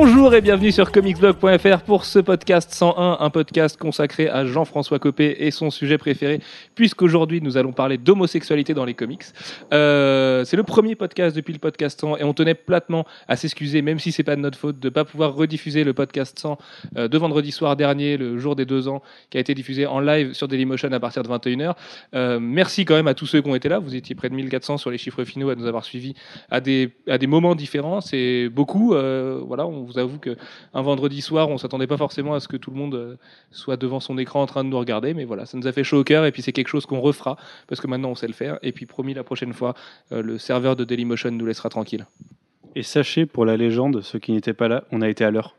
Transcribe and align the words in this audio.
Bonjour 0.00 0.32
et 0.32 0.40
bienvenue 0.40 0.70
sur 0.70 0.92
comicsblog.fr 0.92 1.80
pour 1.84 2.04
ce 2.04 2.20
podcast 2.20 2.70
101, 2.72 3.16
un 3.18 3.30
podcast 3.30 3.76
consacré 3.76 4.28
à 4.28 4.44
Jean-François 4.44 5.00
Copé 5.00 5.38
et 5.40 5.50
son 5.50 5.72
sujet 5.72 5.98
préféré, 5.98 6.40
puisqu'aujourd'hui 6.76 7.40
nous 7.40 7.56
allons 7.56 7.72
parler 7.72 7.98
d'homosexualité 7.98 8.74
dans 8.74 8.84
les 8.84 8.94
comics. 8.94 9.24
Euh, 9.74 10.44
c'est 10.44 10.56
le 10.56 10.62
premier 10.62 10.94
podcast 10.94 11.34
depuis 11.34 11.52
le 11.52 11.58
podcast 11.58 12.00
100 12.00 12.18
et 12.18 12.22
on 12.22 12.32
tenait 12.32 12.54
platement 12.54 13.06
à 13.26 13.34
s'excuser, 13.34 13.82
même 13.82 13.98
si 13.98 14.12
c'est 14.12 14.22
pas 14.22 14.36
de 14.36 14.40
notre 14.40 14.56
faute, 14.56 14.78
de 14.78 14.88
pas 14.88 15.04
pouvoir 15.04 15.34
rediffuser 15.34 15.82
le 15.82 15.92
podcast 15.94 16.38
100 16.38 16.58
euh, 16.96 17.08
de 17.08 17.18
vendredi 17.18 17.50
soir 17.50 17.74
dernier, 17.74 18.16
le 18.16 18.38
jour 18.38 18.54
des 18.54 18.66
deux 18.66 18.86
ans, 18.86 19.02
qui 19.30 19.36
a 19.36 19.40
été 19.40 19.52
diffusé 19.52 19.84
en 19.84 19.98
live 19.98 20.32
sur 20.32 20.46
Dailymotion 20.46 20.92
à 20.92 21.00
partir 21.00 21.24
de 21.24 21.28
21h. 21.28 21.74
Euh, 22.14 22.38
merci 22.40 22.84
quand 22.84 22.94
même 22.94 23.08
à 23.08 23.14
tous 23.14 23.26
ceux 23.26 23.42
qui 23.42 23.50
ont 23.50 23.56
été 23.56 23.68
là, 23.68 23.80
vous 23.80 23.96
étiez 23.96 24.14
près 24.14 24.28
de 24.28 24.34
1400 24.36 24.76
sur 24.76 24.92
les 24.92 24.98
chiffres 24.98 25.24
finaux 25.24 25.50
à 25.50 25.56
nous 25.56 25.66
avoir 25.66 25.84
suivis 25.84 26.14
à 26.50 26.60
des, 26.60 26.94
à 27.08 27.18
des 27.18 27.26
moments 27.26 27.56
différents, 27.56 28.00
c'est 28.00 28.48
beaucoup. 28.48 28.90
voilà, 28.90 29.66
on 29.66 29.87
vous 29.88 29.98
avoue 29.98 30.18
que 30.18 30.36
un 30.74 30.82
vendredi 30.82 31.20
soir, 31.20 31.48
on 31.48 31.58
s'attendait 31.58 31.86
pas 31.86 31.96
forcément 31.96 32.34
à 32.34 32.40
ce 32.40 32.48
que 32.48 32.56
tout 32.56 32.70
le 32.70 32.76
monde 32.76 32.94
euh, 32.94 33.16
soit 33.50 33.76
devant 33.76 34.00
son 34.00 34.18
écran 34.18 34.42
en 34.42 34.46
train 34.46 34.64
de 34.64 34.68
nous 34.68 34.78
regarder, 34.78 35.14
mais 35.14 35.24
voilà, 35.24 35.46
ça 35.46 35.56
nous 35.58 35.66
a 35.66 35.72
fait 35.72 35.84
chaud 35.84 35.98
au 35.98 36.04
cœur 36.04 36.24
et 36.24 36.32
puis 36.32 36.42
c'est 36.42 36.52
quelque 36.52 36.68
chose 36.68 36.86
qu'on 36.86 37.00
refera 37.00 37.36
parce 37.66 37.80
que 37.80 37.86
maintenant 37.86 38.10
on 38.10 38.14
sait 38.14 38.26
le 38.26 38.32
faire. 38.32 38.58
Et 38.62 38.72
puis 38.72 38.86
promis 38.86 39.14
la 39.14 39.24
prochaine 39.24 39.52
fois, 39.52 39.74
euh, 40.12 40.22
le 40.22 40.38
serveur 40.38 40.76
de 40.76 40.84
Dailymotion 40.84 41.30
nous 41.30 41.46
laissera 41.46 41.68
tranquille. 41.68 42.06
Et 42.74 42.82
sachez, 42.82 43.26
pour 43.26 43.44
la 43.44 43.56
légende, 43.56 44.02
ceux 44.02 44.18
qui 44.18 44.32
n'étaient 44.32 44.54
pas 44.54 44.68
là, 44.68 44.84
on 44.92 45.02
a 45.02 45.08
été 45.08 45.24
à 45.24 45.30
l'heure. 45.30 45.56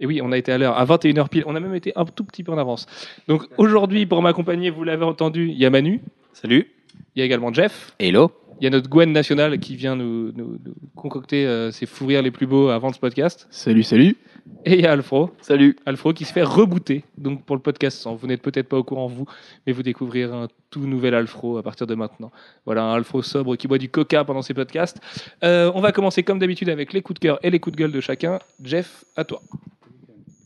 Et 0.00 0.06
oui, 0.06 0.20
on 0.22 0.32
a 0.32 0.38
été 0.38 0.52
à 0.52 0.58
l'heure, 0.58 0.76
à 0.76 0.84
21h 0.84 1.28
pile. 1.28 1.44
On 1.46 1.54
a 1.54 1.60
même 1.60 1.74
été 1.74 1.92
un 1.96 2.04
tout 2.04 2.24
petit 2.24 2.42
peu 2.42 2.52
en 2.52 2.58
avance. 2.58 2.86
Donc 3.26 3.44
aujourd'hui, 3.58 4.06
pour 4.06 4.22
m'accompagner, 4.22 4.70
vous 4.70 4.84
l'avez 4.84 5.04
entendu, 5.04 5.48
il 5.48 5.58
y 5.58 5.66
a 5.66 5.70
Manu, 5.70 6.00
Salut 6.32 6.72
il 7.14 7.20
y 7.20 7.22
a 7.22 7.24
également 7.24 7.52
Jeff, 7.52 7.94
Hello 7.98 8.32
il 8.60 8.64
y 8.64 8.66
a 8.66 8.70
notre 8.70 8.88
Gwen 8.88 9.12
nationale 9.12 9.58
qui 9.58 9.76
vient 9.76 9.94
nous, 9.96 10.32
nous- 10.32 10.58
nous 10.64 10.74
concocter 10.96 11.46
euh, 11.46 11.70
ses 11.70 11.86
fous 11.86 12.06
rires 12.06 12.22
les 12.22 12.30
plus 12.30 12.46
beaux 12.46 12.68
avant 12.68 12.92
ce 12.92 12.98
podcast. 12.98 13.46
Salut, 13.50 13.82
salut. 13.82 14.16
Et 14.64 14.74
il 14.74 14.80
y 14.80 14.86
a 14.86 14.92
Alfro. 14.92 15.30
Salut. 15.42 15.76
Alfro 15.86 16.12
qui 16.12 16.24
se 16.24 16.32
fait 16.32 16.42
rebooter 16.42 17.04
donc 17.18 17.44
pour 17.44 17.54
le 17.54 17.62
podcast 17.62 17.98
100. 17.98 18.14
Vous 18.16 18.26
n'êtes 18.26 18.42
peut-être 18.42 18.68
pas 18.68 18.78
au 18.78 18.82
courant 18.82 19.06
vous, 19.06 19.26
mais 19.66 19.72
vous 19.72 19.82
découvrirez 19.82 20.32
un 20.32 20.48
tout 20.70 20.86
nouvel 20.86 21.14
Alfro 21.14 21.58
à 21.58 21.62
partir 21.62 21.86
de 21.86 21.94
maintenant. 21.94 22.32
Voilà 22.64 22.82
un 22.84 22.94
Alfro 22.94 23.22
sobre 23.22 23.56
qui 23.56 23.68
boit 23.68 23.78
du 23.78 23.88
coca 23.90 24.24
pendant 24.24 24.42
ses 24.42 24.54
podcasts. 24.54 24.98
Euh, 25.44 25.70
on 25.74 25.80
va 25.80 25.92
commencer 25.92 26.22
comme 26.22 26.38
d'habitude 26.38 26.68
avec 26.70 26.92
les 26.92 27.02
coups 27.02 27.20
de 27.20 27.26
cœur 27.26 27.38
et 27.42 27.50
les 27.50 27.60
coups 27.60 27.76
de 27.76 27.80
gueule 27.82 27.92
de 27.92 28.00
chacun. 28.00 28.38
Jeff, 28.62 29.04
à 29.16 29.24
toi. 29.24 29.42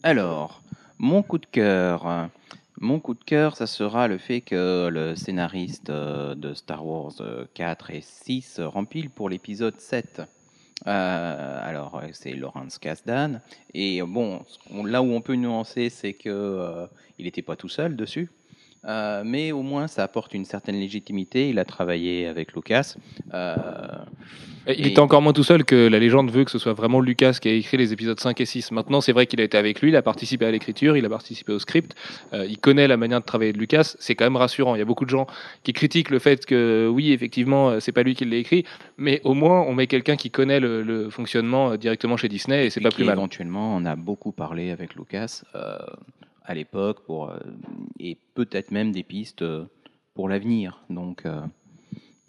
Alors, 0.02 0.62
mon 0.98 1.22
coup 1.22 1.38
de 1.38 1.46
cœur. 1.46 2.28
Euh, 2.82 2.86
Mon 2.86 3.00
coup 3.00 3.14
de 3.14 3.24
cœur, 3.24 3.56
ça 3.56 3.66
sera 3.66 4.08
le 4.08 4.18
fait 4.18 4.40
que 4.40 4.88
le 4.90 5.16
scénariste 5.16 5.90
euh, 5.90 6.34
de 6.34 6.54
Star 6.54 6.86
Wars 6.86 7.12
euh, 7.20 7.46
4 7.54 7.90
et 7.90 8.02
6 8.02 8.60
rempile 8.60 9.10
pour 9.10 9.28
l'épisode 9.28 9.78
7. 9.80 10.22
Euh, 10.86 11.58
alors, 11.62 11.96
euh, 11.96 12.08
c'est 12.12 12.32
Lawrence 12.34 12.78
Kasdan. 12.78 13.40
Et 13.74 14.02
euh, 14.02 14.06
bon, 14.06 14.44
là 14.84 15.02
où 15.02 15.12
on 15.12 15.20
peut 15.20 15.34
nuancer, 15.34 15.90
c'est 15.90 16.14
que 16.14 16.28
euh, 16.28 16.86
il 17.18 17.24
n'était 17.26 17.42
pas 17.42 17.56
tout 17.56 17.68
seul 17.68 17.96
dessus. 17.96 18.30
Euh, 18.84 19.22
mais 19.24 19.52
au 19.52 19.62
moins, 19.62 19.86
ça 19.86 20.02
apporte 20.02 20.34
une 20.34 20.44
certaine 20.44 20.74
légitimité. 20.76 21.48
Il 21.48 21.58
a 21.60 21.64
travaillé 21.64 22.26
avec 22.26 22.52
Lucas. 22.54 22.96
Euh, 23.32 23.54
Et 24.66 24.74
Il 24.78 24.86
Et- 24.86 24.90
était 24.90 25.00
encore 25.00 25.22
moins 25.22 25.32
tout 25.32 25.42
seul 25.42 25.64
que 25.64 25.88
la 25.88 25.98
légende 25.98 26.30
veut 26.30 26.44
que 26.44 26.50
ce 26.50 26.58
soit 26.58 26.72
vraiment 26.72 27.00
Lucas 27.00 27.38
qui 27.42 27.48
a 27.48 27.52
écrit 27.52 27.76
les 27.76 27.92
épisodes 27.92 28.18
5 28.20 28.40
et 28.40 28.44
6. 28.46 28.70
Maintenant, 28.70 29.00
c'est 29.00 29.10
vrai 29.12 29.26
qu'il 29.26 29.40
a 29.40 29.44
été 29.44 29.58
avec 29.58 29.80
lui, 29.82 29.88
il 29.90 29.96
a 29.96 30.02
participé 30.02 30.46
à 30.46 30.52
l'écriture, 30.52 30.96
il 30.96 31.04
a 31.04 31.08
participé 31.08 31.52
au 31.52 31.58
script, 31.58 31.96
euh, 32.32 32.46
il 32.48 32.58
connaît 32.58 32.86
la 32.86 32.96
manière 32.96 33.18
de 33.20 33.24
travailler 33.24 33.52
de 33.52 33.58
Lucas. 33.58 33.94
C'est 33.98 34.14
quand 34.14 34.24
même 34.24 34.36
rassurant. 34.36 34.76
Il 34.76 34.78
y 34.78 34.82
a 34.82 34.84
beaucoup 34.84 35.04
de 35.04 35.10
gens 35.10 35.26
qui 35.64 35.72
critiquent 35.72 36.10
le 36.10 36.20
fait 36.20 36.46
que, 36.46 36.88
oui, 36.92 37.12
effectivement, 37.12 37.80
c'est 37.80 37.90
pas 37.92 38.04
lui 38.04 38.14
qui 38.14 38.24
l'a 38.24 38.36
écrit, 38.36 38.64
mais 38.98 39.20
au 39.24 39.34
moins, 39.34 39.62
on 39.62 39.74
met 39.74 39.88
quelqu'un 39.88 40.14
qui 40.14 40.30
connaît 40.30 40.60
le, 40.60 40.82
le 40.82 41.10
fonctionnement 41.10 41.74
directement 41.76 42.16
chez 42.16 42.28
Disney 42.28 42.66
et 42.66 42.70
c'est 42.70 42.80
pas 42.80 42.90
plus 42.90 43.04
mal. 43.04 43.14
Éventuellement, 43.18 43.76
on 43.76 43.84
a 43.84 43.96
beaucoup 43.96 44.30
parlé 44.30 44.70
avec 44.70 44.94
Lucas 44.94 45.42
à 46.52 46.54
l'époque 46.54 47.04
pour 47.06 47.30
euh, 47.30 47.38
et 47.98 48.16
peut-être 48.34 48.70
même 48.70 48.92
des 48.92 49.02
pistes 49.02 49.42
euh, 49.42 49.64
pour 50.14 50.28
l'avenir. 50.28 50.84
Donc, 50.90 51.26
euh, 51.26 51.40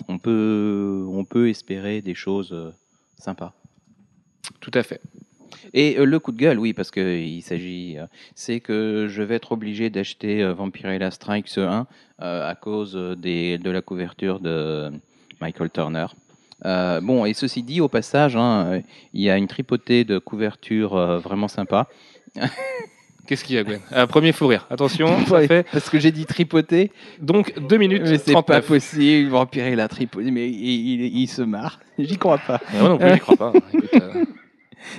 on 0.07 0.17
peut 0.17 1.05
on 1.09 1.25
peut 1.25 1.49
espérer 1.49 2.01
des 2.01 2.15
choses 2.15 2.73
sympas. 3.17 3.53
Tout 4.59 4.71
à 4.73 4.83
fait. 4.83 5.01
Et 5.73 5.95
le 5.95 6.19
coup 6.19 6.31
de 6.31 6.37
gueule, 6.37 6.59
oui, 6.59 6.73
parce 6.73 6.91
que 6.91 7.17
il 7.19 7.41
s'agit, 7.41 7.95
c'est 8.35 8.59
que 8.59 9.07
je 9.09 9.21
vais 9.23 9.35
être 9.35 9.53
obligé 9.53 9.89
d'acheter 9.89 10.43
Vampirella 10.51 11.09
Strikes 11.09 11.57
1 11.57 11.87
euh, 12.21 12.49
à 12.49 12.55
cause 12.55 12.95
des, 13.17 13.57
de 13.57 13.69
la 13.69 13.81
couverture 13.81 14.39
de 14.39 14.91
Michael 15.39 15.69
Turner. 15.69 16.07
Euh, 16.65 17.01
bon, 17.01 17.25
et 17.25 17.33
ceci 17.33 17.63
dit, 17.63 17.81
au 17.81 17.89
passage, 17.89 18.35
hein, 18.35 18.81
il 19.13 19.21
y 19.21 19.29
a 19.29 19.37
une 19.37 19.47
tripotée 19.47 20.03
de 20.03 20.17
couverture 20.17 20.95
euh, 20.95 21.19
vraiment 21.19 21.47
sympa. 21.47 21.87
Qu'est-ce 23.25 23.43
qu'il 23.45 23.55
y 23.55 23.59
a, 23.59 23.63
Gwen? 23.63 23.79
Un 23.91 24.05
Premier 24.07 24.31
fou 24.33 24.47
rire. 24.47 24.65
Attention, 24.69 25.07
ça 25.27 25.35
Ouais, 25.35 25.47
fait 25.47 25.65
Parce 25.71 25.89
que 25.89 25.97
j'ai 25.99 26.11
dit 26.11 26.25
tripoter, 26.25 26.91
donc 27.21 27.53
2 27.57 27.77
minutes 27.77 28.01
mais 28.03 28.17
c'est 28.17 28.33
pas 28.33 28.41
39. 28.43 28.67
possible. 28.67 29.29
Vampirella 29.29 29.87
tripoter, 29.87 30.29
mais 30.31 30.49
il, 30.49 31.01
il- 31.03 31.17
il 31.21 31.27
se 31.27 31.41
marre. 31.41 31.79
J'y 31.99 32.17
crois 32.17 32.37
pas. 32.37 32.59
Mais 32.73 32.79
Moi 32.81 32.89
non 32.89 32.97
plus, 32.97 33.13
j'y 33.13 33.19
crois 33.19 33.37
pas. 33.37 33.53
Écoute, 33.73 33.89
euh, 33.93 34.25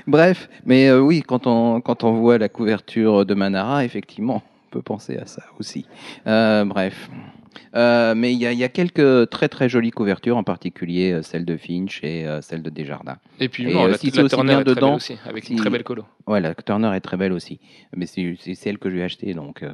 Bref, 0.06 0.48
mais 0.64 0.88
euh, 0.88 1.00
oui, 1.00 1.22
quand 1.26 1.46
on, 1.46 1.80
quand 1.82 2.04
on 2.04 2.12
voit 2.12 2.38
la 2.38 2.48
couverture 2.48 3.26
de 3.26 3.34
Manara, 3.34 3.84
effectivement, 3.84 4.42
on 4.68 4.70
peut 4.70 4.82
penser 4.82 5.18
à 5.18 5.26
ça 5.26 5.42
aussi. 5.60 5.84
Euh, 6.26 6.64
bref. 6.64 7.10
Euh, 7.74 8.14
mais 8.14 8.32
il 8.32 8.38
y, 8.38 8.46
a- 8.46 8.52
il 8.52 8.58
y 8.58 8.64
a 8.64 8.68
quelques 8.68 9.28
très 9.30 9.48
très 9.48 9.68
jolies 9.68 9.90
couvertures, 9.90 10.36
en 10.36 10.44
particulier 10.44 11.12
euh, 11.12 11.22
celle 11.22 11.44
de 11.44 11.56
Finch 11.56 12.00
et 12.02 12.26
euh, 12.26 12.40
celle 12.40 12.62
de 12.62 12.70
Desjardins. 12.70 13.18
Et 13.40 13.48
puis, 13.48 13.64
Et, 13.68 13.72
non, 13.72 13.86
la, 13.86 13.96
si 13.98 14.10
la 14.10 14.22
aussi 14.24 14.34
Turner 14.34 14.52
est 14.52 14.64
très 14.64 14.74
dedans, 14.74 14.88
belle 14.88 14.96
aussi, 14.96 15.16
avec 15.24 15.48
une 15.48 15.56
si- 15.56 15.60
très 15.62 15.70
belle 15.70 15.84
colo. 15.84 16.04
Ouais, 16.26 16.40
la 16.40 16.54
Turner 16.54 16.90
est 16.94 17.00
très 17.00 17.16
belle 17.16 17.32
aussi, 17.32 17.60
mais 17.96 18.06
c'est 18.06 18.36
celle 18.54 18.78
que 18.78 18.90
je 18.90 18.96
vais 18.96 19.02
acheter, 19.02 19.34
donc 19.34 19.62
euh, 19.62 19.72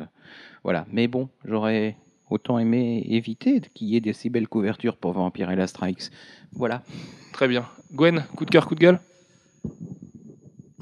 voilà. 0.65 0.87
Mais 0.93 1.07
bon, 1.09 1.29
j'aurais 1.45 1.97
autant 2.31 2.59
aimé 2.59 3.05
éviter 3.09 3.61
qu'il 3.75 3.89
y 3.89 3.97
ait 3.97 4.01
des 4.01 4.13
si 4.13 4.31
belles 4.31 4.49
couvertures 4.49 4.97
pour 4.97 5.13
Vampirella 5.13 5.67
Strikes. 5.67 6.11
Voilà. 6.53 6.83
Très 7.33 7.49
bien. 7.49 7.67
Gwen, 7.93 8.25
coup 8.37 8.45
de 8.45 8.51
cœur, 8.51 8.67
coup 8.67 8.75
de 8.75 8.81
gueule? 8.81 8.99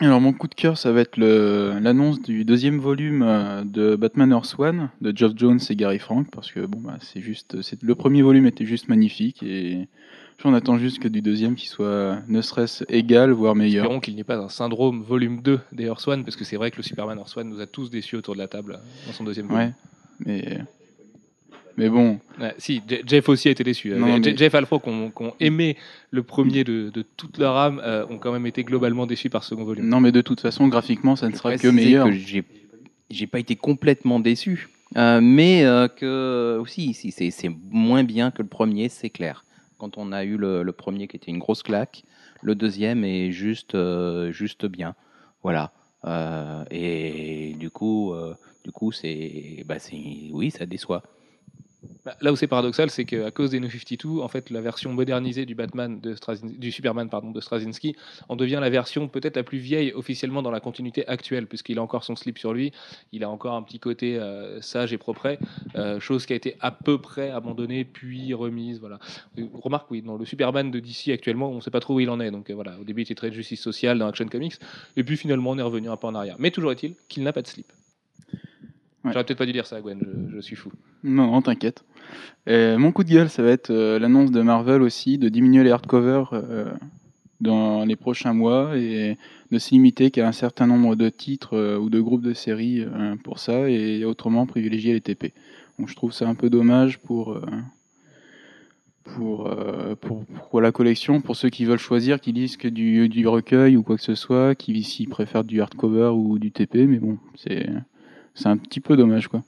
Alors, 0.00 0.20
mon 0.20 0.32
coup 0.32 0.46
de 0.46 0.54
cœur, 0.54 0.78
ça 0.78 0.92
va 0.92 1.00
être 1.00 1.16
l'annonce 1.18 2.22
du 2.22 2.44
deuxième 2.44 2.78
volume 2.78 3.22
euh, 3.22 3.64
de 3.64 3.96
Batman 3.96 4.30
Earth 4.30 4.54
One 4.58 4.90
de 5.00 5.12
Geoff 5.16 5.32
Jones 5.36 5.58
et 5.68 5.74
Gary 5.76 5.98
Frank, 5.98 6.28
parce 6.30 6.52
que 6.52 6.60
bon, 6.66 6.78
bah, 6.80 6.98
c'est 7.00 7.20
juste, 7.20 7.60
c'est- 7.62 7.82
le 7.82 7.94
premier 7.96 8.22
volume 8.22 8.46
était 8.46 8.64
juste 8.64 8.88
magnifique 8.88 9.42
et 9.42 9.88
j'en 10.40 10.54
attends 10.54 10.78
juste 10.78 11.00
que 11.00 11.08
du 11.08 11.20
deuxième 11.20 11.56
qui 11.56 11.66
soit 11.66 12.18
ne 12.28 12.40
serait-ce 12.42 12.84
égal, 12.88 13.32
voire 13.32 13.56
meilleur. 13.56 13.84
Espérons 13.86 13.98
qu'il 14.00 14.14
n'y 14.14 14.20
ait 14.20 14.24
pas 14.24 14.36
un 14.38 14.48
syndrome 14.48 15.02
volume 15.02 15.42
2 15.42 15.58
des 15.72 15.84
Earth 15.86 16.06
One, 16.06 16.22
parce 16.22 16.36
que 16.36 16.44
c'est 16.44 16.56
vrai 16.56 16.70
que 16.70 16.76
le 16.76 16.84
Superman 16.84 17.18
Earth 17.18 17.36
One 17.36 17.48
nous 17.48 17.60
a 17.60 17.66
tous 17.66 17.90
déçus 17.90 18.14
autour 18.14 18.34
de 18.34 18.38
la 18.38 18.46
table 18.46 18.74
euh, 18.74 19.06
dans 19.06 19.12
son 19.12 19.24
deuxième 19.24 19.48
volume. 19.48 19.64
Ouais, 19.66 19.72
mais 20.24 20.58
mais 21.78 21.88
bon, 21.88 22.18
Ouais, 22.40 22.54
si, 22.58 22.82
Je- 22.88 22.96
Jeff 23.06 23.28
aussi 23.28 23.48
a 23.48 23.50
été 23.52 23.64
déçu. 23.64 23.90
Non, 23.90 24.18
mais- 24.18 24.30
Je- 24.32 24.36
Jeff 24.36 24.54
Alfro, 24.54 24.78
qui 24.78 24.88
ont, 24.90 25.10
qui 25.10 25.22
ont 25.22 25.34
aimé 25.40 25.76
le 26.10 26.22
premier 26.22 26.62
de, 26.64 26.90
de 26.90 27.02
toute 27.16 27.38
leur 27.38 27.56
âme, 27.56 27.80
euh, 27.84 28.04
ont 28.10 28.18
quand 28.18 28.32
même 28.32 28.46
été 28.46 28.62
globalement 28.64 29.06
déçus 29.06 29.30
par 29.30 29.42
ce 29.42 29.50
second 29.50 29.64
volume. 29.64 29.86
non, 29.88 30.00
mais 30.00 30.12
de 30.12 30.20
toute 30.20 30.40
façon, 30.40 30.68
graphiquement, 30.68 31.16
ça 31.16 31.28
ne 31.28 31.34
sera 31.34 31.56
que 31.56 31.68
meilleur. 31.68 32.06
que 32.08 32.12
j'ai 33.10 33.26
pas 33.26 33.38
été 33.40 33.56
complètement 33.56 34.20
déçu, 34.20 34.68
Euh, 34.96 35.20
mais 35.22 35.64
euh, 35.66 35.86
que 35.86 36.58
aussi 36.60 36.94
si 36.94 37.10
c'est 37.12 37.50
moins 37.70 38.04
bien 38.04 38.30
que 38.30 38.40
le 38.42 38.48
premier, 38.48 38.88
c'est 38.88 39.10
clair. 39.10 39.44
Quand 39.78 39.98
on 39.98 40.12
a 40.12 40.24
eu 40.24 40.36
le, 40.38 40.62
le 40.62 40.72
premier 40.72 41.06
qui 41.08 41.16
était 41.16 41.30
une 41.30 41.38
grosse 41.38 41.62
claque, 41.62 42.04
le 42.42 42.54
deuxième 42.54 43.04
est 43.04 43.30
juste 43.30 43.74
euh, 43.74 44.32
juste 44.32 44.64
bien, 44.64 44.94
voilà. 45.42 45.72
Euh, 46.06 46.64
et 46.70 47.54
du 47.58 47.68
coup, 47.70 48.12
euh, 48.14 48.34
du 48.64 48.70
coup, 48.72 48.90
c'est 48.92 49.62
bah 49.66 49.78
c'est 49.78 50.30
oui, 50.32 50.50
ça 50.50 50.64
déçoit. 50.64 51.02
Bah, 52.04 52.16
Là 52.20 52.32
où 52.32 52.36
c'est 52.36 52.48
paradoxal, 52.48 52.90
c'est 52.90 53.04
qu'à 53.04 53.30
cause 53.30 53.50
des 53.50 53.60
New 53.60 53.70
52, 53.70 54.20
en 54.20 54.28
fait, 54.28 54.50
la 54.50 54.60
version 54.60 54.92
modernisée 54.92 55.46
du 55.46 55.54
Batman 55.54 56.00
de 56.00 56.16
du 56.58 56.72
Superman 56.72 57.08
pardon, 57.08 57.30
de 57.30 57.40
Straczynski 57.40 57.94
en 58.28 58.36
devient 58.36 58.58
la 58.60 58.70
version 58.70 59.08
peut-être 59.08 59.36
la 59.36 59.44
plus 59.44 59.58
vieille 59.58 59.92
officiellement 59.92 60.42
dans 60.42 60.50
la 60.50 60.60
continuité 60.60 61.06
actuelle, 61.06 61.46
puisqu'il 61.46 61.78
a 61.78 61.82
encore 61.82 62.04
son 62.04 62.16
slip 62.16 62.38
sur 62.38 62.52
lui, 62.52 62.72
il 63.12 63.22
a 63.22 63.30
encore 63.30 63.54
un 63.54 63.62
petit 63.62 63.78
côté 63.78 64.18
euh, 64.18 64.60
sage 64.60 64.92
et 64.92 64.98
propre, 64.98 65.38
euh, 65.76 66.00
chose 66.00 66.26
qui 66.26 66.32
a 66.32 66.36
été 66.36 66.56
à 66.60 66.70
peu 66.70 67.00
près 67.00 67.30
abandonnée 67.30 67.84
puis 67.84 68.34
remise. 68.34 68.80
Voilà. 68.80 68.98
Euh, 69.38 69.46
Remarque, 69.52 69.90
oui, 69.90 70.02
dans 70.02 70.16
le 70.16 70.24
Superman 70.24 70.70
de 70.70 70.80
DC 70.80 71.08
actuellement, 71.08 71.50
on 71.50 71.56
ne 71.56 71.60
sait 71.60 71.70
pas 71.70 71.80
trop 71.80 71.94
où 71.94 72.00
il 72.00 72.10
en 72.10 72.20
est. 72.20 72.30
Donc 72.30 72.50
euh, 72.50 72.54
voilà, 72.54 72.78
au 72.80 72.84
début, 72.84 73.02
il 73.02 73.04
était 73.04 73.14
très 73.14 73.30
de 73.30 73.34
justice 73.34 73.60
sociale 73.60 73.98
dans 73.98 74.08
Action 74.08 74.26
Comics, 74.26 74.54
et 74.96 75.04
puis 75.04 75.16
finalement, 75.16 75.50
on 75.50 75.58
est 75.58 75.62
revenu 75.62 75.88
un 75.88 75.96
peu 75.96 76.06
en 76.08 76.14
arrière. 76.14 76.36
Mais 76.38 76.50
toujours 76.50 76.72
est-il 76.72 76.94
qu'il 77.08 77.22
n'a 77.22 77.32
pas 77.32 77.42
de 77.42 77.46
slip. 77.46 77.72
Ouais. 79.04 79.12
J'aurais 79.12 79.24
peut-être 79.24 79.38
pas 79.38 79.46
dû 79.46 79.52
dire 79.52 79.66
ça, 79.66 79.80
Gwen, 79.80 80.00
je, 80.30 80.36
je 80.36 80.40
suis 80.40 80.56
fou. 80.56 80.72
Non, 81.04 81.30
non, 81.30 81.42
t'inquiète. 81.42 81.84
Euh, 82.48 82.78
mon 82.78 82.92
coup 82.92 83.04
de 83.04 83.10
gueule, 83.10 83.28
ça 83.28 83.42
va 83.42 83.50
être 83.50 83.70
euh, 83.70 83.98
l'annonce 83.98 84.30
de 84.30 84.40
Marvel 84.40 84.82
aussi 84.82 85.18
de 85.18 85.28
diminuer 85.28 85.64
les 85.64 85.70
hardcovers 85.70 86.30
euh, 86.32 86.72
dans 87.40 87.84
les 87.84 87.96
prochains 87.96 88.32
mois 88.32 88.76
et 88.76 89.16
de 89.52 89.58
se 89.58 89.70
limiter 89.70 90.10
qu'à 90.10 90.26
un 90.26 90.32
certain 90.32 90.66
nombre 90.66 90.96
de 90.96 91.08
titres 91.08 91.76
ou 91.78 91.90
de 91.90 92.00
groupes 92.00 92.22
de 92.22 92.32
séries 92.32 92.84
pour 93.22 93.38
ça 93.38 93.70
et 93.70 94.04
autrement 94.04 94.44
privilégier 94.46 94.92
les 94.92 95.00
TP. 95.00 95.32
Donc 95.78 95.88
je 95.88 95.94
trouve 95.94 96.12
ça 96.12 96.28
un 96.28 96.34
peu 96.34 96.50
dommage 96.50 96.98
pour, 96.98 97.40
pour, 99.04 99.48
pour, 100.00 100.24
pour 100.24 100.60
la 100.60 100.72
collection, 100.72 101.20
pour 101.20 101.36
ceux 101.36 101.48
qui 101.48 101.64
veulent 101.64 101.78
choisir, 101.78 102.20
qui 102.20 102.32
lisent 102.32 102.56
que 102.56 102.68
du, 102.68 103.08
du 103.08 103.26
recueil 103.28 103.76
ou 103.76 103.84
quoi 103.84 103.96
que 103.96 104.02
ce 104.02 104.16
soit, 104.16 104.56
qui 104.56 104.82
s'y 104.82 105.06
préfèrent 105.06 105.44
du 105.44 105.60
hardcover 105.60 106.10
ou 106.12 106.40
du 106.40 106.50
TP, 106.50 106.86
mais 106.88 106.98
bon, 106.98 107.18
c'est 107.36 107.68
un 108.44 108.56
petit 108.56 108.80
peu 108.80 108.96
dommage 108.96 109.28
quoi. 109.28 109.44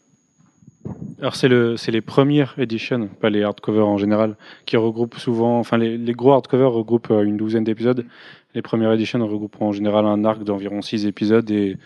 Alors 1.21 1.37
c'est 1.37 1.49
le, 1.49 1.77
c'est 1.77 1.93
les 1.93 2.01
premières 2.01 2.55
editions, 2.59 3.09
pas 3.21 3.29
les 3.29 3.43
hardcovers 3.43 3.87
en 3.87 3.99
général, 3.99 4.37
qui 4.65 4.79
regroupent 4.79 5.19
souvent, 5.19 5.59
enfin 5.59 5.77
les, 5.77 5.99
les 5.99 6.13
gros 6.13 6.33
hardcovers 6.33 6.73
regroupent 6.73 7.11
euh, 7.11 7.23
une 7.23 7.37
douzaine 7.37 7.65
d'épisodes. 7.65 8.07
Les 8.55 8.63
premières 8.63 8.91
editions 8.93 9.25
regroupent 9.25 9.61
en 9.61 9.73
général 9.73 10.07
un 10.07 10.25
arc 10.25 10.43
d'environ 10.43 10.81
six 10.83 11.07
épisodes 11.07 11.49
et 11.51 11.77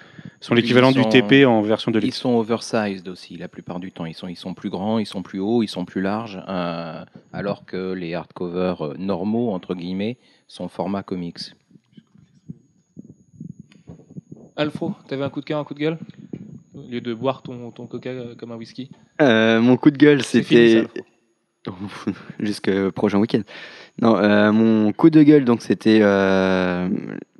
sont 0.41 0.55
l'équivalent 0.55 0.93
du 0.93 1.06
TP 1.08 1.44
en 1.44 1.61
version 1.62 1.91
de 1.91 2.00
Ils 2.00 2.14
sont 2.14 2.37
oversized 2.37 3.08
aussi 3.08 3.37
la 3.37 3.49
plupart 3.49 3.81
du 3.81 3.93
temps. 3.93 4.06
Ils 4.06 4.14
sont, 4.14 4.29
ils 4.29 4.37
sont 4.37 4.55
plus 4.55 4.70
grands, 4.70 4.99
ils 4.99 5.06
sont 5.06 5.23
plus 5.23 5.40
hauts, 5.40 5.62
ils 5.62 5.69
sont 5.69 5.85
plus 5.85 6.00
larges, 6.00 6.40
euh, 6.49 7.05
alors 7.32 7.67
que 7.67 7.93
les 7.93 8.14
hardcovers 8.14 8.82
euh, 8.82 8.94
normaux, 8.99 9.50
entre 9.50 9.75
guillemets, 9.75 10.17
sont 10.47 10.69
format 10.69 11.02
comics. 11.02 11.55
Alfro, 14.56 14.94
t'avais 15.08 15.25
un 15.25 15.31
coup 15.31 15.40
de 15.40 15.47
cœur, 15.47 15.58
un 15.58 15.64
coup 15.64 15.75
de 15.75 15.81
gueule? 15.81 15.99
Au 16.75 16.82
lieu 16.91 17.00
de 17.00 17.15
boire 17.15 17.43
ton, 17.43 17.71
ton 17.71 17.87
coca 17.87 18.11
euh, 18.11 18.35
comme 18.35 18.53
un 18.53 18.56
whisky. 18.56 18.91
Euh, 19.23 19.61
mon 19.61 19.76
coup 19.76 19.91
de 19.91 19.97
gueule, 19.99 20.23
c'était. 20.23 20.87
Jusqu'au 22.41 22.93
prochain 22.93 23.19
week-end. 23.19 23.43
Non, 24.03 24.17
euh, 24.17 24.53
mon 24.53 24.93
coup 24.93 25.09
de 25.09 25.23
gueule, 25.23 25.44
donc, 25.44 25.62
c'était 25.62 26.00
euh, 26.03 26.88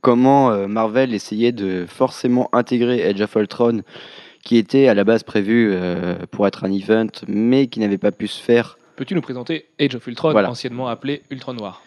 comment 0.01 0.67
Marvel 0.69 1.13
essayait 1.13 1.53
de 1.53 1.85
forcément 1.87 2.49
intégrer 2.53 3.01
Edge 3.01 3.21
of 3.21 3.35
Ultron, 3.35 3.83
qui 4.43 4.57
était 4.57 4.89
à 4.89 4.95
la 4.95 5.05
base 5.05 5.25
prévu 5.25 5.77
pour 6.31 6.47
être 6.47 6.65
un 6.65 6.73
event, 6.73 7.09
mais 7.29 7.67
qui 7.67 7.81
n'avait 7.81 7.99
pas 7.99 8.13
pu 8.13 8.29
se 8.29 8.41
faire. 8.41 8.79
Peux-tu 8.97 9.15
nous 9.15 9.21
présenter 9.21 9.67
Age 9.81 9.97
of 9.97 10.07
Ultron, 10.07 10.31
Voilà. 10.31 10.51
anciennement 10.51 10.89
appelé 10.89 11.23
Ultron 11.31 11.53
Noir 11.55 11.83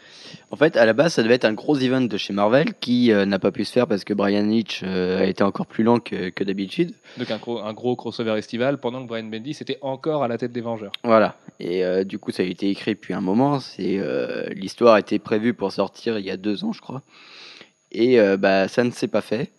En 0.52 0.56
fait, 0.56 0.78
à 0.78 0.86
la 0.86 0.94
base, 0.94 1.14
ça 1.14 1.24
devait 1.24 1.36
être 1.36 1.46
un 1.46 1.54
gros 1.54 1.78
event 1.78 2.02
de 2.02 2.18
chez 2.18 2.34
Marvel, 2.34 2.74
qui 2.80 3.12
euh, 3.12 3.26
n'a 3.26 3.40
pas 3.40 3.52
pu 3.52 3.66
se 3.66 3.72
faire 3.72 3.88
parce 3.88 4.04
que 4.04 4.14
Brian 4.14 4.50
Hitch 4.50 4.82
euh, 4.84 5.20
a 5.20 5.26
été 5.26 5.44
encore 5.44 5.66
plus 5.66 5.84
lent 5.84 6.00
que, 6.00 6.30
que 6.30 6.44
d'habitude. 6.44 6.94
Donc 7.18 7.32
un 7.32 7.38
gros, 7.38 7.60
un 7.60 7.74
gros 7.74 7.96
crossover 7.96 8.38
estival 8.38 8.80
pendant 8.80 9.04
que 9.04 9.08
Brian 9.08 9.26
Bendis 9.26 9.58
était 9.62 9.78
encore 9.82 10.24
à 10.24 10.28
la 10.28 10.38
tête 10.38 10.52
des 10.52 10.62
Vengeurs. 10.62 10.92
Voilà. 11.04 11.36
Et 11.60 11.84
euh, 11.84 12.04
du 12.04 12.20
coup, 12.20 12.32
ça 12.32 12.44
a 12.44 12.46
été 12.46 12.70
écrit 12.70 12.92
depuis 12.92 13.14
un 13.14 13.22
moment. 13.22 13.60
C'est 13.60 14.00
l'histoire 14.54 14.98
était 14.98 15.20
prévue 15.20 15.54
pour 15.54 15.72
sortir 15.72 16.20
il 16.20 16.26
y 16.26 16.32
a 16.32 16.38
deux 16.38 16.64
ans, 16.64 16.74
je 16.74 16.82
crois. 16.82 17.02
Et 17.92 18.20
bah, 18.38 18.68
ça 18.68 18.84
ne 18.84 18.92
s'est 18.92 19.08
pas 19.08 19.22
fait. 19.22 19.52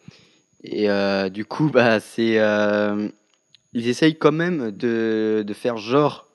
Et 0.62 0.88
du 1.30 1.44
coup, 1.44 1.70
bah, 1.70 1.98
c'est 2.00 2.38
ils 3.74 3.88
essayent 3.88 4.16
quand 4.16 4.32
même 4.32 4.70
de, 4.70 5.44
de 5.46 5.54
faire 5.54 5.76
genre. 5.76 6.27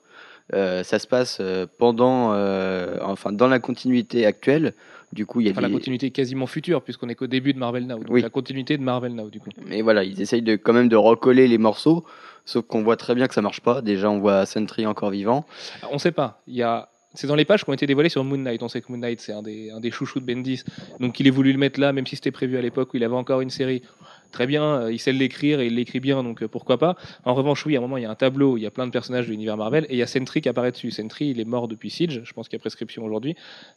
Euh, 0.54 0.84
ça 0.84 1.00
se 1.00 1.08
passe 1.08 1.40
euh, 1.42 1.66
pendant, 1.78 2.34
euh, 2.34 2.98
enfin, 3.02 3.32
dans 3.32 3.48
la 3.48 3.60
continuité 3.60 4.26
actuelle. 4.26 4.74
Du 5.12 5.26
coup, 5.28 5.42
il 5.42 5.46
y 5.46 5.50
a 5.50 5.52
Enfin, 5.52 5.62
la 5.62 5.70
continuité 5.70 6.10
quasiment 6.10 6.48
future, 6.48 6.82
puisqu'on 6.82 7.08
est 7.08 7.16
qu'au 7.16 7.28
début 7.28 7.54
de 7.54 7.60
Marvel 7.60 7.86
Now. 7.86 8.00
Donc 8.00 8.08
Oui. 8.10 8.22
la 8.22 8.30
continuité 8.30 8.78
de 8.78 8.84
Marvel 8.84 9.14
Now, 9.14 9.30
du 9.30 9.40
coup. 9.40 9.50
Mais 9.66 9.82
voilà, 9.82 10.04
ils 10.04 10.20
essayent 10.22 10.42
de, 10.42 10.56
quand 10.56 10.74
même 10.74 10.90
de 10.90 10.96
recoller 10.96 11.48
les 11.48 11.60
morceaux. 11.60 12.04
Sauf 12.46 12.66
qu'on 12.66 12.84
voit 12.84 12.98
très 12.98 13.14
bien 13.14 13.28
que 13.28 13.34
ça 13.34 13.42
marche 13.42 13.62
pas. 13.62 13.82
Déjà, 13.82 14.10
on 14.10 14.20
voit 14.20 14.46
Sentry 14.46 14.86
encore 14.88 15.12
vivant. 15.12 15.46
Alors, 15.82 15.94
on 15.94 15.98
sait 16.00 16.12
pas. 16.12 16.42
Il 16.48 16.56
y 16.56 16.64
a... 16.64 16.90
C'est 17.14 17.28
dans 17.28 17.36
les 17.36 17.46
pages 17.46 17.64
qui 17.64 17.70
ont 17.70 17.74
été 17.74 17.86
dévoilées 17.86 18.10
sur 18.10 18.24
Moon 18.24 18.38
Knight. 18.38 18.64
On 18.64 18.68
sait 18.68 18.82
que 18.82 18.92
Moon 18.92 18.98
Knight, 18.98 19.20
c'est 19.22 19.34
un 19.34 19.44
des, 19.44 19.70
un 19.70 19.80
des 19.80 19.92
chouchous 19.92 20.20
de 20.20 20.26
Bendis. 20.26 20.64
Donc 21.00 21.20
il 21.20 21.28
est 21.28 21.30
voulu 21.30 21.52
le 21.54 21.60
mettre 21.60 21.80
là, 21.80 21.94
même 21.94 22.08
si 22.08 22.16
c'était 22.16 22.32
prévu 22.32 22.58
à 22.58 22.62
l'époque 22.62 22.92
où 22.92 22.98
il 22.98 23.04
avait 23.04 23.14
encore 23.14 23.42
une 23.42 23.52
série. 23.52 23.84
Très 24.33 24.47
bien, 24.47 24.63
euh, 24.63 24.91
il 24.91 24.97
sait 24.97 25.12
l'écrire 25.13 25.59
et 25.59 25.68
il 25.68 25.75
l'écrit 25.75 26.00
bien, 26.00 26.24
donc 26.24 26.41
euh, 26.41 26.47
pourquoi 26.47 26.80
pas. 26.80 26.95
En 27.24 27.35
revanche, 27.35 27.65
oui, 27.68 27.75
à 27.75 27.77
un 27.77 27.81
moment, 27.81 27.97
il 27.97 28.03
y 28.03 28.06
a 28.06 28.09
un 28.09 28.15
tableau, 28.15 28.53
où 28.53 28.57
il 28.57 28.63
y 28.63 28.65
a 28.65 28.71
plein 28.71 28.88
de 28.88 28.91
personnages 28.91 29.27
de 29.27 29.31
l'univers 29.31 29.57
Marvel, 29.57 29.85
et 29.89 29.94
il 29.94 29.97
y 29.97 30.01
a 30.01 30.07
Sentry 30.07 30.41
qui 30.41 30.50
apparaît 30.50 30.71
dessus. 30.71 30.89
Sentry, 30.89 31.27
il 31.30 31.39
est 31.39 31.45
mort 31.45 31.68
depuis 31.68 31.91
Siege, 31.91 32.21
je 32.24 32.33
pense 32.33 32.50
qu'il 32.50 32.57
y 32.57 32.59
a 32.59 32.59
prescription 32.59 33.06
aujourd'hui. 33.06 33.35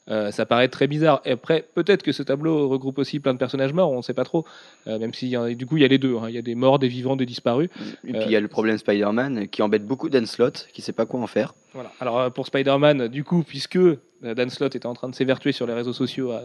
Euh, 0.08 0.30
ça 0.30 0.46
paraît 0.46 0.68
très 0.68 0.86
bizarre. 0.86 1.20
Et 1.26 1.32
après, 1.32 1.62
peut-être 1.74 2.02
que 2.02 2.10
ce 2.10 2.22
tableau 2.22 2.70
regroupe 2.70 2.96
aussi 2.98 3.20
plein 3.20 3.34
de 3.34 3.38
personnages 3.38 3.74
morts, 3.74 3.92
on 3.92 3.98
ne 3.98 4.02
sait 4.02 4.14
pas 4.14 4.24
trop. 4.24 4.46
Euh, 4.86 4.98
même 4.98 5.12
si, 5.12 5.34
du 5.54 5.66
coup, 5.66 5.76
il 5.76 5.82
y 5.82 5.84
a 5.84 5.88
les 5.88 5.98
deux. 5.98 6.16
hein. 6.16 6.30
Il 6.30 6.34
y 6.34 6.38
a 6.38 6.42
des 6.42 6.54
morts, 6.54 6.78
des 6.78 6.88
vivants, 6.88 7.16
des 7.16 7.26
disparus. 7.26 7.68
Et 8.06 8.12
puis 8.12 8.22
il 8.24 8.32
y 8.32 8.36
a 8.36 8.40
le 8.40 8.48
problème 8.48 8.78
Spider-Man 8.78 9.48
qui 9.48 9.60
embête 9.60 9.86
beaucoup 9.86 10.08
Dan 10.08 10.24
Slott, 10.24 10.68
qui 10.72 10.80
sait 10.80 10.92
pas 10.94 11.04
quoi 11.04 11.20
en 11.20 11.26
faire. 11.26 11.52
Voilà. 11.74 11.92
Alors 12.00 12.32
pour 12.32 12.46
Spider-Man, 12.46 13.08
du 13.08 13.24
coup, 13.24 13.42
puisque 13.46 13.78
Dan 14.22 14.50
Slott 14.50 14.74
était 14.74 14.86
en 14.86 14.94
train 14.94 15.08
de 15.08 15.14
s'évertuer 15.14 15.52
sur 15.52 15.66
les 15.66 15.74
réseaux 15.74 15.92
sociaux 15.92 16.32
à, 16.32 16.42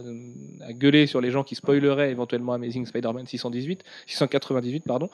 à 0.61 0.73
gueuler 0.73 1.07
sur 1.07 1.21
les 1.21 1.31
gens 1.31 1.43
qui 1.43 1.55
spoileraient 1.55 2.11
éventuellement 2.11 2.53
Amazing 2.53 2.85
Spider-Man 2.85 3.25
618, 3.25 3.83
698, 4.07 4.83
pardon, 4.85 5.09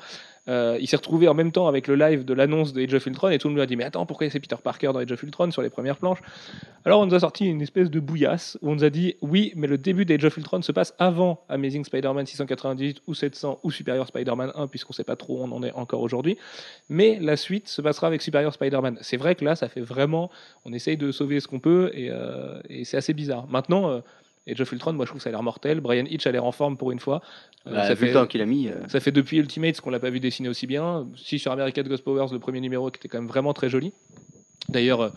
euh, 0.50 0.78
il 0.80 0.88
s'est 0.88 0.96
retrouvé 0.96 1.28
en 1.28 1.34
même 1.34 1.52
temps 1.52 1.68
avec 1.68 1.88
le 1.88 1.96
live 1.96 2.24
de 2.24 2.34
l'annonce 2.34 2.72
de 2.72 2.82
Age 2.82 2.94
of 2.94 3.06
Ultron 3.06 3.30
et 3.30 3.38
tout 3.38 3.48
le 3.48 3.52
monde 3.52 3.58
lui 3.58 3.64
a 3.64 3.66
dit 3.66 3.76
mais 3.76 3.84
attends 3.84 4.06
pourquoi 4.06 4.30
c'est 4.30 4.40
Peter 4.40 4.56
Parker 4.62 4.92
dans 4.94 5.00
Age 5.00 5.12
of 5.12 5.22
Ultron 5.22 5.52
sur 5.52 5.62
les 5.62 5.70
premières 5.70 5.98
planches? 5.98 6.20
Alors 6.86 7.02
on 7.02 7.06
nous 7.06 7.16
a 7.16 7.20
sorti 7.20 7.48
une 7.48 7.62
espèce 7.62 7.90
de 7.90 8.00
bouillasse 8.00 8.58
où 8.62 8.72
on 8.72 8.76
nous 8.76 8.86
a 8.86 8.90
dit 8.90 9.16
oui 9.22 9.52
mais 9.56 9.68
le 9.68 9.78
début 9.78 10.06
d'Age 10.06 10.24
of 10.24 10.38
Ultron 10.38 10.62
se 10.62 10.72
passe 10.72 10.94
avant 11.00 11.44
Amazing 11.50 11.84
Spider-Man 11.84 12.26
698 12.26 13.02
ou 13.08 13.14
700 13.14 13.60
ou 13.64 13.72
Superior 13.72 14.08
Spider-Man 14.08 14.54
1 14.56 14.68
puisqu'on 14.68 14.94
sait 14.94 15.04
pas 15.04 15.18
trop 15.18 15.42
où 15.42 15.44
on 15.44 15.52
en 15.52 15.64
est 15.64 15.74
encore 15.74 16.02
aujourd'hui. 16.02 16.38
Mais 16.88 17.20
la 17.20 17.36
suite 17.36 17.68
se 17.68 17.82
passera 17.82 18.08
avec 18.08 18.22
Superior 18.22 18.54
Spider-Man. 18.54 19.00
C'est 19.02 19.18
vrai 19.18 19.36
que 19.36 19.44
là, 19.44 19.56
ça 19.56 19.68
fait 19.68 19.82
vraiment, 19.82 20.30
on 20.64 20.72
essaye 20.72 20.96
de 20.96 21.12
sauver 21.12 21.40
ce 21.40 21.48
qu'on 21.48 21.60
peut 21.60 21.92
et, 21.94 22.10
euh, 22.10 22.47
et 22.70 22.86
c'est 22.86 22.98
assez 22.98 23.14
bizarre. 23.14 23.48
Maintenant, 23.48 23.90
euh, 23.90 24.00
Age 24.50 24.62
of 24.62 24.72
Ultron, 24.72 24.94
moi 24.94 25.06
je 25.06 25.10
trouve 25.12 25.20
que 25.20 25.24
ça 25.24 25.30
a 25.30 25.32
l'air 25.32 25.44
mortel. 25.44 25.82
Brian 25.82 26.06
Hitch 26.06 26.26
a 26.26 26.32
l'air 26.32 26.46
en 26.46 26.52
forme 26.54 26.78
pour 26.78 26.92
une 26.92 27.00
fois. 27.00 27.22
Euh, 27.68 27.72
Bah, 27.74 27.84
ça, 27.88 27.94
vu 27.94 28.00
fait, 28.02 28.08
le 28.08 28.14
temps 28.14 28.28
qu'il 28.28 28.42
a 28.42 28.46
mis. 28.46 28.70
euh, 28.70 28.76
ça 28.88 29.00
fait 29.00 29.12
depuis 29.12 29.38
Ultimates 29.38 29.82
qu'on 29.82 29.90
l'a 29.90 30.00
pas 30.00 30.10
vu 30.10 30.20
dessiner 30.20 30.48
aussi 30.50 30.68
bien. 30.68 31.08
Si 31.18 31.38
sur 31.40 31.52
America's 31.52 31.86
Ghost 31.88 32.04
Powers, 32.04 32.28
le 32.32 32.40
premier 32.40 32.62
numéro 32.62 32.90
qui 32.92 32.98
était 32.98 33.08
quand 33.10 33.18
même 33.20 33.28
vraiment 33.28 33.54
très 33.54 33.70
joli. 33.70 33.92
D'ailleurs, 34.70 35.00
euh, 35.02 35.10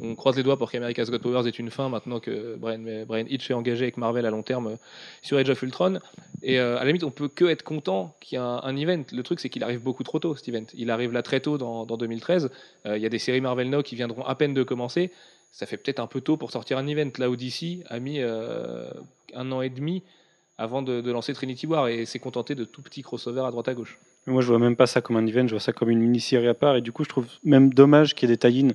on 0.00 0.14
croise 0.14 0.36
les 0.36 0.42
doigts 0.42 0.58
pour 0.58 0.70
qu'America's 0.70 1.10
God 1.10 1.22
Powers 1.22 1.46
ait 1.46 1.50
une 1.50 1.70
fin 1.70 1.88
maintenant 1.88 2.20
que 2.20 2.56
Brian, 2.56 3.04
Brian 3.06 3.24
Hitch 3.28 3.50
est 3.50 3.54
engagé 3.54 3.84
avec 3.84 3.96
Marvel 3.96 4.26
à 4.26 4.30
long 4.30 4.42
terme 4.42 4.66
euh, 4.66 4.76
sur 5.22 5.38
Age 5.38 5.48
of 5.48 5.62
Ultron. 5.62 6.00
Et 6.42 6.58
euh, 6.58 6.76
à 6.76 6.80
la 6.80 6.86
limite, 6.86 7.04
on 7.04 7.10
peut 7.10 7.28
que 7.28 7.46
être 7.46 7.62
content 7.62 8.14
qu'il 8.20 8.36
y 8.36 8.40
ait 8.40 8.44
un, 8.44 8.60
un 8.62 8.76
event. 8.76 9.02
Le 9.12 9.22
truc, 9.22 9.40
c'est 9.40 9.48
qu'il 9.48 9.64
arrive 9.64 9.80
beaucoup 9.80 10.02
trop 10.02 10.18
tôt, 10.18 10.34
cet 10.36 10.48
event. 10.48 10.66
Il 10.74 10.90
arrive 10.90 11.12
là 11.12 11.22
très 11.22 11.40
tôt 11.40 11.56
dans, 11.56 11.86
dans 11.86 11.96
2013. 11.96 12.50
Euh, 12.86 12.96
Il 12.98 13.02
y 13.02 13.06
a 13.06 13.08
des 13.08 13.18
séries 13.18 13.40
Marvel 13.40 13.70
Now 13.70 13.82
qui 13.82 13.96
viendront 13.96 14.24
à 14.26 14.34
peine 14.34 14.52
de 14.52 14.62
commencer. 14.62 15.10
Ça 15.52 15.66
fait 15.66 15.76
peut-être 15.76 16.00
un 16.00 16.06
peu 16.06 16.20
tôt 16.20 16.36
pour 16.36 16.50
sortir 16.50 16.78
un 16.78 16.86
event. 16.86 17.10
Là 17.18 17.28
DC 17.28 17.84
a 17.88 17.98
mis 17.98 18.20
euh, 18.20 18.90
un 19.34 19.50
an 19.52 19.62
et 19.62 19.70
demi 19.70 20.02
avant 20.58 20.82
de, 20.82 21.10
lancer 21.10 21.32
Trinity 21.32 21.66
War 21.66 21.88
et 21.88 22.04
s'est 22.04 22.18
contenté 22.18 22.54
de 22.56 22.64
tout 22.64 22.82
petits 22.82 23.02
crossovers 23.02 23.44
à 23.44 23.50
droite 23.50 23.68
à 23.68 23.74
gauche. 23.74 23.98
Moi, 24.26 24.42
je 24.42 24.48
vois 24.48 24.58
même 24.58 24.76
pas 24.76 24.86
ça 24.88 25.00
comme 25.00 25.16
un 25.16 25.26
event, 25.26 25.46
je 25.46 25.52
vois 25.52 25.60
ça 25.60 25.72
comme 25.72 25.88
une 25.88 26.00
mini-série 26.00 26.48
à 26.48 26.54
part. 26.54 26.76
Et 26.76 26.80
du 26.80 26.92
coup, 26.92 27.04
je 27.04 27.08
trouve 27.08 27.26
même 27.44 27.72
dommage 27.72 28.14
qu'il 28.14 28.28
y 28.28 28.32
ait 28.32 28.36
des 28.36 28.50
tie 28.50 28.66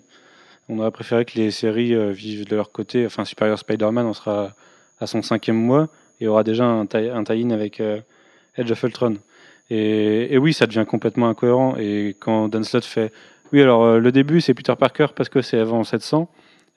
On 0.70 0.80
aurait 0.80 0.92
préféré 0.92 1.26
que 1.26 1.38
les 1.38 1.52
séries 1.52 1.94
euh, 1.94 2.12
vivent 2.12 2.48
de 2.48 2.56
leur 2.56 2.72
côté. 2.72 3.06
Enfin, 3.06 3.26
Superior 3.26 3.60
Spider-Man, 3.60 4.06
on 4.06 4.14
sera 4.14 4.56
à 5.00 5.08
son 5.08 5.22
cinquième 5.22 5.58
mois 5.58 5.90
et 6.22 6.28
aura 6.28 6.44
déjà 6.44 6.66
un 6.66 6.86
tie- 6.86 7.10
un 7.10 7.24
tie-in 7.26 7.50
avec 7.52 7.82
euh, 7.82 8.00
Edge 8.56 8.72
of 8.72 8.82
Ultron. 8.82 9.18
Et, 9.70 10.38
oui, 10.38 10.54
ça 10.54 10.68
devient 10.68 10.86
complètement 10.88 11.28
incohérent. 11.28 11.76
Et 11.78 12.16
quand 12.20 12.48
Dan 12.48 12.64
Slott 12.64 12.86
fait 12.86 13.12
Oui, 13.52 13.62
alors 13.62 14.00
le 14.00 14.12
début, 14.12 14.40
c'est 14.40 14.54
Peter 14.54 14.76
Parker 14.78 15.08
parce 15.16 15.30
que 15.30 15.42
c'est 15.42 15.58
avant 15.58 15.84
700. 15.84 16.30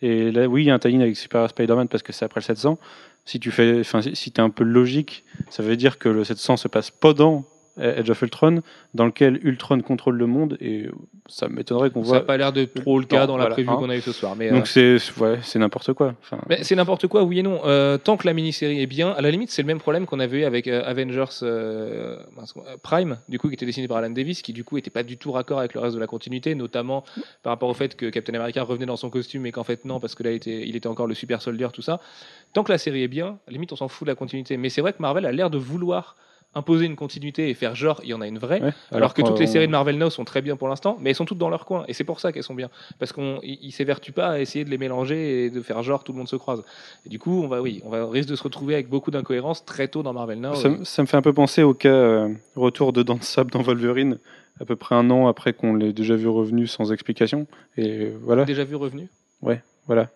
Et 0.02 0.30
là, 0.30 0.46
oui, 0.46 0.64
il 0.64 0.66
y 0.66 0.70
a 0.70 0.74
un 0.74 0.78
tie-in 0.78 1.00
avec 1.00 1.16
Superior 1.16 1.48
Spider-Man 1.48 1.88
parce 1.88 2.02
que 2.02 2.12
c'est 2.12 2.24
après 2.24 2.40
le 2.40 2.44
700. 2.44 2.78
Si 3.24 3.40
tu 3.40 3.50
fais, 3.50 3.82
si 3.82 4.32
es 4.36 4.40
un 4.40 4.50
peu 4.50 4.64
logique, 4.64 5.24
ça 5.48 5.62
veut 5.62 5.76
dire 5.76 5.98
que 5.98 6.08
le 6.08 6.22
700 6.22 6.58
se 6.58 6.68
passe 6.68 6.90
pendant 6.90 7.44
Edge 7.78 8.10
of 8.10 8.22
Ultron, 8.22 8.62
dans 8.94 9.06
lequel 9.06 9.38
Ultron 9.42 9.80
contrôle 9.80 10.16
le 10.16 10.26
monde, 10.26 10.56
et 10.60 10.88
ça 11.28 11.48
m'étonnerait 11.48 11.90
qu'on 11.90 12.04
Ça 12.04 12.12
n'a 12.12 12.18
voit. 12.18 12.26
pas 12.26 12.36
l'air 12.36 12.52
de 12.52 12.64
trop 12.64 12.98
le 12.98 13.04
cas 13.04 13.20
Non, 13.20 13.26
dans 13.26 13.36
la 13.36 13.44
voilà, 13.44 13.54
preview 13.54 13.72
hein. 13.72 13.76
qu'on 13.76 13.90
a 13.90 13.96
eu 13.96 14.00
ce 14.00 14.12
soir. 14.12 14.34
Mais, 14.36 14.48
euh, 14.48 14.54
Donc 14.54 14.66
c'est 14.66 14.96
ouais, 15.18 15.38
c'est 15.42 15.58
n'importe 15.58 15.92
quoi. 15.92 16.14
Enfin, 16.22 16.38
Mais 16.48 16.62
c'est 16.62 16.74
n'importe 16.74 17.06
quoi, 17.06 17.22
oui 17.24 17.40
et 17.40 17.42
non. 17.42 17.60
Euh, 17.64 17.98
tant 17.98 18.16
que 18.16 18.26
la 18.26 18.32
mini-série 18.32 18.80
est 18.80 18.86
bien, 18.86 19.10
à 19.10 19.20
la 19.20 19.30
limite, 19.30 19.50
c'est 19.50 19.62
le 19.62 19.66
même 19.66 19.80
problème 19.80 20.06
qu'on 20.06 20.20
avait 20.20 20.40
eu 20.40 20.44
avec 20.44 20.68
euh, 20.68 20.82
Avengers 20.84 21.24
euh, 21.42 22.18
euh, 22.38 22.76
Prime, 22.82 23.18
du 23.28 23.38
coup, 23.38 23.48
qui 23.48 23.54
était 23.54 23.66
dessiné 23.66 23.88
par 23.88 23.98
Alan 23.98 24.10
Davis, 24.10 24.42
qui 24.42 24.52
du 24.52 24.64
coup 24.64 24.78
était 24.78 24.90
pas 24.90 25.02
du 25.02 25.16
tout 25.16 25.32
raccord 25.32 25.58
avec 25.58 25.74
le 25.74 25.80
reste 25.80 25.94
de 25.94 26.00
la 26.00 26.06
continuité, 26.06 26.54
notamment 26.54 27.04
par 27.42 27.52
rapport 27.52 27.68
au 27.68 27.74
fait 27.74 27.96
que 27.96 28.10
Captain 28.10 28.34
America 28.34 28.62
revenait 28.62 28.86
dans 28.86 28.96
son 28.96 29.10
costume 29.10 29.46
et 29.46 29.52
qu'en 29.52 29.64
fait 29.64 29.84
non, 29.84 30.00
parce 30.00 30.14
que 30.14 30.22
là, 30.22 30.30
il 30.32 30.36
était, 30.36 30.66
il 30.66 30.76
était 30.76 30.88
encore 30.88 31.06
le 31.06 31.14
super 31.14 31.42
soldier, 31.42 31.68
tout 31.72 31.82
ça. 31.82 32.00
Tant 32.52 32.64
que 32.64 32.72
la 32.72 32.78
série 32.78 33.02
est 33.02 33.08
bien, 33.08 33.26
à 33.26 33.48
la 33.48 33.52
limite, 33.52 33.72
on 33.72 33.76
s'en 33.76 33.88
fout 33.88 34.06
de 34.06 34.10
la 34.10 34.14
continuité. 34.16 34.56
Mais 34.56 34.68
c'est 34.68 34.80
vrai 34.80 34.92
que 34.92 35.00
Marvel 35.00 35.26
a 35.26 35.32
l'air 35.32 35.50
de 35.50 35.58
vouloir 35.58 36.16
imposer 36.56 36.86
une 36.86 36.96
continuité 36.96 37.48
et 37.50 37.54
faire 37.54 37.74
genre, 37.76 38.00
il 38.02 38.08
y 38.08 38.14
en 38.14 38.20
a 38.20 38.26
une 38.26 38.38
vraie. 38.38 38.60
ouais. 38.62 38.72
Alors, 38.90 39.14
que 39.14 39.22
toutes 39.22 39.38
les 39.38 39.46
séries 39.46 39.66
de 39.66 39.70
Marvel 39.72 39.98
Now 39.98 40.10
sont 40.10 40.24
très 40.24 40.42
bien 40.42 40.56
pour 40.56 40.68
l'instant, 40.68 40.96
mais 41.00 41.10
elles 41.10 41.16
sont 41.16 41.24
toutes 41.24 41.38
dans 41.38 41.50
leur 41.50 41.64
coin. 41.66 41.84
Et 41.86 41.92
c'est 41.92 42.02
pour 42.04 42.18
ça 42.18 42.32
qu'elles 42.32 42.42
sont 42.42 42.54
bien. 42.54 42.70
Parce 42.98 43.12
qu'on 43.12 43.38
ils 43.42 43.70
s'évertuent 43.72 44.12
pas 44.12 44.28
à 44.30 44.38
essayer 44.40 44.64
de 44.64 44.70
les 44.70 44.78
mélanger 44.78 45.44
et 45.44 45.50
de 45.50 45.60
faire 45.62 45.82
genre 45.82 46.02
tout 46.02 46.12
le 46.12 46.18
monde 46.18 46.28
se 46.28 46.36
croise. 46.36 46.64
Et 47.04 47.08
du 47.08 47.18
coup, 47.18 47.42
on 47.44 47.48
va, 47.48 47.60
oui, 47.62 47.80
on 47.84 47.90
va 47.90 48.06
risque 48.10 48.28
de 48.28 48.36
se 48.36 48.42
retrouver 48.42 48.74
avec 48.74 48.88
beaucoup 48.88 49.10
d'incohérences 49.10 49.64
très 49.64 49.88
tôt 49.88 50.02
dans 50.02 50.12
Marvel 50.12 50.40
Now. 50.40 50.54
ça, 50.54 50.68
me- 50.70 50.84
ça 50.84 51.02
me 51.02 51.06
fait 51.06 51.16
un 51.16 51.22
peu 51.22 51.32
penser 51.32 51.62
au 51.62 51.74
cas 51.74 51.88
euh, 51.90 52.28
retour 52.56 52.92
de 52.92 53.02
Dan 53.02 53.20
Sable 53.20 53.50
dans 53.50 53.62
Wolverine, 53.62 54.18
à 54.60 54.64
peu 54.64 54.76
près 54.76 54.94
un 54.94 55.10
an 55.10 55.28
après 55.28 55.52
qu'on 55.52 55.74
l'ait 55.74 55.92
déjà 55.92 56.16
vu 56.16 56.28
revenu 56.28 56.66
sans 56.66 56.90
explication. 56.92 57.46
Et 57.76 58.10
voilà, 58.22 58.44
Déjà 58.46 58.64
vu 58.64 58.76
revenu? 58.76 59.08
Voilà. 59.86 60.08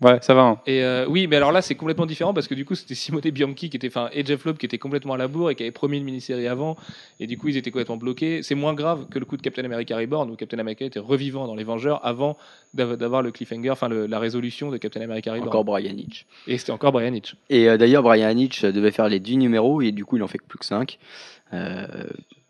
Ouais, 0.00 0.18
ça 0.22 0.32
va. 0.32 0.42
hein. 0.42 0.60
Et 0.64 0.84
euh, 0.84 1.06
oui, 1.08 1.26
mais 1.26 1.34
alors 1.34 1.50
là, 1.50 1.60
c'est 1.60 1.74
complètement 1.74 2.06
différent 2.06 2.32
parce 2.32 2.46
que 2.46 2.54
du 2.54 2.64
coup, 2.64 2.76
c'était 2.76 2.94
Simone 2.94 3.20
Bianchi 3.20 3.68
qui 3.68 3.76
était, 3.76 3.88
enfin, 3.88 4.10
et 4.12 4.24
Jeff 4.24 4.44
Loeb 4.44 4.56
qui 4.56 4.64
était 4.66 4.78
complètement 4.78 5.14
à 5.14 5.16
la 5.16 5.26
bourre 5.26 5.50
et 5.50 5.56
qui 5.56 5.64
avait 5.64 5.72
promis 5.72 5.98
une 5.98 6.04
mini-série 6.04 6.46
avant. 6.46 6.76
Et 7.18 7.26
du 7.26 7.36
coup, 7.36 7.48
ils 7.48 7.56
étaient 7.56 7.72
complètement 7.72 7.96
bloqués. 7.96 8.44
C'est 8.44 8.54
moins 8.54 8.74
grave 8.74 9.08
que 9.10 9.18
le 9.18 9.24
coup 9.24 9.36
de 9.36 9.42
Captain 9.42 9.64
America 9.64 9.96
Reborn 9.96 10.30
où 10.30 10.36
Captain 10.36 10.60
America 10.60 10.84
était 10.84 11.00
revivant 11.00 11.48
dans 11.48 11.56
les 11.56 11.64
Vengeurs 11.64 12.04
avant 12.06 12.36
d'av- 12.74 12.96
d'avoir 12.96 13.22
le 13.22 13.32
cliffhanger, 13.32 13.70
enfin, 13.70 13.88
la 13.88 14.18
résolution 14.20 14.70
de 14.70 14.76
Captain 14.76 15.00
America 15.00 15.32
Reborn. 15.32 15.48
Encore 15.48 15.64
Brian 15.64 15.96
Hitch. 15.96 16.26
Et 16.46 16.58
c'était 16.58 16.70
encore 16.70 16.92
Brian 16.92 17.12
Hitch. 17.12 17.34
Et 17.50 17.68
euh, 17.68 17.76
d'ailleurs, 17.76 18.04
Brian 18.04 18.36
Hitch 18.36 18.64
devait 18.64 18.92
faire 18.92 19.08
les 19.08 19.18
10 19.18 19.36
numéros 19.38 19.82
et 19.82 19.90
du 19.90 20.04
coup, 20.04 20.16
il 20.16 20.22
en 20.22 20.28
fait 20.28 20.38
que 20.38 20.46
plus 20.46 20.60
que 20.60 20.64
5. 20.66 20.96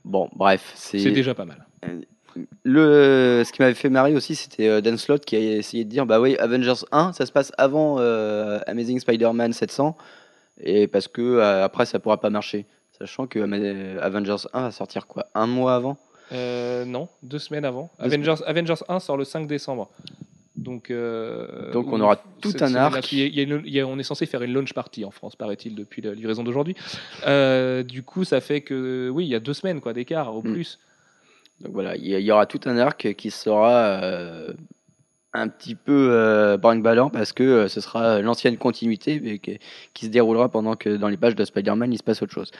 bon, 0.04 0.28
bref, 0.36 0.72
C'est 0.74 0.98
c'est 0.98 1.12
déjà 1.12 1.34
pas 1.34 1.44
mal. 1.46 1.64
Le 2.64 3.42
ce 3.44 3.52
qui 3.52 3.62
m'avait 3.62 3.74
fait 3.74 3.88
marrer 3.88 4.14
aussi, 4.14 4.34
c'était 4.34 4.68
euh, 4.68 4.80
Dan 4.80 4.96
Slott 4.98 5.24
qui 5.24 5.36
a 5.36 5.38
essayé 5.40 5.84
de 5.84 5.90
dire 5.90 6.06
bah 6.06 6.20
oui, 6.20 6.36
Avengers 6.38 6.84
1, 6.92 7.12
ça 7.12 7.26
se 7.26 7.32
passe 7.32 7.52
avant 7.58 7.96
euh, 7.98 8.58
Amazing 8.66 9.00
Spider-Man 9.00 9.52
700 9.52 9.96
et 10.60 10.86
parce 10.86 11.08
que 11.08 11.22
euh, 11.22 11.64
après 11.64 11.86
ça 11.86 11.98
pourra 11.98 12.20
pas 12.20 12.30
marcher, 12.30 12.66
sachant 12.98 13.26
que 13.26 13.38
Avengers 14.00 14.46
1 14.52 14.60
va 14.62 14.70
sortir 14.70 15.06
quoi, 15.06 15.26
un 15.34 15.46
mois 15.46 15.74
avant? 15.74 15.96
Euh, 16.32 16.84
non, 16.84 17.08
deux 17.22 17.38
semaines 17.38 17.64
avant. 17.64 17.90
Deux 17.98 18.04
Avengers, 18.06 18.34
Avengers 18.46 18.82
1 18.88 19.00
sort 19.00 19.16
le 19.16 19.24
5 19.24 19.46
décembre. 19.46 19.88
Donc, 20.56 20.90
euh, 20.90 21.70
Donc 21.72 21.86
on 21.92 22.00
aura 22.00 22.16
tout 22.40 22.52
un 22.60 22.74
arc. 22.74 23.00
puis 23.06 23.16
il 23.18 23.20
y 23.20 23.22
a- 23.22 23.26
il 23.28 23.34
y 23.36 23.40
a 23.40 23.42
une- 23.56 23.62
il 23.64 23.72
y 23.72 23.80
a- 23.80 23.86
on 23.86 23.96
est 23.98 24.02
censé 24.02 24.26
faire 24.26 24.42
une 24.42 24.52
launch 24.52 24.72
party 24.74 25.04
en 25.04 25.12
France, 25.12 25.36
paraît-il, 25.36 25.76
depuis 25.76 26.02
la 26.02 26.12
livraison 26.12 26.42
d'aujourd'hui. 26.42 26.74
Euh, 27.28 27.84
du 27.84 28.02
coup, 28.02 28.24
ça 28.24 28.40
fait 28.40 28.60
que, 28.62 29.08
oui, 29.08 29.24
il 29.24 29.28
y 29.28 29.36
a 29.36 29.40
deux 29.40 29.54
semaines 29.54 29.80
quoi 29.80 29.92
d'écart 29.92 30.34
au 30.34 30.42
Mm. 30.42 30.52
plus. 30.52 30.78
Donc 31.60 31.72
voilà, 31.72 31.96
il 31.96 32.06
y, 32.06 32.30
aura 32.32 32.46
tout 32.46 32.60
un 32.66 32.78
arc 32.78 33.14
qui 33.14 33.30
sera 33.30 34.02
euh, 34.02 34.52
un 35.32 35.48
petit 35.48 35.74
peu 35.74 36.08
euh, 36.12 36.56
brinque-ballant 36.56 37.10
parce 37.10 37.32
que 37.32 37.42
euh, 37.42 37.68
ce 37.68 37.80
sera 37.80 38.20
l'ancienne 38.20 38.56
continuité 38.56 39.20
mais 39.20 39.38
qui, 39.38 39.58
qui 39.92 40.06
se 40.06 40.10
déroulera 40.10 40.48
pendant 40.48 40.76
que 40.76 40.96
dans 40.96 41.08
les 41.08 41.16
pages 41.16 41.34
de 41.34 41.44
Spider-Man 41.44 41.92
il 41.92 41.98
se 41.98 42.04
passe 42.04 42.22
autre 42.22 42.32
chose. 42.32 42.52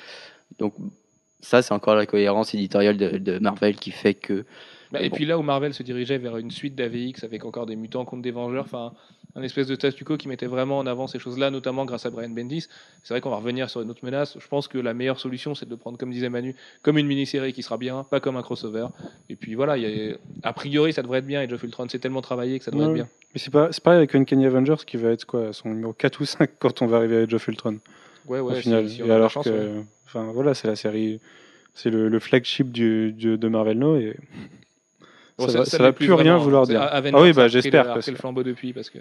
Donc 0.59 0.75
ça 1.41 1.63
c'est 1.63 1.73
encore 1.73 1.95
la 1.95 2.07
cohérence 2.07 2.55
éditoriale 2.55 2.97
de, 2.97 3.19
de 3.19 3.39
Marvel 3.39 3.77
qui 3.77 3.93
fait 3.93 4.15
que 4.15 4.45
Bah, 4.91 5.01
et 5.01 5.11
bon. 5.11 5.17
puis 5.17 5.27
là 5.27 5.39
où 5.39 5.43
Marvel 5.43 5.75
se 5.75 5.85
dirigeait 5.85 6.19
vers 6.19 6.37
une 6.37 6.51
suite 6.51 6.75
d'AVX 6.75 7.23
avec 7.23 7.45
encore 7.45 7.67
des 7.67 7.77
mutants 7.77 8.05
contre 8.05 8.23
des 8.23 8.33
Vengeurs, 8.33 8.65
enfin 8.65 8.93
un 9.35 9.43
espèce 9.43 9.67
de 9.67 9.75
statu 9.75 10.05
quo 10.05 10.17
qui 10.17 10.27
mettait 10.29 10.47
vraiment 10.47 10.79
en 10.79 10.87
avant 10.87 11.07
ces 11.07 11.19
choses-là, 11.19 11.51
notamment 11.51 11.85
grâce 11.85 12.07
à 12.07 12.11
Brian 12.11 12.31
Bendis. 12.31 12.67
C'est 13.05 13.15
vrai 13.15 13.21
qu'on 13.21 13.31
va 13.31 13.37
revenir 13.37 13.71
sur 13.71 13.81
une 13.83 13.91
autre 13.91 14.05
menace. 14.05 14.37
Je 14.41 14.49
pense 14.49 14.67
que 14.69 14.79
la 14.79 14.95
meilleure 14.95 15.21
solution, 15.21 15.55
c'est 15.55 15.67
de 15.67 15.71
le 15.71 15.77
prendre, 15.77 15.97
comme 15.99 16.11
disait 16.11 16.29
Manu, 16.29 16.57
comme 16.83 16.99
une 16.99 17.07
mini-série 17.07 17.53
qui 17.53 17.63
sera 17.63 17.77
bien, 17.79 18.05
pas 18.05 18.21
comme 18.21 18.37
un 18.37 18.43
crossover. 18.43 18.87
Et 19.29 19.37
puis 19.37 19.55
voilà, 19.55 19.77
y 19.77 19.87
a- 20.13 20.17
a 20.43 20.53
priori, 20.53 20.93
ça 20.93 21.03
devrait 21.03 21.19
être 21.21 21.27
bien. 21.27 21.43
Et 21.43 21.49
Geoff 21.49 21.63
Ultron 21.63 21.89
s'est 21.89 21.99
tellement 21.99 22.23
travaillé 22.23 22.59
que 22.59 22.65
ça 22.65 22.71
devrait 22.71 22.87
Ouais. 22.87 22.91
être 22.93 22.95
bien. 22.97 23.09
Mais 23.35 23.39
c'est 23.41 23.51
pas, 23.53 23.69
c'est 23.71 23.83
pareil 23.83 23.99
avec 23.99 24.15
Uncanny 24.15 24.47
Avengers 24.47 24.83
qui 24.87 24.97
va 24.97 25.11
être 25.11 25.25
quoi, 25.27 25.53
son 25.53 25.69
numéro 25.69 25.93
4 25.93 26.21
ou 26.21 26.25
5 26.25 26.51
quand 26.59 26.83
on 26.83 26.87
va 26.87 26.97
arriver 26.97 27.19
à 27.31 27.35
of 27.35 27.47
Ultron 27.49 27.79
Ouais, 28.27 28.41
au 28.41 28.49
ouais. 28.51 28.61
final. 28.61 28.89
si- 28.89 28.97
si 28.97 29.03
on 29.03 29.07
et 29.07 29.09
a 29.09 29.09
de 29.09 29.11
la 29.11 29.17
alors 29.17 29.31
chance, 29.31 29.45
que, 29.45 29.51
ouais. 29.51 29.85
enfin 30.07 30.31
voilà, 30.33 30.55
c'est 30.55 30.67
la 30.69 30.77
série, 30.77 31.21
c'est 31.75 31.91
le, 31.91 32.09
le 32.09 32.19
flagship 32.19 32.73
du, 32.73 33.13
du- 33.13 33.39
de 33.39 33.49
Marvel 33.49 33.79
No 33.79 33.97
et 33.97 34.17
Bon, 35.39 35.49
ça, 35.49 35.59
va, 35.59 35.65
ça 35.65 35.71
ça 35.73 35.77
l'est 35.79 35.83
va 35.85 35.93
plus 35.93 36.13
rien 36.13 36.17
vraiment, 36.33 36.39
vouloir 36.39 36.67
dire. 36.67 36.83
Avengers 36.83 37.17
Ah 37.19 37.23
oui, 37.23 37.31
a 37.31 37.33
bah 37.33 37.49
j'espère 37.49 37.91
a 37.91 37.95
parce 37.95 38.07
le 38.09 38.13
que- 38.15 38.19
flambeau 38.19 38.43
depuis 38.43 38.73
parce 38.73 38.91
que 38.91 38.99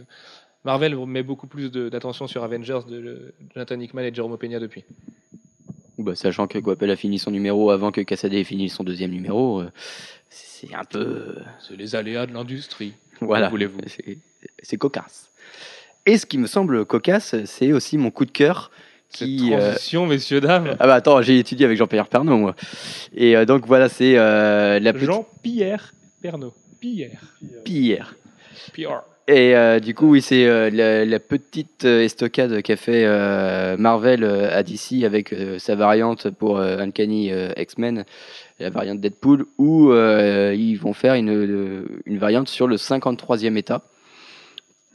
Marvel 0.66 0.96
met 1.06 1.24
beaucoup 1.24 1.48
plus 1.48 1.72
d'attention 1.72 2.28
sur 2.28 2.44
Avengers 2.44 2.80
de 2.88 3.34
Jonathan 3.54 3.80
Hickman 3.80 4.04
et 4.04 4.14
Jerome 4.14 4.38
Peña 4.38 4.60
depuis. 4.60 4.84
bah, 5.98 6.16
sachant 6.16 6.48
que 6.48 6.60
Guapel 6.60 6.92
a 6.92 6.96
fini 6.96 7.18
son 7.20 7.32
numéro 7.32 7.72
avant 7.72 7.92
que 7.92 8.02
Cassaday 8.02 8.42
ait 8.42 8.44
fini 8.44 8.70
son 8.70 8.84
deuxième 8.84 9.12
numéro, 9.12 9.62
euh, 9.62 9.72
c'est 10.30 10.74
un 10.76 10.84
peu 10.84 11.00
euh, 11.00 11.36
C'est 11.60 11.76
les 11.76 11.96
aléas 11.96 12.26
de 12.28 12.34
l'industrie. 12.34 12.94
Voilà, 13.22 13.50
voulez-vous 13.50 13.80
c'est- 14.62 14.78
cocasse. 14.78 15.32
Et 16.06 16.18
ce 16.20 16.26
qui 16.28 16.38
me 16.38 16.46
semble 16.48 16.86
cocasse, 16.86 17.36
c'est 17.46 17.74
aussi 17.74 17.98
mon 17.98 18.12
coup 18.12 18.26
de 18.26 18.32
cœur. 18.32 18.70
Cette 19.10 19.28
Qui, 19.28 19.54
euh, 19.54 19.58
transition, 19.72 20.06
messieurs, 20.06 20.40
dames. 20.42 20.76
Ah 20.80 20.86
bah 20.86 20.94
attends, 20.96 21.22
j'ai 21.22 21.40
étudié 21.40 21.66
avec 21.66 21.78
Jean-Pierre 21.78 22.08
Pernaut, 22.08 22.38
moi. 22.38 22.56
Et 23.16 23.36
euh, 23.36 23.46
donc 23.46 23.66
voilà, 23.66 23.90
c'est 23.90 24.18
euh, 24.18 24.80
la 24.80 24.94
petite 24.94 25.08
Jean-Pierre 25.08 25.94
Pierre. 26.80 27.22
Pierre. 27.64 28.16
Pierre. 28.74 29.04
Et 29.28 29.56
euh, 29.56 29.80
du 29.82 29.94
coup, 29.94 30.12
oui, 30.12 30.22
c'est 30.22 30.46
euh, 30.46 30.70
la, 30.70 31.04
la 31.04 31.20
petite 31.20 31.84
euh, 31.84 32.02
estocade 32.04 32.62
qu'a 32.62 32.78
fait 32.78 33.04
euh, 33.04 33.76
Marvel 33.76 34.24
à 34.24 34.64
DC 34.64 35.04
avec 35.04 35.36
sa 35.60 35.76
variante 35.76 36.30
pour 36.30 36.60
Uncanny 36.60 37.32
X-Men, 37.58 38.06
la 38.60 38.70
variante 38.70 39.02
Deadpool, 39.02 39.46
où 39.58 39.92
ils 39.92 40.76
vont 40.76 40.94
faire 40.94 41.16
une, 41.16 41.86
une 42.06 42.18
variante 42.18 42.48
sur 42.48 42.68
le 42.68 42.78
53e 42.78 43.58
état. 43.58 43.84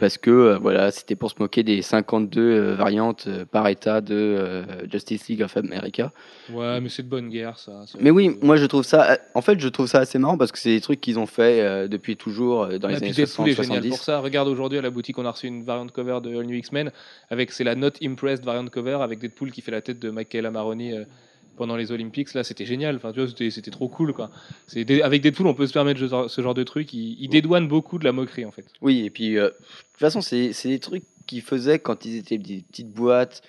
Parce 0.03 0.19
que 0.19 0.33
euh, 0.33 0.59
voilà, 0.59 0.91
c'était 0.91 1.15
pour 1.15 1.31
se 1.31 1.37
moquer 1.39 1.63
des 1.63 1.81
52 1.81 2.41
euh, 2.41 2.75
variantes 2.75 3.27
euh, 3.29 3.45
par 3.45 3.69
état 3.69 4.01
de 4.01 4.65
Justice 4.91 5.29
League 5.29 5.43
of 5.43 5.57
America. 5.57 6.11
Ouais, 6.53 6.81
mais 6.81 6.89
c'est 6.89 7.05
de 7.05 7.09
bonne 7.09 7.29
guerre, 7.29 7.57
ça. 7.57 7.85
Mais 8.01 8.11
oui, 8.11 8.37
moi 8.43 8.57
je 8.57 8.67
trouve 8.67 8.83
ça, 8.83 9.19
en 9.35 9.43
fait, 9.43 9.61
je 9.61 9.69
trouve 9.69 9.87
ça 9.87 10.01
assez 10.01 10.19
marrant 10.19 10.37
parce 10.37 10.51
que 10.51 10.59
c'est 10.59 10.71
des 10.71 10.81
trucs 10.81 11.01
qu'ils 11.01 11.21
ont 11.21 11.27
fait 11.27 11.89
depuis 11.89 12.17
toujours 12.17 12.67
dans 12.81 12.89
Et 12.89 12.95
les 12.95 12.97
années 12.97 13.13
Deadpool 13.13 13.27
60, 13.27 13.47
est 13.47 13.53
génial 13.53 13.83
70. 13.83 13.89
pour 13.91 13.99
ça. 13.99 14.19
Regarde 14.19 14.49
aujourd'hui 14.49 14.77
à 14.77 14.83
la 14.83 14.91
boutique, 14.91 15.19
on 15.19 15.25
a 15.25 15.31
reçu 15.31 15.47
une 15.47 15.63
variante 15.63 15.93
cover 15.93 16.19
de 16.21 16.37
All 16.37 16.47
New 16.47 16.57
X-Men 16.57 16.91
avec 17.31 17.53
c'est 17.53 17.63
la 17.63 17.77
Not 17.77 17.93
Impressed 18.03 18.45
variant 18.45 18.67
cover 18.67 18.99
avec 19.03 19.21
Deadpool 19.21 19.53
qui 19.53 19.61
fait 19.61 19.71
la 19.71 19.83
tête 19.83 20.01
de 20.01 20.11
Michael 20.11 20.47
Amaroni 20.47 20.95
pendant 21.57 21.77
les 21.77 21.93
Olympics. 21.93 22.33
Là, 22.35 22.45
c'était 22.45 22.67
génial. 22.67 22.97
Enfin, 22.97 23.13
tu 23.13 23.21
vois, 23.21 23.29
c'était 23.51 23.71
trop 23.71 23.89
cool, 23.89 24.13
quoi. 24.13 24.31
C'est 24.67 24.85
des- 24.85 25.03
avec 25.03 25.23
Deadpool, 25.23 25.47
on 25.47 25.55
peut 25.55 25.67
se 25.67 25.73
permettre 25.73 26.01
ce 26.29 26.41
genre, 26.43 26.55
de 26.55 26.63
truc. 26.63 26.93
Il, 26.95 27.17
il 27.21 27.29
dédouane 27.29 27.69
beaucoup 27.69 27.99
de 27.99 28.05
la 28.05 28.13
moquerie, 28.13 28.45
en 28.45 28.51
fait. 28.51 28.67
Oui, 28.81 29.05
et 29.05 29.11
puis 29.11 29.37
euh, 29.39 29.47
de 29.47 29.49
toute 29.51 29.99
façon, 30.01 30.21
c'est 30.21 30.53
des 30.65 30.79
trucs 30.79 31.05
qu'ils 31.27 31.43
faisaient 31.43 31.79
quand 31.79 32.05
ils 32.05 32.17
étaient 32.17 32.37
des 32.39 32.65
petites 32.69 32.91
boîtes 32.91 33.43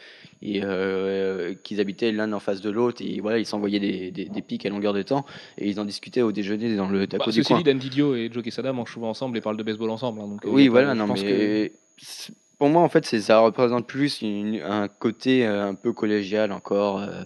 et 0.43 0.61
euh, 0.63 1.55
qu'ils 1.63 1.81
habitaient 1.81 2.11
l'un 2.11 2.31
en 2.33 2.39
face 2.39 2.61
de 2.61 2.69
l'autre 2.69 3.01
et 3.03 3.19
voilà, 3.19 3.39
ils 3.39 3.45
s'envoyaient 3.47 3.79
des, 3.79 4.11
des, 4.11 4.25
des 4.25 4.41
pics 4.43 4.63
à 4.65 4.69
longueur 4.69 4.93
de 4.93 5.01
temps 5.01 5.25
et 5.57 5.67
ils 5.69 5.79
en 5.79 5.85
discutaient 5.85 6.21
au 6.21 6.31
déjeuner 6.31 6.75
dans 6.75 6.87
le 6.87 7.07
taco 7.07 7.25
Bah, 7.25 7.31
du 7.31 7.37
ceci 7.39 7.47
coin. 7.47 7.57
dit, 7.57 7.63
Dan 7.63 7.79
Didio 7.79 8.13
et 8.15 8.29
Joe 8.31 8.43
Quesada 8.43 8.71
mangent 8.73 8.93
souvent 8.93 9.09
ensemble 9.09 9.37
et 9.37 9.41
parlent 9.41 9.57
de 9.57 9.63
baseball 9.63 9.89
ensemble. 9.89 10.19
hein, 10.21 10.27
donc, 10.27 10.45
euh, 10.45 10.49
Oui, 10.51 10.67
voilà, 10.67 10.93
non, 10.93 11.07
mais 11.07 11.71
pour 12.59 12.69
moi, 12.69 12.83
en 12.83 12.89
fait, 12.89 13.05
ça 13.05 13.39
représente 13.39 13.87
plus 13.87 14.21
une- 14.21 14.61
un 14.61 14.87
côté 14.87 15.43
un 15.45 15.73
peu 15.73 15.93
collégial 15.93 16.51
encore. 16.51 16.99
euh, 16.99 17.23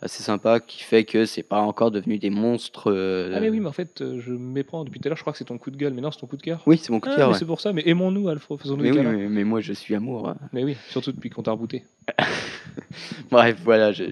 assez 0.00 0.22
sympa 0.22 0.60
qui 0.60 0.82
fait 0.82 1.04
que 1.04 1.24
c'est 1.26 1.42
pas 1.42 1.60
encore 1.60 1.90
devenu 1.90 2.18
des 2.18 2.30
monstres 2.30 2.92
euh, 2.92 3.32
Ah 3.34 3.40
mais 3.40 3.50
oui, 3.50 3.58
mais 3.60 3.68
en 3.68 3.72
fait, 3.72 4.00
euh, 4.00 4.20
je 4.20 4.32
méprends 4.32 4.84
depuis 4.84 5.00
tout 5.00 5.08
à 5.08 5.10
l'heure. 5.10 5.16
Je 5.16 5.22
crois 5.22 5.32
que 5.32 5.38
c'est 5.38 5.44
ton 5.46 5.58
coup 5.58 5.70
de 5.72 5.76
gueule, 5.76 5.92
mais 5.92 6.00
non, 6.00 6.10
c'est 6.12 6.20
ton 6.20 6.26
coup 6.28 6.36
de 6.36 6.42
cœur. 6.42 6.62
oui 6.66 6.78
c'est 6.78 6.90
mon 6.90 7.00
coup 7.00 7.08
de 7.08 7.14
Ah, 7.14 7.16
cœur 7.16 7.30
ouais. 7.30 7.38
c'est 7.38 7.44
pour 7.44 7.60
ça. 7.60 7.72
Mais 7.72 7.82
aimons-nous, 7.86 8.28
Alfred. 8.28 8.60
Faisons-nous 8.60 8.84
mais, 8.84 8.92
oui, 8.92 9.00
mais, 9.02 9.28
mais 9.28 9.44
moi 9.44 9.60
je 9.60 9.72
suis 9.72 9.94
amour 9.94 10.28
hein. 10.28 10.36
Mais 10.52 10.62
oui, 10.64 10.76
surtout 10.88 11.10
depuis 11.12 11.30
qu'on 11.30 11.42
t'a 11.42 11.50
rebooté. 11.52 11.84
bref 13.30 13.58
voilà 13.64 13.92
je... 13.92 14.04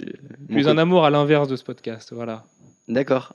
Plus 0.48 0.64
coup- 0.64 0.68
un 0.68 0.78
amour 0.78 1.04
à 1.04 1.10
l'inverse 1.10 1.48
de 1.48 1.56
ce 1.56 1.64
podcast, 1.64 2.12
voilà. 2.12 2.44
d'accord 2.88 3.34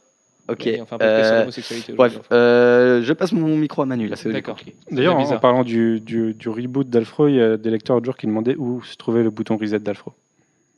ok 0.50 0.68
enfin, 0.82 0.98
de 0.98 1.04
Euh, 1.04 1.50
bref 1.96 2.20
euh, 2.32 3.02
je 3.02 3.14
passe 3.14 3.32
mon 3.32 3.56
micro 3.58 3.82
à 3.82 3.86
Manu 3.86 4.08
là 4.08 4.16
D'accord. 4.26 4.58
D'ailleurs, 4.92 5.18
en, 5.18 5.40
parlant 5.40 5.64
du, 5.64 6.00
du, 6.02 6.34
du 6.34 6.50
reboot 6.50 6.90
d'Alfro, 6.90 7.28
il 7.28 7.36
y 7.36 7.42
a 7.42 7.58
des 7.58 7.70
lecteurs 7.70 7.96
l'autre 7.96 8.06
jour 8.06 8.18
qui 8.18 8.28
demandaient 8.28 8.56
où 8.58 8.82
se 8.84 8.98
trouvait 8.98 9.24
le 9.24 9.30
bouton 9.30 9.56
reset 9.58 9.80
d'Alfro. 9.80 10.14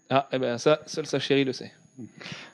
Ah, 0.09 0.27
eh 0.31 0.37
ben 0.37 0.57
ça, 0.57 0.81
seule 0.85 1.05
sa 1.05 1.19
chérie 1.19 1.43
le 1.43 1.53
sait. 1.53 1.71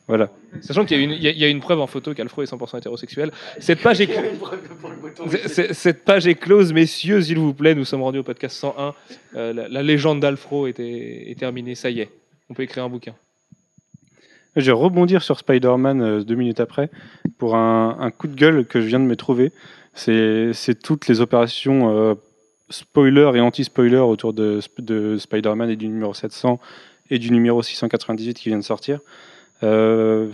Voilà. 0.07 0.29
Sachant 0.61 0.85
qu'il 0.85 0.97
y, 0.97 0.99
a 0.99 1.03
une- 1.03 1.11
il 1.11 1.21
y 1.23 1.27
a- 1.27 1.31
il 1.31 1.37
y 1.37 1.45
a 1.45 1.47
une 1.47 1.61
preuve 1.61 1.79
en 1.79 1.87
photo 1.87 2.13
qu'Alfro 2.13 2.41
est 2.41 2.45
100% 2.45 2.77
hétérosexuel. 2.77 3.31
Cette 3.59 3.81
page 3.81 4.01
est, 4.01 4.09
cette 5.73 6.03
page 6.03 6.27
est 6.27 6.35
close, 6.35 6.73
messieurs, 6.73 7.21
s'il 7.21 7.39
vous 7.39 7.53
plaît. 7.53 7.75
Nous 7.75 7.85
sommes 7.85 8.01
rendus 8.03 8.19
au 8.19 8.23
podcast 8.23 8.57
101. 8.57 8.93
Euh, 9.35 9.53
la, 9.53 9.67
la 9.69 9.83
légende 9.83 10.19
d'Alfro 10.19 10.67
était- 10.67 11.29
est 11.31 11.39
terminée, 11.39 11.75
ça 11.75 11.89
y 11.89 12.01
est. 12.01 12.09
On 12.49 12.53
peut 12.53 12.63
écrire 12.63 12.83
un 12.83 12.89
bouquin. 12.89 13.13
Je 14.55 14.65
vais 14.65 14.71
rebondir 14.71 15.21
sur 15.21 15.37
Spider-Man 15.39 16.01
euh, 16.01 16.23
deux 16.23 16.35
minutes 16.35 16.59
après 16.59 16.89
pour 17.37 17.55
un, 17.55 17.97
un 17.99 18.11
coup 18.11 18.27
de 18.27 18.35
gueule 18.35 18.65
que 18.65 18.81
je 18.81 18.87
viens 18.87 18.99
de 18.99 19.05
me 19.05 19.15
trouver. 19.15 19.51
C'est 19.93 20.51
c'est 20.53 20.81
toutes 20.81 21.07
les 21.07 21.21
opérations 21.21 21.95
euh, 21.97 22.15
spoiler 22.69 23.31
et 23.35 23.39
anti-spoiler 23.39 23.97
autour 23.97 24.33
de, 24.33 24.59
de 24.79 25.17
Spider-Man 25.17 25.69
et 25.69 25.75
du 25.75 25.87
numéro 25.87 26.13
700 26.13 26.59
et 27.09 27.19
du 27.19 27.31
numéro 27.31 27.61
698 27.61 28.33
qui 28.35 28.49
vient 28.49 28.59
de 28.59 28.63
sortir. 28.63 28.99
Euh, 29.63 30.29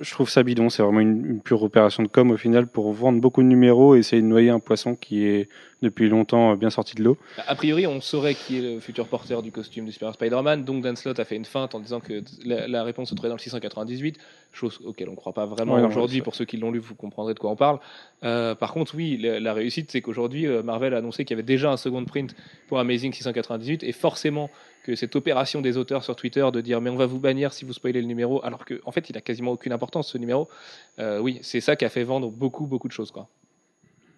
je 0.00 0.10
trouve 0.12 0.30
ça 0.30 0.42
bidon. 0.42 0.70
C'est 0.70 0.82
vraiment 0.82 1.00
une, 1.00 1.24
une 1.26 1.40
pure 1.40 1.62
opération 1.62 2.02
de 2.02 2.08
com 2.08 2.30
au 2.30 2.36
final 2.36 2.66
pour 2.66 2.92
vendre 2.92 3.20
beaucoup 3.20 3.42
de 3.42 3.46
numéros 3.48 3.94
et 3.94 3.98
essayer 3.98 4.22
de 4.22 4.26
noyer 4.26 4.50
un 4.50 4.60
poisson 4.60 4.94
qui 4.94 5.24
est 5.26 5.48
depuis 5.82 6.08
longtemps 6.08 6.52
euh, 6.52 6.56
bien 6.56 6.70
sorti 6.70 6.96
de 6.96 7.04
l'eau. 7.04 7.16
A 7.46 7.54
priori, 7.54 7.86
on 7.86 8.00
saurait 8.00 8.34
qui 8.34 8.58
est 8.58 8.62
le 8.62 8.80
futur 8.80 9.06
porteur 9.06 9.42
du 9.42 9.52
costume 9.52 9.84
du 9.84 9.92
Super 9.92 10.12
Spider-Man. 10.14 10.64
Donc, 10.64 10.82
Dan 10.82 10.96
Slott 10.96 11.20
a 11.20 11.24
fait 11.24 11.36
une 11.36 11.44
feinte 11.44 11.74
en 11.74 11.80
disant 11.80 12.00
que 12.00 12.22
la, 12.44 12.66
la 12.66 12.82
réponse 12.82 13.10
se 13.10 13.14
trouvait 13.14 13.28
dans 13.28 13.36
le 13.36 13.40
698, 13.40 14.18
chose 14.52 14.80
auquel 14.84 15.08
on 15.08 15.12
ne 15.12 15.16
croit 15.16 15.34
pas 15.34 15.46
vraiment 15.46 15.74
Ouais, 15.74 15.84
aujourd'hui. 15.84 16.20
Pour 16.22 16.34
ceux 16.34 16.46
qui 16.46 16.56
l'ont 16.56 16.72
lu, 16.72 16.78
vous 16.80 16.94
comprendrez 16.96 17.34
de 17.34 17.38
quoi 17.38 17.50
on 17.50 17.56
parle. 17.56 17.78
Euh, 18.24 18.54
par 18.54 18.72
contre, 18.72 18.94
oui, 18.96 19.18
la, 19.18 19.38
la 19.38 19.52
réussite, 19.52 19.90
c'est 19.92 20.00
qu'aujourd'hui, 20.00 20.46
euh, 20.46 20.62
Marvel 20.62 20.94
a 20.94 20.96
annoncé 20.98 21.24
qu'il 21.24 21.36
y 21.36 21.38
avait 21.38 21.46
déjà 21.46 21.70
un 21.70 21.76
second 21.76 22.04
print 22.04 22.34
pour 22.66 22.78
Amazing 22.80 23.12
698, 23.12 23.84
et 23.84 23.92
forcément 23.92 24.50
que 24.84 24.94
cette 24.94 25.14
opération 25.16 25.60
des 25.60 25.76
auteurs 25.76 26.02
sur 26.04 26.16
Twitter 26.16 26.46
de 26.52 26.60
dire 26.60 26.80
mais 26.80 26.90
on 26.90 26.96
va 26.96 27.06
vous 27.06 27.18
bannir 27.20 27.52
si 27.52 27.64
vous 27.64 27.72
spoilez 27.72 28.00
le 28.00 28.06
numéro, 28.06 28.42
alors 28.44 28.64
qu'en 28.64 28.74
en 28.86 28.92
fait, 28.92 29.10
il 29.10 29.16
a 29.16 29.20
quasiment 29.20 29.52
aucune 29.52 29.72
importance 29.72 30.08
ce 30.10 30.18
numéro. 30.18 30.48
euh, 30.98 31.18
oui, 31.20 31.38
c'est 31.42 31.60
ça 31.60 31.76
qui 31.76 31.84
a 31.84 31.88
fait 31.88 32.04
vendre 32.04 32.30
beaucoup, 32.30 32.66
beaucoup 32.66 32.88
de 32.88 32.92
choses, 32.92 33.10
quoi. 33.10 33.28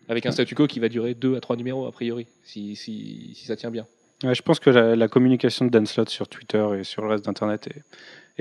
Avec 0.08 0.26
un 0.26 0.32
statu 0.32 0.54
quo 0.54 0.66
qui 0.66 0.80
va 0.80 0.88
durer 0.88 1.14
deux 1.14 1.36
à 1.36 1.40
trois 1.40 1.56
numéros, 1.56 1.86
a 1.86 1.92
priori, 1.92 2.26
si, 2.42 2.74
si, 2.76 3.32
si 3.34 3.46
ça 3.46 3.54
tient 3.56 3.70
bien. 3.70 3.86
Ouais, 4.24 4.34
je 4.34 4.42
pense 4.42 4.58
que 4.60 4.68
la, 4.70 4.96
la 4.96 5.08
communication 5.08 5.64
de 5.64 5.70
Dan 5.70 5.86
Slott 5.86 6.08
sur 6.10 6.28
Twitter 6.28 6.64
et 6.78 6.84
sur 6.84 7.02
le 7.02 7.08
reste 7.08 7.24
d'Internet 7.24 7.68
est, 7.68 7.82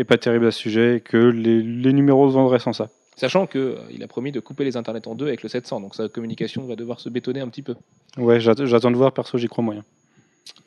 est 0.02 0.04
pas 0.04 0.18
terrible 0.18 0.48
à 0.48 0.52
ce 0.52 0.60
sujet 0.60 0.98
et 0.98 1.00
que 1.00 1.18
les, 1.18 1.62
les 1.62 1.94
numéros 1.94 2.28
se 2.30 2.34
vendraient 2.34 2.60
sans 2.60 2.74
ça. 2.74 2.90
Sachant 3.16 3.48
qu'il 3.48 4.02
a 4.04 4.08
promis 4.08 4.32
de 4.32 4.40
couper 4.40 4.64
les 4.64 4.78
internets 4.78 5.08
en 5.08 5.14
deux 5.16 5.28
avec 5.28 5.44
le 5.44 5.50
700, 5.50 5.82
donc 5.82 5.94
sa 5.96 6.08
communication 6.10 6.66
va 6.66 6.76
devoir 6.76 7.00
se 7.00 7.10
bétonner 7.10 7.40
un 7.42 7.50
petit 7.50 7.62
peu. 7.62 7.76
Ouais, 8.18 8.40
j'att- 8.40 8.66
j'attends 8.66 8.92
de 8.92 8.96
voir, 8.98 9.14
perso, 9.14 9.38
j'y 9.38 9.48
crois 9.48 9.64
moyen. 9.64 9.84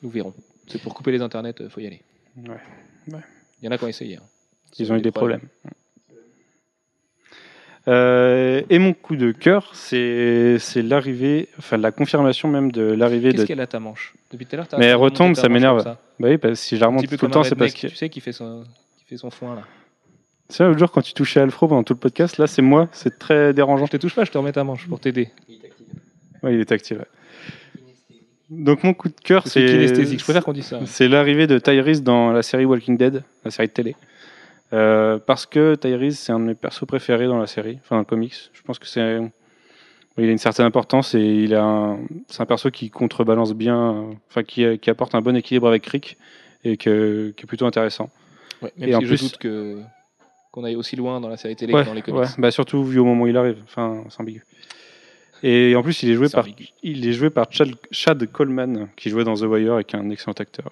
Nous 0.02 0.11
verrons. 0.11 0.35
C'est 0.66 0.81
pour 0.81 0.95
couper 0.95 1.12
les 1.12 1.21
internets, 1.21 1.54
il 1.61 1.69
faut 1.71 1.81
y 1.81 1.87
aller. 1.87 2.02
Ouais. 2.37 2.50
Ouais. 3.12 3.21
Il 3.61 3.66
y 3.66 3.69
en 3.69 3.73
a 3.73 3.78
qui 3.78 3.85
ont 3.85 3.88
essayé. 3.88 4.16
hein. 4.16 4.23
Ils 4.78 4.92
ont 4.92 4.97
eu 4.97 5.00
des 5.02 5.11
problèmes. 5.11 5.42
Euh, 7.88 8.62
et 8.71 8.78
mon 8.78 8.92
coup 8.95 9.16
de 9.16 9.33
cœur, 9.33 9.75
c'est 9.75 10.57
c'est 10.61 10.83
l'arrivée, 10.83 11.49
enfin 11.59 11.76
la 11.78 11.90
confirmation 11.90 12.49
même 12.49 12.71
de 12.71 12.83
l'arrivée 12.83 13.31
de. 13.33 13.38
Qu'est-ce 13.38 13.47
qu'elle 13.47 13.61
a 13.61 13.66
ta 13.66 13.81
manche? 13.81 14.14
Depuis 14.31 14.47
tout 14.47 14.54
à 14.54 14.59
l'heure, 14.59 14.69
t'as 14.69 14.78
Mais 14.78 14.87
elle 14.87 14.95
retombe, 14.97 15.35
ça 15.35 15.49
m'énerve. 15.49 15.83
Bah 15.85 15.97
oui, 16.21 16.38
parce 16.38 16.52
que 16.52 16.59
si 16.64 16.76
je 16.76 16.81
la 16.81 16.87
remonte 16.87 17.07
tout 17.09 17.26
le 17.26 17.31
temps, 17.33 17.42
c'est 17.42 17.57
parce 17.57 17.75
que. 17.75 17.88
Tu 17.88 17.97
sais, 17.97 18.09
qui 18.09 18.21
fait 18.21 18.31
son, 18.31 18.62
qui 18.99 19.04
fait 19.04 19.16
son 19.16 19.31
foin 19.31 19.57
là. 19.57 19.62
C'est 20.49 20.62
l'autre 20.64 20.78
jour 20.78 20.92
quand 20.92 21.02
tu 21.02 21.12
touchais 21.12 21.40
Alfro 21.40 21.66
pendant 21.66 21.83
tout 21.83 21.95
le 21.95 21.99
podcast, 21.99 22.38
là 22.38 22.47
c'est 22.47 22.62
moi, 22.62 22.88
c'est 22.92 23.19
très 23.19 23.52
dérangeant. 23.52 23.87
Je 23.87 23.92
te 23.92 23.97
touche 23.97 24.14
pas, 24.14 24.25
je 24.25 24.31
te 24.31 24.38
remets 24.38 24.52
ta 24.52 24.62
manche 24.62 24.87
pour 24.87 25.00
t'aider. 25.00 25.31
Ouais, 26.42 26.54
il 26.54 26.61
est 26.61 26.64
tactile. 26.66 26.99
ouais. 26.99 27.07
Donc 28.54 28.85
mon 28.85 28.92
coup 28.94 29.09
de 29.09 29.14
cœur, 29.25 29.47
c'est 29.47 29.64
kinesthésique, 29.64 30.18
je 30.21 30.25
préfère 30.25 30.44
qu'on 30.44 30.52
dise 30.52 30.66
ça. 30.66 30.80
c'est 30.85 31.09
l'arrivée 31.09 31.47
de 31.47 31.59
Tyrese 31.59 32.02
dans 32.02 32.32
la 32.32 32.42
série 32.42 32.64
Walking 32.66 32.97
Dead, 32.99 33.23
la 33.44 33.50
série 33.50 33.68
de 33.68 33.73
télé. 33.73 33.97
Euh, 34.75 35.18
parce 35.18 35.47
que 35.47 35.75
Tyrese, 35.75 36.18
c'est 36.18 36.32
un 36.32 36.38
de 36.40 36.44
mes 36.44 36.54
persos 36.54 36.87
préférés 36.87 37.26
dans 37.26 37.38
la 37.38 37.47
série, 37.47 37.78
enfin 37.82 37.97
dans 37.97 38.00
le 38.00 38.04
comics. 38.06 38.35
Je 38.52 38.62
pense 38.62 38.78
que 38.78 38.87
c'est. 38.87 39.21
Il 40.18 40.28
a 40.28 40.30
une 40.32 40.37
certaine 40.38 40.66
importance 40.66 41.14
et 41.14 41.21
il 41.21 41.54
a 41.54 41.64
un... 41.64 41.99
c'est 42.28 42.42
un 42.42 42.47
perso 42.47 42.71
qui 42.71 42.90
contrebalance 42.90 43.54
bien, 43.54 44.04
enfin 44.28 44.42
qui, 44.42 44.78
qui 44.78 44.90
apporte 44.90 45.14
un 45.14 45.23
bon 45.23 45.35
équilibre 45.35 45.66
avec 45.66 45.87
Rick 45.87 46.18
et 46.64 46.76
que, 46.76 47.32
qui 47.35 47.44
est 47.44 47.47
plutôt 47.47 47.64
intéressant. 47.64 48.11
Ouais, 48.61 48.71
même 48.76 48.88
Et 48.90 48.92
si 48.92 48.97
en 48.97 49.00
je 49.00 49.06
plus- 49.06 49.23
doute 49.23 49.38
que 49.38 49.78
qu'on 50.50 50.64
aille 50.64 50.76
aussi 50.76 50.97
loin 50.97 51.18
dans 51.18 51.30
la 51.30 51.38
série 51.38 51.56
télé 51.56 51.73
Ouais, 51.73 51.80
que 51.82 51.87
dans 51.88 51.94
les 51.94 52.02
comics. 52.02 52.21
ouais, 52.21 52.26
bah 52.37 52.50
surtout 52.50 52.85
vu 52.85 52.99
au 52.99 53.06
moment 53.06 53.25
où 53.25 53.26
il 53.26 53.37
arrive, 53.38 53.56
enfin 53.64 54.04
c'est 54.11 54.21
ambigu. 54.21 54.44
Et 55.42 55.75
en 55.75 55.82
plus, 55.82 56.02
il 56.02 56.11
est 56.11 56.14
joué 56.14 56.28
par, 56.28 56.46
il 56.82 57.06
est 57.06 57.12
joué 57.12 57.30
par 57.30 57.46
Chad, 57.50 57.70
Chad 57.90 58.25
Coleman, 58.30 58.88
qui 58.96 59.11
jouait 59.11 59.25
dans 59.25 59.34
The 59.34 59.42
Wire 59.42 59.78
et 59.80 59.84
qui 59.84 59.96
est 59.96 59.99
un 59.99 60.11
excellent 60.11 60.34
acteur 60.34 60.70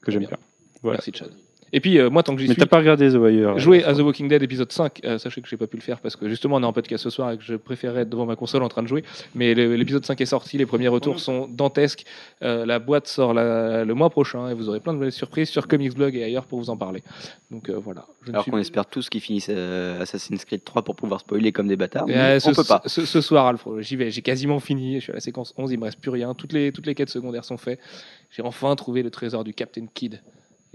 que 0.00 0.10
j'aime 0.10 0.20
bien. 0.20 0.30
bien. 0.30 0.38
Voilà. 0.82 0.96
Merci 0.98 1.12
Chad. 1.14 1.32
Et 1.72 1.80
puis 1.80 1.98
euh, 1.98 2.08
moi, 2.10 2.22
tant 2.22 2.34
que 2.34 2.40
j'y 2.40 2.46
Mais 2.48 2.54
suis, 2.54 2.60
t'as 2.60 2.66
pas 2.66 2.78
regardé 2.78 3.10
The 3.10 3.16
Wire 3.16 3.58
jouer 3.58 3.82
à 3.84 3.92
The 3.92 3.98
Walking 3.98 4.28
Dead 4.28 4.42
épisode 4.42 4.70
5, 4.70 5.00
euh, 5.04 5.18
sachez 5.18 5.40
que 5.42 5.48
j'ai 5.48 5.56
pas 5.56 5.66
pu 5.66 5.76
le 5.76 5.82
faire 5.82 6.00
parce 6.00 6.14
que 6.16 6.28
justement 6.28 6.56
on 6.56 6.62
est 6.62 6.66
en 6.66 6.72
podcast 6.72 7.02
ce 7.02 7.10
soir 7.10 7.32
et 7.32 7.36
que 7.38 7.42
je 7.42 7.54
préférais 7.56 8.02
être 8.02 8.08
devant 8.08 8.24
ma 8.24 8.36
console 8.36 8.62
en 8.62 8.68
train 8.68 8.82
de 8.82 8.88
jouer. 8.88 9.02
Mais 9.34 9.52
l'épisode 9.54 10.04
5 10.04 10.20
est 10.20 10.26
sorti, 10.26 10.58
les 10.58 10.66
premiers 10.66 10.88
retours 10.88 11.18
sont 11.20 11.48
dantesques. 11.48 12.04
Euh, 12.42 12.64
la 12.66 12.78
boîte 12.78 13.08
sort 13.08 13.34
la- 13.34 13.84
le 13.84 13.94
mois 13.94 14.10
prochain 14.10 14.48
et 14.48 14.54
vous 14.54 14.68
aurez 14.68 14.80
plein 14.80 14.94
de 14.94 14.98
belles 14.98 15.12
surprises 15.12 15.48
sur 15.48 15.66
Comics 15.66 15.94
Blog 15.94 16.14
et 16.14 16.22
ailleurs 16.22 16.46
pour 16.46 16.58
vous 16.60 16.70
en 16.70 16.76
parler. 16.76 17.02
Donc 17.50 17.68
euh, 17.68 17.78
voilà. 17.82 18.06
Je 18.22 18.30
Alors 18.30 18.42
suis- 18.42 18.50
qu'on 18.52 18.58
espère 18.58 18.86
tous 18.86 19.08
qu'ils 19.08 19.20
finissent 19.20 19.50
euh, 19.50 20.00
Assassin's 20.00 20.44
Creed 20.44 20.62
3 20.64 20.82
pour 20.82 20.94
pouvoir 20.96 21.20
spoiler 21.20 21.50
comme 21.52 21.68
des 21.68 21.76
bâtards. 21.76 22.06
Mais 22.06 22.16
euh, 22.16 22.36
on 22.36 22.40
ce, 22.54 22.60
peut 22.60 22.64
pas. 22.66 22.82
ce- 22.86 23.04
ce 23.04 23.20
soir, 23.20 23.46
Alfred, 23.46 23.80
j'y 23.80 23.96
vais. 23.96 24.10
J'ai 24.10 24.22
quasiment 24.22 24.60
fini. 24.60 24.96
Je 24.96 25.00
suis 25.00 25.12
à 25.12 25.14
la 25.16 25.20
séquence 25.20 25.52
11. 25.56 25.72
Il 25.72 25.78
me 25.78 25.84
reste 25.84 26.00
plus 26.00 26.10
rien. 26.10 26.32
Toutes 26.34 26.52
les, 26.52 26.70
toutes 26.72 26.86
les 26.86 26.94
quêtes 26.94 27.10
secondaires 27.10 27.44
sont 27.44 27.56
faites. 27.56 27.80
J'ai 28.30 28.42
enfin 28.42 28.74
trouvé 28.76 29.02
le 29.02 29.10
trésor 29.10 29.42
du 29.44 29.52
Captain 29.54 29.86
Kidd. 29.92 30.20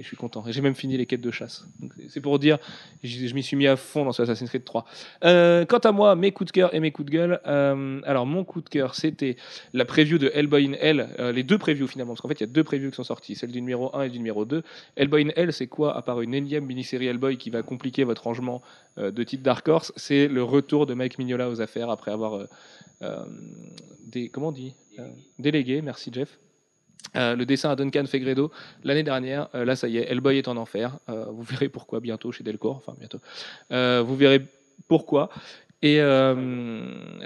Et 0.02 0.04
je 0.04 0.08
suis 0.08 0.18
content. 0.18 0.44
J'ai 0.48 0.62
même 0.62 0.74
fini 0.74 0.98
les 0.98 1.06
quêtes 1.06 1.22
de 1.22 1.30
chasse. 1.30 1.64
C'est- 2.08 2.22
pour 2.22 2.40
dire, 2.40 2.58
je, 3.04 3.32
m'y 3.36 3.44
suis 3.44 3.56
mis 3.56 3.68
à 3.68 3.76
fond 3.76 4.04
dans 4.04 4.12
ce 4.12 4.24
Assassin's 4.24 4.50
Creed 4.50 4.64
3. 4.64 4.84
Euh, 5.24 5.64
quant 5.64 5.78
à 5.78 5.92
moi, 5.92 6.16
mes 6.16 6.32
coups 6.32 6.48
de 6.48 6.52
cœur 6.54 6.74
et 6.74 6.80
mes 6.80 6.90
coups 6.92 7.06
de 7.06 7.12
gueule. 7.12 7.40
euh, 7.46 8.02
alors, 8.04 8.26
mon 8.26 8.44
coup 8.44 8.62
de 8.62 8.70
cœur, 8.70 8.96
c'était 8.96 9.36
la 9.74 9.86
preview 9.86 10.18
de 10.18 10.32
Hellboy 10.34 10.66
in 10.70 10.74
Hell. 10.74 11.08
euh, 11.20 11.32
les 11.32 11.44
deux 11.44 11.60
previews 11.60 11.86
finalement. 11.86 12.14
Parce 12.14 12.22
qu'en 12.22 12.30
fait, 12.30 12.40
il 12.40 12.42
y 12.42 12.46
a 12.46 12.48
deux 12.52 12.64
previews 12.64 12.90
qui 12.90 12.96
sont 12.96 13.04
sorties. 13.04 13.36
Celle 13.36 13.52
du 13.52 13.62
numéro 13.62 13.96
1 13.96 14.02
et 14.06 14.10
du 14.10 14.18
numéro 14.18 14.44
2. 14.44 14.64
Hellboy 14.96 15.22
in 15.28 15.30
Hell, 15.36 15.54
c'est 15.54 15.68
quoi 15.68 15.96
À 15.96 16.02
part 16.02 16.20
une 16.22 16.34
énième 16.34 16.66
mini-série 16.66 17.06
Hellboy 17.06 17.38
qui 17.38 17.52
va 17.52 17.62
compliquer 17.62 18.04
votre 18.04 18.24
rangement 18.24 18.64
de 18.98 19.24
titres 19.24 19.44
Dark 19.44 19.68
Horse, 19.68 19.94
c'est 19.98 20.28
le 20.28 20.42
retour 20.44 20.88
de 20.88 20.96
Mike 20.96 21.20
Mignola 21.20 21.48
aux 21.48 21.62
affaires 21.62 21.92
après 21.92 22.10
avoir 22.10 22.48
comment 24.32 24.52
délégué, 25.38 25.82
merci 25.84 26.10
Jeff. 26.12 26.40
Euh, 27.16 27.36
le 27.36 27.46
dessin 27.46 27.72
à 27.72 27.76
Duncan 27.76 28.06
Fegredo 28.06 28.52
l'année 28.84 29.04
dernière, 29.04 29.50
euh, 29.54 29.66
là 29.66 29.76
ça 29.76 29.88
y 29.88 29.98
est, 29.98 30.10
Hellboy 30.10 30.38
est 30.38 30.48
en 30.48 30.58
enfer. 30.58 30.98
Euh, 31.10 31.26
vous 31.30 31.44
verrez 31.44 31.70
pourquoi 31.70 32.00
bientôt 32.00 32.32
chez 32.32 32.44
Delcourt, 32.44 32.78
enfin 32.78 32.96
bientôt. 32.98 33.20
Vous 33.70 34.16
verrez 34.16 34.46
pourquoi. 34.88 35.30
Et 35.84 36.00
euh, 36.00 36.36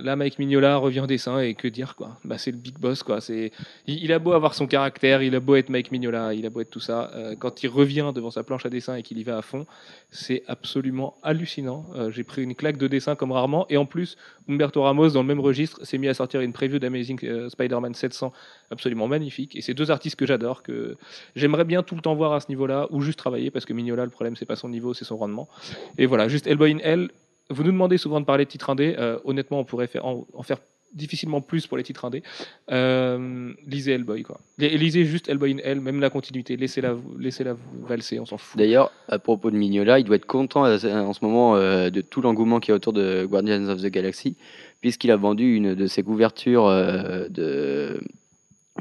là, 0.01 0.15
Mike 0.15 0.39
Mignola 0.39 0.77
revient 0.77 1.01
au 1.01 1.07
dessin 1.07 1.39
et 1.39 1.55
que 1.55 1.67
dire 1.67 1.97
quoi 1.97 2.17
bah, 2.23 2.37
C'est 2.37 2.51
le 2.51 2.57
big 2.57 2.79
boss 2.79 3.03
quoi. 3.03 3.19
C'est 3.19 3.51
il, 3.85 4.13
a 4.13 4.19
beau 4.19 4.31
avoir 4.31 4.53
son 4.53 4.65
caractère, 4.65 5.21
il 5.21 5.35
a 5.35 5.41
beau 5.41 5.55
être 5.55 5.67
Mike 5.67 5.91
Mignola, 5.91 6.33
il 6.33 6.45
a 6.45 6.49
beau 6.49 6.61
être 6.61 6.69
tout 6.69 6.79
ça. 6.79 7.11
euh, 7.15 7.35
quand 7.35 7.63
il 7.63 7.67
revient 7.67 8.13
devant 8.15 8.31
sa 8.31 8.43
planche 8.43 8.65
à 8.65 8.69
dessin 8.69 8.95
et 8.95 9.03
qu'il 9.03 9.17
y 9.17 9.23
va 9.23 9.37
à 9.37 9.41
fond, 9.41 9.65
c'est 10.09 10.43
absolument 10.47 11.15
hallucinant. 11.21 11.85
Euh, 11.95 12.11
J'ai 12.11 12.23
pris 12.23 12.43
une 12.43 12.55
claque 12.55 12.77
de 12.77 12.87
dessin 12.87 13.15
comme 13.15 13.33
rarement. 13.33 13.65
Et 13.69 13.75
en 13.75 13.85
plus, 13.85 14.15
Humberto 14.47 14.81
Ramos, 14.81 15.09
dans 15.09 15.21
le 15.21 15.27
même 15.27 15.41
registre, 15.41 15.85
s'est 15.85 15.97
mis 15.97 16.07
à 16.07 16.13
sortir 16.13 16.39
une 16.39 16.53
preview 16.53 16.79
d'Amazing 16.79 17.19
euh, 17.25 17.49
Spider-Man 17.49 17.93
700 17.93 18.31
absolument 18.71 19.09
magnifique. 19.09 19.57
Et 19.57 19.61
c'est 19.61 19.73
deux 19.73 19.91
artistes 19.91 20.15
que 20.15 20.25
j'adore, 20.25 20.63
que 20.63 20.95
j'aimerais 21.35 21.65
bien 21.65 21.83
tout 21.83 21.95
le 21.95 22.01
temps 22.01 22.15
voir 22.15 22.31
à 22.31 22.39
ce 22.39 22.47
niveau-là, 22.47 22.87
ou 22.91 23.01
juste 23.01 23.19
travailler, 23.19 23.51
parce 23.51 23.65
que 23.65 23.73
Mignola, 23.73 24.05
le 24.05 24.11
problème, 24.11 24.37
c'est 24.37 24.45
pas 24.45 24.55
son 24.55 24.69
niveau, 24.69 24.93
c'est 24.93 25.05
son 25.05 25.17
rendement. 25.17 25.49
Et 25.97 26.05
voilà, 26.05 26.29
juste 26.29 26.47
Hellboy 26.47 26.71
in 26.71 26.79
Hell. 26.79 27.09
Vous 27.49 27.63
nous 27.63 27.71
demandez 27.71 27.97
souvent 27.97 28.19
de 28.19 28.25
parler 28.25 28.45
de 28.45 28.49
titres 28.49 28.69
indés. 28.69 28.95
Euh, 28.97 29.19
honnêtement, 29.23 29.59
on 29.59 29.65
pourrait 29.65 29.87
faire, 29.87 30.05
en, 30.05 30.25
faire 30.43 30.57
difficilement 30.95 31.41
plus 31.41 31.67
pour 31.67 31.77
les 31.77 31.83
titres 31.83 32.05
indés. 32.05 32.23
Euh, 32.71 33.53
lisez 33.67 33.91
Hellboy, 33.91 34.23
quoi. 34.23 34.39
Lisez 34.57 35.05
juste 35.05 35.29
Hellboy 35.29 35.53
in 35.53 35.57
Hell, 35.63 35.81
même 35.81 35.99
la 35.99 36.09
continuité. 36.09 36.57
Laissez-la 36.57 36.95
laissez 37.19 37.43
-la 37.43 37.55
valser, 37.87 38.19
on 38.19 38.25
s'en 38.25 38.37
fout. 38.37 38.57
D'ailleurs, 38.57 38.91
à 39.07 39.19
propos 39.19 39.51
de 39.51 39.57
Mignola, 39.57 39.99
il 39.99 40.05
doit 40.05 40.15
être 40.15 40.25
content 40.25 40.65
euh, 40.65 40.77
en 40.77 41.13
ce 41.13 41.23
moment 41.23 41.55
euh, 41.55 41.89
de 41.89 42.01
tout 42.01 42.21
l'engouement 42.21 42.59
qui 42.59 42.71
est 42.71 42.73
autour 42.73 42.93
de 42.93 43.25
Guardians 43.25 43.67
of 43.67 43.81
the 43.81 43.87
Galaxy, 43.87 44.37
puisqu'il 44.81 45.11
a 45.11 45.17
vendu 45.17 45.55
une 45.55 45.75
de 45.75 45.87
ses 45.87 46.01
couvertures 46.01 46.67
euh, 46.67 47.27
de, 47.29 47.99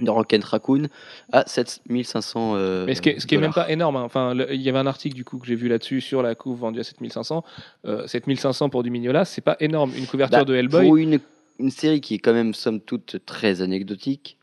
de 0.00 0.10
Rocket 0.10 0.42
Raccoon 0.42 0.88
à 1.32 1.44
7500 1.46 2.54
euh, 2.56 2.84
Mais 2.86 2.94
ce 2.94 3.02
qui 3.02 3.10
est, 3.10 3.20
ce 3.20 3.26
qui 3.26 3.34
est 3.36 3.38
même 3.38 3.52
pas 3.52 3.70
énorme. 3.70 3.96
hein. 3.96 4.02
Enfin, 4.02 4.34
il 4.50 4.60
y 4.60 4.68
avait 4.68 4.78
un 4.78 4.86
article 4.86 5.14
du 5.14 5.24
coup 5.24 5.38
que 5.38 5.46
j'ai 5.46 5.54
vu 5.54 5.68
là-dessus 5.68 6.00
sur 6.00 6.22
la 6.22 6.34
couve 6.34 6.58
vendue 6.60 6.80
à 6.80 6.84
7500. 6.84 7.44
Euh, 7.86 8.06
7500 8.06 8.70
pour 8.70 8.82
du 8.82 8.90
Mignola, 8.90 9.24
c'est 9.24 9.40
pas 9.40 9.56
énorme. 9.60 9.92
Une 9.96 10.06
couverture 10.06 10.38
Bah, 10.40 10.44
de 10.44 10.54
Hellboy, 10.54 10.86
Pour 10.86 10.96
une, 10.96 11.20
une 11.60 11.70
série 11.70 12.00
qui 12.00 12.14
est 12.14 12.18
quand 12.18 12.32
même, 12.32 12.54
somme 12.54 12.80
toute, 12.80 13.18
très 13.24 13.62
anecdotique. 13.62 14.36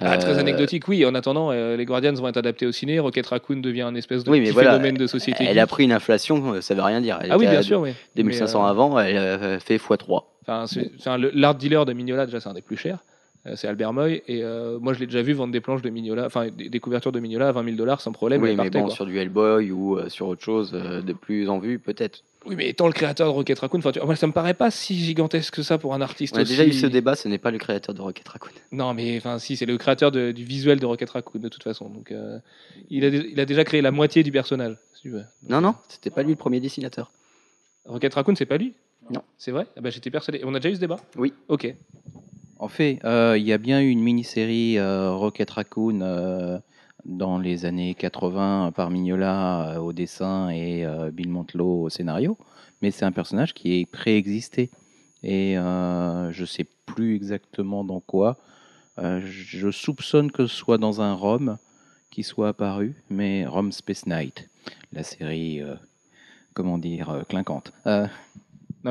ah, 0.00 0.18
très 0.18 0.36
euh, 0.36 0.40
anecdotique, 0.40 0.88
oui. 0.88 1.06
En 1.06 1.14
attendant, 1.14 1.52
euh, 1.52 1.76
les 1.76 1.84
Guardians 1.84 2.12
vont 2.14 2.26
être 2.26 2.36
adaptés 2.38 2.66
au 2.66 2.72
ciné. 2.72 2.98
Rocket 2.98 3.26
Raccoon 3.28 3.58
devient 3.60 3.82
un 3.82 3.94
espèce 3.94 4.24
de 4.24 4.30
Oui, 4.30 4.40
mais 4.40 4.46
petit 4.46 4.54
voilà, 4.54 4.72
phénomène 4.72 4.96
de 4.96 5.06
société. 5.06 5.44
Elle 5.48 5.60
a 5.60 5.68
pris 5.68 5.84
une 5.84 5.92
inflation, 5.92 6.54
euh, 6.54 6.60
ça 6.60 6.74
veut 6.74 6.82
rien 6.82 7.00
dire. 7.00 7.18
Elle 7.22 7.30
Ah 7.30 7.38
oui, 7.38 7.46
bien 7.46 7.62
sûr, 7.62 7.80
oui. 7.80 7.92
2500 8.16 8.58
Mais, 8.58 8.66
euh, 8.66 8.70
avant, 8.70 8.98
elle 8.98 9.16
a 9.18 9.60
fait 9.60 9.76
x3. 9.76 10.24
Enfin, 10.48 11.16
l'art 11.32 11.54
dealer 11.54 11.84
de 11.86 11.92
Mignola, 11.92 12.26
déjà, 12.26 12.40
c'est 12.40 12.48
un 12.48 12.54
des 12.54 12.60
plus 12.62 12.76
chers. 12.76 12.98
Euh, 13.46 13.54
C'est 13.56 13.68
Albert 13.68 13.92
Moy. 13.92 14.22
Et 14.28 14.42
euh, 14.42 14.78
moi, 14.80 14.92
je 14.92 14.98
l'ai 15.00 15.06
déjà 15.06 15.22
vu 15.22 15.32
vendre 15.32 15.52
des 15.52 15.60
planches 15.60 15.82
de 15.82 15.90
Mignola, 15.90 16.26
enfin, 16.26 16.48
des, 16.48 16.68
des 16.68 16.80
couvertures 16.80 17.12
de 17.12 17.20
Mignola 17.20 17.48
à 17.48 17.52
20 17.52 17.64
000 17.64 17.76
dollars 17.76 18.00
sans 18.00 18.12
problème. 18.12 18.42
Oui, 18.42 18.50
mais 18.50 18.56
partaient, 18.56 18.70
bon, 18.78 18.86
quoi. 18.86 18.94
sur 18.94 19.06
du 19.06 19.18
Hellboy 19.18 19.70
ou 19.70 19.98
euh, 19.98 20.08
sur 20.08 20.26
autre 20.28 20.42
chose 20.42 20.72
euh, 20.74 21.00
de 21.02 21.12
plus 21.12 21.48
en 21.48 21.58
vue, 21.58 21.78
peut-être. 21.78 22.22
Oui, 22.44 22.54
mais 22.56 22.68
étant 22.68 22.86
le 22.86 22.92
créateur 22.92 23.26
de 23.26 23.32
Rocket 23.32 23.58
Raccoon, 23.58 23.80
tu- 23.80 24.00
moi, 24.04 24.14
ça 24.14 24.26
me 24.28 24.32
paraît 24.32 24.54
pas 24.54 24.70
si 24.70 24.96
gigantesque 24.96 25.54
que 25.54 25.62
ça 25.64 25.78
pour 25.78 25.94
un 25.94 26.00
artiste 26.00 26.34
On 26.34 26.38
a 26.38 26.42
aussi. 26.42 26.50
déjà 26.52 26.64
eu 26.64 26.72
ce 26.72 26.86
débat, 26.86 27.16
ce 27.16 27.26
n'est 27.28 27.38
pas 27.38 27.50
le 27.50 27.58
créateur 27.58 27.92
de 27.94 28.00
Rocket 28.00 28.26
Raccoon. 28.28 28.50
Non, 28.70 28.94
mais 28.94 29.16
enfin, 29.18 29.38
si, 29.40 29.56
c'est 29.56 29.66
le 29.66 29.76
créateur 29.78 30.12
de- 30.12 30.30
du 30.30 30.44
visuel 30.44 30.78
de 30.78 30.86
Rocket 30.86 31.10
Raccoon, 31.10 31.40
de 31.40 31.48
toute 31.48 31.64
façon. 31.64 31.88
Donc, 31.88 32.12
il, 32.90 33.04
a, 33.04 33.10
dé- 33.10 33.28
il 33.32 33.40
a 33.40 33.44
déjà 33.46 33.64
créé 33.64 33.80
la 33.82 33.90
moitié 33.90 34.22
du 34.22 34.30
personnage, 34.30 34.76
si 34.94 35.02
tu 35.02 35.10
veux. 35.10 35.24
Non, 35.48 35.60
non, 35.60 35.74
c'était 35.88 36.10
pas 36.10 36.22
lui 36.22 36.30
le 36.30 36.36
premier 36.36 36.60
dessinateur. 36.60 37.10
Rocket 37.84 38.14
Raccoon, 38.14 38.34
c'est 38.36 38.46
pas 38.46 38.58
lui? 38.58 38.74
Non. 39.10 39.22
C'est 39.38 39.50
vrai? 39.50 39.66
Ah 39.76 39.80
bah, 39.80 39.90
J'étais 39.90 40.10
persuadé. 40.10 40.40
On 40.44 40.54
a 40.54 40.58
déjà 40.60 40.70
eu 40.70 40.74
ce 40.76 40.80
débat? 40.80 40.98
Oui. 41.16 41.32
Ok. 41.48 41.72
En 42.58 42.68
fait, 42.68 43.00
euh, 43.04 43.36
il 43.36 43.44
y 43.44 43.52
a 43.52 43.58
bien 43.58 43.82
eu 43.82 43.90
une 43.90 44.00
mini-série 44.00 44.78
euh, 44.78 45.12
Rocket 45.12 45.50
Raccoon 45.50 46.00
euh, 46.00 46.58
dans 47.04 47.38
les 47.38 47.66
années 47.66 47.94
80 47.94 48.72
par 48.74 48.90
Mignola 48.90 49.82
au 49.82 49.92
dessin 49.92 50.48
et 50.48 50.84
Bill 51.12 51.28
Mantlo 51.28 51.82
au 51.82 51.88
scénario, 51.88 52.36
mais 52.82 52.90
c'est 52.90 53.04
un 53.04 53.12
personnage 53.12 53.52
qui 53.54 53.80
est 53.80 53.86
préexisté. 53.86 54.70
Et 55.22 55.54
je 55.54 56.44
sais 56.44 56.66
plus 56.84 57.14
exactement 57.14 57.84
dans 57.84 58.00
quoi. 58.00 58.38
Je 58.98 59.70
soupçonne 59.70 60.32
que 60.32 60.48
ce 60.48 60.56
soit 60.56 60.78
dans 60.78 61.00
un 61.00 61.14
ROM 61.14 61.58
qui 62.10 62.24
soit 62.24 62.48
apparu, 62.48 62.96
mais 63.08 63.46
ROM 63.46 63.70
Space 63.70 64.06
Knight, 64.06 64.48
la 64.92 65.04
série, 65.04 65.62
comment 66.54 66.78
dire, 66.78 67.22
clinquante. 67.28 67.72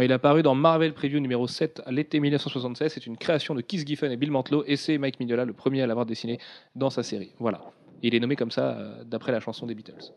Il 0.01 0.11
est 0.11 0.13
apparu 0.13 0.43
dans 0.43 0.55
Marvel 0.55 0.93
Preview 0.93 1.19
numéro 1.19 1.47
7 1.47 1.81
à 1.85 1.91
l'été 1.91 2.19
1976. 2.19 2.91
C'est 2.91 3.05
une 3.07 3.17
création 3.17 3.55
de 3.55 3.61
Keith 3.61 3.87
Giffen 3.87 4.11
et 4.11 4.17
Bill 4.17 4.31
Mantlo, 4.31 4.63
et 4.67 4.75
c'est 4.75 4.97
Mike 4.97 5.19
Mignola, 5.19 5.45
le 5.45 5.53
premier 5.53 5.81
à 5.81 5.87
l'avoir 5.87 6.05
dessiné 6.05 6.37
dans 6.75 6.89
sa 6.89 7.01
série. 7.01 7.31
Voilà. 7.39 7.61
Il 8.01 8.13
est 8.13 8.19
nommé 8.19 8.35
comme 8.35 8.51
ça 8.51 8.77
euh, 8.77 9.03
d'après 9.05 9.31
la 9.31 9.39
chanson 9.39 9.65
des 9.65 9.73
Beatles. 9.73 10.11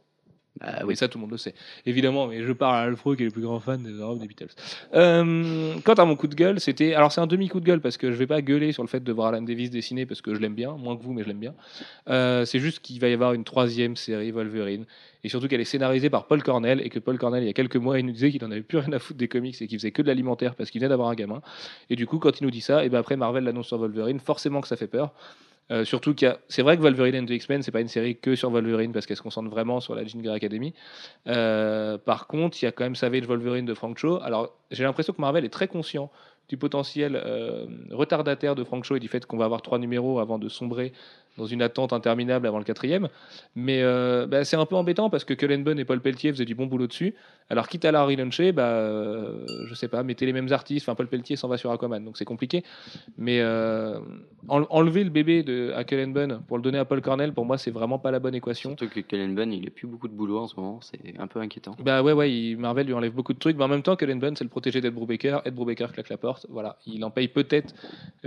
Bah 0.61 0.81
Oui, 0.85 0.97
ça, 0.97 1.09
tout 1.09 1.19
le 1.19 1.23
monde 1.23 1.31
le 1.31 1.37
sait. 1.37 1.55
Évidemment, 1.87 2.27
mais 2.27 2.43
je 2.43 2.53
parle 2.53 2.77
à 2.77 2.81
Alfro, 2.81 3.15
qui 3.15 3.23
est 3.23 3.27
le 3.27 3.31
plus 3.31 3.43
grand 3.43 3.61
fan 3.61 3.83
des 3.83 3.93
Europe 3.93 4.19
des 4.19 4.27
Beatles. 4.27 4.55
Euh, 4.95 5.75
quant 5.85 5.95
à 5.95 6.05
mon 6.05 6.17
coup 6.17 6.27
de 6.27 6.35
gueule, 6.35 6.61
c'était. 6.61 6.95
Alors, 6.95 7.13
c'est 7.13 7.21
un 7.21 7.27
demi-coup 7.27 7.61
de 7.61 7.65
gueule 7.65 7.81
parce 7.81 7.97
que 7.97 8.11
je 8.11 8.17
vais 8.17 8.27
pas 8.27 8.43
gueuler 8.43 8.73
sur 8.73 8.83
le 8.83 8.89
fait 8.89 9.03
de 9.03 9.13
voir 9.13 9.29
Alan 9.29 9.43
Davis 9.43 9.71
dessiner 9.71 10.07
parce 10.07 10.21
que 10.21 10.35
je 10.35 10.41
l'aime 10.41 10.55
bien, 10.55 10.73
moins 10.73 10.97
que 10.97 11.03
vous, 11.03 11.13
mais 11.13 11.23
je 11.23 11.29
l'aime 11.29 11.39
bien. 11.39 11.55
Euh, 12.09 12.45
c'est 12.45 12.59
juste 12.59 12.81
qu'il 12.81 13.01
va 13.01 13.09
y 13.09 13.13
avoir 13.13 13.33
une 13.35 13.45
troisième 13.45 13.97
série 13.97 14.31
Wolverine 14.31 14.85
et 15.25 15.29
surtout 15.29 15.49
qu'elle 15.49 15.61
est 15.61 15.65
scénarisée 15.65 16.11
par 16.11 16.27
Paul 16.27 16.43
Cornell 16.43 16.81
et 16.81 16.89
que 16.91 16.99
Paul 16.99 17.19
Cornell, 17.19 17.43
il 17.43 17.47
y 17.47 17.51
a 17.51 17.53
quelques 17.53 17.77
mois, 17.77 17.99
il 17.99 18.07
nous 18.07 18.13
disait 18.13 18.31
qu'il 18.31 18.45
en 18.45 18.51
avait 18.51 18.63
plus 18.63 18.79
rien 18.79 18.93
à 18.93 18.99
foutre 18.99 19.19
des 19.19 19.29
comics 19.29 19.61
et 19.61 19.67
qu'il 19.67 19.79
faisait 19.79 19.91
que 19.91 20.03
de 20.03 20.07
l'alimentaire 20.07 20.55
parce 20.55 20.71
qu'il 20.71 20.81
venait 20.81 20.89
d'avoir 20.89 21.09
un 21.09 21.15
gamin. 21.15 21.43
Et 21.91 21.97
du 21.97 22.07
coup, 22.07 22.19
quand 22.19 22.41
il 22.41 22.45
nous 22.45 22.51
dit 22.51 22.61
ça, 22.61 22.85
et 22.85 22.89
ben 22.89 22.99
après 22.99 23.17
Marvel 23.17 23.45
l'annonce 23.45 23.67
sur 23.67 23.79
Wolverine, 23.79 24.21
forcément 24.21 24.61
que 24.61 24.69
ça 24.69 24.77
fait 24.77 24.87
peur. 24.87 25.13
Euh, 25.71 25.85
surtout 25.85 26.15
qu'il 26.15 26.35
c'est 26.49 26.63
vrai 26.63 26.77
que 26.77 26.83
Wolverine 26.83 27.17
and 27.17 27.27
the 27.27 27.31
X-Men, 27.31 27.63
c'est 27.63 27.71
pas 27.71 27.81
une 27.81 27.89
série 27.89 28.17
que 28.17 28.35
sur 28.35 28.51
Wolverine 28.51 28.93
parce 28.93 29.07
qu'elle 29.07 29.17
se 29.17 29.23
concentre 29.23 29.51
vraiment 29.51 29.81
sur 29.81 29.95
la 29.95 30.05
Jean 30.05 30.25
Academy. 30.33 30.75
Euh, 31.27 31.99
par 31.99 32.27
contre, 32.27 32.57
il 32.63 32.65
y 32.65 32.69
a 32.69 32.73
quand 32.73 32.85
même 32.85 32.97
Savage 32.97 33.27
Wolverine 33.27 33.67
de 33.67 33.75
Frank 33.75 33.99
Cho. 33.99 34.21
Alors, 34.23 34.55
j'ai 34.71 34.85
l'impression 34.85 35.13
que 35.13 35.21
Marvel 35.21 35.45
est 35.45 35.51
très 35.51 35.69
conscient 35.69 36.11
du 36.49 36.57
potentiel 36.57 37.21
euh, 37.23 37.67
retardataire 37.91 38.55
de 38.55 38.65
Frank 38.65 38.85
Cho 38.85 38.97
et 38.97 39.01
du 39.01 39.09
fait 39.09 39.27
qu'on 39.27 39.37
va 39.37 39.45
avoir 39.45 39.61
trois 39.61 39.79
numéros 39.79 40.19
avant 40.19 40.39
de 40.39 40.49
sombrer 40.49 40.93
dans 41.39 41.47
une 41.47 41.63
attente 41.63 41.93
interminable 41.95 42.47
avant 42.47 42.59
le 42.59 42.65
quatrième. 42.65 43.09
Mais 43.57 43.81
euh, 43.83 44.27
bah, 44.27 44.45
c'est 44.45 44.57
un 44.57 44.67
peu 44.67 44.77
embêtant 44.77 45.09
parce 45.09 45.25
que 45.25 45.33
Cullen 45.33 45.65
Bunn 45.65 45.79
et 45.79 45.85
Paul 45.87 46.01
Pelletier 46.01 46.31
faisaient 46.33 46.45
du 46.45 46.55
bon 46.55 46.67
boulot 46.67 46.87
dessus. 46.87 47.15
Alors, 47.51 47.67
quitte 47.69 47.87
à 47.87 47.93
la 47.93 48.05
relancer, 48.05 48.53
bah, 48.53 48.65
euh, 48.67 49.47
je 49.67 49.75
sais 49.75 49.89
pas, 49.89 50.03
mettez 50.03 50.27
les 50.27 50.35
mêmes 50.35 50.53
artistes. 50.53 50.87
Enfin, 50.87 50.95
Paul 50.95 51.07
Pelletier 51.07 51.37
s'en 51.37 51.49
va 51.49 51.57
sur 51.57 51.71
Aquaman, 51.71 52.05
donc 52.05 52.19
c'est 52.19 52.27
compliqué. 52.27 52.63
Mais 53.17 53.41
euh, 53.41 53.99
en- 54.49 54.67
enlever 54.69 55.03
le 55.05 55.11
bébé 55.11 55.43
de, 55.43 55.73
à 55.75 55.85
Cullen 55.85 56.13
Bunn 56.13 56.41
pour 56.47 56.59
le 56.59 56.63
donner 56.63 56.77
à 56.79 56.85
Paul 56.85 57.01
Cornell, 57.01 57.33
pour 57.33 57.47
moi, 57.47 57.57
c'est 57.57 57.71
vraiment 57.71 57.99
pas 57.99 58.11
la 58.11 58.19
bonne 58.19 58.35
équation. 58.35 58.77
Surtout 58.77 58.89
que 58.95 59.01
Cullen 59.01 59.35
Bunn, 59.35 59.51
il 59.53 59.67
a 59.67 59.71
plus 59.71 59.87
beaucoup 59.87 60.09
de 60.09 60.13
boulot 60.13 60.41
en 60.41 60.47
ce 60.47 60.57
moment, 60.57 60.81
c'est 60.83 60.99
un 61.19 61.27
peu 61.27 61.41
inquiétant. 61.41 61.75
Bah 61.83 62.03
ouais, 62.03 62.13
ouais, 62.13 62.31
il- 62.31 62.57
Marvel 62.59 62.87
lui 62.87 62.93
enlève 62.93 63.13
beaucoup 63.15 63.33
de 63.33 63.39
trucs, 63.39 63.57
mais 63.57 63.65
en 63.65 63.69
même 63.69 63.83
temps, 63.83 63.97
Cullen 63.97 64.19
Bunn, 64.19 64.37
c'est 64.37 64.45
le 64.45 64.51
protégé 64.51 64.81
d'Ed 64.81 64.93
Brubaker. 64.93 65.41
Ed 65.47 65.55
Brubaker 65.55 65.93
claque 65.93 66.09
la 66.11 66.17
porte. 66.19 66.47
Voilà, 66.51 66.77
il 66.87 67.03
en 67.05 67.11
paye 67.11 67.29
peut-être 67.29 67.75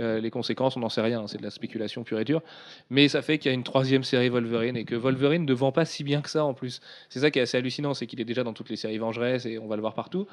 euh, 0.00 0.18
les 0.20 0.30
conséquences, 0.30 0.76
on 0.76 0.80
n'en 0.80 0.88
sait 0.88 1.00
rien, 1.02 1.20
hein, 1.20 1.26
c'est 1.28 1.38
de 1.38 1.42
la 1.44 1.50
spéculation 1.50 2.02
pure 2.02 2.18
et 2.18 2.24
dure. 2.24 2.42
Mais 2.90 3.01
ça 3.08 3.22
fait 3.22 3.38
qu'il 3.38 3.50
y 3.50 3.52
a 3.52 3.54
une 3.54 3.64
troisième 3.64 4.04
série 4.04 4.28
Wolverine 4.28 4.76
et 4.76 4.84
que 4.84 4.94
Wolverine 4.94 5.44
ne 5.44 5.52
vend 5.54 5.72
pas 5.72 5.84
si 5.84 6.04
bien 6.04 6.20
que 6.20 6.30
ça 6.30 6.44
en 6.44 6.54
plus. 6.54 6.80
C'est 7.08 7.20
ça 7.20 7.30
qui 7.30 7.38
est 7.38 7.42
assez 7.42 7.56
hallucinant, 7.56 7.94
c'est 7.94 8.06
qu'il 8.06 8.20
est 8.20 8.24
déjà 8.24 8.44
dans 8.44 8.52
toutes 8.52 8.70
les 8.70 8.76
séries 8.76 8.98
Vengeresse 8.98 9.46
et 9.46 9.58
on 9.58 9.66
va 9.66 9.76
le 9.76 9.82
voir 9.82 9.94
partout. 9.94 10.26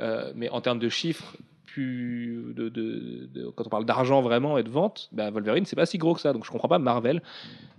Euh, 0.00 0.32
mais 0.34 0.48
en 0.50 0.60
termes 0.60 0.78
de 0.78 0.88
chiffres, 0.88 1.36
plus 1.74 2.54
de, 2.54 3.50
quand 3.56 3.66
on 3.66 3.70
parle 3.70 3.84
d'argent 3.84 4.22
vraiment 4.22 4.58
et 4.58 4.62
de 4.62 4.68
vente, 4.68 5.08
bah, 5.10 5.30
Wolverine, 5.30 5.64
c'est 5.64 5.74
pas 5.74 5.86
si 5.86 5.98
gros 5.98 6.14
que 6.14 6.20
ça. 6.20 6.32
Donc 6.32 6.44
je 6.44 6.50
comprends 6.50 6.68
pas 6.68 6.78
Marvel. 6.78 7.20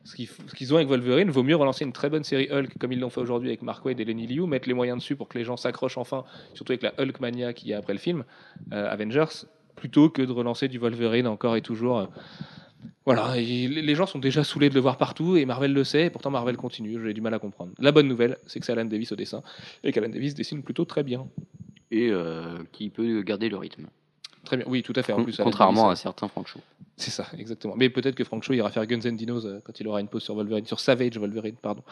Ce 0.03 0.15
qu'ils 0.15 0.27
qu'ils 0.55 0.73
ont 0.73 0.75
avec 0.75 0.89
Wolverine, 0.89 1.29
vaut 1.29 1.43
mieux 1.43 1.55
relancer 1.55 1.85
une 1.85 1.93
très 1.93 2.09
bonne 2.09 2.23
série 2.23 2.49
Hulk 2.51 2.77
comme 2.77 2.91
ils 2.91 2.99
l'ont 2.99 3.09
fait 3.09 3.21
aujourd'hui 3.21 3.49
avec 3.49 3.61
Mark 3.61 3.83
Waid 3.85 3.99
et 3.99 4.05
Lenny 4.05 4.27
Liu, 4.27 4.45
mettre 4.47 4.67
les 4.67 4.73
moyens 4.73 4.99
dessus 4.99 5.15
pour 5.15 5.29
que 5.29 5.37
les 5.37 5.45
gens 5.45 5.57
s'accrochent 5.57 5.97
enfin, 5.97 6.25
surtout 6.53 6.73
avec 6.73 6.83
la 6.83 6.93
Hulk 6.99 7.19
mania 7.21 7.53
qu'il 7.53 7.69
y 7.69 7.73
a 7.73 7.77
après 7.77 7.93
le 7.93 7.99
film, 7.99 8.25
euh, 8.73 8.91
Avengers, 8.91 9.47
plutôt 9.75 10.09
que 10.09 10.21
de 10.21 10.31
relancer 10.31 10.67
du 10.67 10.77
Wolverine 10.77 11.27
encore 11.27 11.55
et 11.55 11.61
toujours. 11.61 11.99
euh, 11.99 12.05
voilà, 13.05 13.37
et 13.37 13.67
les 13.67 13.95
gens 13.95 14.07
sont 14.07 14.17
déjà 14.17 14.43
saoulés 14.43 14.69
de 14.69 14.73
le 14.73 14.79
voir 14.79 14.97
partout 14.97 15.37
et 15.37 15.45
Marvel 15.45 15.73
le 15.73 15.83
sait, 15.83 16.07
et 16.07 16.09
pourtant 16.09 16.31
Marvel 16.31 16.57
continue, 16.57 16.99
j'ai 17.03 17.13
du 17.13 17.21
mal 17.21 17.33
à 17.35 17.39
comprendre. 17.39 17.71
La 17.79 17.91
bonne 17.91 18.07
nouvelle, 18.07 18.37
c'est 18.47 18.59
que 18.59 18.65
c'est 18.65 18.71
Alan 18.71 18.85
Davis 18.85 19.11
au 19.11 19.15
dessin 19.15 19.43
et 19.83 19.91
qu'Alan 19.91 20.09
Davis 20.09 20.33
dessine 20.33 20.63
plutôt 20.63 20.85
très 20.85 21.03
bien. 21.03 21.27
Et 21.91 22.09
euh, 22.09 22.57
qui 22.71 22.89
peut 22.89 23.21
garder 23.21 23.47
le 23.47 23.57
rythme. 23.57 23.85
Très 24.43 24.57
bien, 24.57 24.65
oui, 24.67 24.81
tout 24.81 24.93
à 24.95 25.03
fait. 25.03 25.13
En 25.13 25.23
plus, 25.23 25.37
Contrairement 25.37 25.83
Davis, 25.83 25.99
à 25.99 26.03
certains 26.03 26.27
Frank 26.27 26.47
Show. 26.47 26.59
C'est 26.97 27.11
ça, 27.11 27.27
exactement. 27.37 27.75
Mais 27.77 27.89
peut-être 27.89 28.15
que 28.15 28.23
Frank 28.23 28.43
Cho 28.43 28.53
ira 28.53 28.71
faire 28.71 28.85
Guns 28.87 29.01
N' 29.01 29.15
Dinos 29.15 29.45
euh, 29.45 29.59
quand 29.63 29.79
il 29.79 29.87
aura 29.87 30.01
une 30.01 30.07
pause 30.07 30.23
sur 30.23 30.33
Wolverine, 30.33 30.65
sur 30.65 30.79
Savage 30.79 31.17
Wolverine, 31.17 31.55
pardon. 31.61 31.83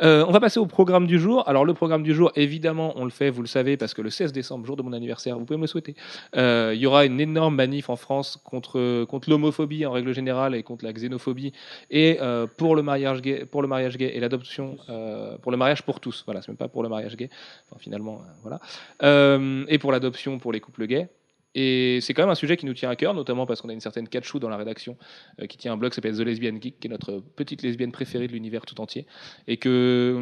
Euh, 0.00 0.24
on 0.26 0.32
va 0.32 0.40
passer 0.40 0.58
au 0.58 0.66
programme 0.66 1.06
du 1.06 1.18
jour. 1.18 1.46
Alors 1.48 1.64
le 1.64 1.74
programme 1.74 2.02
du 2.02 2.14
jour, 2.14 2.32
évidemment, 2.34 2.92
on 2.96 3.04
le 3.04 3.10
fait, 3.10 3.30
vous 3.30 3.42
le 3.42 3.48
savez, 3.48 3.76
parce 3.76 3.94
que 3.94 4.02
le 4.02 4.10
16 4.10 4.32
décembre, 4.32 4.66
jour 4.66 4.76
de 4.76 4.82
mon 4.82 4.92
anniversaire, 4.92 5.38
vous 5.38 5.44
pouvez 5.44 5.58
me 5.58 5.62
le 5.62 5.68
souhaiter, 5.68 5.94
euh, 6.36 6.72
il 6.74 6.80
y 6.80 6.86
aura 6.86 7.04
une 7.04 7.20
énorme 7.20 7.54
manif 7.54 7.90
en 7.90 7.96
France 7.96 8.38
contre, 8.42 9.04
contre 9.04 9.30
l'homophobie 9.30 9.84
en 9.86 9.92
règle 9.92 10.14
générale 10.14 10.54
et 10.54 10.62
contre 10.62 10.84
la 10.84 10.92
xénophobie 10.92 11.52
et 11.90 12.18
euh, 12.20 12.46
pour 12.46 12.74
le 12.74 12.82
mariage 12.82 13.20
gay, 13.20 13.44
pour 13.44 13.62
le 13.62 13.68
mariage 13.68 13.96
gay 13.96 14.12
et 14.14 14.20
l'adoption, 14.20 14.76
pour 15.42 15.52
le 15.52 15.58
mariage 15.58 15.82
pour 15.82 16.00
tous. 16.00 16.22
Voilà, 16.24 16.42
c'est 16.42 16.48
même 16.48 16.56
pas 16.56 16.68
pour 16.68 16.82
le 16.82 16.88
mariage 16.88 17.16
gay. 17.16 17.28
Enfin, 17.68 17.78
finalement, 17.78 18.22
voilà. 18.42 18.60
Et 19.68 19.78
pour 19.78 19.92
l'adoption 19.92 20.38
pour 20.38 20.52
les 20.52 20.60
couples 20.60 20.86
gays. 20.86 21.08
Et 21.54 21.98
c'est 22.00 22.14
quand 22.14 22.22
même 22.22 22.30
un 22.30 22.34
sujet 22.34 22.56
qui 22.56 22.64
nous 22.64 22.72
tient 22.72 22.88
à 22.88 22.96
cœur, 22.96 23.12
notamment 23.12 23.44
parce 23.44 23.60
qu'on 23.60 23.68
a 23.68 23.74
une 23.74 23.80
certaine 23.80 24.08
Kachou 24.08 24.38
dans 24.38 24.48
la 24.48 24.56
rédaction 24.56 24.96
euh, 25.40 25.46
qui 25.46 25.58
tient 25.58 25.72
un 25.72 25.76
blog 25.76 25.90
qui 25.92 25.96
s'appelle 25.96 26.16
The 26.16 26.20
Lesbian 26.20 26.54
Geek, 26.60 26.80
qui 26.80 26.88
est 26.88 26.90
notre 26.90 27.22
petite 27.36 27.62
lesbienne 27.62 27.92
préférée 27.92 28.26
de 28.26 28.32
l'univers 28.32 28.62
tout 28.64 28.80
entier. 28.80 29.04
Et 29.48 29.58
que 29.58 29.68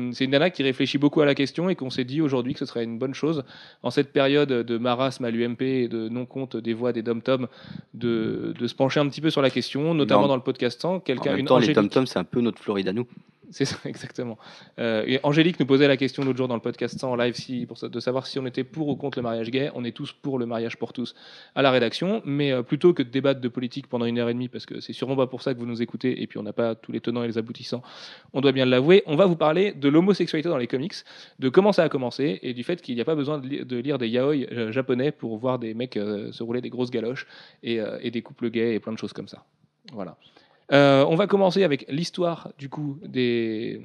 euh, 0.08 0.12
c'est 0.12 0.24
une 0.24 0.32
nana 0.32 0.50
qui 0.50 0.62
réfléchit 0.64 0.98
beaucoup 0.98 1.20
à 1.20 1.26
la 1.26 1.36
question 1.36 1.68
et 1.70 1.76
qu'on 1.76 1.90
s'est 1.90 2.02
dit 2.04 2.20
aujourd'hui 2.20 2.54
que 2.54 2.58
ce 2.58 2.66
serait 2.66 2.82
une 2.82 2.98
bonne 2.98 3.14
chose, 3.14 3.44
en 3.84 3.90
cette 3.90 4.12
période 4.12 4.48
de 4.48 4.78
marasme 4.78 5.24
à 5.24 5.30
l'UMP 5.30 5.62
et 5.62 5.88
de 5.88 6.08
non-compte 6.08 6.56
des 6.56 6.74
voix 6.74 6.92
des 6.92 7.02
dom-toms, 7.02 7.46
de, 7.94 8.52
de 8.58 8.66
se 8.66 8.74
pencher 8.74 8.98
un 9.00 9.08
petit 9.08 9.20
peu 9.20 9.30
sur 9.30 9.42
la 9.42 9.50
question, 9.50 9.94
notamment 9.94 10.24
en- 10.24 10.28
dans 10.28 10.36
le 10.36 10.42
podcast 10.42 10.80
100. 10.80 10.94
En 10.94 11.00
Quelqu'un, 11.00 11.30
même 11.30 11.40
une 11.40 11.46
temps, 11.46 11.58
les 11.58 11.66
Angélique- 11.66 11.74
Tom-Tom, 11.76 12.06
c'est 12.06 12.18
un 12.18 12.24
peu 12.24 12.40
notre 12.40 12.58
Floride 12.60 12.88
à 12.88 12.92
nous. 12.92 13.06
C'est 13.50 13.64
ça, 13.64 13.76
exactement. 13.84 14.38
Euh, 14.78 15.18
Angélique 15.22 15.58
nous 15.58 15.66
posait 15.66 15.88
la 15.88 15.96
question 15.96 16.24
l'autre 16.24 16.38
jour 16.38 16.48
dans 16.48 16.54
le 16.54 16.60
podcast 16.60 16.98
100 16.98 17.10
en 17.10 17.16
live 17.16 17.34
si, 17.34 17.66
de 17.82 18.00
savoir 18.00 18.26
si 18.26 18.38
on 18.38 18.46
était 18.46 18.64
pour 18.64 18.88
ou 18.88 18.96
contre 18.96 19.18
le 19.18 19.22
mariage 19.22 19.50
gay. 19.50 19.70
On 19.74 19.84
est 19.84 19.92
tous 19.92 20.12
pour 20.12 20.38
le 20.38 20.46
mariage 20.46 20.76
pour 20.76 20.92
tous 20.92 21.14
à 21.54 21.62
la 21.62 21.70
rédaction, 21.70 22.22
mais 22.24 22.52
euh, 22.52 22.62
plutôt 22.62 22.94
que 22.94 23.02
de 23.02 23.08
débattre 23.10 23.40
de 23.40 23.48
politique 23.48 23.88
pendant 23.88 24.04
une 24.06 24.18
heure 24.18 24.28
et 24.28 24.34
demie, 24.34 24.48
parce 24.48 24.66
que 24.66 24.80
c'est 24.80 24.92
sûrement 24.92 25.16
pas 25.16 25.26
pour 25.26 25.42
ça 25.42 25.52
que 25.54 25.58
vous 25.58 25.66
nous 25.66 25.82
écoutez, 25.82 26.22
et 26.22 26.26
puis 26.26 26.38
on 26.38 26.42
n'a 26.42 26.52
pas 26.52 26.74
tous 26.74 26.92
les 26.92 27.00
tenants 27.00 27.22
et 27.22 27.26
les 27.26 27.38
aboutissants, 27.38 27.82
on 28.32 28.40
doit 28.40 28.52
bien 28.52 28.64
l'avouer, 28.66 29.02
on 29.06 29.16
va 29.16 29.26
vous 29.26 29.36
parler 29.36 29.72
de 29.72 29.88
l'homosexualité 29.88 30.48
dans 30.48 30.58
les 30.58 30.66
comics, 30.68 30.94
de 31.38 31.48
comment 31.48 31.72
ça 31.72 31.82
a 31.82 31.88
commencé, 31.88 32.38
et 32.42 32.54
du 32.54 32.62
fait 32.62 32.80
qu'il 32.80 32.94
n'y 32.94 33.00
a 33.00 33.04
pas 33.04 33.14
besoin 33.16 33.38
de, 33.38 33.48
li- 33.48 33.64
de 33.64 33.76
lire 33.78 33.98
des 33.98 34.08
yaoi 34.08 34.34
euh, 34.52 34.70
japonais 34.72 35.10
pour 35.12 35.36
voir 35.38 35.58
des 35.58 35.74
mecs 35.74 35.94
se 35.94 36.42
rouler 36.42 36.60
des 36.60 36.70
grosses 36.70 36.90
galoches 36.90 37.26
et, 37.62 37.80
et 38.00 38.10
des 38.10 38.22
couples 38.22 38.50
gays 38.50 38.74
et 38.74 38.80
plein 38.80 38.92
de 38.92 38.98
choses 38.98 39.12
comme 39.12 39.28
ça. 39.28 39.44
Voilà. 39.92 40.16
Euh, 40.72 41.04
on 41.08 41.16
va 41.16 41.26
commencer 41.26 41.64
avec 41.64 41.86
l'histoire 41.88 42.52
du 42.58 42.68
coup 42.68 42.98
des 43.04 43.82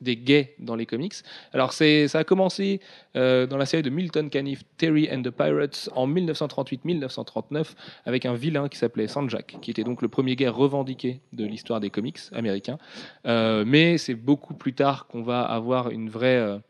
gays 0.00 0.54
dans 0.58 0.76
les 0.76 0.86
comics. 0.86 1.14
Alors 1.52 1.72
c'est 1.72 2.08
ça 2.08 2.20
a 2.20 2.24
commencé 2.24 2.80
euh, 3.16 3.46
dans 3.46 3.56
la 3.56 3.66
série 3.66 3.82
de 3.82 3.90
Milton 3.90 4.30
Caniff, 4.30 4.62
Terry 4.76 5.08
and 5.12 5.22
the 5.22 5.30
Pirates 5.30 5.90
en 5.94 6.08
1938-1939 6.08 7.74
avec 8.06 8.24
un 8.24 8.34
vilain 8.34 8.68
qui 8.68 8.78
s'appelait 8.78 9.08
Sanjak, 9.08 9.58
qui 9.60 9.70
était 9.70 9.84
donc 9.84 10.02
le 10.02 10.08
premier 10.08 10.36
gay 10.36 10.48
revendiqué 10.48 11.20
de 11.32 11.44
l'histoire 11.44 11.80
des 11.80 11.90
comics 11.90 12.18
américains. 12.32 12.78
Euh, 13.26 13.64
mais 13.66 13.98
c'est 13.98 14.14
beaucoup 14.14 14.54
plus 14.54 14.74
tard 14.74 15.06
qu'on 15.06 15.22
va 15.22 15.42
avoir 15.42 15.90
une 15.90 16.08
vraie 16.08 16.60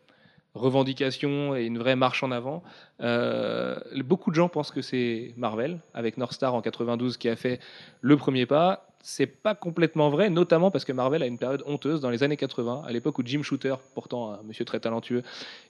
revendication 0.55 1.55
et 1.55 1.65
une 1.65 1.79
vraie 1.79 1.95
marche 1.95 2.25
en 2.25 2.33
avant. 2.33 2.65
Beaucoup 2.99 4.31
de 4.31 4.35
gens 4.35 4.49
pensent 4.49 4.73
que 4.73 4.83
c'est 4.83 5.35
Marvel, 5.37 5.79
avec 5.95 6.17
North 6.17 6.33
Star 6.33 6.55
en 6.55 6.63
92 6.63 7.17
qui 7.19 7.29
a 7.29 7.37
fait 7.37 7.61
le 8.01 8.17
premier 8.17 8.47
pas. 8.47 8.90
C'est 9.03 9.27
pas 9.27 9.55
complètement 9.55 10.11
vrai, 10.11 10.29
notamment 10.29 10.71
parce 10.71 10.85
que 10.85 10.93
Marvel 10.93 11.23
a 11.23 11.27
une 11.27 11.39
période 11.39 11.63
honteuse 11.67 12.01
dans 12.01 12.11
les 12.11 12.23
années 12.23 12.37
80, 12.37 12.83
à 12.87 12.93
l'époque 12.93 13.19
où 13.19 13.23
Jim 13.25 13.43
Shooter, 13.43 13.75
pourtant 13.95 14.33
un 14.33 14.43
monsieur 14.43 14.65
très 14.65 14.81
talentueux, 14.81 15.23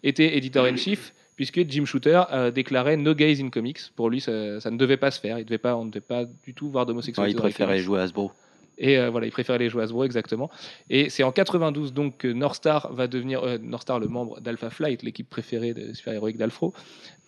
était 0.02 0.36
éditeur 0.36 0.64
in 0.64 0.76
chief, 0.76 1.14
puisque 1.36 1.60
Jim 1.68 1.84
Shooter 1.84 2.22
euh, 2.32 2.50
déclarait 2.50 2.96
no 2.96 3.14
gays 3.14 3.40
in 3.40 3.50
comics. 3.50 3.78
Pour 3.94 4.10
lui, 4.10 4.20
ça, 4.20 4.60
ça 4.60 4.70
ne 4.70 4.76
devait 4.76 4.96
pas 4.96 5.10
se 5.10 5.20
faire. 5.20 5.38
Il 5.38 5.44
devait 5.44 5.58
pas, 5.58 5.76
on 5.76 5.84
ne 5.84 5.90
devait 5.90 6.00
pas 6.00 6.24
du 6.44 6.54
tout 6.54 6.70
voir 6.70 6.84
Ouais, 6.84 6.88
d'homosexualité. 6.88 7.36
il 7.36 7.40
préférait 7.40 7.78
jouer 7.78 8.00
à 8.00 8.02
Hasbro. 8.02 8.32
Et 8.80 8.98
euh, 8.98 9.10
voilà, 9.10 9.26
il 9.26 9.30
préférait 9.30 9.58
les 9.58 9.68
jouer 9.68 9.82
à 9.82 9.84
Hasbro, 9.84 10.04
exactement. 10.04 10.50
Et 10.88 11.10
c'est 11.10 11.22
en 11.22 11.32
92 11.32 11.92
donc 11.92 12.16
que 12.16 12.28
North 12.28 12.56
Star 12.56 12.92
va 12.92 13.06
devenir 13.06 13.44
euh, 13.44 13.58
North 13.58 13.82
Star, 13.82 14.00
le 14.00 14.08
membre 14.08 14.40
d'Alpha 14.40 14.70
Flight, 14.70 15.02
l'équipe 15.02 15.28
préférée 15.28 15.74
des 15.74 15.94
super-héroïques 15.94 16.38
d'Alfro. 16.38 16.72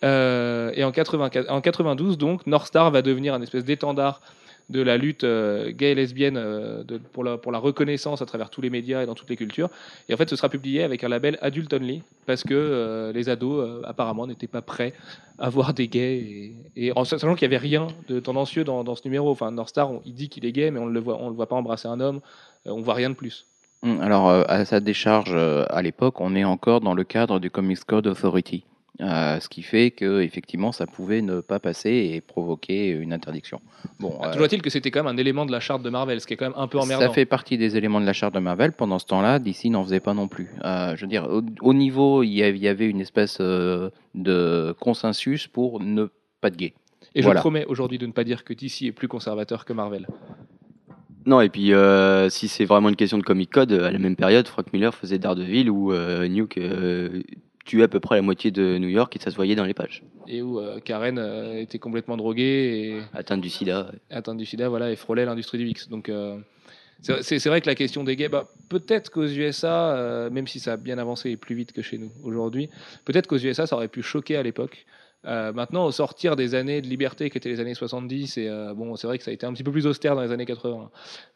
Euh, 0.03 0.71
et 0.73 0.83
en, 0.83 0.91
84 0.91 1.49
en 1.49 1.61
92 1.61 2.17
donc, 2.17 2.45
North 2.47 2.67
Star 2.67 2.89
va 2.89 3.03
devenir 3.03 3.35
un 3.35 3.41
espèce 3.41 3.63
d'étendard 3.63 4.19
de 4.69 4.81
la 4.81 4.97
lutte 4.97 5.23
euh, 5.23 5.71
gay 5.71 5.91
et 5.91 5.95
lesbienne 5.95 6.37
euh, 6.37 6.83
pour, 7.11 7.23
la, 7.23 7.57
reconnaissance 7.57 8.21
à 8.21 8.25
travers 8.25 8.49
tous 8.49 8.61
les 8.61 8.69
médias 8.69 9.03
et 9.03 9.05
dans 9.05 9.15
toutes 9.15 9.29
les 9.29 9.35
cultures. 9.35 9.69
Et 10.09 10.13
en 10.13 10.17
fait, 10.17 10.29
ce 10.29 10.35
sera 10.35 10.49
publié 10.49 10.83
avec 10.83 11.03
un 11.03 11.09
label 11.09 11.37
Adult 11.41 11.71
Only, 11.73 12.01
parce 12.25 12.43
que 12.43 12.53
euh, 12.53 13.11
les 13.11 13.29
ados, 13.29 13.81
apparemment, 13.83 14.27
n'étaient 14.27 14.47
pas 14.47 14.61
prêts 14.61 14.93
à 15.39 15.49
voir 15.49 15.73
des 15.73 15.87
gays. 15.87 16.53
Et, 16.75 16.91
en 16.95 17.03
sachant 17.03 17.35
qu'il 17.35 17.47
n'y 17.47 17.55
avait 17.55 17.63
rien 17.63 17.87
de 18.07 18.19
tendancieux 18.19 18.63
dans, 18.63 18.95
ce 18.95 19.01
numéro. 19.05 19.29
Enfin, 19.31 19.51
North 19.51 19.77
on- 19.77 20.01
il 20.05 20.13
dit 20.13 20.29
qu'il 20.29 20.45
est 20.45 20.51
gay, 20.51 20.71
mais 20.71 20.79
on 20.79 20.85
ne 20.85 20.91
le 20.91 20.99
voit, 20.99 21.19
le 21.21 21.35
voit 21.35 21.47
pas 21.47 21.55
embrasser 21.55 21.87
un 21.87 21.99
homme. 21.99 22.21
On 22.65 22.81
voit 22.81 22.93
rien 22.93 23.09
de 23.09 23.15
plus. 23.15 23.45
Hum, 23.81 23.99
Alors, 24.01 24.29
à 24.29 24.63
sa 24.65 24.79
décharge, 24.79 25.35
à 25.35 25.81
l'époque, 25.81 26.21
on 26.21 26.35
est 26.35 26.45
encore 26.45 26.81
dans 26.81 26.93
le 26.93 27.03
cadre 27.03 27.39
du 27.39 27.49
Comics 27.49 27.83
Code 27.85 28.07
Authority. 28.07 28.63
Euh, 29.01 29.39
ce 29.39 29.49
qui 29.49 29.63
fait 29.63 29.89
que 29.89 30.21
effectivement 30.21 30.71
ça 30.71 30.85
pouvait 30.85 31.23
ne 31.23 31.41
pas 31.41 31.59
passer 31.59 32.11
et 32.13 32.21
provoquer 32.21 32.89
une 32.89 33.11
interdiction. 33.11 33.59
Bon, 33.99 34.19
Ah, 34.21 34.27
euh, 34.27 34.31
Toujours 34.33 34.45
est-il 34.45 34.61
que 34.61 34.69
c'était 34.69 34.91
quand 34.91 35.03
même 35.03 35.15
un 35.15 35.17
élément 35.17 35.47
de 35.47 35.51
la 35.51 35.59
charte 35.59 35.81
de 35.81 35.89
Marvel, 35.89 36.21
ce 36.21 36.27
qui 36.27 36.35
est 36.35 36.37
quand 36.37 36.45
même 36.45 36.53
un 36.57 36.67
peu 36.67 36.77
emmerdant. 36.77 37.07
ça 37.07 37.11
fait 37.11 37.25
partie 37.25 37.57
des 37.57 37.75
éléments 37.75 37.99
de 37.99 38.05
la 38.05 38.13
charte 38.13 38.35
de 38.35 38.39
Marvel. 38.39 38.71
Pendant 38.71 38.99
ce 38.99 39.07
temps-là, 39.07 39.39
DC 39.39 39.65
n'en 39.71 39.83
faisait 39.83 39.99
pas 39.99 40.13
non 40.13 40.27
plus. 40.27 40.49
Euh, 40.63 40.95
je 40.95 41.01
veux 41.01 41.07
dire, 41.09 41.27
au, 41.27 41.41
au 41.61 41.73
niveau, 41.73 42.21
il 42.21 42.29
y, 42.33 42.43
avait, 42.43 42.55
il 42.57 42.63
y 42.63 42.67
avait 42.67 42.87
une 42.87 43.01
espèce 43.01 43.39
euh, 43.41 43.89
de 44.13 44.75
consensus 44.79 45.47
pour 45.47 45.79
ne 45.79 46.05
pas 46.39 46.51
de 46.51 46.55
gay. 46.55 46.73
Et 47.15 47.21
Voilà. 47.23 47.39
je 47.39 47.41
promets 47.41 47.65
aujourd'hui 47.65 47.97
de 47.97 48.05
ne 48.05 48.11
pas 48.11 48.23
dire 48.23 48.43
que 48.43 48.53
DC 48.53 48.83
est 48.83 48.91
plus 48.91 49.07
conservateur 49.07 49.65
que 49.65 49.73
Marvel. 49.73 50.05
Non, 51.25 51.39
et 51.41 51.49
puis 51.49 51.73
euh, 51.73 52.29
si 52.29 52.47
c'est 52.47 52.65
vraiment 52.65 52.89
une 52.89 52.95
question 52.95 53.17
de 53.17 53.23
comic 53.23 53.49
code, 53.49 53.71
à 53.71 53.91
la 53.91 53.97
même 53.97 54.15
période, 54.15 54.47
Frank 54.47 54.71
Miller 54.73 54.93
faisait 54.93 55.19
Daredevil 55.19 55.69
où 55.69 55.93
euh, 55.93 56.27
Nuke 56.27 56.57
euh, 56.57 57.23
tuait 57.63 57.83
à 57.83 57.87
peu 57.87 57.99
près 57.99 58.15
la 58.15 58.21
moitié 58.21 58.51
de 58.51 58.77
New 58.77 58.89
York 58.89 59.15
et 59.15 59.19
ça 59.19 59.31
se 59.31 59.35
voyait 59.35 59.55
dans 59.55 59.65
les 59.65 59.73
pages. 59.73 60.03
Et 60.27 60.41
où 60.41 60.59
euh, 60.59 60.79
Karen 60.79 61.17
euh, 61.17 61.61
était 61.61 61.79
complètement 61.79 62.17
droguée 62.17 62.43
et 62.43 63.01
Atteinte 63.13 63.41
du 63.41 63.49
sida. 63.49 63.91
atteinte 64.09 64.37
du 64.37 64.45
sida, 64.45 64.69
voilà, 64.69 64.91
et 64.91 64.95
frôlait 64.95 65.25
l'industrie 65.25 65.57
du 65.57 65.67
X. 65.67 65.89
Donc, 65.89 66.09
euh, 66.09 66.37
c'est 67.01 67.45
vrai 67.47 67.61
que 67.61 67.67
la 67.67 67.75
question 67.75 68.03
des 68.03 68.15
gays, 68.15 68.29
bah, 68.29 68.47
peut-être 68.69 69.09
qu'aux 69.09 69.27
USA, 69.27 70.29
même 70.31 70.47
si 70.47 70.59
ça 70.59 70.73
a 70.73 70.77
bien 70.77 70.97
avancé 70.97 71.31
et 71.31 71.37
plus 71.37 71.55
vite 71.55 71.73
que 71.73 71.81
chez 71.81 71.97
nous 71.97 72.11
aujourd'hui, 72.23 72.69
peut-être 73.03 73.27
qu'aux 73.27 73.37
USA, 73.37 73.65
ça 73.65 73.75
aurait 73.75 73.89
pu 73.89 74.01
choquer 74.01 74.37
à 74.37 74.43
l'époque. 74.43 74.85
Euh, 75.25 75.53
maintenant, 75.53 75.85
au 75.85 75.91
sortir 75.91 76.35
des 76.35 76.53
années 76.53 76.81
de 76.81 76.87
liberté 76.87 77.29
qui 77.29 77.37
étaient 77.37 77.49
les 77.49 77.59
années 77.59 77.73
70, 77.73 78.37
et 78.37 78.49
euh, 78.49 78.73
bon, 78.73 78.95
c'est 78.95 79.07
vrai 79.07 79.17
que 79.17 79.23
ça 79.23 79.31
a 79.31 79.33
été 79.33 79.45
un 79.45 79.53
petit 79.53 79.63
peu 79.63 79.71
plus 79.71 79.87
austère 79.87 80.15
dans 80.15 80.21
les 80.21 80.31
années 80.31 80.45
80. 80.45 80.89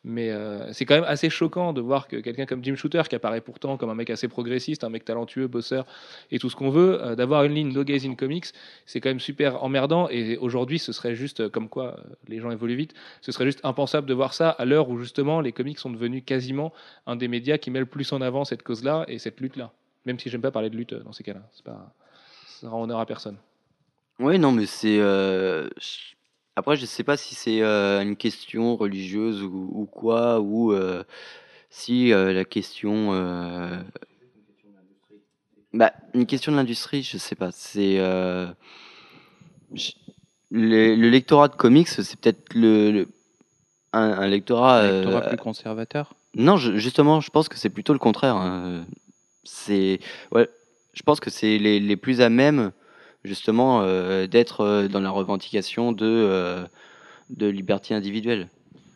Mais 0.03 0.29
euh, 0.29 0.71
c'est 0.73 0.85
quand 0.85 0.95
même 0.95 1.05
assez 1.05 1.29
choquant 1.29 1.71
de 1.71 1.79
voir 1.79 2.07
que 2.07 2.17
quelqu'un 2.17 2.45
comme 2.45 2.63
Jim 2.63 2.75
Shooter, 2.75 3.03
qui 3.09 3.15
apparaît 3.15 3.41
pourtant 3.41 3.77
comme 3.77 3.89
un 3.89 3.95
mec 3.95 4.09
assez 4.09 4.27
progressiste, 4.27 4.83
un 4.83 4.89
mec 4.89 5.05
talentueux, 5.05 5.47
bosseur 5.47 5.85
et 6.31 6.39
tout 6.39 6.49
ce 6.49 6.55
qu'on 6.55 6.69
veut, 6.69 7.15
d'avoir 7.15 7.43
une 7.43 7.53
ligne 7.53 7.71
No 7.71 7.83
Gays 7.83 8.05
in 8.05 8.15
Comics, 8.15 8.47
c'est 8.85 8.99
quand 8.99 9.09
même 9.09 9.19
super 9.19 9.63
emmerdant. 9.63 10.09
Et 10.09 10.37
aujourd'hui, 10.37 10.79
ce 10.79 10.91
serait 10.91 11.15
juste, 11.15 11.47
comme 11.49 11.69
quoi 11.69 11.97
les 12.27 12.39
gens 12.39 12.51
évoluent 12.51 12.75
vite, 12.75 12.93
ce 13.21 13.31
serait 13.31 13.45
juste 13.45 13.61
impensable 13.63 14.07
de 14.07 14.13
voir 14.13 14.33
ça 14.33 14.49
à 14.49 14.65
l'heure 14.65 14.89
où 14.89 14.99
justement 14.99 15.39
les 15.39 15.53
comics 15.53 15.79
sont 15.79 15.89
devenus 15.89 16.23
quasiment 16.25 16.73
un 17.05 17.15
des 17.15 17.27
médias 17.27 17.57
qui 17.57 17.71
met 17.71 17.79
le 17.79 17.85
plus 17.85 18.11
en 18.11 18.21
avant 18.21 18.43
cette 18.43 18.63
cause-là 18.63 19.05
et 19.07 19.17
cette 19.17 19.39
lutte-là. 19.39 19.71
Même 20.05 20.19
si 20.19 20.29
j'aime 20.29 20.41
pas 20.41 20.51
parler 20.51 20.69
de 20.69 20.77
lutte 20.77 20.93
dans 20.93 21.13
ces 21.13 21.23
cas-là, 21.23 21.41
c'est 21.51 21.65
pas, 21.65 21.93
ça 22.47 22.69
rend 22.69 22.83
honneur 22.83 22.99
à 22.99 23.05
personne. 23.05 23.37
Oui, 24.19 24.39
non, 24.39 24.51
mais 24.51 24.65
c'est. 24.65 24.99
euh, 24.99 25.67
je- 25.79 26.15
Après, 26.55 26.75
je 26.75 26.85
sais 26.87 27.03
pas 27.03 27.17
si 27.17 27.35
c'est 27.35 27.61
euh, 27.61 28.01
une 28.01 28.15
question 28.15 28.75
religieuse 28.75 29.43
ou, 29.43 29.69
ou 29.71 29.85
quoi, 29.85 30.39
ou 30.39 30.73
euh, 30.73 31.03
si 31.69 32.11
euh, 32.11 32.33
la 32.33 32.45
question. 32.45 33.13
euh, 33.13 33.77
Bah, 35.73 35.93
une 36.15 36.25
question 36.25 36.51
de 36.51 36.57
l'industrie, 36.57 37.03
je 37.03 37.17
sais 37.17 37.35
pas. 37.35 37.51
C'est. 37.51 37.99
euh, 37.99 38.47
je- 39.73 39.91
Le, 40.49 40.95
le 40.95 41.09
lectorat 41.09 41.49
de 41.49 41.55
comics, 41.55 41.87
c'est 41.89 42.17
peut-être 42.19 42.53
le, 42.55 42.89
le- 42.91 43.07
un, 43.93 43.99
un 44.01 44.27
lectorat. 44.27 44.77
Un 44.79 44.83
euh, 44.83 44.95
lectorat 45.01 45.21
plus 45.27 45.37
conservateur? 45.37 46.13
Non, 46.35 46.55
je- 46.57 46.77
justement, 46.77 47.19
je 47.21 47.29
pense 47.29 47.49
que 47.49 47.57
c'est 47.57 47.69
plutôt 47.69 47.93
le 47.93 47.99
contraire. 47.99 48.35
hein. 48.37 48.85
C'est, 49.43 49.99
ouais, 50.31 50.49
je 50.93 51.03
pense 51.03 51.19
que 51.19 51.29
c'est 51.29 51.57
les, 51.59 51.79
les 51.81 51.97
plus 51.97 52.21
à 52.21 52.29
même, 52.29 52.71
justement, 53.23 53.81
euh, 53.81 54.27
d'être 54.27 54.61
euh, 54.61 54.87
dans 54.87 55.01
la 55.01 55.09
revendication 55.09 55.91
de, 55.91 56.05
euh, 56.05 56.65
de 57.29 57.47
liberté 57.47 57.93
individuelle. 57.93 58.47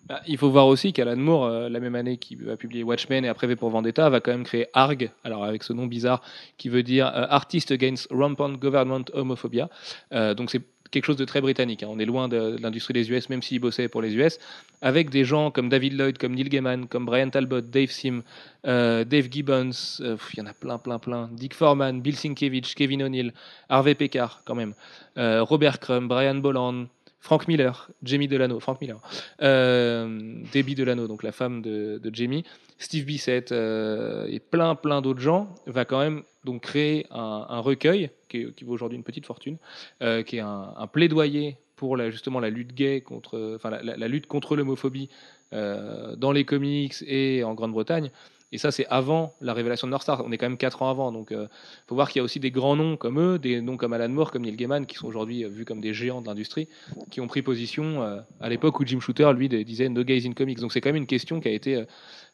Bah, 0.07 0.21
il 0.27 0.37
faut 0.37 0.49
voir 0.49 0.67
aussi 0.67 0.93
qu'Alan 0.93 1.15
Moore, 1.15 1.49
la 1.69 1.79
même 1.79 1.95
année 1.95 2.17
qu'il 2.17 2.43
va 2.43 2.57
publier 2.57 2.83
Watchmen 2.83 3.23
et 3.23 3.27
après 3.27 3.47
V 3.47 3.55
pour 3.55 3.69
Vendetta, 3.69 4.09
va 4.09 4.19
quand 4.19 4.31
même 4.31 4.43
créer 4.43 4.67
ARG, 4.73 5.11
alors 5.23 5.43
avec 5.43 5.63
ce 5.63 5.73
nom 5.73 5.85
bizarre 5.85 6.21
qui 6.57 6.69
veut 6.69 6.83
dire 6.83 7.05
Artist 7.05 7.71
Against 7.71 8.07
Rampant 8.11 8.49
Government 8.49 9.05
Homophobia. 9.13 9.69
Donc 10.11 10.49
c'est 10.49 10.63
quelque 10.91 11.05
chose 11.05 11.17
de 11.17 11.25
très 11.25 11.41
britannique. 11.41 11.83
hein. 11.83 11.87
On 11.89 11.99
est 11.99 12.05
loin 12.05 12.27
de, 12.27 12.57
l'industrie 12.61 12.93
des 12.93 13.09
US, 13.09 13.29
même 13.29 13.41
s'il 13.41 13.59
bossait 13.59 13.87
pour 13.87 14.01
les 14.01 14.15
US, 14.15 14.37
avec 14.81 15.09
des 15.09 15.23
gens 15.25 15.49
comme 15.49 15.69
David 15.69 15.93
Lloyd, 15.93 16.17
comme 16.17 16.35
Neil 16.35 16.49
Gaiman, 16.49 16.87
comme 16.87 17.05
Brian 17.05 17.29
Talbot, 17.29 17.61
Dave 17.61 17.89
Sim, 17.89 18.21
euh, 18.67 19.03
Dave 19.03 19.27
Gibbons, 19.31 19.99
euh, 20.01 20.17
il 20.33 20.39
y 20.39 20.41
en 20.41 20.45
a 20.45 20.53
plein, 20.53 20.77
plein, 20.77 20.99
plein. 20.99 21.29
Dick 21.31 21.53
Foreman, 21.53 22.01
Bill 22.01 22.15
Sienkiewicz, 22.15 22.75
Kevin 22.75 23.03
O'Neill, 23.03 23.33
Harvey 23.69 23.95
Pekar, 23.95 24.41
quand 24.45 24.55
même, 24.55 24.73
euh, 25.17 25.41
Robert 25.43 25.79
Crumb, 25.79 26.07
Brian 26.07 26.35
Bolland, 26.35 26.87
Frank 27.21 27.47
Miller, 27.47 27.91
Jamie 28.01 28.27
Delano, 28.27 28.59
Frank 28.59 28.81
Miller, 28.81 28.99
euh, 29.43 30.41
Debbie 30.51 30.73
Delano, 30.73 31.07
donc 31.07 31.21
la 31.21 31.31
femme 31.31 31.61
de, 31.61 32.01
Jamie, 32.11 32.43
Steve 32.79 33.05
Bissett 33.05 33.51
euh, 33.51 34.25
et 34.27 34.39
plein 34.39 34.73
plein 34.73 35.01
d'autres 35.01 35.19
gens, 35.19 35.53
va 35.67 35.85
quand 35.85 35.99
même 35.99 36.23
donc 36.43 36.63
créer 36.63 37.05
un, 37.11 37.59
recueil 37.59 38.09
qui, 38.27 38.45
vaut 38.63 38.73
aujourd'hui 38.73 38.97
une 38.97 39.03
petite 39.03 39.27
fortune, 39.27 39.57
euh, 40.01 40.23
qui 40.23 40.37
est 40.37 40.41
un, 40.41 40.87
plaidoyer 40.91 41.57
pour 41.75 41.97
justement 42.09 42.39
la 42.39 42.49
lutte 42.49 42.73
gay 42.73 43.01
contre, 43.01 43.53
enfin 43.55 43.69
la, 43.69 43.81
la- 43.83 44.07
lutte 44.07 44.25
contre 44.25 44.55
l'homophobie 44.55 45.09
dans 45.51 46.31
les 46.31 46.45
comics 46.45 46.95
et 47.05 47.43
en 47.43 47.53
Grande-Bretagne. 47.53 48.09
Et 48.51 48.57
ça, 48.57 48.71
c'est 48.71 48.85
avant 48.87 49.33
la 49.41 49.53
révélation 49.53 49.87
de 49.87 49.91
North 49.91 50.03
Star. 50.03 50.23
On 50.25 50.31
est 50.31 50.37
quand 50.37 50.47
même 50.47 50.57
quatre 50.57 50.81
ans 50.81 50.89
avant. 50.89 51.11
Donc, 51.11 51.29
il 51.31 51.47
faut 51.87 51.95
voir 51.95 52.09
qu'il 52.09 52.19
y 52.19 52.21
a 52.21 52.23
aussi 52.23 52.39
des 52.39 52.51
grands 52.51 52.75
noms 52.75 52.97
comme 52.97 53.19
eux, 53.19 53.39
des 53.39 53.61
noms 53.61 53.77
comme 53.77 53.93
Alan 53.93 54.09
Moore, 54.09 54.31
comme 54.31 54.43
Neil 54.43 54.55
Gaiman, 54.55 54.85
qui 54.85 54.95
sont 54.95 55.07
aujourd'hui 55.07 55.43
euh, 55.43 55.49
vus 55.49 55.65
comme 55.65 55.81
des 55.81 55.93
géants 55.93 56.21
de 56.21 56.27
l'industrie, 56.27 56.67
qui 57.09 57.21
ont 57.21 57.27
pris 57.27 57.41
position 57.41 58.03
euh, 58.03 58.19
à 58.39 58.49
l'époque 58.49 58.79
où 58.79 58.85
Jim 58.85 58.99
Shooter, 58.99 59.31
lui, 59.35 59.49
disait 59.49 59.89
No 59.89 60.03
Gays 60.03 60.27
in 60.27 60.33
Comics. 60.33 60.59
Donc, 60.59 60.73
c'est 60.73 60.81
quand 60.81 60.89
même 60.89 60.97
une 60.97 61.07
question 61.07 61.39
qui 61.39 61.47
a 61.47 61.51
été 61.51 61.75
euh, 61.75 61.85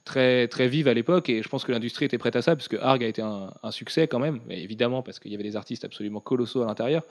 très, 0.05 0.47
très 0.47 0.67
vive 0.67 0.87
à 0.87 0.93
l'époque. 0.93 1.29
Et 1.29 1.43
je 1.43 1.49
pense 1.49 1.63
que 1.63 1.71
l'industrie 1.71 2.05
était 2.05 2.17
prête 2.17 2.35
à 2.35 2.41
ça, 2.41 2.55
puisque 2.55 2.75
Arg 2.75 3.03
a 3.03 3.07
été 3.07 3.21
un, 3.21 3.51
un 3.61 3.71
succès 3.71 4.07
quand 4.07 4.19
même. 4.19 4.39
Mais 4.47 4.61
évidemment, 4.61 5.03
parce 5.03 5.19
qu'il 5.19 5.31
y 5.31 5.35
avait 5.35 5.43
des 5.43 5.55
artistes 5.55 5.85
absolument 5.85 6.19
colossaux 6.19 6.63
à 6.63 6.65
l'intérieur, 6.65 7.03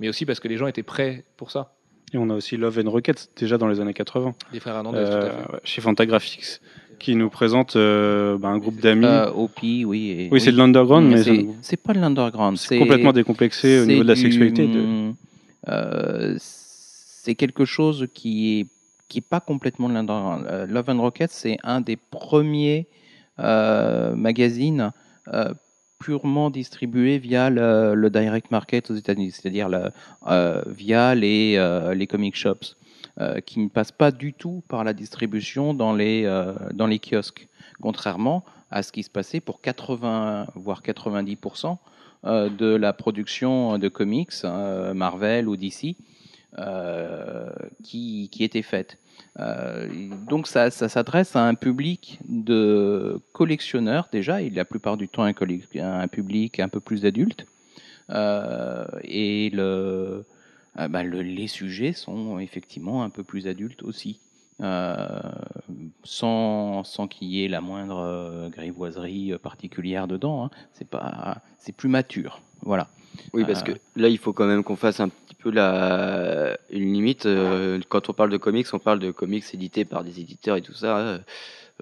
mais 0.00 0.08
aussi 0.08 0.26
parce 0.26 0.40
que 0.40 0.48
les 0.48 0.56
gens 0.56 0.66
étaient 0.66 0.82
prêts 0.82 1.24
pour 1.36 1.50
ça. 1.50 1.72
Et 2.14 2.18
on 2.18 2.28
a 2.28 2.34
aussi 2.34 2.56
Love 2.56 2.78
and 2.84 2.90
Rockets, 2.90 3.30
déjà 3.36 3.56
dans 3.56 3.68
les 3.68 3.80
années 3.80 3.94
80, 3.94 4.34
Les 4.52 4.60
frères 4.60 4.76
Hernandez, 4.76 4.98
euh, 4.98 5.20
tout 5.20 5.26
à 5.26 5.30
fait. 5.30 5.60
chez 5.64 5.80
Fantagraphics, 5.80 6.60
qui 7.02 7.16
nous 7.16 7.28
présente 7.28 7.76
euh, 7.76 8.38
bah, 8.38 8.48
un 8.48 8.58
groupe 8.58 8.80
d'amis. 8.80 9.04
Euh, 9.04 9.30
OP, 9.32 9.58
oui. 9.62 10.10
et- 10.10 10.28
oui, 10.30 10.40
c'est 10.40 10.52
de 10.52 10.56
l'underground, 10.56 11.10
mais 11.10 11.22
c'est 11.22 11.46
c'est 11.60 11.76
pas 11.76 11.92
de 11.92 11.98
l'underground. 12.00 12.56
c'est 12.56 12.78
complètement 12.78 13.12
décomplexé 13.12 13.80
au 13.80 13.84
niveau 13.86 14.02
de 14.04 14.08
la 14.08 14.14
du, 14.14 14.20
sexualité. 14.22 14.66
de- 14.68 15.10
euh, 15.68 16.36
c'est 16.38 17.34
quelque 17.34 17.64
chose 17.64 18.06
qui 18.14 18.60
est 18.60 18.66
qui 19.08 19.18
est 19.18 19.28
pas 19.28 19.40
complètement 19.40 19.88
de 19.90 19.94
l'underground. 19.94 20.46
Euh, 20.48 20.66
Love 20.66 20.88
and 20.88 21.00
Rockets, 21.02 21.32
c'est 21.32 21.58
un 21.64 21.80
des 21.82 21.96
premiers 21.96 22.86
magazines 24.16 24.92
purement 25.98 26.50
distribués 26.50 27.18
via 27.18 27.48
le, 27.50 27.94
le 27.94 28.10
direct 28.10 28.50
market 28.50 28.90
aux 28.90 28.94
États-Unis, 28.94 29.30
c'est-à-dire 29.32 29.68
le- 29.68 29.90
euh, 30.28 30.62
via 30.66 31.14
les, 31.14 31.54
euh, 31.56 31.94
les 31.94 32.06
comic 32.08 32.34
shops, 32.34 32.76
euh, 33.20 33.40
qui 33.40 33.60
ne 33.60 33.68
passent 33.68 33.92
pas 33.92 34.10
du 34.10 34.32
tout 34.32 34.62
par 34.68 34.84
la 34.84 34.94
distribution 34.94 35.74
dans 35.74 35.92
les, 35.92 36.24
euh, 36.24 36.54
dans 36.72 36.86
les 36.86 36.98
kiosques, 36.98 37.46
contrairement 37.82 38.42
à 38.70 38.82
ce 38.82 38.90
qui 38.90 39.02
se 39.02 39.10
passait 39.10 39.40
pour 39.40 39.60
80 39.60 40.46
voire 40.54 40.80
90% 40.80 41.76
euh, 42.24 42.48
de 42.48 42.74
la 42.74 42.94
production 42.94 43.76
de 43.76 43.88
comics, 43.88 44.30
euh, 44.44 44.94
Marvel 44.94 45.46
ou 45.46 45.58
DC, 45.58 45.96
qui, 47.82 48.30
qui 48.32 48.44
était 48.44 48.62
faite. 48.62 48.96
Donc 49.38 50.46
ça, 50.46 50.70
ça 50.70 50.88
s'adresse 50.88 51.36
à 51.36 51.46
un 51.46 51.54
public 51.54 52.18
de 52.26 53.20
collectionneurs 53.34 54.08
déjà, 54.10 54.40
et 54.40 54.48
la 54.48 54.64
plupart 54.64 54.96
du 54.96 55.06
temps 55.06 55.24
un, 55.24 55.34
un 55.34 56.08
public 56.08 56.60
un 56.60 56.68
peu 56.68 56.80
plus 56.80 57.04
adulte. 57.04 57.44
Et 58.08 59.50
le, 59.52 60.24
bah, 60.76 61.02
le- 61.02 61.22
les 61.22 61.48
sujets 61.48 61.92
sont 61.92 62.38
effectivement 62.38 63.02
un 63.04 63.10
peu 63.10 63.22
plus 63.24 63.46
adultes 63.46 63.82
aussi. 63.82 64.20
Euh, 64.60 65.06
sans, 66.04 66.84
sans 66.84 67.08
qu'il 67.08 67.28
y 67.28 67.44
ait 67.44 67.48
la 67.48 67.60
moindre 67.60 67.98
euh, 67.98 68.48
grivoiserie 68.48 69.32
particulière 69.42 70.06
dedans. 70.06 70.44
hein. 70.44 70.50
C'est 70.72 70.86
pas, 70.88 71.38
c'est 71.58 71.74
plus 71.74 71.88
mature. 71.88 72.40
Voilà. 72.62 72.88
Oui, 73.32 73.44
parce 73.44 73.60
Euh. 73.62 73.72
que 73.72 73.72
là, 73.96 74.08
il 74.08 74.18
faut 74.18 74.32
quand 74.32 74.46
même 74.46 74.62
qu'on 74.62 74.76
fasse 74.76 75.00
un 75.00 75.08
petit 75.08 75.34
peu 75.34 75.50
la... 75.50 76.56
une 76.70 76.92
limite. 76.92 77.26
euh, 77.26 77.80
quand 77.88 78.08
on 78.08 78.12
parle 78.12 78.30
de 78.30 78.36
comics, 78.36 78.66
on 78.72 78.78
parle 78.78 79.00
de 79.00 79.10
comics 79.10 79.44
édités 79.52 79.84
par 79.84 80.04
des 80.04 80.20
éditeurs 80.20 80.56
et 80.56 80.62
tout 80.62 80.74
ça. 80.74 81.18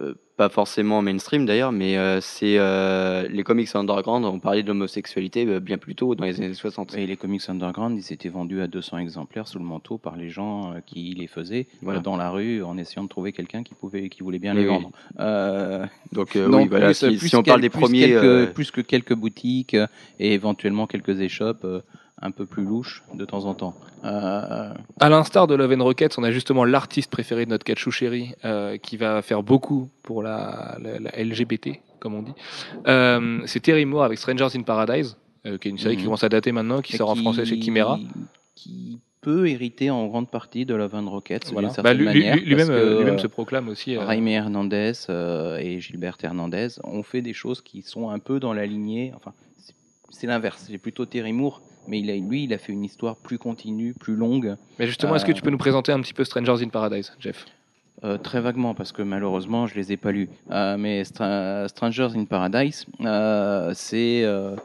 Euh, 0.01 0.15
pas 0.37 0.49
forcément 0.49 1.03
mainstream 1.03 1.45
d'ailleurs, 1.45 1.71
mais 1.73 1.99
euh, 1.99 2.21
c'est 2.23 2.57
euh, 2.59 3.29
les 3.29 3.43
comics 3.43 3.69
underground. 3.75 4.25
On 4.25 4.39
parlait 4.39 4.63
de 4.63 4.69
l'homosexualité 4.69 5.47
euh, 5.47 5.61
bien 5.61 5.77
plus 5.77 5.95
tôt 5.95 6.15
dans 6.15 6.25
les 6.25 6.41
années 6.41 6.55
60. 6.55 6.97
Et 6.97 7.07
les 7.07 7.17
comics 7.17 7.43
underground, 7.49 7.99
ils 7.99 8.13
étaient 8.13 8.31
vendus 8.31 8.61
à 8.63 8.67
200 8.67 8.99
exemplaires 8.99 9.47
sous 9.47 9.59
le 9.59 9.65
manteau 9.65 9.99
par 9.99 10.17
les 10.17 10.31
gens 10.31 10.75
qui 10.87 11.15
les 11.15 11.27
faisaient 11.27 11.67
Voilà. 11.83 12.01
dans 12.01 12.17
la 12.17 12.31
rue 12.31 12.63
en 12.63 12.79
essayant 12.79 13.05
de 13.05 13.09
trouver 13.09 13.33
quelqu'un 13.33 13.63
qui 13.63 13.75
pouvait, 13.75 14.09
qui 14.09 14.23
voulait 14.23 14.39
bien 14.39 14.55
Oui, 14.55 14.63
les 14.63 14.67
vendre. 14.69 14.91
Donc 16.13 16.35
non, 16.37 16.63
oui, 16.63 16.69
voilà, 16.69 16.87
plus- 16.87 16.95
si, 16.95 17.17
plus 17.17 17.29
si 17.29 17.37
on 17.37 17.43
parle 17.43 17.57
quel- 17.61 17.63
des 17.63 17.71
plus 17.71 17.81
premiers, 17.81 18.09
quelques- 18.09 18.53
plus 18.55 18.71
que 18.71 18.81
quelques 18.81 19.15
boutiques 19.15 19.77
et 20.19 20.33
éventuellement 20.33 20.87
quelques 20.87 21.21
échoppes 21.21 21.67
un 22.23 22.31
peu 22.31 22.45
plus 22.47 22.65
louches 22.65 23.03
de 23.15 23.25
temps 23.25 23.45
en 23.47 23.55
temps. 23.55 23.75
Euh, 24.05 24.73
À 25.01 25.09
l'instar 25.09 25.47
de 25.47 25.55
Love 25.55 25.73
and 25.79 25.83
Rockets, 25.85 26.19
on 26.19 26.23
a 26.23 26.31
justement 26.31 26.65
l'artiste 26.65 27.11
préféré 27.11 27.45
de 27.47 27.51
notre 27.51 27.65
Kachou 27.65 27.91
chéri 27.91 28.35
euh, 28.45 28.77
qui 28.77 28.97
va 28.97 29.23
faire 29.23 29.43
beaucoup 29.43 29.89
pour 30.03 30.23
la, 30.23 30.77
la- 30.83 30.99
la 30.99 31.23
LGBT, 31.25 31.81
comme 31.99 32.15
on 32.15 32.23
dit. 32.23 32.33
Euh, 32.87 33.41
c'est 33.47 33.61
Terry 33.61 33.85
Moore 33.87 34.05
avec 34.05 34.19
Strangers 34.19 34.49
in 34.55 34.63
Paradise, 34.63 35.17
euh, 35.47 35.57
qui 35.59 35.69
est 35.69 35.71
une 35.71 35.79
série 35.79 35.97
qui 35.97 36.03
Mhm. 36.03 36.07
commence 36.09 36.25
à 36.25 36.29
dater 36.29 36.53
maintenant, 36.53 36.83
qui 36.83 36.97
sort 36.97 37.11
en 37.11 37.17
français 37.17 37.45
chez 37.45 37.61
Chimera. 37.61 37.99
Qui 38.55 38.99
peut 39.23 39.49
hériter 39.49 39.91
en 39.91 40.07
grande 40.07 40.31
partie 40.31 40.65
de 40.65 40.75
Love 40.75 40.95
and 40.95 41.09
Rockets 41.11 41.53
Voilà. 41.53 41.69
d'une 41.69 41.77
Bah, 41.83 41.91
certaine 41.91 41.99
lui- 41.99 42.07
lui- 42.07 42.21
manière. 42.21 42.37
lui- 42.37 42.45
Lui-même 43.05 43.19
se 43.19 43.27
proclame 43.27 43.69
aussi. 43.69 43.95
Jaime 43.95 44.29
Hernandez 44.29 44.93
et 45.59 45.81
Gilbert 45.81 46.17
Hernandez 46.23 46.69
ont 46.85 47.03
fait 47.03 47.21
des 47.23 47.33
choses 47.35 47.61
qui 47.63 47.83
sont 47.83 48.09
un 48.11 48.19
peu 48.19 48.41
dans 48.41 48.53
la 48.55 48.65
lignée. 48.67 49.13
Enfin, 49.17 49.33
c'est- 49.59 49.75
c'est 50.11 50.27
l'inverse. 50.27 50.67
C'est 50.71 50.79
plutôt 50.79 51.05
Terry 51.07 51.33
Moore, 51.35 51.61
mais 51.91 52.01
il 52.01 52.09
a, 52.11 52.17
lui, 52.17 52.45
il 52.45 52.53
a 52.55 52.59
fait 52.59 52.73
une 52.73 52.85
histoire 52.85 53.17
plus 53.17 53.37
continue, 53.37 53.93
plus 53.93 54.15
longue. 54.15 54.57
Mais 54.79 54.87
justement, 54.87 55.15
est-ce 55.17 55.25
que 55.25 55.33
euh, 55.33 55.35
tu 55.35 55.43
peux 55.43 55.51
nous 55.51 55.59
présenter 55.59 55.91
un 55.93 56.01
petit 56.01 56.15
peu 56.15 56.25
Strangers 56.25 56.65
in 56.65 56.69
Paradise, 56.69 57.13
Jeff? 57.19 57.45
Euh, 58.05 58.17
très 58.17 58.41
vaguement, 58.41 58.75
parce 58.75 58.93
que 58.93 59.03
malheureusement, 59.03 59.67
je 59.67 59.75
les 59.75 59.93
ai 59.93 59.97
pas 59.99 60.13
lus. 60.13 60.31
Euh, 60.51 60.79
mais 60.79 61.03
Stra- 61.03 61.69
Strangers 61.69 62.13
in 62.17 62.25
Paradise, 62.25 62.87
euh, 63.01 63.73
c'est 63.75 64.23
euh, 64.25 64.57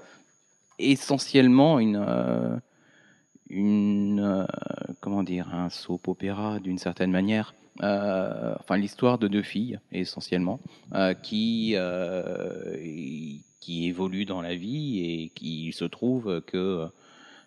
essentiellement 0.80 1.80
une, 1.80 2.02
euh, 2.08 2.56
une 3.50 4.22
euh, 4.22 4.46
comment 5.02 5.24
dire, 5.24 5.54
un 5.54 5.70
soap 5.70 6.08
opéra 6.08 6.60
d'une 6.60 6.78
certaine 6.78 7.12
manière. 7.12 7.54
Euh, 7.84 8.56
enfin, 8.62 8.78
l'histoire 8.78 9.18
de 9.18 9.28
deux 9.28 9.42
filles, 9.42 9.80
essentiellement, 9.92 10.62
euh, 10.94 11.14
qui, 11.14 11.74
euh, 11.76 12.78
qui 13.60 13.88
évoluent 13.88 14.26
dans 14.26 14.42
la 14.42 14.56
vie 14.56 15.00
et 15.04 15.30
qui 15.36 15.74
se 15.74 15.84
trouve 15.84 16.42
que 16.48 16.88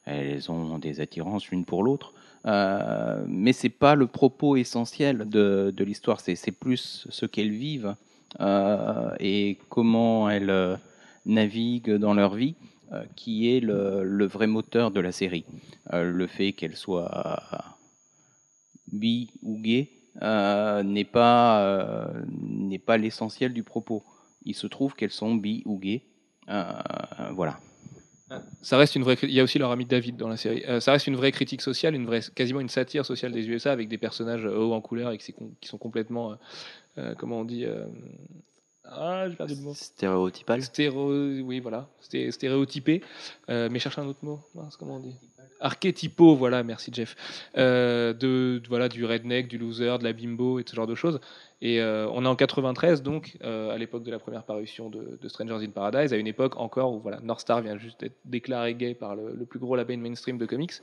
elles 0.08 0.50
ont 0.50 0.78
des 0.78 1.00
attirances 1.00 1.48
l'une 1.48 1.64
pour 1.64 1.82
l'autre. 1.82 2.14
Euh, 2.46 3.24
mais 3.26 3.52
c'est 3.52 3.68
pas 3.68 3.94
le 3.94 4.06
propos 4.06 4.56
essentiel 4.56 5.28
de, 5.28 5.74
l'histoire, 5.78 6.20
c'est 6.20 6.52
plus 6.52 7.06
ce 7.10 7.26
qu'elles 7.26 7.50
vivent 7.50 7.94
euh, 8.40 9.10
et 9.20 9.58
comment 9.68 10.30
elles 10.30 10.50
euh, 10.50 10.76
naviguent 11.26 11.96
dans 11.96 12.14
leur 12.14 12.34
vie 12.34 12.54
euh, 12.92 13.04
qui 13.16 13.54
est 13.54 13.60
le, 13.60 14.04
le 14.04 14.26
vrai 14.26 14.46
moteur 14.46 14.90
de 14.90 15.00
la 15.00 15.12
série. 15.12 15.44
Le 15.92 16.26
fait 16.26 16.52
qu'elles 16.52 16.76
soient 16.76 17.76
bi 18.92 19.30
ou 19.42 19.58
gay 19.58 19.90
n'est 20.20 21.04
pas, 21.10 22.10
pas 22.86 22.96
l'essentiel 22.98 23.52
du 23.52 23.62
propos. 23.62 24.04
Il 24.44 24.54
se 24.54 24.66
trouve 24.66 24.94
qu'elles 24.94 25.10
sont 25.10 25.34
bi 25.34 25.62
ou. 25.66 25.80
Euh, 26.48 26.72
voilà. 27.32 27.58
Ça 28.62 28.76
reste 28.76 28.94
une 28.96 29.02
vraie. 29.02 29.16
Il 29.22 29.30
y 29.30 29.40
a 29.40 29.42
aussi 29.42 29.58
leur 29.58 29.70
ami 29.70 29.84
David 29.86 30.16
dans 30.16 30.28
la 30.28 30.36
série. 30.36 30.62
Euh, 30.68 30.80
ça 30.80 30.92
reste 30.92 31.06
une 31.06 31.16
vraie 31.16 31.32
critique 31.32 31.62
sociale, 31.62 31.94
une 31.94 32.06
vraie, 32.06 32.20
quasiment 32.34 32.60
une 32.60 32.68
satire 32.68 33.06
sociale 33.06 33.32
des 33.32 33.48
USA 33.48 33.72
avec 33.72 33.88
des 33.88 33.98
personnages 33.98 34.44
euh, 34.44 34.56
hauts 34.56 34.72
en 34.74 34.80
couleur 34.80 35.12
et 35.12 35.18
qui, 35.18 35.34
qui 35.60 35.68
sont 35.68 35.78
complètement, 35.78 36.32
euh, 36.32 36.34
euh, 36.98 37.14
comment 37.14 37.40
on 37.40 37.44
dit, 37.44 37.64
euh, 37.64 37.86
ah, 38.84 39.28
j'ai 39.28 39.36
perdu 39.36 39.54
le 39.54 39.60
mot. 39.62 39.74
Stéréotypal. 39.74 40.62
Stéro... 40.62 41.10
Oui, 41.10 41.60
voilà, 41.60 41.88
Sté- 42.02 42.30
stéréotypé. 42.30 43.02
Euh, 43.50 43.68
mais 43.70 43.78
cherche 43.78 43.98
un 43.98 44.06
autre 44.06 44.20
mot. 44.22 44.40
Mince, 44.54 44.76
comment 44.76 44.96
on 44.96 45.00
dit? 45.00 45.14
Archétypaux, 45.60 46.36
voilà, 46.36 46.62
merci 46.62 46.90
Jeff. 46.94 47.16
De, 47.56 48.62
voilà, 48.68 48.88
du 48.88 49.04
redneck, 49.04 49.48
du 49.48 49.58
loser, 49.58 49.98
de 49.98 50.04
la 50.04 50.12
bimbo 50.12 50.58
et 50.60 50.64
ce 50.66 50.76
genre 50.76 50.86
de 50.86 50.94
choses. 50.94 51.20
Et 51.60 51.80
euh, 51.80 52.08
on 52.12 52.24
est 52.24 52.28
en 52.28 52.36
93, 52.36 53.02
donc 53.02 53.36
euh, 53.42 53.70
à 53.70 53.78
l'époque 53.78 54.04
de 54.04 54.12
la 54.12 54.20
première 54.20 54.44
parution 54.44 54.90
de, 54.90 55.18
de 55.20 55.28
Strangers 55.28 55.64
in 55.64 55.70
Paradise, 55.70 56.12
à 56.12 56.16
une 56.16 56.28
époque 56.28 56.56
encore 56.56 56.92
où 56.92 57.00
voilà, 57.00 57.18
North 57.20 57.40
Star 57.40 57.60
vient 57.62 57.76
juste 57.76 58.00
d'être 58.00 58.16
déclaré 58.24 58.74
gay 58.74 58.94
par 58.94 59.16
le, 59.16 59.34
le 59.34 59.44
plus 59.44 59.58
gros 59.58 59.74
label 59.74 59.98
mainstream 59.98 60.38
de 60.38 60.46
comics. 60.46 60.74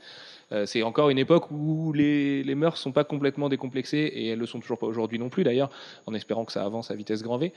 Euh, 0.52 0.66
c'est 0.66 0.82
encore 0.82 1.08
une 1.08 1.18
époque 1.18 1.50
où 1.50 1.94
les, 1.94 2.42
les 2.42 2.54
mœurs 2.54 2.76
sont 2.76 2.92
pas 2.92 3.04
complètement 3.04 3.48
décomplexées 3.48 4.12
et 4.14 4.28
elles 4.28 4.38
le 4.38 4.44
sont 4.44 4.60
toujours 4.60 4.78
pas 4.78 4.86
aujourd'hui 4.86 5.18
non 5.18 5.30
plus 5.30 5.44
d'ailleurs, 5.44 5.70
en 6.06 6.12
espérant 6.12 6.44
que 6.44 6.52
ça 6.52 6.62
avance 6.62 6.90
à 6.90 6.94
vitesse 6.94 7.22
grand 7.22 7.38
V. 7.38 7.54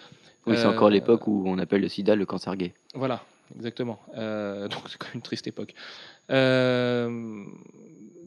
Oui, 0.48 0.56
c'est 0.56 0.66
encore 0.66 0.90
l'époque 0.90 1.28
où 1.28 1.44
on 1.46 1.58
appelle 1.58 1.82
le 1.82 1.90
sida 1.90 2.16
le 2.16 2.26
cancer 2.26 2.56
gay. 2.56 2.74
Voilà, 2.96 3.22
exactement. 3.58 4.00
Donc 4.16 4.84
c'est 4.88 4.98
quand 4.98 5.08
même 5.08 5.16
une 5.16 5.22
triste 5.22 5.46
époque. 5.48 5.74
Euh, 6.32 7.44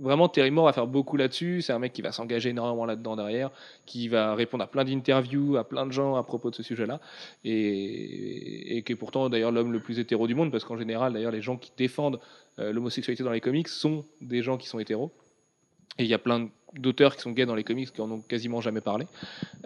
vraiment, 0.02 0.28
Terry 0.28 0.50
Moore 0.50 0.66
va 0.66 0.72
faire 0.72 0.86
beaucoup 0.86 1.16
là-dessus. 1.16 1.62
C'est 1.62 1.72
un 1.72 1.78
mec 1.78 1.92
qui 1.92 2.02
va 2.02 2.12
s'engager 2.12 2.50
énormément 2.50 2.84
là-dedans 2.84 3.16
derrière, 3.16 3.50
qui 3.86 4.08
va 4.08 4.34
répondre 4.34 4.64
à 4.64 4.66
plein 4.66 4.84
d'interviews, 4.84 5.56
à 5.56 5.64
plein 5.64 5.86
de 5.86 5.92
gens 5.92 6.16
à 6.16 6.22
propos 6.22 6.50
de 6.50 6.56
ce 6.56 6.62
sujet-là, 6.62 7.00
et, 7.44 8.82
qui 8.84 8.92
est 8.92 8.96
pourtant 8.96 9.28
d'ailleurs 9.28 9.52
l'homme 9.52 9.72
le 9.72 9.80
plus 9.80 9.98
hétéro 9.98 10.26
du 10.26 10.34
monde, 10.34 10.50
parce 10.50 10.64
qu'en 10.64 10.76
général, 10.76 11.12
d'ailleurs, 11.12 11.32
les 11.32 11.42
gens 11.42 11.56
qui 11.56 11.72
défendent 11.76 12.20
euh, 12.58 12.72
l'homosexualité 12.72 13.22
dans 13.22 13.32
les 13.32 13.40
comics 13.40 13.68
sont 13.68 14.04
des 14.20 14.42
gens 14.42 14.58
qui 14.58 14.68
sont 14.68 14.78
hétéros. 14.78 15.12
Et 15.98 16.04
il 16.04 16.08
y 16.08 16.14
a 16.14 16.18
plein 16.18 16.48
d'auteurs 16.74 17.14
qui 17.16 17.22
sont 17.22 17.32
gays 17.32 17.46
dans 17.46 17.54
les 17.54 17.64
comics 17.64 17.92
qui 17.92 18.00
en 18.00 18.10
ont 18.10 18.20
quasiment 18.20 18.60
jamais 18.60 18.80
parlé. 18.80 19.06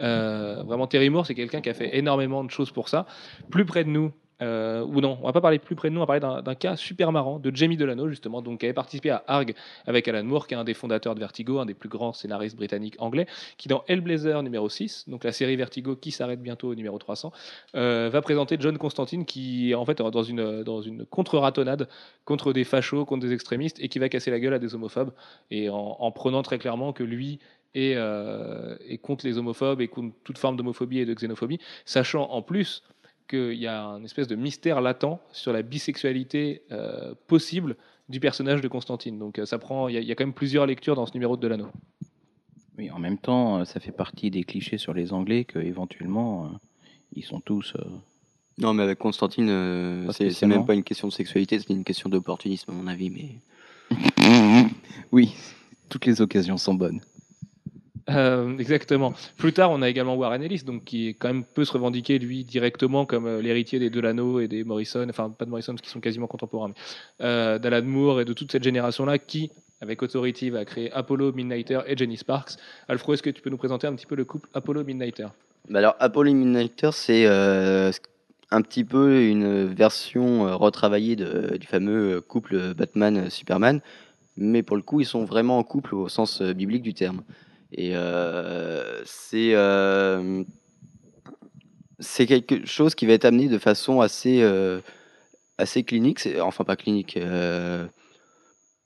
Euh, 0.00 0.62
vraiment, 0.64 0.86
Terry 0.86 1.08
Moore, 1.08 1.26
c'est 1.26 1.34
quelqu'un 1.34 1.60
qui 1.60 1.70
a 1.70 1.74
fait 1.74 1.96
énormément 1.96 2.42
de 2.44 2.50
choses 2.50 2.72
pour 2.72 2.88
ça. 2.88 3.06
Plus 3.50 3.64
près 3.64 3.84
de 3.84 3.90
nous, 3.90 4.12
euh, 4.42 4.84
ou 4.84 5.00
non, 5.00 5.18
on 5.22 5.26
va 5.26 5.32
pas 5.32 5.40
parler 5.40 5.58
plus 5.58 5.74
près 5.74 5.88
de 5.88 5.94
nous, 5.94 6.00
on 6.00 6.04
va 6.04 6.18
parler 6.18 6.42
d'un 6.42 6.54
cas 6.54 6.76
super 6.76 7.12
marrant 7.12 7.38
de 7.38 7.54
Jamie 7.54 7.76
Delano, 7.76 8.08
justement, 8.08 8.42
donc, 8.42 8.60
qui 8.60 8.66
avait 8.66 8.74
participé 8.74 9.10
à 9.10 9.24
Arg 9.26 9.54
avec 9.86 10.06
Alan 10.08 10.24
Moore, 10.24 10.46
qui 10.46 10.54
est 10.54 10.56
un 10.56 10.64
des 10.64 10.74
fondateurs 10.74 11.14
de 11.14 11.20
Vertigo, 11.20 11.58
un 11.58 11.66
des 11.66 11.74
plus 11.74 11.88
grands 11.88 12.12
scénaristes 12.12 12.56
britanniques 12.56 12.96
anglais, 12.98 13.26
qui 13.56 13.68
dans 13.68 13.84
Hellblazer 13.88 14.42
numéro 14.42 14.68
6, 14.68 15.08
donc 15.08 15.24
la 15.24 15.32
série 15.32 15.56
Vertigo 15.56 15.96
qui 15.96 16.10
s'arrête 16.10 16.42
bientôt 16.42 16.68
au 16.68 16.74
numéro 16.74 16.98
300, 16.98 17.32
euh, 17.74 18.10
va 18.12 18.20
présenter 18.20 18.56
John 18.60 18.76
Constantine 18.78 19.24
qui 19.24 19.70
est 19.70 19.74
en 19.74 19.84
fait 19.84 19.98
dans 19.98 20.22
une, 20.22 21.06
contre-ratonnade 21.10 21.88
contre 22.24 22.52
des 22.52 22.64
fachos, 22.64 23.04
contre 23.04 23.26
des 23.26 23.32
extrémistes, 23.32 23.78
et 23.80 23.88
qui 23.88 23.98
va 23.98 24.08
casser 24.08 24.30
la 24.30 24.40
gueule 24.40 24.54
à 24.54 24.58
des 24.58 24.74
homophobes, 24.74 25.12
et 25.50 25.70
en, 25.70 25.96
en 25.98 26.10
prenant 26.10 26.42
très 26.42 26.58
clairement 26.58 26.92
que 26.92 27.02
lui 27.02 27.38
euh, 27.76 28.74
est 28.88 28.96
contre 28.96 29.26
les 29.26 29.36
homophobes 29.36 29.82
et 29.82 29.88
contre 29.88 30.16
toute 30.24 30.38
forme 30.38 30.56
d'homophobie 30.56 30.98
et 30.98 31.04
de 31.04 31.12
xénophobie, 31.12 31.58
sachant 31.84 32.30
en 32.30 32.40
plus 32.40 32.82
qu'il 33.26 33.54
y 33.54 33.66
a 33.66 33.84
un 33.84 34.02
espèce 34.04 34.26
de 34.28 34.36
mystère 34.36 34.80
latent 34.80 35.18
sur 35.32 35.52
la 35.52 35.62
bisexualité 35.62 36.62
euh, 36.72 37.14
possible 37.26 37.76
du 38.08 38.20
personnage 38.20 38.60
de 38.60 38.68
Constantine. 38.68 39.18
Donc 39.18 39.38
euh, 39.38 39.46
ça 39.46 39.58
prend, 39.58 39.88
il 39.88 39.94
y, 39.94 39.98
a- 39.98 40.00
il 40.00 40.06
y 40.06 40.12
a 40.12 40.14
quand 40.14 40.24
même 40.24 40.34
plusieurs 40.34 40.66
lectures 40.66 40.94
dans 40.94 41.06
ce 41.06 41.12
numéro 41.14 41.36
de 41.36 41.40
Delano. 41.42 41.66
Oui, 42.78 42.90
en 42.90 42.98
même 42.98 43.18
temps, 43.18 43.58
euh, 43.60 43.64
ça 43.64 43.80
fait 43.80 43.90
partie 43.92 44.30
des 44.30 44.44
clichés 44.44 44.78
sur 44.78 44.92
les 44.94 45.12
Anglais 45.12 45.44
que 45.44 45.58
éventuellement 45.58 46.46
euh, 46.46 46.48
ils 47.14 47.24
sont 47.24 47.40
tous. 47.40 47.72
euh, 47.76 47.84
Non, 48.58 48.74
mais 48.74 48.82
avec 48.82 48.98
Constantine, 48.98 49.48
euh, 49.48 50.10
c'est 50.12 50.46
même 50.46 50.66
pas 50.66 50.74
une 50.74 50.84
question 50.84 51.08
de 51.08 51.12
sexualité, 51.12 51.58
c'est 51.58 51.70
une 51.70 51.84
question 51.84 52.08
d'opportunisme, 52.08 52.70
à 52.70 52.74
mon 52.74 52.86
avis. 52.86 53.10
Mais 53.10 53.40
Oui, 55.12 55.34
toutes 55.88 56.06
les 56.06 56.20
occasions 56.20 56.58
sont 56.58 56.74
bonnes. 56.74 57.00
Euh, 58.08 58.56
exactement. 58.58 59.14
Plus 59.36 59.52
tard, 59.52 59.70
on 59.72 59.82
a 59.82 59.88
également 59.88 60.14
Warren 60.14 60.42
Ellis, 60.42 60.62
donc 60.64 60.84
qui 60.84 61.08
est 61.08 61.14
quand 61.14 61.28
même 61.28 61.44
peut 61.44 61.64
se 61.64 61.72
revendiquer 61.72 62.18
lui 62.18 62.44
directement 62.44 63.04
comme 63.04 63.26
euh, 63.26 63.42
l'héritier 63.42 63.78
des 63.78 63.90
Delano 63.90 64.38
et 64.38 64.48
des 64.48 64.62
Morrison, 64.62 65.06
enfin 65.08 65.30
pas 65.30 65.44
de 65.44 65.50
Morrison 65.50 65.72
parce 65.72 65.82
qu'ils 65.82 65.90
sont 65.90 66.00
quasiment 66.00 66.28
contemporains, 66.28 66.68
mais 66.68 66.74
euh, 67.22 67.58
d'Alan 67.58 67.82
Moore 67.82 68.20
et 68.20 68.24
de 68.24 68.32
toute 68.32 68.52
cette 68.52 68.62
génération-là 68.62 69.18
qui, 69.18 69.50
avec 69.80 70.02
Authority, 70.02 70.50
va 70.50 70.64
créer 70.64 70.92
Apollo, 70.92 71.32
Midnighter 71.32 71.80
et 71.86 71.96
Jenny 71.96 72.16
Sparks. 72.16 72.52
Alfred, 72.88 73.14
est-ce 73.14 73.22
que 73.24 73.30
tu 73.30 73.42
peux 73.42 73.50
nous 73.50 73.56
présenter 73.56 73.88
un 73.88 73.94
petit 73.94 74.06
peu 74.06 74.14
le 74.14 74.24
couple 74.24 74.48
Apollo-Midnighter 74.54 75.26
Bah 75.68 75.80
alors, 75.80 75.96
Apollo 75.98 76.32
Midnighter, 76.32 76.90
c'est 76.92 77.26
euh, 77.26 77.90
un 78.52 78.62
petit 78.62 78.84
peu 78.84 79.24
une 79.24 79.66
version 79.66 80.56
retravaillée 80.56 81.16
du 81.16 81.66
fameux 81.66 82.20
couple 82.20 82.72
Batman-Superman, 82.74 83.80
mais 84.36 84.62
pour 84.62 84.76
le 84.76 84.82
coup, 84.82 85.00
ils 85.00 85.06
sont 85.06 85.24
vraiment 85.24 85.58
en 85.58 85.64
couple 85.64 85.96
au 85.96 86.08
sens 86.08 86.40
biblique 86.40 86.82
du 86.82 86.94
terme. 86.94 87.22
Et 87.72 87.96
euh, 87.96 89.02
c'est 89.04 89.52
euh, 89.54 90.44
c'est 91.98 92.26
quelque 92.26 92.66
chose 92.66 92.94
qui 92.94 93.06
va 93.06 93.14
être 93.14 93.24
amené 93.24 93.48
de 93.48 93.58
façon 93.58 94.00
assez, 94.00 94.42
euh, 94.42 94.80
assez 95.58 95.82
clinique, 95.82 96.28
enfin 96.40 96.64
pas 96.64 96.76
clinique, 96.76 97.16
euh, 97.16 97.86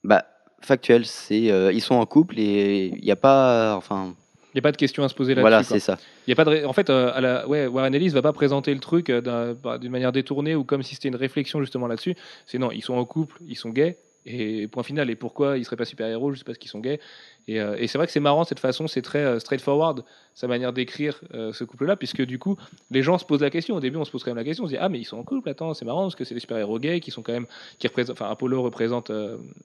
bah, 0.03 0.25
factuelle. 0.61 1.05
C'est, 1.05 1.51
euh, 1.51 1.71
ils 1.73 1.81
sont 1.81 1.95
en 1.95 2.05
couple 2.05 2.39
et 2.39 2.87
il 2.87 3.03
n'y 3.03 3.11
a 3.11 3.15
pas, 3.15 3.75
enfin, 3.75 4.15
Il 4.53 4.57
n'y 4.57 4.59
a 4.59 4.61
pas 4.61 4.71
de 4.71 4.77
question 4.77 5.03
à 5.03 5.09
se 5.09 5.15
poser 5.15 5.35
là-dessus. 5.35 5.41
voilà, 5.41 5.63
c'est 5.63 5.79
ça. 5.79 5.97
Y 6.27 6.31
a 6.31 6.35
pas 6.35 6.45
de 6.45 6.65
En 6.65 6.73
fait, 6.73 6.89
à 6.89 7.19
la... 7.19 7.47
ouais, 7.47 7.67
Warren 7.67 7.93
Ellis 7.93 8.09
va 8.09 8.21
pas 8.21 8.33
présenter 8.33 8.73
le 8.73 8.79
truc 8.79 9.11
bah, 9.11 9.77
d'une 9.77 9.91
manière 9.91 10.11
détournée 10.11 10.55
ou 10.55 10.63
comme 10.63 10.83
si 10.83 10.95
c'était 10.95 11.09
une 11.09 11.15
réflexion 11.15 11.59
justement 11.59 11.87
là-dessus. 11.87 12.15
C'est 12.45 12.57
non, 12.57 12.71
ils 12.71 12.81
sont 12.81 12.93
en 12.93 13.05
couple, 13.05 13.37
ils 13.45 13.57
sont 13.57 13.69
gays. 13.69 13.97
Et 14.23 14.67
point 14.67 14.83
final. 14.83 15.09
Et 15.09 15.15
pourquoi 15.15 15.57
ils 15.57 15.65
seraient 15.65 15.75
pas 15.75 15.85
super-héros 15.85 16.31
juste 16.31 16.43
parce 16.45 16.59
qu'ils 16.59 16.69
sont 16.69 16.79
gays 16.79 16.99
Et, 17.47 17.59
euh, 17.59 17.75
et 17.77 17.87
c'est 17.87 17.97
vrai 17.97 18.07
que 18.07 18.13
c'est 18.13 18.19
marrant 18.19 18.43
cette 18.43 18.59
façon, 18.59 18.87
c'est 18.87 19.01
très 19.01 19.19
euh, 19.19 19.39
straightforward 19.39 20.03
sa 20.33 20.47
manière 20.47 20.73
d'écrire 20.73 21.19
euh, 21.33 21.51
ce 21.51 21.63
couple-là, 21.63 21.95
puisque 21.95 22.21
du 22.21 22.39
coup, 22.39 22.55
les 22.91 23.03
gens 23.03 23.17
se 23.17 23.25
posent 23.25 23.41
la 23.41 23.49
question. 23.49 23.75
Au 23.75 23.79
début, 23.79 23.97
on 23.97 24.05
se 24.05 24.11
pose 24.11 24.23
quand 24.23 24.29
même 24.29 24.37
la 24.37 24.43
question. 24.43 24.63
On 24.63 24.67
se 24.67 24.71
dit 24.71 24.77
ah 24.79 24.89
mais 24.89 24.99
ils 24.99 25.05
sont 25.05 25.17
en 25.17 25.23
couple. 25.23 25.49
Attends, 25.49 25.73
c'est 25.73 25.85
marrant 25.85 26.03
parce 26.03 26.15
que 26.15 26.23
c'est 26.23 26.33
des 26.33 26.39
super-héros 26.39 26.79
gays 26.79 26.99
qui 26.99 27.11
sont 27.11 27.21
quand 27.21 27.33
même 27.33 27.47
qui 27.79 27.87
représentent. 27.87 28.15
Enfin, 28.21 28.29
Apollo 28.29 28.61
représente 28.61 29.11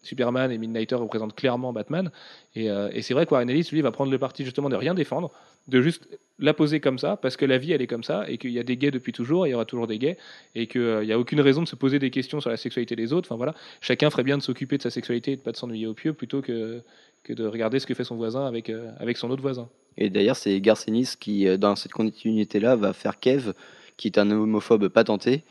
Superman 0.03 0.51
et 0.51 0.59
Midnighter 0.59 0.97
représente 0.97 1.35
clairement 1.35 1.73
Batman. 1.73 2.11
Et, 2.55 2.69
c'est 3.03 3.15
vrai 3.15 3.27
que 3.27 3.31
Warren 3.31 3.49
Ellis 3.51 3.69
lui 3.71 3.83
va 3.83 3.93
prendre 3.93 4.11
le 4.11 4.19
parti 4.19 4.45
justement 4.45 4.69
de 4.69 4.77
rien 4.77 4.95
défendre, 4.95 5.31
de 5.69 5.83
juste 5.83 6.09
la 6.39 6.55
poser 6.55 6.81
comme 6.81 6.99
ça, 6.99 7.17
parce 7.17 7.37
que 7.37 7.45
la 7.45 7.59
vie 7.59 7.73
elle 7.73 7.83
est 7.83 7.87
comme 7.87 8.03
ça, 8.03 8.29
et 8.29 8.39
qu'il 8.39 8.51
y 8.51 8.59
a 8.59 8.63
des 8.63 8.77
gays 8.77 8.91
depuis 8.91 9.13
toujours, 9.13 9.47
et 9.47 9.51
il 9.51 9.53
y 9.53 9.55
aura 9.55 9.65
toujours 9.65 9.87
des 9.87 9.99
gays, 9.99 10.19
et 10.55 10.67
qu'il 10.67 11.01
n'y 11.01 11.13
a 11.13 11.19
aucune 11.19 11.41
raison 11.41 11.63
de 11.63 11.69
se 11.69 11.77
poser 11.77 11.99
des 11.99 12.11
questions 12.11 12.41
sur 12.41 12.51
la 12.51 12.57
sexualité 12.57 12.97
des 12.97 13.13
autres. 13.13 13.29
Enfin 13.29 13.37
voilà, 13.37 13.55
chacun 13.81 14.11
ferait 14.11 14.23
bien 14.23 14.37
de 14.37 14.43
s'occuper 14.43 14.77
de 14.77 14.83
sa 14.83 14.91
sexualité 14.91 15.33
et 15.33 15.37
de 15.37 15.41
pas 15.41 15.53
de 15.53 15.57
s'ennuyer 15.57 15.87
au 15.87 15.95
pieu 15.95 16.13
plutôt 16.13 16.43
que, 16.43 16.83
que 17.27 17.33
de 17.33 17.45
regarder 17.45 17.81
ce 17.81 17.87
que 17.87 17.95
fait 17.95 18.05
son 18.05 18.15
voisin 18.15 18.47
avec, 18.47 18.71
euh, 18.71 18.93
avec 19.01 19.17
son 19.17 19.31
autre 19.31 19.43
voisin. 19.43 19.69
Et 19.99 20.11
d'ailleurs, 20.11 20.37
c'est 20.37 20.61
Garcenis 20.61 21.11
qui, 21.19 21.49
euh, 21.49 21.57
dans 21.57 21.75
cette 21.75 21.93
continuité-là, 21.93 22.77
va 22.77 22.93
faire 22.93 23.19
Kev, 23.19 23.53
qui 23.97 24.07
est 24.07 24.19
un 24.19 24.31
homophobe 24.31 24.87
patenté. 24.89 25.43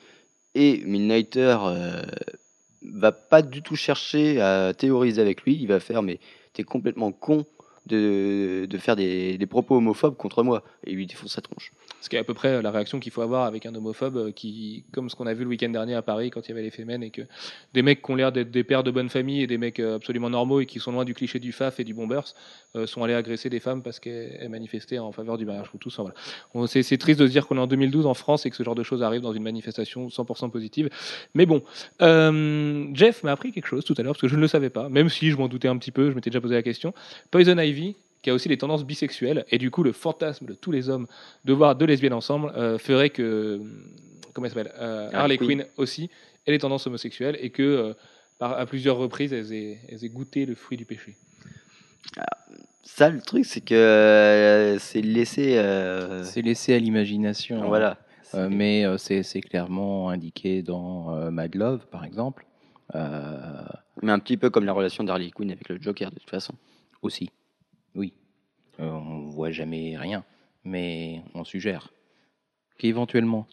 Et 0.54 0.82
Midnighter 0.86 1.58
euh, 1.66 2.02
va 2.82 3.12
pas 3.12 3.42
du 3.42 3.62
tout 3.62 3.76
chercher 3.76 4.40
à 4.40 4.74
théoriser 4.74 5.22
avec 5.22 5.42
lui. 5.42 5.58
Il 5.60 5.68
va 5.68 5.82
faire, 5.82 6.02
mais 6.02 6.20
t'es 6.54 6.64
complètement 6.64 7.12
con 7.12 7.46
de, 7.88 8.66
de 8.70 8.78
faire 8.78 8.96
des, 8.96 9.38
des 9.38 9.46
propos 9.46 9.76
homophobes 9.76 10.16
contre 10.16 10.44
moi 10.44 10.64
et 10.86 10.94
lui 10.94 11.06
défonce 11.06 11.34
sa 11.34 11.42
tronche. 11.42 11.74
Ce 12.06 12.10
qui 12.10 12.18
est 12.18 12.20
à 12.20 12.24
peu 12.24 12.36
près 12.36 12.62
la 12.62 12.70
réaction 12.70 13.00
qu'il 13.00 13.12
faut 13.12 13.24
avoir 13.24 13.46
avec 13.46 13.66
un 13.66 13.74
homophobe 13.74 14.18
euh, 14.18 14.32
qui, 14.32 14.86
comme 14.92 15.10
ce 15.10 15.16
qu'on 15.16 15.26
a 15.26 15.34
vu 15.34 15.44
le 15.44 15.50
week-end 15.50 15.70
dernier 15.70 15.96
à 15.96 16.04
Paris 16.04 16.30
quand 16.30 16.48
il 16.48 16.50
y 16.50 16.52
avait 16.52 16.62
les 16.62 16.70
Femen 16.70 17.02
et 17.02 17.10
que 17.10 17.24
des 17.74 17.82
mecs 17.82 18.04
qui 18.04 18.12
ont 18.12 18.16
l'air 18.16 18.32
d'être 18.32 18.52
des 18.52 18.64
pères 18.64 18.84
de 18.84 18.92
bonne 18.92 19.10
famille 19.10 19.42
et 19.42 19.48
des 19.48 19.58
mecs 19.58 19.80
euh, 19.80 19.96
absolument 19.96 20.30
normaux 20.30 20.60
et 20.60 20.68
qui 20.68 20.78
sont 20.78 20.92
loin 20.92 21.04
du 21.04 21.16
cliché 21.16 21.40
du 21.40 21.52
faf 21.52 21.80
et 21.80 21.84
du 21.84 21.96
bombers 21.96 22.36
euh, 22.76 22.86
sont 22.86 23.04
allés 23.04 23.16
agresser 23.16 23.50
des 23.50 23.60
femmes 23.60 23.82
parce 23.82 24.00
qu'elles 24.00 24.38
elles 24.40 24.50
manifestaient 24.50 25.00
en 25.00 25.12
faveur 25.12 25.40
du 25.40 25.48
mariage 25.48 25.66
ou 25.74 25.80
tout 25.80 25.90
ça. 25.90 26.04
Voilà. 26.04 26.68
C'est 26.68 26.98
triste 27.00 27.20
de 27.20 27.26
se 27.26 27.32
dire 27.32 27.48
qu'on 27.48 27.58
est 27.58 27.62
en 27.62 27.66
2012 27.66 28.06
en 28.06 28.14
France 28.14 28.46
et 28.46 28.52
que 28.52 28.56
ce 28.56 28.62
genre 28.62 28.76
de 28.76 28.84
choses 28.84 29.02
arrive 29.02 29.22
dans 29.22 29.34
une 29.34 29.42
manifestation 29.42 30.08
100% 30.08 30.52
positive. 30.52 30.92
Mais 31.34 31.48
bon, 31.48 31.64
euh, 32.04 32.86
Jeff 32.94 33.24
m'a 33.24 33.32
appris 33.32 33.52
quelque 33.52 33.68
chose 33.68 33.84
tout 33.84 33.96
à 33.98 34.04
l'heure 34.04 34.14
parce 34.14 34.22
que 34.22 34.28
je 34.28 34.36
ne 34.36 34.42
le 34.42 34.48
savais 34.48 34.70
pas, 34.70 34.90
même 34.90 35.10
si 35.10 35.32
je 35.32 35.38
m'en 35.38 35.48
doutais 35.48 35.70
un 35.70 35.78
petit 35.78 35.92
peu, 35.92 36.12
je 36.12 36.16
m'étais 36.16 36.30
déjà 36.30 36.40
posé 36.40 36.54
la 36.54 36.62
question. 36.62 36.94
Poison 37.32 37.58
Ivy, 37.58 37.96
qui 38.26 38.32
a 38.32 38.34
aussi 38.34 38.50
des 38.50 38.58
tendances 38.58 38.84
bisexuelles, 38.84 39.46
et 39.52 39.60
du 39.60 39.70
coup 39.70 39.84
le 39.84 39.92
fantasme 39.92 40.48
de 40.48 40.56
tous 40.56 40.72
les 40.72 40.90
hommes 40.90 41.06
de 41.46 41.54
voir 41.54 41.76
deux 41.76 41.86
lesbiennes 41.86 42.14
ensemble 42.14 42.52
euh, 42.58 42.80
ferait 42.80 43.12
que, 43.12 43.62
comment 44.34 44.46
elle 44.48 44.54
s'appelle, 44.54 44.74
euh, 44.80 45.10
Harley 45.14 45.36
Harley 45.36 45.38
Quinn. 45.38 45.66
Aussi 45.78 46.10
ait 46.48 46.52
des 46.52 46.58
tendances 46.58 46.88
homosexuelles 46.88 47.38
et 47.40 47.52
que 47.52 47.62
euh, 47.62 47.94
par, 48.40 48.58
à 48.58 48.66
plusieurs 48.66 48.98
reprises 48.98 49.32
elles 49.32 49.54
aient, 49.54 49.78
elles 49.90 50.04
aient 50.04 50.10
goûté 50.10 50.48
le 50.48 50.56
fruit 50.56 50.76
du 50.76 50.86
péché. 50.86 51.16
Ça, 52.84 53.10
le 53.10 53.22
truc, 53.22 53.46
c'est 53.46 53.62
que 53.62 53.76
euh, 53.76 54.80
c'est 54.80 55.02
laissé. 55.02 55.58
euh, 55.58 56.24
C'est 56.24 56.42
laissé 56.42 56.74
à 56.74 56.80
l'imagination. 56.80 57.68
voilà. 57.68 57.98
Euh, 58.34 58.48
mais 58.50 58.86
euh, 58.86 58.98
c'est 58.98 59.22
c'est 59.24 59.42
clairement 59.42 60.10
indiqué 60.10 60.62
dans 60.64 61.14
euh, 61.16 61.30
Mad 61.32 61.54
Love, 61.56 61.86
par 61.92 62.04
exemple. 62.06 62.46
Euh, 62.96 63.40
Mais 64.02 64.12
un 64.12 64.20
petit 64.20 64.38
peu 64.38 64.50
comme 64.50 64.66
la 64.66 64.74
relation 64.74 65.04
d'Harley 65.04 65.30
Quinn 65.32 65.52
avec 65.52 65.68
le 65.70 65.80
Joker, 65.82 66.10
de 66.12 66.20
toute 66.20 66.30
façon. 66.30 66.54
aussi. 67.02 67.30
Oui. 67.96 68.14
Euh, 68.80 68.90
on 68.90 69.22
voit 69.30 69.52
jamais 69.52 69.96
rien, 69.98 70.24
mais 70.64 71.22
on 71.34 71.44
suggère. 71.44 71.90
Qu'éventuellement. 72.78 73.48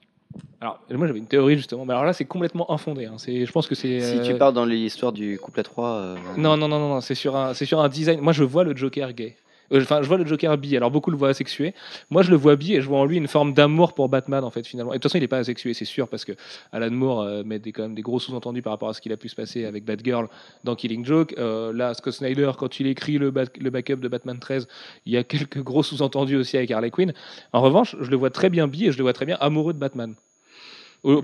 Alors 0.60 0.80
moi 0.90 1.06
j'avais 1.06 1.18
une 1.18 1.26
théorie 1.26 1.56
justement, 1.56 1.84
mais 1.84 1.92
alors 1.92 2.04
là 2.06 2.12
c'est 2.14 2.24
complètement 2.24 2.70
infondé. 2.72 3.04
hein. 3.04 3.14
C'est, 3.18 3.44
je 3.44 3.52
pense 3.52 3.66
que 3.68 3.74
c'est. 3.74 4.00
Si 4.00 4.18
euh, 4.18 4.22
tu 4.24 4.34
pars 4.36 4.52
dans 4.52 4.64
l'histoire 4.64 5.12
du 5.12 5.38
couple 5.38 5.60
à 5.60 5.62
trois. 5.62 5.90
euh, 5.96 6.16
Non, 6.38 6.56
non, 6.56 6.68
non, 6.68 6.78
non, 6.78 6.88
non, 6.88 7.00
c'est 7.02 7.14
sur 7.14 7.36
un, 7.36 7.52
c'est 7.54 7.66
sur 7.66 7.80
un 7.80 7.88
design. 7.88 8.20
Moi, 8.20 8.32
je 8.32 8.42
vois 8.42 8.64
le 8.64 8.74
Joker 8.74 9.12
gay. 9.12 9.36
Euh, 9.72 9.80
Enfin, 9.82 10.02
je 10.02 10.08
vois 10.08 10.18
le 10.18 10.26
Joker 10.26 10.56
bi. 10.58 10.76
Alors, 10.76 10.90
beaucoup 10.90 11.10
le 11.10 11.16
voient 11.16 11.30
asexué. 11.30 11.74
Moi, 12.10 12.22
je 12.22 12.30
le 12.30 12.36
vois 12.36 12.56
bi 12.56 12.74
et 12.74 12.80
je 12.80 12.86
vois 12.88 12.98
en 12.98 13.04
lui 13.04 13.16
une 13.16 13.28
forme 13.28 13.54
d'amour 13.54 13.94
pour 13.94 14.08
Batman, 14.08 14.44
en 14.44 14.50
fait, 14.50 14.66
finalement. 14.66 14.92
Et 14.92 14.96
de 14.96 15.00
toute 15.00 15.10
façon, 15.10 15.18
il 15.18 15.22
n'est 15.22 15.28
pas 15.28 15.38
asexué, 15.38 15.74
c'est 15.74 15.84
sûr, 15.84 16.08
parce 16.08 16.24
que 16.24 16.32
Alan 16.72 16.90
Moore 16.90 17.22
euh, 17.22 17.42
met 17.44 17.58
des, 17.58 17.72
quand 17.72 17.82
même 17.82 17.94
des 17.94 18.02
gros 18.02 18.20
sous-entendus 18.20 18.62
par 18.62 18.72
rapport 18.72 18.88
à 18.90 18.94
ce 18.94 19.00
qu'il 19.00 19.12
a 19.12 19.16
pu 19.16 19.28
se 19.28 19.34
passer 19.34 19.64
avec 19.64 19.84
Batgirl 19.84 20.28
dans 20.64 20.74
Killing 20.76 21.04
Joke. 21.04 21.34
Euh, 21.38 21.72
là, 21.72 21.94
Scott 21.94 22.12
Snyder, 22.14 22.52
quand 22.58 22.78
il 22.80 22.86
écrit 22.86 23.18
le, 23.18 23.30
back- 23.30 23.56
le 23.58 23.70
backup 23.70 23.96
de 23.96 24.08
Batman 24.08 24.38
13, 24.38 24.68
il 25.06 25.12
y 25.12 25.16
a 25.16 25.24
quelques 25.32 25.62
gros 25.62 25.82
sous-entendus 25.82 26.36
aussi 26.36 26.56
avec 26.56 26.70
Harley 26.70 26.90
Quinn. 26.90 27.12
En 27.52 27.62
revanche, 27.62 27.96
je 28.00 28.10
le 28.10 28.16
vois 28.16 28.30
très 28.30 28.50
bien 28.50 28.68
bi 28.68 28.86
et 28.86 28.92
je 28.92 28.98
le 28.98 29.02
vois 29.02 29.12
très 29.12 29.26
bien 29.26 29.36
amoureux 29.40 29.72
de 29.72 29.78
Batman. 29.78 30.14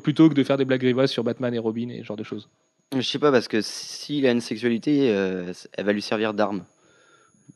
Plutôt 0.02 0.28
que 0.28 0.34
de 0.34 0.42
faire 0.42 0.56
des 0.56 0.64
blagues 0.64 0.80
grivoises 0.80 1.10
sur 1.10 1.22
Batman 1.22 1.54
et 1.54 1.58
Robin 1.58 1.88
et 1.90 1.98
ce 2.00 2.04
genre 2.04 2.16
de 2.16 2.24
choses. 2.24 2.48
Je 2.96 3.00
sais 3.02 3.18
pas, 3.20 3.30
parce 3.30 3.46
que 3.46 3.60
s'il 3.60 4.26
a 4.26 4.32
une 4.32 4.40
sexualité, 4.40 5.10
euh, 5.12 5.52
elle 5.74 5.84
va 5.84 5.92
lui 5.92 6.02
servir 6.02 6.34
d'arme. 6.34 6.64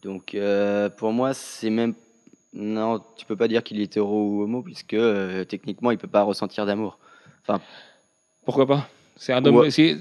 Donc, 0.02 0.34
euh, 0.34 0.88
pour 0.88 1.12
moi, 1.12 1.34
c'est 1.34 1.70
même. 1.70 1.94
Non, 2.54 3.00
tu 3.16 3.24
peux 3.24 3.36
pas 3.36 3.48
dire 3.48 3.62
qu'il 3.62 3.80
est 3.80 3.84
hétéro 3.84 4.28
ou 4.28 4.42
homo, 4.42 4.62
puisque 4.62 4.94
euh, 4.94 5.44
techniquement, 5.44 5.90
il 5.90 5.98
peut 5.98 6.08
pas 6.08 6.22
ressentir 6.22 6.66
d'amour. 6.66 6.98
Pourquoi 8.44 8.66
pas? 8.66 8.88
C'est 9.16 9.32
un 9.32 9.44
homme. 9.44 9.56
Ou- 9.56 9.70
c'est- 9.70 9.94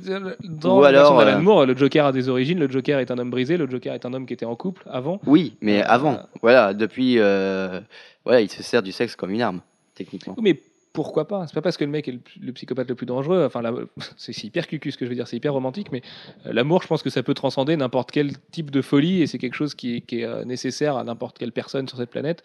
dans 0.44 0.80
ou 0.80 0.82
la 0.84 0.92
version 0.92 1.16
alors, 1.18 1.26
d'Alan 1.26 1.38
euh, 1.40 1.42
Moore, 1.42 1.66
le 1.66 1.76
Joker 1.78 2.06
a 2.08 2.12
des 2.12 2.28
origines. 2.30 2.60
Le 2.60 2.70
Joker 2.70 3.00
est 3.00 3.12
un 3.12 3.18
homme 3.20 3.30
brisé. 3.30 3.58
Le 3.58 3.70
Joker 3.70 3.94
est 3.94 4.06
un 4.06 4.14
homme 4.14 4.26
qui 4.26 4.34
était 4.34 4.46
en 4.46 4.56
couple 4.56 4.84
avant. 4.90 5.20
Oui, 5.26 5.56
mais 5.62 5.82
Euh, 5.82 5.88
avant. 5.88 6.14
euh, 6.14 6.18
Voilà, 6.42 6.74
depuis. 6.74 7.20
euh, 7.20 7.80
voilà, 8.26 8.42
il 8.42 8.50
se 8.50 8.64
sert 8.64 8.82
du 8.82 8.92
sexe 8.92 9.16
comme 9.16 9.32
une 9.32 9.42
arme, 9.42 9.62
techniquement. 9.96 10.34
Oui, 10.38 10.44
mais 10.44 10.60
pourquoi 10.94 11.28
pas? 11.28 11.48
C'est 11.48 11.54
pas 11.54 11.62
parce 11.62 11.78
que 11.78 11.86
le 11.86 11.92
mec 11.92 12.08
est 12.08 12.20
le, 12.42 12.52
psychopathe 12.54 12.90
le 12.90 12.96
plus 12.96 13.06
dangereux. 13.06 13.46
Enfin, 13.46 13.62
c'est 14.18 14.44
hyper 14.44 14.68
cucu 14.68 14.92
ce 14.92 14.98
que 14.98 15.06
je 15.06 15.10
veux 15.10 15.16
dire. 15.16 15.28
C'est 15.28 15.38
hyper 15.38 15.54
romantique, 15.54 15.92
mais 15.92 16.02
euh, 16.46 16.54
l'amour, 16.54 16.82
je 16.82 16.88
pense 16.88 17.04
que 17.04 17.10
ça 17.10 17.24
peut 17.24 17.34
transcender 17.34 17.78
n'importe 17.78 18.12
quel 18.12 18.38
type 18.52 18.72
de 18.72 18.82
folie 18.82 19.22
et 19.22 19.28
c'est 19.28 19.38
quelque 19.38 19.56
chose 19.56 19.76
qui 19.76 19.96
est, 19.96 20.24
euh, 20.24 20.44
nécessaire 20.44 20.98
à 20.98 21.04
n'importe 21.04 21.38
quelle 21.38 21.52
personne 21.52 21.88
sur 21.88 21.98
cette 21.98 22.10
planète. 22.10 22.44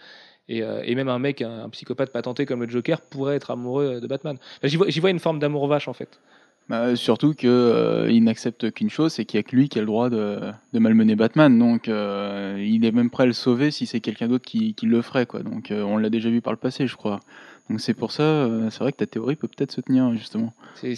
Et, 0.48 0.62
euh, 0.62 0.82
même 0.94 1.08
un 1.08 1.18
mec, 1.18 1.42
un, 1.42 1.68
psychopathe 1.70 2.12
patenté 2.12 2.46
comme 2.46 2.62
le 2.62 2.70
Joker, 2.70 3.00
pourrait 3.00 3.36
être 3.36 3.50
amoureux 3.50 4.00
de 4.00 4.06
Batman. 4.06 4.38
J'y 4.62 4.76
vois, 4.76 5.10
une 5.10 5.18
forme 5.18 5.40
d'amour 5.40 5.66
vache 5.66 5.88
en 5.88 5.92
fait. 5.92 6.20
Bah, 6.68 6.96
surtout 6.96 7.34
que 7.34 7.46
euh, 7.46 8.10
il 8.10 8.24
n'accepte 8.24 8.72
qu'une 8.72 8.90
chose, 8.90 9.12
c'est 9.12 9.24
qu'il 9.24 9.38
n'y 9.38 9.44
a 9.46 9.48
que 9.48 9.54
lui 9.54 9.68
qui 9.68 9.78
a 9.78 9.82
le 9.82 9.86
droit 9.86 10.10
de, 10.10 10.40
malmener 10.72 11.14
Batman. 11.14 11.56
Donc 11.58 11.88
il 11.88 12.84
est 12.84 12.92
même 12.92 13.10
prêt 13.10 13.24
à 13.24 13.26
le 13.26 13.32
sauver 13.32 13.72
si 13.72 13.86
c'est 13.86 14.00
quelqu'un 14.00 14.28
d'autre 14.28 14.44
qui, 14.44 14.74
le 14.82 15.02
ferait. 15.02 15.26
Donc 15.44 15.72
on 15.72 15.96
l'a 15.96 16.10
déjà 16.10 16.30
vu 16.30 16.40
par 16.40 16.52
le 16.52 16.58
passé, 16.58 16.86
je 16.86 16.96
crois. 16.96 17.20
Donc 17.68 17.80
c'est 17.80 17.94
pour 17.94 18.12
ça, 18.12 18.22
euh, 18.22 18.70
c'est 18.70 18.78
vrai 18.80 18.92
que 18.92 18.98
ta 18.98 19.06
théorie 19.06 19.34
peut 19.36 19.48
peut-être 19.48 19.72
se 19.72 19.80
tenir 19.80 20.12
justement. 20.12 20.54
C'est- 20.74 20.94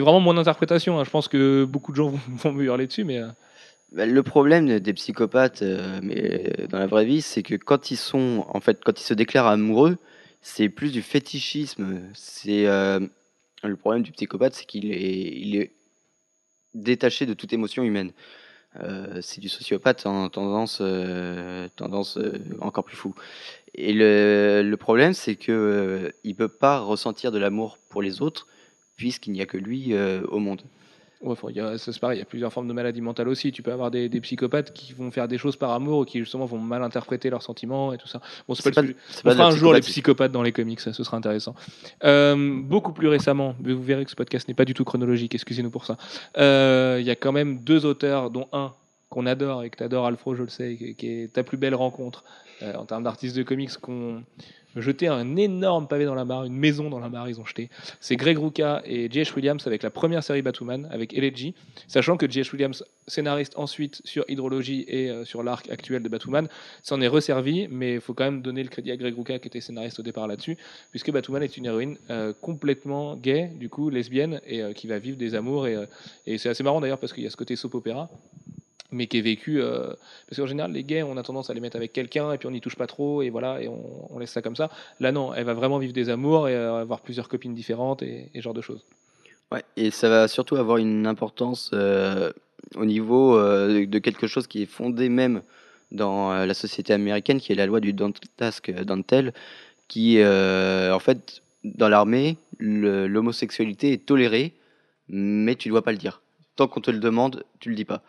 vraiment 0.00 0.20
mon 0.20 0.36
interprétation. 0.36 0.98
hein. 1.00 1.04
Je 1.04 1.10
pense 1.10 1.28
que 1.28 1.64
beaucoup 1.64 1.90
de 1.92 1.96
gens 1.96 2.08
vont, 2.10 2.20
vont 2.36 2.52
me 2.52 2.64
hurler 2.64 2.86
dessus, 2.86 3.04
mais. 3.04 3.18
euh, 3.18 3.28
Bah, 3.92 4.06
Le 4.06 4.22
problème 4.22 4.66
de- 4.66 4.78
des 4.78 4.92
psychopathes, 4.92 5.62
euh, 5.62 5.98
mais 6.02 6.66
dans 6.68 6.78
la 6.78 6.86
vraie 6.86 7.04
vie, 7.06 7.22
c'est 7.22 7.42
que 7.42 7.54
quand 7.56 7.90
ils 7.90 7.96
sont, 7.96 8.44
en 8.48 8.60
fait, 8.60 8.80
quand 8.84 9.00
ils 9.00 9.04
se 9.04 9.14
déclarent 9.14 9.46
amoureux, 9.48 9.96
c'est 10.42 10.68
plus 10.68 10.92
du 10.92 11.02
fétichisme. 11.02 12.00
C'est 12.14 12.66
euh, 12.66 13.00
le 13.64 13.76
problème 13.76 14.02
du 14.02 14.12
psychopathe, 14.12 14.54
c'est 14.54 14.66
qu'il 14.66 14.92
est, 14.92 15.32
il 15.40 15.56
est 15.56 15.72
détaché 16.74 17.26
de 17.26 17.34
toute 17.34 17.52
émotion 17.52 17.82
humaine. 17.82 18.12
Euh, 18.80 19.20
c'est 19.22 19.40
du 19.40 19.48
sociopathe 19.48 20.04
en 20.06 20.28
tendance, 20.28 20.78
euh, 20.82 21.66
tendance 21.74 22.18
euh, 22.18 22.38
encore 22.60 22.84
plus 22.84 22.96
fou. 22.96 23.14
Et 23.74 23.92
le, 23.92 24.62
le 24.64 24.76
problème, 24.76 25.12
c'est 25.14 25.36
que 25.36 25.52
euh, 25.52 26.10
il 26.24 26.34
peut 26.34 26.48
pas 26.48 26.78
ressentir 26.80 27.32
de 27.32 27.38
l'amour 27.38 27.78
pour 27.88 28.02
les 28.02 28.22
autres, 28.22 28.46
puisqu'il 28.96 29.32
n'y 29.32 29.40
a 29.42 29.46
que 29.46 29.56
lui 29.58 29.92
euh, 29.94 30.22
au 30.28 30.38
monde. 30.38 30.62
Ouais, 31.20 31.34
il 31.50 31.56
y 31.56 31.60
a- 31.60 31.76
ça, 31.78 31.92
c'est 31.92 31.98
pareil, 31.98 32.18
il 32.18 32.20
y 32.20 32.22
a 32.22 32.26
plusieurs 32.26 32.52
formes 32.52 32.68
de 32.68 32.72
maladies 32.72 33.00
mentales 33.00 33.26
aussi. 33.28 33.50
Tu 33.50 33.60
peux 33.60 33.72
avoir 33.72 33.90
des, 33.90 34.08
des 34.08 34.20
psychopathes 34.20 34.72
qui 34.72 34.92
vont 34.92 35.10
faire 35.10 35.26
des 35.26 35.36
choses 35.36 35.56
par 35.56 35.72
amour 35.72 35.98
ou 35.98 36.04
qui 36.04 36.20
justement 36.20 36.46
vont 36.46 36.58
mal 36.60 36.80
interpréter 36.84 37.28
leurs 37.28 37.42
sentiments 37.42 37.92
et 37.92 37.98
tout 37.98 38.06
ça. 38.06 38.20
Bon, 38.46 38.54
c'est 38.54 38.72
pas, 38.72 38.82
le 38.82 38.94
On 39.24 39.30
fera 39.32 39.46
un 39.46 39.50
jour 39.50 39.72
les 39.74 39.80
psychopathes 39.80 40.30
dans 40.30 40.42
les 40.44 40.52
comics, 40.52 40.78
ça, 40.78 40.92
ce 40.92 41.02
sera 41.02 41.16
intéressant. 41.16 41.56
Euh, 42.04 42.60
beaucoup 42.62 42.92
plus 42.92 43.08
récemment, 43.08 43.56
vous 43.60 43.82
verrez 43.82 44.04
que 44.04 44.10
ce 44.12 44.16
podcast 44.16 44.46
n'est 44.46 44.54
pas 44.54 44.64
du 44.64 44.74
tout 44.74 44.84
chronologique, 44.84 45.34
excusez-nous 45.34 45.70
pour 45.70 45.86
ça. 45.86 45.96
Euh, 46.36 46.98
Il 47.00 47.06
y 47.06 47.10
a 47.10 47.16
quand 47.16 47.32
même 47.32 47.58
deux 47.64 47.84
auteurs, 47.84 48.30
dont 48.30 48.46
un 48.52 48.72
qu'on 49.08 49.26
adore 49.26 49.64
et 49.64 49.70
que 49.70 49.76
tu 49.76 49.82
adores, 49.82 50.06
Alfro, 50.06 50.34
je 50.34 50.42
le 50.42 50.48
sais, 50.48 50.94
qui 50.96 51.08
est 51.08 51.32
ta 51.32 51.42
plus 51.42 51.56
belle 51.56 51.74
rencontre 51.74 52.24
euh, 52.62 52.74
en 52.74 52.84
termes 52.84 53.04
d'artistes 53.04 53.36
de 53.36 53.42
comics, 53.42 53.76
qu'on 53.78 54.22
jeté 54.80 55.08
un 55.08 55.36
énorme 55.36 55.88
pavé 55.88 56.04
dans 56.04 56.14
la 56.14 56.24
mare, 56.24 56.44
une 56.44 56.56
maison 56.56 56.90
dans 56.90 56.98
la 56.98 57.08
mare, 57.08 57.28
ils 57.28 57.40
ont 57.40 57.44
jeté. 57.44 57.70
C'est 58.00 58.16
Greg 58.16 58.38
Rucka 58.38 58.82
et 58.84 59.10
J.H. 59.10 59.34
Williams 59.34 59.66
avec 59.66 59.82
la 59.82 59.90
première 59.90 60.22
série 60.22 60.42
Batwoman, 60.42 60.88
avec 60.90 61.14
Elegy, 61.14 61.54
sachant 61.86 62.16
que 62.16 62.28
J.H. 62.30 62.52
Williams, 62.52 62.84
scénariste 63.06 63.54
ensuite 63.56 64.02
sur 64.04 64.24
Hydrologie 64.28 64.84
et 64.86 65.10
euh, 65.10 65.24
sur 65.24 65.42
l'arc 65.42 65.70
actuel 65.70 66.02
de 66.02 66.08
Batwoman, 66.08 66.48
s'en 66.82 67.00
est 67.00 67.08
resservi, 67.08 67.68
mais 67.70 67.94
il 67.94 68.00
faut 68.00 68.14
quand 68.14 68.24
même 68.24 68.42
donner 68.42 68.62
le 68.62 68.68
crédit 68.68 68.90
à 68.90 68.96
Greg 68.96 69.16
Rucka 69.16 69.38
qui 69.38 69.48
était 69.48 69.60
scénariste 69.60 69.98
au 70.00 70.02
départ 70.02 70.26
là-dessus, 70.26 70.56
puisque 70.90 71.10
Batwoman 71.10 71.42
est 71.42 71.56
une 71.56 71.66
héroïne 71.66 71.96
euh, 72.10 72.32
complètement 72.40 73.16
gay, 73.16 73.50
du 73.54 73.68
coup 73.68 73.90
lesbienne, 73.90 74.40
et 74.46 74.62
qui 74.74 74.86
va 74.86 74.98
vivre 74.98 75.16
des 75.16 75.34
amours. 75.34 75.66
Et, 75.66 75.76
et 76.26 76.38
c'est 76.38 76.48
assez 76.48 76.62
marrant 76.62 76.80
d'ailleurs 76.80 76.98
parce 76.98 77.12
qu'il 77.12 77.24
y 77.24 77.26
a 77.26 77.30
ce 77.30 77.36
côté 77.36 77.56
soap 77.56 77.74
opéra, 77.74 78.10
mais 78.90 79.06
qui 79.06 79.18
est 79.18 79.22
vécu. 79.22 79.60
euh, 79.60 79.88
parce 80.28 80.40
qu'en 80.40 80.46
général, 80.46 80.72
les 80.72 80.84
gays, 80.84 81.02
on 81.02 81.16
a 81.16 81.22
tendance 81.22 81.50
à 81.50 81.54
les 81.54 81.60
mettre 81.60 81.76
avec 81.76 81.92
quelqu'un, 81.92 82.32
et 82.32 82.38
puis 82.38 82.46
on 82.46 82.50
n'y 82.50 82.60
touche 82.60 82.76
pas 82.76 82.86
trop, 82.86 83.22
et 83.22 83.30
voilà, 83.30 83.60
et 83.62 83.68
on, 83.68 84.18
laisse 84.18 84.30
ça 84.30 84.42
comme 84.42 84.56
ça. 84.56 84.70
Là, 85.00 85.12
non, 85.12 85.34
elle 85.34 85.44
va 85.44 85.54
vraiment 85.54 85.78
vivre 85.78 85.92
des 85.92 86.10
amours 86.10 86.48
et 86.48 86.54
euh, 86.54 86.80
avoir 86.80 87.00
plusieurs 87.00 87.28
copines 87.28 87.54
différentes 87.54 88.02
et, 88.02 88.30
et 88.34 88.40
genre 88.40 88.54
de 88.54 88.60
choses. 88.60 88.84
Ouais, 89.52 89.64
et 89.76 89.90
ça 89.90 90.08
va 90.08 90.28
surtout 90.28 90.56
avoir 90.56 90.78
une 90.78 91.06
importance 91.06 91.70
euh, 91.72 92.32
au 92.74 92.84
niveau 92.84 93.38
de 93.38 93.98
quelque 93.98 94.26
chose 94.26 94.46
qui 94.46 94.62
est 94.62 94.66
fondé 94.66 95.08
même 95.08 95.42
dans 95.90 96.44
la 96.44 96.52
société 96.52 96.92
américaine, 96.92 97.40
qui 97.40 97.52
est 97.52 97.54
la 97.54 97.64
loi 97.64 97.80
du 97.80 97.94
Task 98.36 98.70
Dantel, 98.70 99.32
qui, 99.86 100.22
en 100.22 100.98
fait, 100.98 101.40
dans 101.64 101.88
l'armée, 101.88 102.36
l'homosexualité 102.58 103.92
est 103.92 104.04
tolérée, 104.04 104.52
mais 105.08 105.54
tu 105.54 105.68
ne 105.68 105.72
dois 105.72 105.82
pas 105.82 105.92
le 105.92 105.98
dire. 105.98 106.20
Tant 106.56 106.68
qu'on 106.68 106.80
te 106.80 106.90
le 106.90 106.98
demande, 106.98 107.44
tu 107.60 107.70
le 107.70 107.74
dis 107.74 107.84
pas. 107.84 108.02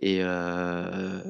Et 0.00 0.18
euh, 0.22 1.20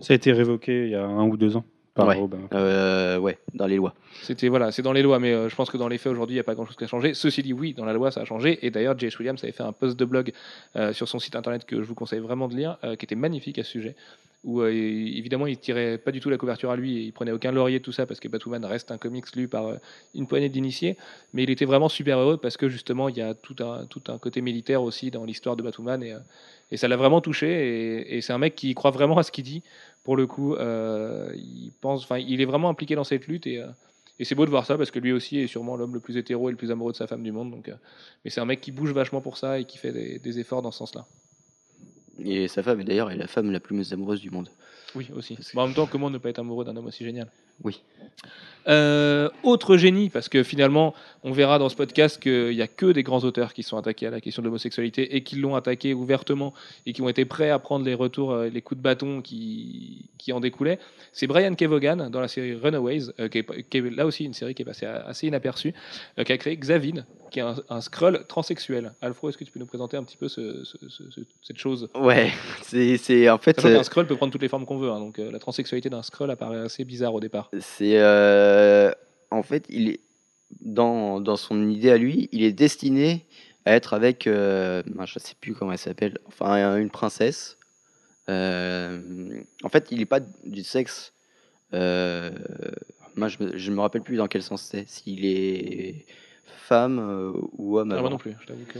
Ça 0.00 0.12
a 0.12 0.16
été 0.16 0.32
révoqué 0.32 0.84
il 0.84 0.90
y 0.90 0.94
a 0.94 1.04
un 1.04 1.26
ou 1.26 1.36
deux 1.36 1.56
ans 1.56 1.64
par 1.96 2.08
Ouais. 2.08 2.20
Euh, 2.52 3.18
ouais, 3.18 3.38
dans 3.54 3.66
les 3.66 3.76
lois. 3.76 3.94
C'était 4.22 4.48
voilà, 4.48 4.70
c'est 4.70 4.82
dans 4.82 4.92
les 4.92 5.02
lois, 5.02 5.18
mais 5.18 5.32
euh, 5.32 5.48
je 5.48 5.56
pense 5.56 5.70
que 5.70 5.78
dans 5.78 5.88
les 5.88 5.98
faits 5.98 6.12
aujourd'hui, 6.12 6.34
il 6.34 6.36
n'y 6.36 6.40
a 6.40 6.44
pas 6.44 6.54
grand-chose 6.54 6.76
qui 6.76 6.84
a 6.84 6.86
changé. 6.86 7.14
Ceci 7.14 7.42
dit, 7.42 7.54
oui, 7.54 7.72
dans 7.72 7.86
la 7.86 7.94
loi, 7.94 8.10
ça 8.10 8.20
a 8.20 8.24
changé. 8.24 8.58
Et 8.64 8.70
d'ailleurs, 8.70 8.98
J.H. 8.98 9.16
Williams 9.18 9.42
avait 9.42 9.52
fait 9.52 9.62
un 9.62 9.72
post 9.72 9.98
de 9.98 10.04
blog 10.04 10.32
euh, 10.76 10.92
sur 10.92 11.08
son 11.08 11.18
site 11.18 11.36
internet 11.36 11.64
que 11.64 11.82
je 11.82 11.88
vous 11.88 11.94
conseille 11.94 12.20
vraiment 12.20 12.48
de 12.48 12.54
lire, 12.54 12.76
euh, 12.84 12.96
qui 12.96 13.06
était 13.06 13.14
magnifique 13.14 13.58
à 13.58 13.64
ce 13.64 13.70
sujet, 13.70 13.96
où 14.46 14.60
euh, 14.60 14.70
évidemment 14.70 15.46
il 15.46 15.58
tirait 15.58 15.98
pas 15.98 16.12
du 16.12 16.20
tout 16.20 16.30
la 16.30 16.38
couverture 16.38 16.70
à 16.70 16.76
lui 16.76 16.98
et 16.98 17.00
il 17.02 17.12
prenait 17.12 17.32
aucun 17.32 17.50
laurier 17.50 17.80
de 17.80 17.84
tout 17.84 17.92
ça 17.92 18.06
parce 18.06 18.20
que 18.20 18.28
Batwoman 18.28 18.64
reste 18.64 18.90
un 18.92 18.96
comics 18.96 19.34
lu 19.34 19.48
par 19.48 19.66
euh, 19.66 19.76
une 20.14 20.26
poignée 20.26 20.48
d'initiés 20.48 20.96
mais 21.32 21.42
il 21.42 21.50
était 21.50 21.64
vraiment 21.64 21.88
super 21.88 22.18
heureux 22.18 22.36
parce 22.36 22.56
que 22.56 22.68
justement 22.68 23.08
il 23.08 23.16
y 23.16 23.22
a 23.22 23.34
tout 23.34 23.56
un, 23.60 23.86
tout 23.86 24.02
un 24.06 24.18
côté 24.18 24.40
militaire 24.40 24.82
aussi 24.82 25.10
dans 25.10 25.24
l'histoire 25.24 25.56
de 25.56 25.62
Batwoman 25.62 26.02
et, 26.02 26.12
euh, 26.12 26.18
et 26.70 26.76
ça 26.76 26.88
l'a 26.88 26.96
vraiment 26.96 27.20
touché 27.20 27.48
et, 27.48 28.16
et 28.16 28.20
c'est 28.22 28.32
un 28.32 28.38
mec 28.38 28.54
qui 28.54 28.74
croit 28.74 28.90
vraiment 28.90 29.18
à 29.18 29.22
ce 29.22 29.30
qu'il 29.32 29.44
dit. 29.44 29.62
Pour 30.04 30.16
le 30.16 30.26
coup 30.26 30.54
euh, 30.54 31.32
il 31.36 31.72
pense 31.80 32.04
enfin 32.04 32.18
il 32.18 32.40
est 32.40 32.44
vraiment 32.44 32.68
impliqué 32.68 32.94
dans 32.94 33.04
cette 33.04 33.26
lutte 33.26 33.46
et, 33.46 33.58
euh, 33.62 33.68
et 34.18 34.24
c'est 34.24 34.34
beau 34.34 34.44
de 34.46 34.50
voir 34.50 34.66
ça 34.66 34.76
parce 34.78 34.90
que 34.90 34.98
lui 34.98 35.12
aussi 35.12 35.38
est 35.38 35.46
sûrement 35.46 35.76
l'homme 35.76 35.94
le 35.94 36.00
plus 36.00 36.16
hétéro 36.16 36.48
et 36.48 36.52
le 36.52 36.56
plus 36.58 36.70
amoureux 36.70 36.92
de 36.92 36.96
sa 36.96 37.06
femme 37.06 37.22
du 37.22 37.32
monde. 37.32 37.50
Donc 37.50 37.68
euh, 37.68 37.74
mais 38.24 38.30
c'est 38.30 38.40
un 38.40 38.46
mec 38.46 38.60
qui 38.60 38.72
bouge 38.72 38.92
vachement 38.92 39.20
pour 39.20 39.36
ça 39.38 39.58
et 39.60 39.64
qui 39.64 39.78
fait 39.78 39.92
des, 39.92 40.18
des 40.18 40.38
efforts 40.38 40.62
dans 40.62 40.70
ce 40.70 40.78
sens 40.78 40.94
là 40.94 41.06
Et 42.18 42.48
sa 42.48 42.62
femme, 42.62 42.82
d'ailleurs, 42.84 43.10
est 43.10 43.16
la 43.16 43.26
femme 43.26 43.50
la 43.50 43.60
plus 43.60 43.92
amoureuse 43.92 44.20
du 44.20 44.30
monde. 44.30 44.50
oui 44.94 45.10
aussi. 45.14 45.40
Bon, 45.52 45.62
en 45.62 45.66
même 45.66 45.74
temps 45.74 45.86
comment 45.86 46.10
ne 46.10 46.18
pas 46.18 46.30
être 46.30 46.38
amoureux 46.40 46.64
d'un 46.64 46.76
homme 46.76 46.86
aussi 46.86 47.04
génial? 47.04 47.32
Oui. 47.62 47.82
Euh, 48.68 49.28
autre 49.44 49.76
génie, 49.76 50.08
parce 50.08 50.28
que 50.28 50.42
finalement, 50.42 50.92
on 51.22 51.30
verra 51.30 51.58
dans 51.58 51.68
ce 51.68 51.76
podcast 51.76 52.20
qu'il 52.20 52.50
n'y 52.50 52.62
a 52.62 52.66
que 52.66 52.86
des 52.86 53.04
grands 53.04 53.20
auteurs 53.20 53.52
qui 53.52 53.62
sont 53.62 53.76
attaqués 53.76 54.08
à 54.08 54.10
la 54.10 54.20
question 54.20 54.42
de 54.42 54.46
l'homosexualité 54.48 55.14
et 55.14 55.22
qui 55.22 55.36
l'ont 55.36 55.54
attaqué 55.54 55.94
ouvertement 55.94 56.52
et 56.84 56.92
qui 56.92 57.00
ont 57.02 57.08
été 57.08 57.24
prêts 57.24 57.50
à 57.50 57.58
prendre 57.60 57.84
les 57.84 57.94
retours, 57.94 58.32
euh, 58.32 58.48
les 58.48 58.62
coups 58.62 58.78
de 58.78 58.82
bâton 58.82 59.22
qui, 59.22 60.10
qui 60.18 60.32
en 60.32 60.40
découlaient. 60.40 60.80
C'est 61.12 61.28
Brian 61.28 61.54
Kevogan 61.54 62.08
dans 62.10 62.20
la 62.20 62.28
série 62.28 62.54
Runaways, 62.54 63.12
euh, 63.20 63.28
qui, 63.28 63.38
est, 63.38 63.80
là 63.90 64.04
aussi 64.04 64.24
une 64.24 64.34
série 64.34 64.54
qui 64.54 64.62
est 64.62 64.66
passée 64.66 64.86
assez 64.86 65.28
inaperçue, 65.28 65.72
qui 66.24 66.32
a 66.32 66.38
créé 66.38 66.56
Xavid, 66.56 67.04
qui 67.30 67.38
est 67.38 67.42
un, 67.42 67.56
un 67.68 67.80
scroll 67.80 68.24
transsexuel. 68.28 68.94
Alfro, 69.00 69.28
est-ce 69.28 69.38
que 69.38 69.44
tu 69.44 69.50
peux 69.52 69.58
nous 69.60 69.66
présenter 69.66 69.96
un 69.96 70.04
petit 70.04 70.16
peu 70.16 70.28
ce- 70.28 70.64
ce- 70.64 70.88
ce- 70.88 71.10
ce- 71.10 71.20
cette 71.42 71.58
chose? 71.58 71.88
Ouais, 71.94 72.30
c'est 72.62 73.28
en 73.30 73.38
fait. 73.38 73.60
Sachant 73.60 73.78
euh, 73.78 73.82
scroll 73.82 74.06
peut 74.06 74.16
prendre 74.16 74.32
toutes 74.32 74.42
les 74.42 74.48
formes 74.48 74.66
qu'on 74.66 74.78
veut, 74.78 74.90
hein, 74.90 74.98
donc 75.00 75.18
euh, 75.18 75.30
la 75.30 75.38
transsexualité 75.38 75.88
d'un 75.90 76.02
scroll 76.02 76.30
apparaît 76.30 76.58
assez 76.60 76.84
bizarre 76.84 77.14
au 77.14 77.20
départ. 77.20 77.50
C'est 77.60 77.98
euh, 77.98 78.90
en 79.30 79.42
fait, 79.42 79.64
il 79.68 79.88
est 79.90 80.00
dans, 80.60 81.20
dans 81.20 81.36
son 81.36 81.68
idée 81.68 81.90
à 81.90 81.96
lui, 81.98 82.28
il 82.32 82.42
est 82.44 82.52
destiné 82.52 83.26
à 83.64 83.74
être 83.74 83.94
avec, 83.94 84.24
je 84.26 84.82
sais 85.18 85.34
plus 85.40 85.54
comment 85.54 85.72
elle 85.72 85.78
s'appelle, 85.78 86.18
enfin 86.26 86.76
une 86.76 86.90
princesse. 86.90 87.58
En 88.28 89.68
fait, 89.70 89.88
il 89.90 89.98
n'est 89.98 90.06
pas 90.06 90.20
du 90.44 90.62
sexe. 90.62 91.12
moi, 91.72 93.28
je 93.28 93.42
me, 93.42 93.56
je 93.56 93.70
me 93.72 93.80
rappelle 93.80 94.02
plus 94.02 94.16
dans 94.16 94.28
quel 94.28 94.42
sens 94.42 94.62
c'est. 94.62 94.88
S'il 94.88 95.24
est 95.24 96.06
femme 96.56 96.98
euh, 96.98 97.32
ou 97.58 97.78
homme. 97.78 97.92
Ah, 97.96 98.00
moi 98.00 98.10
non 98.10 98.18
plus, 98.18 98.34
je 98.40 98.46
t'avoue 98.46 98.64
que. 98.66 98.78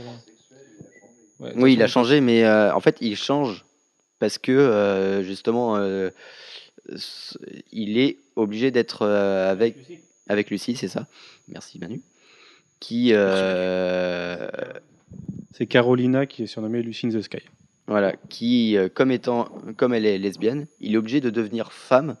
Ouais, 1.39 1.53
Oui, 1.55 1.73
il 1.73 1.83
a 1.83 1.87
changé, 1.87 2.19
mais 2.21 2.43
euh, 2.43 2.73
en 2.73 2.79
fait, 2.79 2.97
il 3.01 3.15
change 3.15 3.63
parce 4.19 4.37
que 4.37 4.51
euh, 4.51 5.21
justement, 5.23 5.77
euh, 5.77 6.09
il 7.71 7.97
est 7.97 8.17
obligé 8.35 8.71
d'être 8.71 9.03
euh, 9.03 9.51
avec 9.51 9.75
avec 10.27 10.49
Lucie, 10.49 10.75
c'est 10.75 10.87
ça. 10.87 11.07
Merci 11.47 11.79
Manu. 11.79 12.01
Qui 12.79 13.09
euh, 13.13 14.47
C'est 15.53 15.65
Carolina 15.67 16.25
qui 16.25 16.43
est 16.43 16.47
surnommée 16.47 16.81
Lucy 16.81 17.07
in 17.07 17.09
the 17.09 17.21
Sky. 17.21 17.39
voilà, 17.87 18.13
qui 18.29 18.77
euh, 18.77 18.89
comme 18.93 19.11
étant 19.11 19.45
comme 19.77 19.93
elle 19.93 20.05
est 20.05 20.17
lesbienne, 20.17 20.67
il 20.79 20.93
est 20.93 20.97
obligé 20.97 21.21
de 21.21 21.29
devenir 21.29 21.71
femme 21.71 22.17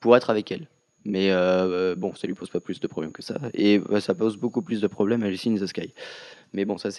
pour 0.00 0.16
être 0.16 0.30
avec 0.30 0.50
elle. 0.50 0.68
Mais 1.04 1.30
euh, 1.30 1.94
bon, 1.96 2.14
ça 2.14 2.26
lui 2.26 2.34
pose 2.34 2.50
pas 2.50 2.60
plus 2.60 2.80
de 2.80 2.86
problèmes 2.86 3.12
que 3.12 3.22
ça, 3.22 3.38
et 3.54 3.80
euh, 3.90 4.00
ça 4.00 4.14
pose 4.14 4.36
beaucoup 4.36 4.62
plus 4.62 4.80
de 4.80 4.86
problèmes 4.86 5.22
à 5.22 5.28
Lucy 5.28 5.50
in 5.50 5.56
the 5.56 5.66
Sky. 5.66 5.92
Mais 6.52 6.64
bon, 6.64 6.78
ça 6.78 6.90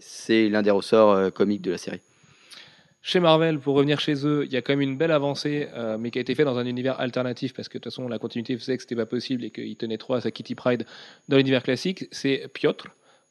c'est 0.00 0.48
l'un 0.48 0.62
des 0.62 0.70
ressorts 0.70 1.12
euh, 1.12 1.30
comiques 1.30 1.62
de 1.62 1.70
la 1.70 1.78
série. 1.78 2.00
Chez 3.00 3.20
Marvel, 3.20 3.58
pour 3.60 3.76
revenir 3.76 4.00
chez 4.00 4.26
eux, 4.26 4.44
il 4.44 4.52
y 4.52 4.56
a 4.56 4.62
quand 4.62 4.72
même 4.72 4.80
une 4.80 4.98
belle 4.98 5.12
avancée, 5.12 5.68
euh, 5.72 5.96
mais 5.98 6.10
qui 6.10 6.18
a 6.18 6.20
été 6.20 6.34
faite 6.34 6.46
dans 6.46 6.58
un 6.58 6.66
univers 6.66 6.98
alternatif, 6.98 7.54
parce 7.54 7.68
que 7.68 7.78
de 7.78 7.82
toute 7.82 7.92
façon, 7.92 8.08
la 8.08 8.18
continuité 8.18 8.56
faisait 8.58 8.76
que 8.76 8.82
c'était 8.82 8.96
pas 8.96 9.06
possible 9.06 9.44
et 9.44 9.50
qu'il 9.50 9.76
tenait 9.76 9.98
trop 9.98 10.14
à 10.14 10.20
sa 10.20 10.30
Kitty 10.30 10.54
Pride 10.54 10.84
dans 11.28 11.36
l'univers 11.36 11.62
classique. 11.62 12.06
C'est 12.10 12.48
Piotr, 12.52 12.88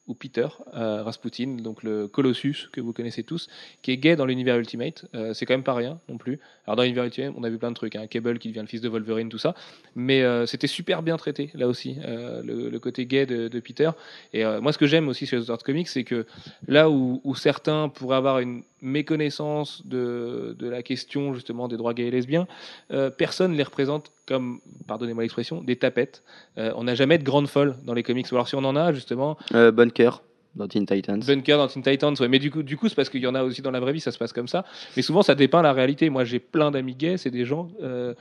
ou 0.08 0.14
Peter 0.14 0.48
euh, 0.74 1.02
Rasputin, 1.02 1.58
donc 1.62 1.82
le 1.82 2.08
Colossus 2.08 2.68
que 2.72 2.80
vous 2.80 2.92
connaissez 2.92 3.22
tous, 3.22 3.48
qui 3.82 3.92
est 3.92 3.96
gay 3.98 4.16
dans 4.16 4.26
l'univers 4.26 4.56
Ultimate. 4.56 5.04
Euh, 5.14 5.34
c'est 5.34 5.46
quand 5.46 5.54
même 5.54 5.62
pas 5.62 5.74
rien 5.74 6.00
non 6.08 6.16
plus. 6.16 6.40
Alors 6.66 6.76
dans 6.76 6.82
l'univers 6.82 7.04
Ultimate, 7.04 7.34
on 7.36 7.44
a 7.44 7.50
vu 7.50 7.58
plein 7.58 7.70
de 7.70 7.76
trucs, 7.76 7.94
hein, 7.94 8.06
Cable 8.06 8.38
qui 8.38 8.48
devient 8.48 8.60
le 8.60 8.66
fils 8.66 8.80
de 8.80 8.88
Wolverine, 8.88 9.28
tout 9.28 9.38
ça, 9.38 9.54
mais 9.94 10.22
euh, 10.22 10.46
c'était 10.46 10.66
super 10.66 11.02
bien 11.02 11.16
traité 11.16 11.50
là 11.54 11.68
aussi, 11.68 11.96
le, 12.04 12.78
côté 12.78 13.06
gay 13.06 13.26
de, 13.26 13.60
Peter. 13.60 13.90
Et 14.32 14.44
moi, 14.44 14.72
ce 14.72 14.78
que 14.78 14.86
j'aime 14.86 15.08
aussi 15.08 15.26
chez 15.26 15.36
les 15.36 15.42
auteurs 15.42 15.58
comics, 15.58 15.88
c'est 15.88 16.04
que 16.04 16.26
là 16.66 16.88
où 16.88 17.34
certains 17.34 17.88
pourraient 17.88 18.16
avoir 18.16 18.38
une 18.38 18.62
méconnaissance 18.80 19.82
de, 19.86 20.56
de 20.58 20.68
la 20.68 20.82
question 20.82 21.34
justement 21.34 21.68
des 21.68 21.76
droits 21.76 21.94
gays 21.94 22.06
et 22.06 22.10
lesbiens, 22.10 22.46
euh, 22.92 23.10
personne 23.10 23.54
les 23.56 23.62
représente 23.62 24.12
comme, 24.26 24.60
pardonnez-moi 24.86 25.22
l'expression, 25.22 25.62
des 25.62 25.76
tapettes. 25.76 26.22
Euh, 26.58 26.72
on 26.76 26.84
n'a 26.84 26.94
jamais 26.94 27.18
de 27.18 27.24
grandes 27.24 27.48
folles 27.48 27.76
dans 27.84 27.94
les 27.94 28.02
comics. 28.02 28.26
Alors 28.30 28.48
si 28.48 28.54
on 28.54 28.64
en 28.64 28.76
a 28.76 28.92
justement, 28.92 29.36
Euh, 29.54 29.70
Bunker 29.70 30.22
dans 30.54 30.66
Teen 30.66 30.86
Titans. 30.86 31.22
Bunker 31.24 31.56
dans 31.58 31.68
Teen 31.68 31.82
Titans, 31.82 32.14
ouais. 32.18 32.28
mais 32.28 32.38
du 32.38 32.50
coup, 32.50 32.62
du 32.62 32.76
coup 32.76 32.88
c'est 32.88 32.94
parce 32.94 33.10
qu'il 33.10 33.20
y 33.20 33.26
en 33.26 33.34
a 33.34 33.42
aussi 33.44 33.62
dans 33.62 33.70
la 33.70 33.80
vraie 33.80 33.92
vie, 33.92 34.00
ça 34.00 34.10
se 34.10 34.18
passe 34.18 34.32
comme 34.32 34.48
ça. 34.48 34.64
Mais 34.96 35.02
souvent, 35.02 35.22
ça 35.22 35.34
dépeint 35.34 35.62
la 35.62 35.72
réalité. 35.72 36.10
Moi, 36.10 36.24
j'ai 36.24 36.40
plein 36.40 36.70
d'amis 36.70 36.94
gays, 36.94 37.16
c'est 37.16 37.30
des 37.30 37.44
gens, 37.44 37.68
euh, 37.82 38.14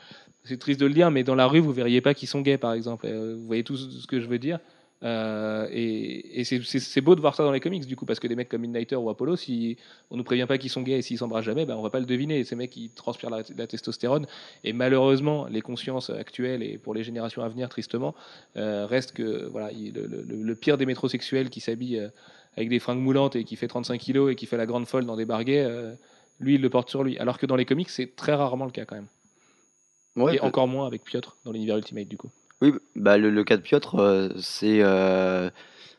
c'est 0.44 0.60
triste 0.60 0.80
de 0.80 0.86
le 0.86 0.94
dire, 0.94 1.10
mais 1.10 1.24
dans 1.24 1.36
la 1.36 1.48
rue, 1.48 1.60
vous 1.60 1.74
verriez 1.74 2.02
pas 2.02 2.14
qu'ils 2.14 2.28
sont 2.28 2.42
gays, 2.42 2.58
par 2.58 2.74
exemple. 2.74 3.08
Euh, 3.08 3.36
vous 3.38 3.48
voyez 3.48 3.64
tout 3.64 3.76
ce 3.78 4.06
que 4.08 4.20
je 4.20 4.28
veux 4.28 4.40
dire. 4.40 4.60
Euh, 5.04 5.68
et 5.72 6.40
et 6.40 6.44
c'est- 6.44 7.02
beau 7.02 7.14
de 7.16 7.22
voir 7.22 7.36
ça 7.36 7.44
dans 7.44 7.52
les 7.52 7.60
comics, 7.60 7.86
du 7.86 7.96
coup, 7.96 8.06
parce 8.06 8.20
que 8.20 8.28
des 8.28 8.36
mecs 8.36 8.50
comme 8.50 8.62
Midnighter 8.62 8.96
ou 8.96 9.10
Apollo, 9.12 9.36
si 9.36 9.78
on 10.10 10.18
nous 10.18 10.24
prévient 10.24 10.48
pas 10.48 10.58
qu'ils 10.58 10.72
sont 10.72 10.82
gays 10.82 10.98
et 10.98 11.02
s'ils 11.04 11.20
s'embrassent 11.20 11.46
jamais, 11.46 11.66
ben, 11.66 11.76
on 11.76 11.84
va 11.84 11.92
pas 11.92 12.00
le 12.00 12.06
deviner. 12.08 12.44
Ces 12.44 12.56
mecs, 12.56 12.76
ils 12.78 12.90
transpirent 12.90 13.30
la, 13.30 13.44
la 13.56 13.68
testostérone. 13.68 14.26
Et 14.64 14.74
malheureusement, 14.74 15.46
les 15.46 15.62
consciences 15.62 16.10
actuelles 16.10 16.64
et 16.64 16.78
pour 16.80 16.94
les 16.96 17.04
générations 17.04 17.44
à 17.44 17.50
venir, 17.50 17.70
tristement, 17.70 18.16
euh, 18.56 18.88
reste 18.88 19.12
que 19.12 19.46
voilà, 19.46 19.72
il- 19.72 19.94
le, 19.94 20.08
le- 20.08 20.24
le 20.44 20.56
pire 20.56 20.78
des 20.80 20.86
métrosexuels 20.88 21.50
qui 21.52 21.60
s'habille 21.60 22.00
euh, 22.00 22.10
avec 22.56 22.70
des 22.70 22.80
fringues 22.80 23.00
moulantes 23.02 23.36
et 23.36 23.44
qui 23.44 23.56
fait 23.56 23.68
35 23.68 24.00
kilos 24.00 24.32
et 24.32 24.36
qui 24.36 24.48
fait 24.48 24.58
la 24.58 24.66
grande 24.66 24.88
folle 24.88 25.06
dans 25.06 25.16
des 25.16 25.26
barguets, 25.26 25.64
euh, 25.64 25.94
lui, 26.40 26.56
il 26.56 26.62
le 26.62 26.70
porte 26.72 26.90
sur 26.90 27.04
lui. 27.04 27.20
Alors 27.20 27.38
que 27.38 27.46
dans 27.46 27.56
les 27.56 27.66
comics, 27.66 27.90
c'est 27.90 28.16
très 28.16 28.34
rarement 28.34 28.66
le 28.66 28.72
cas 28.72 28.86
quand 28.86 28.96
même. 28.96 29.08
Ouais, 30.16 30.36
et 30.38 30.40
encore 30.48 30.68
moins 30.68 30.88
avec 30.88 31.04
Piotr 31.04 31.38
dans 31.46 31.52
l'univers 31.52 31.78
Ultimate, 31.78 32.08
du 32.08 32.18
coup. 32.18 32.32
Bah 32.98 33.18
le, 33.18 33.30
le 33.30 33.44
cas 33.44 33.58
de 33.58 33.62
Piotr, 33.62 33.96
euh, 34.00 34.30
c'est 34.40 34.80
euh, 34.82 35.50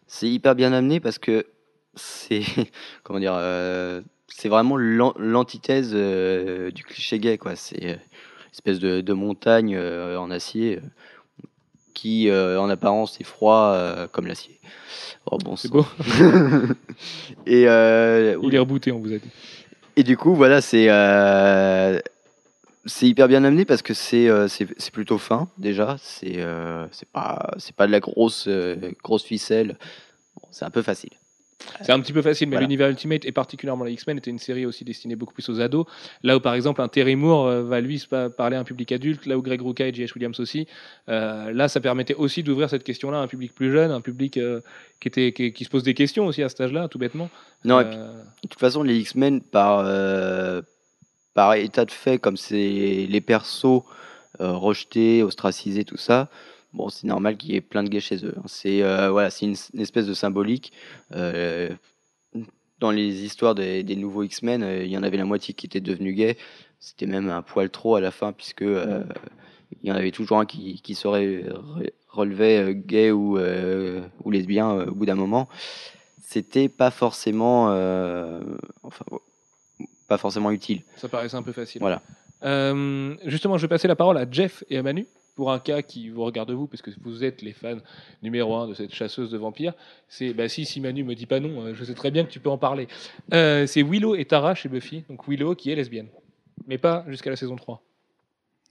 c'est 0.06 0.28
hyper 0.28 0.54
bien 0.54 0.72
amené 0.72 1.00
parce 1.00 1.18
que 1.18 1.46
c'est 1.94 2.42
comment 3.04 3.20
dire, 3.20 3.34
euh, 3.36 4.02
c'est 4.28 4.48
vraiment 4.48 4.76
l'an- 4.76 5.14
l'antithèse 5.18 5.92
du 5.92 6.82
cliché 6.84 7.18
gay 7.18 7.38
quoi. 7.38 7.56
C'est 7.56 7.82
une 7.82 7.98
espèce 8.52 8.78
de, 8.80 9.00
de 9.00 9.12
montagne 9.12 9.78
en 9.78 10.30
acier 10.30 10.80
qui, 11.94 12.30
en 12.32 12.68
apparence, 12.70 13.20
est 13.20 13.24
froid 13.24 14.06
comme 14.12 14.26
l'acier. 14.26 14.60
Oh, 15.30 15.38
bon 15.38 15.56
C'est 15.56 15.70
beau. 15.70 15.86
Et 17.46 17.62
Il 17.62 17.66
est 17.66 18.58
rebooté, 18.58 18.92
on 18.92 19.00
vous 19.00 19.12
a 19.12 19.18
dit. 19.18 19.30
et 19.96 20.02
du 20.04 20.16
coup, 20.16 20.34
voilà, 20.34 20.60
c'est 20.60 20.88
c'est 22.88 23.06
hyper 23.06 23.28
bien 23.28 23.44
amené 23.44 23.64
parce 23.64 23.82
que 23.82 23.94
c'est 23.94 24.28
euh, 24.28 24.48
c'est 24.48 24.90
plutôt 24.90 25.18
fin 25.18 25.48
déjà. 25.58 25.96
C'est 26.00 26.38
euh, 26.38 26.86
c'est 26.90 27.08
pas 27.08 27.50
c'est 27.58 27.74
pas 27.74 27.86
de 27.86 27.92
la 27.92 28.00
grosse 28.00 28.46
euh, 28.48 28.76
grosse 29.02 29.24
ficelle. 29.24 29.78
Bon, 30.34 30.48
c'est 30.50 30.64
un 30.64 30.70
peu 30.70 30.82
facile. 30.82 31.10
C'est 31.82 31.90
un 31.90 32.00
petit 32.00 32.12
peu 32.12 32.22
facile, 32.22 32.48
mais 32.48 32.54
Voilà. 32.54 32.66
l'univers 32.66 32.88
Ultimate 32.88 33.24
et 33.24 33.32
particulièrement 33.32 33.82
les 33.82 33.92
X-Men 33.92 34.18
était 34.18 34.30
une 34.30 34.38
série 34.38 34.64
aussi 34.64 34.84
destinée 34.84 35.16
beaucoup 35.16 35.34
plus 35.34 35.48
aux 35.48 35.60
ados. 35.60 35.86
Là 36.22 36.36
où 36.36 36.40
par 36.40 36.54
exemple 36.54 36.80
un 36.80 36.86
Terry 36.86 37.16
Moore 37.16 37.50
va 37.64 37.80
lui 37.80 38.02
parler 38.36 38.56
à 38.56 38.60
un 38.60 38.64
public 38.64 38.92
adulte, 38.92 39.26
là 39.26 39.36
où 39.36 39.42
Greg 39.42 39.60
Rucka 39.60 39.88
et 39.88 39.92
J.H. 39.92 40.14
Williams 40.14 40.38
aussi. 40.38 40.68
Euh, 41.08 41.52
là, 41.52 41.66
ça 41.66 41.80
permettait 41.80 42.14
aussi 42.14 42.44
d'ouvrir 42.44 42.70
cette 42.70 42.84
question-là 42.84 43.18
à 43.18 43.22
un 43.22 43.26
public 43.26 43.56
plus 43.56 43.72
jeune, 43.72 43.90
un 43.90 44.00
public 44.00 44.36
euh, 44.36 44.60
qui, 45.00 45.08
était, 45.08 45.32
qui, 45.32 45.52
qui 45.52 45.64
se 45.64 45.68
pose 45.68 45.82
des 45.82 45.94
questions 45.94 46.26
aussi 46.26 46.44
à 46.44 46.48
cet 46.48 46.60
âge-là, 46.60 46.86
tout 46.86 46.98
bêtement. 46.98 47.28
Non, 47.64 47.80
et 47.80 47.86
puis, 47.86 47.96
de 47.96 48.48
toute 48.48 48.60
façon, 48.60 48.84
les 48.84 48.96
X-Men 48.96 49.40
par 49.40 49.82
par 51.34 51.54
état 51.54 51.84
de 51.84 51.90
fait, 51.90 52.18
comme 52.18 52.36
c'est 52.36 53.06
les 53.08 53.20
persos 53.20 53.82
euh, 54.40 54.52
rejetés, 54.52 55.22
ostracisés, 55.22 55.84
tout 55.84 55.96
ça. 55.96 56.28
Bon, 56.72 56.88
c'est 56.88 57.06
normal 57.06 57.36
qu'il 57.36 57.52
y 57.52 57.56
ait 57.56 57.60
plein 57.60 57.82
de 57.82 57.88
gays 57.88 58.00
chez 58.00 58.24
eux. 58.24 58.34
hein. 58.36 58.42
C'est 58.46 58.82
euh, 58.82 59.10
voilà, 59.10 59.30
c'est 59.30 59.46
une, 59.46 59.56
une 59.74 59.80
espèce 59.80 60.06
de 60.06 60.14
symbolique. 60.14 60.72
Euh, 61.14 61.70
dans 62.78 62.90
les 62.90 63.24
histoires 63.24 63.54
des, 63.54 63.82
des 63.82 63.96
nouveaux 63.96 64.22
X-Men, 64.22 64.62
il 64.82 64.88
y 64.88 64.96
en 64.96 65.02
avait 65.02 65.16
la 65.16 65.24
moitié 65.24 65.54
qui 65.54 65.66
étaient 65.66 65.80
devenus 65.80 66.14
gays. 66.14 66.36
C'était 66.78 67.06
même 67.06 67.28
un 67.30 67.42
poil 67.42 67.70
trop 67.70 67.96
à 67.96 68.00
la 68.00 68.10
fin, 68.12 68.32
puisque 68.32 68.60
il 68.62 69.88
y 69.88 69.90
en 69.90 69.96
avait 69.96 70.12
toujours 70.12 70.38
un 70.38 70.46
qui, 70.46 70.80
qui 70.80 70.94
se 70.94 71.08
relevait 72.08 72.74
gay 72.76 73.10
ou, 73.10 73.36
ou 73.36 74.30
lesbien 74.30 74.86
au 74.86 74.94
bout 74.94 75.06
d'un 75.06 75.16
moment. 75.16 75.48
C'était 76.22 76.68
pas 76.68 76.92
forcément, 76.92 77.64
enfin, 78.84 79.04
pas 80.08 80.18
forcément 80.18 80.50
utile. 80.50 80.82
ça 80.96 81.08
paraissait 81.08 81.36
un 81.36 81.42
peu 81.42 81.52
facile. 81.52 81.80
Voilà. 81.80 82.02
Euh, 82.44 83.14
justement, 83.26 83.56
je 83.58 83.62
vais 83.62 83.68
passer 83.68 83.88
la 83.88 83.96
parole 83.96 84.16
à 84.18 84.26
Jeff 84.30 84.64
et 84.70 84.78
à 84.78 84.82
Manu 84.82 85.06
pour 85.36 85.52
un 85.52 85.58
cas 85.60 85.82
qui 85.82 86.08
vous 86.08 86.24
regarde 86.24 86.50
vous, 86.50 86.66
parce 86.66 86.82
que 86.82 86.90
vous 87.02 87.22
êtes 87.22 87.42
les 87.42 87.52
fans 87.52 87.76
numéro 88.22 88.56
un 88.56 88.66
de 88.68 88.74
cette 88.74 88.92
chasseuse 88.94 89.30
de 89.30 89.38
vampires. 89.38 89.74
C'est 90.08 90.32
bah 90.32 90.48
si, 90.48 90.64
si 90.64 90.80
Manu 90.80 91.04
me 91.04 91.14
dit 91.14 91.26
pas 91.26 91.38
non, 91.40 91.62
euh, 91.66 91.74
je 91.74 91.84
sais 91.84 91.94
très 91.94 92.10
bien 92.10 92.24
que 92.24 92.30
tu 92.30 92.40
peux 92.40 92.50
en 92.50 92.58
parler. 92.58 92.88
Euh, 93.32 93.66
c'est 93.66 93.82
Willow 93.82 94.16
et 94.16 94.24
Tara 94.24 94.54
chez 94.54 94.68
Buffy. 94.68 95.04
Donc 95.08 95.28
Willow 95.28 95.54
qui 95.54 95.70
est 95.70 95.74
lesbienne. 95.76 96.08
Mais 96.66 96.78
pas 96.78 97.04
jusqu'à 97.08 97.30
la 97.30 97.36
saison 97.36 97.54
3. 97.56 97.80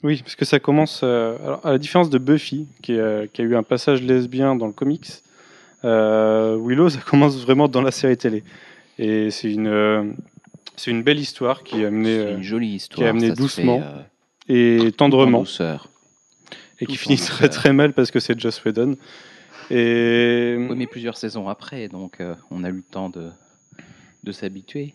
Oui, 0.04 0.22
parce 0.22 0.36
que 0.36 0.46
ça 0.46 0.60
commence. 0.60 1.02
euh, 1.04 1.38
alors, 1.44 1.66
à 1.66 1.72
la 1.72 1.78
différence 1.78 2.10
de 2.10 2.18
Buffy, 2.18 2.68
qui, 2.84 3.00
a- 3.00 3.28
qui 3.28 3.42
a 3.42 3.46
eu 3.46 3.56
un 3.56 3.64
passage 3.64 4.02
lesbien 4.04 4.56
dans 4.56 4.68
le 4.68 4.74
comics, 4.74 5.08
euh, 5.86 6.58
Willow, 6.62 6.90
ça 6.90 7.00
commence 7.02 7.38
vraiment 7.38 7.68
dans 7.68 7.82
la 7.82 7.92
série 7.92 8.18
télé. 8.18 8.44
Et 9.00 9.30
c'est 9.32 9.52
une, 9.52 9.68
euh, 9.68 10.04
c'est 10.78 10.92
une 10.92 11.04
belle 11.04 11.20
histoire 11.20 11.64
qui 11.64 11.82
est 11.82 11.86
amenée 11.86 12.16
C'est 12.16 12.26
euh, 12.28 12.36
une 12.38 12.44
jolie 12.44 12.70
histoire. 12.76 13.10
amené 13.10 13.28
ça 13.30 13.36
se 13.36 13.42
doucement, 13.42 13.80
fait, 13.80 13.86
euh, 14.54 14.84
et 14.84 14.88
en 14.88 14.92
tendrement, 14.92 15.40
douceur. 15.40 15.90
et 16.80 16.86
qui 16.86 16.96
finit 16.96 17.18
très 17.18 17.50
très 17.50 17.74
mal 17.74 17.94
parce 17.94 18.12
que 18.12 18.20
c'est 18.20 18.40
Joss 18.40 18.64
Whedon. 18.64 18.96
Et 19.70 20.56
Oui, 20.58 20.76
mais 20.78 20.88
plusieurs 20.88 21.18
saisons 21.18 21.50
après, 21.50 21.90
donc 21.90 22.22
euh, 22.22 22.36
on 22.52 22.64
a 22.64 22.70
eu 22.70 22.74
le 22.74 22.82
temps 22.84 23.10
de, 23.10 23.30
de 24.24 24.32
s'habituer. 24.32 24.94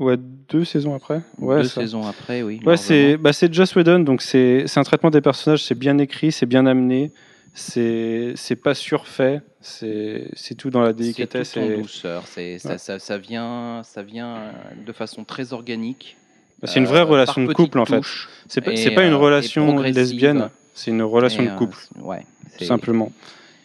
ouais, 0.00 0.16
deux 0.16 0.64
saisons 0.64 0.94
après. 0.94 1.20
Ouais, 1.38 1.62
Deux 1.62 1.68
ça. 1.68 1.80
saisons 1.82 2.04
après, 2.06 2.42
oui. 2.42 2.60
Ouais, 2.64 2.76
c'est 2.76 3.16
bah, 3.16 3.30
Joss 3.52 3.76
Whedon, 3.76 4.00
donc 4.00 4.22
c'est 4.22 4.64
un 4.76 4.82
traitement 4.82 5.10
des 5.10 5.20
personnages, 5.20 5.62
c'est 5.62 5.78
bien 5.78 5.98
écrit, 5.98 6.32
c'est 6.32 6.46
bien 6.46 6.66
amené, 6.66 7.12
c'est 7.54 8.32
c'est 8.34 8.56
pas 8.56 8.74
surfait, 8.74 9.40
c'est 9.60 10.54
tout 10.56 10.70
dans 10.70 10.80
la 10.80 10.92
délicatesse. 10.92 11.50
C'est 11.50 11.60
tout 11.60 11.66
en 11.66 11.70
et- 11.70 11.76
douceur. 11.82 12.26
Ça, 12.26 12.40
Ouais. 12.40 12.58
ça, 12.58 12.98
ça 12.98 13.18
vient, 13.18 13.82
ça 13.84 14.02
vient 14.02 14.52
de 14.86 14.92
façon 14.92 15.24
très 15.24 15.52
organique. 15.52 16.16
Bah, 16.60 16.68
c'est 16.68 16.80
une 16.80 16.86
vraie 16.86 17.00
euh, 17.00 17.04
relation 17.04 17.44
de 17.44 17.52
couple 17.52 17.78
en 17.78 17.84
fait. 17.84 18.02
C'est 18.48 18.60
pas, 18.60 18.72
pas 18.72 19.04
une 19.06 19.12
euh, 19.12 19.16
relation 19.16 19.78
lesbienne, 19.80 20.50
c'est 20.74 20.90
une 20.90 21.02
relation 21.02 21.44
de 21.44 21.48
euh, 21.50 21.54
couple, 21.56 21.78
ouais. 22.00 22.24
tout 22.58 22.64
simplement. 22.64 23.12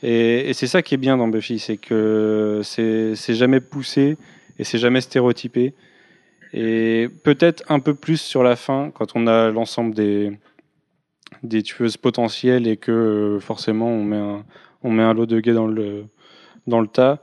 Et, 0.04 0.50
et 0.50 0.54
c'est 0.54 0.68
ça 0.68 0.82
qui 0.82 0.94
est 0.94 0.98
bien 0.98 1.18
dans 1.18 1.28
Buffy, 1.28 1.58
c'est 1.60 1.78
que 1.78 2.62
c'est 2.64 3.16
jamais 3.34 3.62
poussé 3.62 4.18
et 4.60 4.64
c'est 4.64 4.78
jamais 4.78 5.02
stéréotypé. 5.02 5.74
Et 6.54 7.10
peut-être 7.24 7.64
un 7.68 7.80
peu 7.80 7.96
plus 7.96 8.22
sur 8.22 8.44
la 8.44 8.56
fin, 8.56 8.92
quand 8.94 9.14
on 9.16 9.26
a 9.26 9.50
l'ensemble 9.50 9.96
des, 9.96 10.38
des 11.42 11.64
tueuses 11.64 11.98
potentielles 11.98 12.68
et 12.68 12.78
que 12.78 13.40
forcément 13.42 13.88
on 13.88 14.04
met, 14.04 14.18
un, 14.18 14.44
on 14.84 14.92
met 14.92 15.04
un 15.04 15.14
lot 15.14 15.26
de 15.26 15.40
gays 15.40 15.54
dans 15.54 15.68
le, 15.68 16.06
dans 16.68 16.82
le 16.82 16.88
tas. 16.88 17.20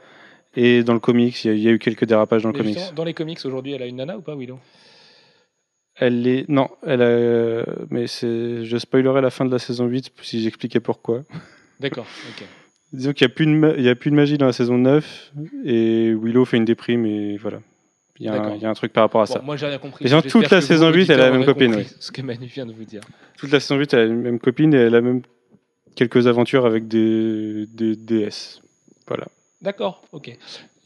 Et 0.57 0.83
dans 0.83 0.95
le 0.95 1.01
comics, 1.01 1.45
il 1.45 1.49
y, 1.49 1.51
a- 1.51 1.55
il 1.55 1.61
y 1.63 1.69
a 1.69 1.71
eu 1.71 1.79
quelques 1.79 2.05
dérapages 2.05 2.43
dans 2.43 2.51
le 2.51 2.59
comics. 2.59 2.77
dans 2.97 3.05
les 3.05 3.15
comics 3.15 3.39
aujourd'hui, 3.45 3.73
elle 3.73 3.83
a 3.83 3.87
une 3.87 3.97
nana 3.97 4.17
ou 4.19 4.21
pas, 4.21 4.35
Willow? 4.35 4.59
Elle 5.97 6.27
est. 6.27 6.49
Non, 6.49 6.69
elle 6.87 7.03
a. 7.03 7.65
Mais. 7.91 8.07
Je 8.07 8.77
spoilerai 8.79 9.21
la 9.21 9.31
fin 9.31 9.45
de 9.45 9.51
la 9.51 9.59
saison 9.59 9.87
8 9.87 10.13
si 10.23 10.43
j'expliquais 10.43 10.81
pourquoi. 10.81 11.23
D'accord, 11.79 12.07
ok. 12.31 12.45
Disons 12.93 13.13
qu'il 13.13 13.27
n'y 13.27 13.33
a, 13.33 13.35
plus 13.35 13.47
de 13.47 13.51
ma- 13.53 13.75
il 13.77 13.83
y 13.85 13.89
a 13.89 13.95
plus 13.95 14.11
de 14.11 14.17
magie 14.17 14.37
dans 14.39 14.47
la 14.47 14.53
saison 14.53 14.77
9 14.77 15.33
et 15.65 16.13
Willow 16.21 16.45
fait 16.45 16.57
une 16.57 16.65
déprime 16.65 17.07
et 17.07 17.37
voilà. 17.37 17.61
Il 18.19 18.27
y, 18.27 18.29
a 18.29 18.33
un, 18.33 18.37
D'accord. 18.39 18.55
il 18.57 18.63
y 18.63 18.67
a 18.67 18.69
un 18.71 18.75
truc 18.75 18.93
par 18.93 19.05
rapport 19.05 19.23
à 19.23 19.27
Bon, 19.27 19.33
ça. 19.33 19.41
moi 19.43 19.57
j'ai 19.57 19.67
rien 19.67 19.79
compris. 19.79 20.05
Et 20.05 20.09
J'espère 20.09 20.31
toute 20.33 20.51
la 20.51 20.61
saison 20.61 20.91
8, 20.93 21.09
elle 21.09 21.21
a 21.21 21.31
la 21.31 21.39
même 21.39 21.45
copine. 21.47 21.85
Ce 22.01 22.11
que 22.13 22.21
Manu 22.21 22.47
vient 22.47 22.67
de 22.67 22.73
vous 22.73 22.85
dire. 22.85 23.01
Toute 23.39 23.51
la 23.53 23.61
saison 23.61 23.77
8, 23.79 23.95
elle 23.95 24.01
a 24.01 24.07
la 24.07 24.13
même 24.13 24.39
copine 24.41 24.75
et 24.75 24.79
elle 24.79 24.95
a 24.97 25.01
même 25.01 25.23
quelques 25.95 26.27
aventures 26.27 26.67
avec 26.67 26.89
des, 26.89 27.67
des 27.67 27.97
DS. 27.97 28.61
Voilà. 29.07 29.27
D'accord, 29.63 30.03
ok. 30.13 30.37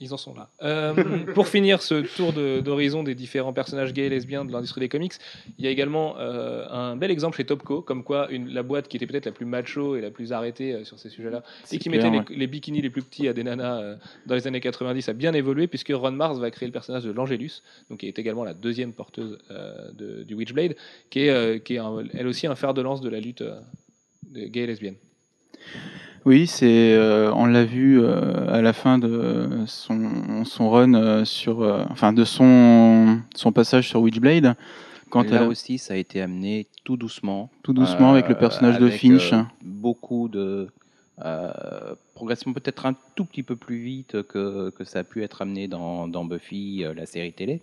Ils 0.00 0.12
en 0.12 0.16
sont 0.16 0.34
là. 0.34 0.48
Euh, 0.62 0.92
pour 1.34 1.46
finir 1.46 1.80
ce 1.80 1.94
tour 2.16 2.32
de- 2.32 2.60
d'horizon 2.60 3.04
des 3.04 3.14
différents 3.14 3.52
personnages 3.52 3.92
gays 3.92 4.06
et 4.06 4.08
lesbiens 4.08 4.44
de 4.44 4.50
l'industrie 4.50 4.80
des 4.80 4.88
comics, 4.88 5.12
il 5.56 5.64
y 5.64 5.68
a 5.68 5.70
également 5.70 6.18
euh, 6.18 6.66
un 6.68 6.96
bel 6.96 7.12
exemple 7.12 7.36
chez 7.36 7.44
Topco, 7.44 7.80
comme 7.80 8.02
quoi 8.02 8.28
une, 8.32 8.48
la 8.52 8.64
boîte 8.64 8.88
qui 8.88 8.96
était 8.96 9.06
peut-être 9.06 9.26
la 9.26 9.32
plus 9.32 9.46
macho 9.46 9.94
et 9.94 10.00
la 10.00 10.10
plus 10.10 10.32
arrêtée 10.32 10.72
euh, 10.74 10.84
sur 10.84 10.98
ces 10.98 11.08
sujets-là, 11.10 11.44
et 11.70 11.78
qui 11.78 11.88
clair, 11.88 12.10
mettait 12.10 12.24
les, 12.30 12.36
les 12.36 12.46
bikinis 12.48 12.82
les 12.82 12.90
plus 12.90 13.02
petits 13.02 13.28
à 13.28 13.32
des 13.32 13.44
nanas 13.44 13.80
euh, 13.80 13.96
dans 14.26 14.34
les 14.34 14.48
années 14.48 14.60
90 14.60 15.08
a 15.08 15.12
bien 15.12 15.32
évolué, 15.32 15.68
puisque 15.68 15.92
Ron 15.94 16.10
Mars 16.10 16.38
va 16.38 16.50
créer 16.50 16.66
le 16.66 16.72
personnage 16.72 17.04
de 17.04 17.12
l'Angélus, 17.12 17.62
donc 17.88 18.00
qui 18.00 18.08
est 18.08 18.18
également 18.18 18.42
la 18.44 18.54
deuxième 18.54 18.92
porteuse 18.92 19.38
euh, 19.52 19.92
de- 19.92 20.24
du 20.24 20.34
Witchblade, 20.34 20.74
qui 21.08 21.20
est, 21.20 21.30
euh, 21.30 21.58
qui 21.58 21.74
est 21.76 21.78
un- 21.78 22.02
elle 22.12 22.26
aussi 22.26 22.48
un 22.48 22.56
fer 22.56 22.74
de 22.74 22.82
lance 22.82 23.00
de 23.00 23.08
la 23.08 23.20
lutte 23.20 23.44
euh, 24.36 24.40
de 24.40 24.46
gay 24.48 24.60
et 24.60 24.66
lesbienne. 24.66 24.96
Oui, 26.26 26.46
c'est, 26.46 26.94
euh, 26.94 27.30
on 27.34 27.44
l'a 27.44 27.64
vu 27.64 28.00
euh, 28.00 28.48
à 28.50 28.62
la 28.62 28.72
fin 28.72 28.98
de 28.98 29.64
son, 29.66 30.44
son 30.46 30.70
run 30.70 30.94
euh, 30.94 31.24
sur, 31.26 31.60
euh, 31.62 31.84
enfin 31.90 32.14
de 32.14 32.24
son, 32.24 33.20
son 33.34 33.52
passage 33.52 33.88
sur 33.88 34.00
Witchblade, 34.00 34.56
quand 35.10 35.30
Là 35.30 35.42
elle, 35.42 35.48
aussi, 35.48 35.76
ça 35.76 35.94
a 35.94 35.96
été 35.98 36.22
amené 36.22 36.66
tout 36.82 36.96
doucement. 36.96 37.50
tout 37.62 37.74
doucement 37.74 38.10
avec 38.10 38.28
le 38.28 38.36
personnage 38.36 38.78
de 38.78 38.88
Finch. 38.88 39.32
euh, 39.34 39.42
beaucoup 39.62 40.28
de 40.28 40.68
euh, 41.24 41.94
progression 42.14 42.52
peut-être 42.54 42.86
un 42.86 42.96
tout 43.14 43.26
petit 43.26 43.42
peu 43.42 43.54
plus 43.54 43.76
vite 43.78 44.22
que, 44.22 44.70
que 44.70 44.84
ça 44.84 45.00
a 45.00 45.04
pu 45.04 45.22
être 45.22 45.42
amené 45.42 45.68
dans, 45.68 46.08
dans 46.08 46.24
Buffy, 46.24 46.84
euh, 46.84 46.94
la 46.94 47.04
série 47.06 47.32
télé. 47.34 47.60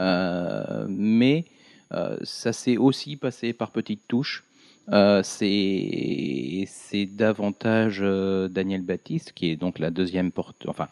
Euh, 0.00 0.86
mais 0.88 1.44
euh, 1.92 2.16
ça 2.24 2.52
s'est 2.52 2.76
aussi 2.76 3.16
passé 3.16 3.52
par 3.52 3.70
petites 3.70 4.08
touches. 4.08 4.42
Euh, 4.90 5.22
c'est 5.22 7.06
davantage 7.06 8.00
euh, 8.02 8.48
Daniel 8.48 8.82
Baptiste 8.82 9.32
qui 9.32 9.50
est 9.50 9.56
donc 9.56 9.78
la 9.78 9.90
deuxième 9.90 10.32
porte 10.32 10.66
enfin 10.66 10.88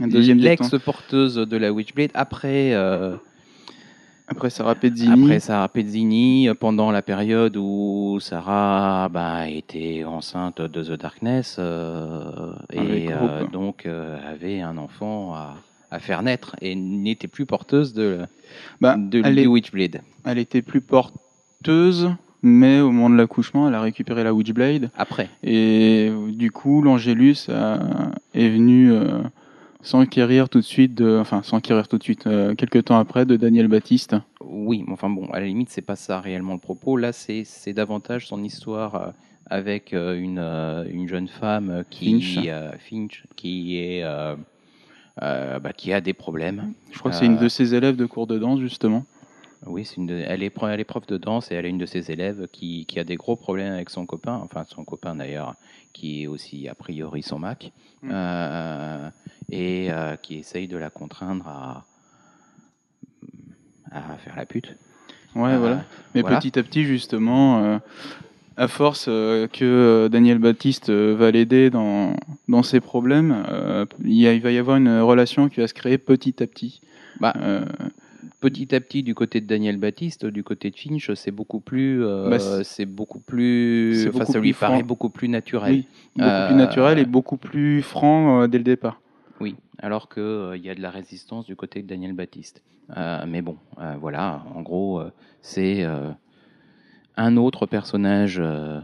un 0.00 0.08
deuxième 0.08 0.38
l'ex 0.38 0.70
l'ex. 0.72 0.82
porteuse 0.84 1.34
de 1.36 1.56
la 1.58 1.72
Witchblade 1.72 2.10
après 2.14 2.72
euh, 2.72 3.16
Après 4.28 4.48
Sarah 4.50 4.74
Pezzini. 4.76 5.24
après 5.24 5.40
Sarah 5.40 5.68
Pezzini, 5.68 6.48
pendant 6.58 6.90
la 6.90 7.02
période 7.02 7.56
où 7.58 8.18
Sarah 8.20 9.08
bah, 9.10 9.48
était 9.48 10.04
enceinte 10.04 10.60
de 10.62 10.82
The 10.82 10.98
Darkness 11.00 11.56
euh, 11.58 12.52
et 12.72 13.08
euh, 13.10 13.46
donc 13.46 13.86
avait 13.86 14.60
un 14.62 14.78
enfant 14.78 15.34
à, 15.34 15.56
à 15.90 15.98
faire 15.98 16.22
naître 16.22 16.56
et 16.62 16.74
n'était 16.74 17.28
plus 17.28 17.44
porteuse 17.46 17.92
de, 17.92 18.20
Bah, 18.80 18.96
de, 18.98 19.20
est- 19.38 19.46
Witchblade. 19.46 20.00
elle 20.24 20.38
était 20.38 20.62
plus 20.62 20.80
porteuse, 20.80 22.10
mais 22.42 22.80
au 22.80 22.90
moment 22.90 23.10
de 23.10 23.16
l'accouchement, 23.16 23.68
elle 23.68 23.74
a 23.74 23.80
récupéré 23.80 24.24
la 24.24 24.32
Witchblade. 24.34 24.90
Après, 24.96 25.28
Et 25.42 26.08
euh, 26.10 26.30
du 26.32 26.50
coup, 26.50 26.82
l'Angélus 26.82 27.48
a- 27.48 28.12
est 28.34 28.48
venu 28.48 28.92
euh, 28.92 29.22
s'enquérir 29.82 30.48
tout 30.48 30.58
de 30.58 30.64
suite, 30.64 30.94
de, 30.94 31.18
enfin 31.20 31.42
s'enquérir 31.42 31.88
tout 31.88 31.98
de 31.98 32.02
suite, 32.02 32.26
euh, 32.26 32.54
quelques 32.54 32.84
temps 32.86 32.98
après, 32.98 33.24
de 33.26 33.36
Daniel 33.36 33.68
Baptiste. 33.68 34.16
oui, 34.40 34.84
mais 34.86 34.92
enfin 34.92 35.10
bon, 35.10 35.26
à 35.32 35.40
la 35.40 35.46
limite, 35.46 35.70
c'est 35.70 35.82
pas 35.82 35.96
ça 35.96 36.20
réellement 36.20 36.54
le 36.54 36.60
propos. 36.60 36.96
Là, 36.96 37.12
c'est 37.12 37.44
c'est 37.44 37.72
davantage 37.72 38.26
son 38.26 38.42
histoire 38.44 38.94
euh, 38.94 39.10
avec 39.50 39.92
euh, 39.94 40.18
une, 40.18 40.38
euh, 40.38 40.84
une 40.92 41.08
jeune 41.08 41.28
femme 41.28 41.84
qui, 41.90 42.20
Finch. 42.20 42.44
euh, 42.48 42.70
Finch, 42.78 43.24
qui 43.36 43.78
est 43.78 44.02
euh, 44.04 44.36
euh, 45.22 45.58
bah, 45.58 45.72
qui 45.72 45.92
a 45.92 46.00
des 46.00 46.12
problèmes. 46.12 46.72
Je 46.92 46.98
crois 46.98 47.10
que 47.10 47.16
c'est 47.16 47.26
une 47.26 47.36
Euh, 47.36 47.40
de 47.40 47.48
ses 47.48 47.74
élèves 47.74 47.96
de 47.96 48.06
cours 48.06 48.26
de 48.26 48.38
danse, 48.38 48.60
justement. 48.60 49.04
Oui, 49.66 49.84
c'est 49.84 49.96
une 49.96 50.06
de- 50.06 50.22
elle, 50.26 50.42
est, 50.42 50.50
pro- 50.50 50.68
elle 50.68 50.80
est 50.80 50.84
prof 50.84 51.06
de 51.06 51.16
danse 51.18 51.50
et 51.50 51.54
elle 51.54 51.66
est 51.66 51.70
une 51.70 51.78
de 51.78 51.86
ses 51.86 52.10
élèves 52.10 52.46
qui, 52.52 52.86
qui 52.86 52.98
a 53.00 53.04
des 53.04 53.16
gros 53.16 53.36
problèmes 53.36 53.72
avec 53.72 53.90
son 53.90 54.06
copain, 54.06 54.40
enfin 54.44 54.64
son 54.68 54.84
copain 54.84 55.16
d'ailleurs, 55.16 55.54
qui 55.92 56.22
est 56.22 56.26
aussi 56.26 56.68
a 56.68 56.74
priori 56.74 57.22
son 57.22 57.38
Mac, 57.38 57.72
Mm. 58.02 58.10
euh, 58.12 59.10
et 59.50 59.90
euh, 59.90 60.14
qui 60.16 60.36
essaye 60.36 60.68
de 60.68 60.76
la 60.76 60.88
contraindre 60.90 61.48
à, 61.48 61.84
à 63.90 64.16
faire 64.18 64.36
la 64.36 64.46
pute. 64.46 64.76
Ouais, 65.34 65.50
Euh, 65.52 65.58
voilà. 65.58 65.84
Mais 66.14 66.20
voilà. 66.22 66.38
petit 66.38 66.56
à 66.58 66.62
petit, 66.62 66.84
justement, 66.84 67.62
euh, 67.64 67.78
à 68.56 68.68
force 68.68 69.06
euh, 69.08 69.46
que 69.48 69.64
euh, 69.64 70.08
Daniel 70.08 70.38
Baptiste 70.38 70.90
euh, 70.90 71.14
va 71.18 71.30
l'aider 71.30 71.70
dans, 71.70 72.14
dans 72.48 72.62
ses 72.62 72.80
problèmes, 72.80 73.44
euh, 73.50 73.84
il, 74.04 74.14
y 74.14 74.26
a- 74.28 74.32
il 74.32 74.40
va 74.40 74.52
y 74.52 74.58
avoir 74.58 74.76
une 74.76 75.00
relation 75.00 75.48
qui 75.48 75.60
va 75.60 75.66
se 75.68 75.74
créer 75.74 75.98
petit 75.98 76.42
à 76.42 76.46
petit. 76.46 76.80
Bah, 77.20 77.34
Euh, 77.40 77.64
Petit 78.40 78.72
à 78.74 78.80
petit, 78.80 79.02
du 79.02 79.14
côté 79.16 79.40
de 79.40 79.46
Daniel 79.46 79.78
Baptiste, 79.78 80.24
du 80.24 80.44
côté 80.44 80.70
de 80.70 80.76
Finch, 80.76 81.12
c'est 81.14 81.32
beaucoup 81.32 81.58
plus, 81.60 82.04
euh, 82.04 82.30
Bah, 82.30 82.38
c'est- 82.64 82.86
beaucoup 82.86 83.18
plus, 83.20 84.08
beaucoup 84.12 84.32
ça 84.32 84.38
lui 84.38 84.52
paraît 84.52 84.82
beaucoup 84.84 85.10
plus 85.10 85.28
naturel. 85.28 85.72
oui, 85.72 85.86
beaucoup 86.16 86.28
Euh, 86.28 86.46
plus 86.46 86.54
naturel 86.54 86.98
et 87.00 87.04
beaucoup 87.04 87.36
plus 87.36 87.82
franc 87.82 88.42
euh, 88.42 88.46
dès 88.46 88.58
le 88.58 88.64
départ. 88.64 89.00
Oui, 89.40 89.56
alors 89.78 90.08
qu'il 90.08 90.52
il 90.56 90.64
y 90.64 90.70
a 90.70 90.74
de 90.74 90.80
la 90.80 90.90
résistance 90.90 91.46
du 91.46 91.56
côté 91.56 91.82
de 91.82 91.88
Daniel 91.88 92.12
Baptiste. 92.12 92.62
Euh, 92.96 93.24
mais 93.26 93.42
bon, 93.42 93.56
euh, 93.80 93.94
voilà, 94.00 94.44
en 94.54 94.62
gros, 94.62 95.00
euh, 95.00 95.10
c'est 95.42 95.82
euh, 95.84 96.10
un 97.16 97.36
autre 97.36 97.66
personnage 97.66 98.38
euh, 98.40 98.80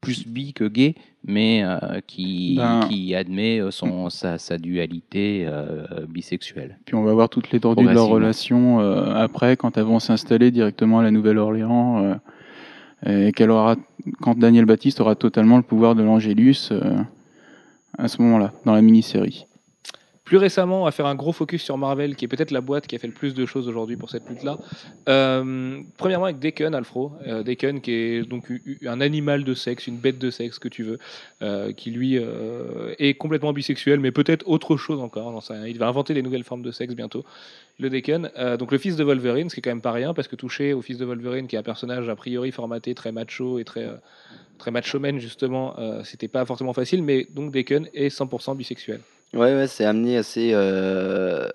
plus 0.00 0.26
bi 0.26 0.52
que 0.52 0.64
gay, 0.64 0.94
mais 1.24 1.62
euh, 1.64 2.00
qui, 2.06 2.54
Ben- 2.56 2.80
qui 2.88 3.14
admet 3.14 3.60
euh, 3.60 3.70
son, 3.70 4.08
sa, 4.10 4.38
sa 4.38 4.56
dualité 4.58 5.44
euh, 5.46 5.84
bisexuelle. 6.08 6.78
Puis 6.86 6.94
on 6.94 7.02
va 7.02 7.12
voir 7.12 7.28
toutes 7.28 7.50
les 7.50 7.60
tordues 7.60 7.84
de 7.84 7.90
leur 7.90 8.06
relation 8.14 8.80
euh, 8.80 9.14
après, 9.14 9.56
quand 9.56 9.76
elles 9.76 9.84
vont 9.84 10.00
s'installer 10.00 10.50
directement 10.50 11.00
à 11.00 11.02
la 11.02 11.10
Nouvelle-Orléans. 11.10 12.04
euh, 12.04 12.14
et 13.06 13.32
qu'elle 13.32 13.50
aura, 13.50 13.76
quand 14.20 14.38
Daniel 14.38 14.66
Baptiste 14.66 15.00
aura 15.00 15.14
totalement 15.14 15.56
le 15.56 15.62
pouvoir 15.62 15.94
de 15.94 16.02
l'Angélus 16.02 16.68
euh, 16.70 16.98
à 17.96 18.08
ce 18.08 18.20
moment-là, 18.20 18.52
dans 18.66 18.74
la 18.74 18.82
mini-série. 18.82 19.46
Plus 20.30 20.36
récemment 20.36 20.86
à 20.86 20.92
faire 20.92 21.06
un 21.06 21.16
gros 21.16 21.32
focus 21.32 21.60
sur 21.60 21.76
Marvel, 21.76 22.14
qui 22.14 22.24
est 22.24 22.28
peut-être 22.28 22.52
la 22.52 22.60
boîte 22.60 22.86
qui 22.86 22.94
a 22.94 23.00
fait 23.00 23.08
le 23.08 23.12
plus 23.12 23.34
de 23.34 23.44
choses 23.46 23.66
aujourd'hui 23.66 23.96
pour 23.96 24.10
cette 24.10 24.28
lutte-là. 24.28 24.58
Euh, 25.08 25.80
premièrement 25.96 26.26
avec 26.26 26.38
Daken, 26.38 26.72
Alfro. 26.72 27.10
Euh, 27.26 27.42
Daken, 27.42 27.80
qui 27.80 27.90
est 27.90 28.28
donc 28.28 28.44
un 28.86 29.00
animal 29.00 29.42
de 29.42 29.54
sexe, 29.54 29.88
une 29.88 29.96
bête 29.96 30.20
de 30.20 30.30
sexe, 30.30 30.60
que 30.60 30.68
tu 30.68 30.84
veux, 30.84 31.00
euh, 31.42 31.72
qui 31.72 31.90
lui 31.90 32.14
est 32.14 33.14
complètement 33.14 33.52
bisexuel, 33.52 33.98
mais 33.98 34.12
peut-être 34.12 34.48
autre 34.48 34.76
chose 34.76 35.00
encore. 35.00 35.42
Il 35.66 35.78
va 35.78 35.88
inventer 35.88 36.14
des 36.14 36.22
nouvelles 36.22 36.44
formes 36.44 36.62
de 36.62 36.70
sexe 36.70 36.94
bientôt. 36.94 37.24
Le 37.80 37.90
euh, 37.90 38.56
donc 38.56 38.70
le 38.70 38.78
fils 38.78 38.94
de 38.94 39.02
Wolverine, 39.02 39.50
ce 39.50 39.56
qui 39.56 39.58
est 39.58 39.62
quand 39.62 39.70
même 39.70 39.80
pas 39.80 39.90
rien, 39.90 40.14
parce 40.14 40.28
que 40.28 40.36
toucher 40.36 40.74
au 40.74 40.80
fils 40.80 40.98
de 40.98 41.04
Wolverine, 41.04 41.48
qui 41.48 41.56
est 41.56 41.58
un 41.58 41.64
personnage 41.64 42.08
a 42.08 42.14
priori 42.14 42.52
formaté 42.52 42.94
très 42.94 43.10
macho 43.10 43.58
et 43.58 43.64
très, 43.64 43.88
très 44.58 44.70
macho-man, 44.70 45.18
justement, 45.18 45.74
c'était 46.04 46.28
pas 46.28 46.44
forcément 46.44 46.72
facile, 46.72 47.02
mais 47.02 47.26
donc 47.34 47.50
Daken 47.50 47.88
est 47.94 48.16
100% 48.16 48.56
bisexuel. 48.56 49.00
Ouais, 49.32 49.54
ouais, 49.54 49.66
c'est 49.68 49.84
amené 49.84 50.16
assez. 50.16 50.50
euh, 50.54 51.48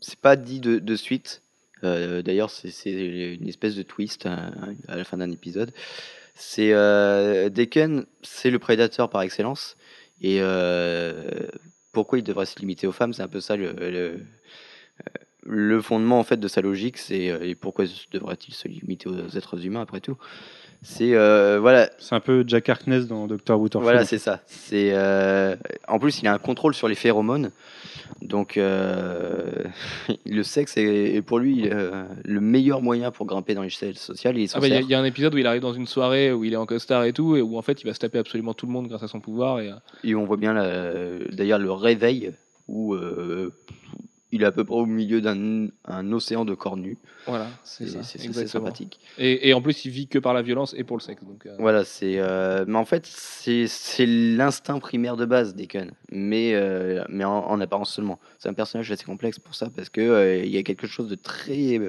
C'est 0.00 0.18
pas 0.18 0.36
dit 0.36 0.60
de, 0.60 0.78
de 0.78 0.96
suite. 0.96 1.42
Euh, 1.84 2.22
D'ailleurs, 2.22 2.50
c'est 2.50 2.70
une 2.92 3.48
espèce 3.48 3.74
de 3.76 3.82
twist 3.82 4.26
euh, 4.26 4.50
à 4.88 4.96
la 4.96 5.04
fin 5.04 5.16
d'un 5.18 5.30
épisode. 5.30 5.72
C'est 6.34 6.72
euh, 6.72 7.48
Daken, 7.50 8.06
c'est 8.22 8.50
le 8.50 8.58
prédateur 8.58 9.10
par 9.10 9.22
excellence. 9.22 9.76
Et 10.20 10.38
euh, 10.40 11.48
pourquoi 11.92 12.18
il 12.18 12.24
devrait 12.24 12.46
se 12.46 12.58
limiter 12.60 12.86
aux 12.86 12.92
femmes 12.92 13.12
C'est 13.14 13.22
un 13.22 13.28
peu 13.28 13.40
ça 13.40 13.56
le, 13.56 14.20
le, 15.42 15.80
fondement 15.80 16.18
en 16.18 16.24
fait 16.24 16.38
de 16.38 16.48
sa 16.48 16.60
logique. 16.60 16.98
C'est 16.98 17.24
et 17.26 17.54
pourquoi 17.54 17.84
devrait-il 18.12 18.54
se 18.54 18.68
limiter 18.68 19.08
aux 19.08 19.28
êtres 19.36 19.64
humains 19.66 19.82
après 19.82 20.00
tout? 20.00 20.16
C'est 20.86 21.14
euh, 21.14 21.58
voilà, 21.60 21.88
C'est 21.98 22.14
un 22.14 22.20
peu 22.20 22.44
Jack 22.46 22.68
Harkness 22.68 23.06
dans 23.08 23.26
Doctor 23.26 23.58
Who. 23.58 23.68
voilà, 23.80 24.04
c'est 24.04 24.18
ça. 24.18 24.40
C'est 24.46 24.90
euh, 24.92 25.56
en 25.88 25.98
plus 25.98 26.20
il 26.20 26.28
a 26.28 26.34
un 26.34 26.38
contrôle 26.38 26.74
sur 26.74 26.88
les 26.88 26.94
phéromones, 26.94 27.50
donc 28.20 28.58
euh, 28.58 29.50
le 30.26 30.42
sexe 30.42 30.76
est, 30.76 31.14
est 31.14 31.22
pour 31.22 31.38
lui 31.38 31.68
euh, 31.70 32.04
le 32.24 32.40
meilleur 32.40 32.82
moyen 32.82 33.10
pour 33.10 33.24
grimper 33.26 33.54
dans 33.54 33.62
l'échelle 33.62 33.96
sociale. 33.96 34.36
Il 34.36 34.48
Ah 34.54 34.60
bah, 34.60 34.68
Il 34.68 34.74
y, 34.74 34.76
a- 34.76 34.80
y 34.82 34.94
a 34.94 35.00
un 35.00 35.04
épisode 35.04 35.34
où 35.34 35.38
il 35.38 35.46
arrive 35.46 35.62
dans 35.62 35.72
une 35.72 35.86
soirée 35.86 36.32
où 36.32 36.44
il 36.44 36.52
est 36.52 36.56
en 36.56 36.66
costard 36.66 37.04
et 37.04 37.12
tout, 37.14 37.34
et 37.36 37.40
où 37.40 37.56
en 37.56 37.62
fait 37.62 37.80
il 37.82 37.86
va 37.86 37.94
se 37.94 37.98
taper 38.00 38.18
absolument 38.18 38.52
tout 38.52 38.66
le 38.66 38.72
monde 38.72 38.86
grâce 38.88 39.02
à 39.02 39.08
son 39.08 39.20
pouvoir. 39.20 39.60
Et, 39.60 39.70
Et 40.04 40.14
on 40.14 40.24
voit 40.26 40.36
bien 40.36 40.52
d'ailleurs 41.32 41.58
le 41.58 41.72
réveil 41.72 42.32
où 42.68 42.94
euh, 42.94 43.52
il 44.34 44.42
est 44.42 44.46
à 44.46 44.52
peu 44.52 44.64
près 44.64 44.76
au 44.76 44.86
milieu 44.86 45.20
d'un 45.20 45.68
un 45.86 46.12
océan 46.12 46.44
de 46.44 46.54
corps 46.54 46.76
nus. 46.76 46.98
voilà, 47.26 47.48
c'est 47.62 47.86
sympathique. 48.48 49.00
Et, 49.18 49.48
et 49.48 49.54
en 49.54 49.62
plus, 49.62 49.84
il 49.84 49.90
vit 49.90 50.06
que 50.08 50.18
par 50.18 50.34
la 50.34 50.42
violence 50.42 50.74
et 50.76 50.84
pour 50.84 50.96
le 50.96 51.02
sexe. 51.02 51.22
Donc, 51.24 51.46
euh, 51.46 51.56
Voilà, 51.58 51.84
c'est. 51.84 52.14
euh, 52.18 52.64
mais 52.68 52.76
en 52.78 52.84
fait, 52.84 53.06
c'est 53.06 54.06
l'instinct 54.06 54.78
primaire 54.78 55.16
de 55.16 55.24
base 55.24 55.54
d'Eken, 55.54 55.92
mais 56.10 56.54
euh, 56.54 57.04
mais 57.08 57.24
en, 57.24 57.38
en 57.46 57.60
apparence 57.60 57.94
seulement. 57.94 58.18
C'est 58.38 58.48
un 58.48 58.54
personnage 58.54 58.90
assez 58.90 59.04
complexe 59.04 59.38
pour 59.38 59.54
ça 59.54 59.68
parce 59.74 59.88
que 59.88 60.42
il 60.44 60.50
y 60.50 60.58
a 60.58 60.62
quelque 60.62 60.86
chose 60.86 61.08
de 61.08 61.14
très 61.14 61.80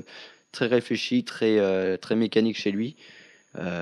très 0.51 0.67
réfléchi, 0.67 1.23
très 1.23 1.97
très 1.97 2.15
mécanique 2.15 2.57
chez 2.57 2.71
lui. 2.71 2.95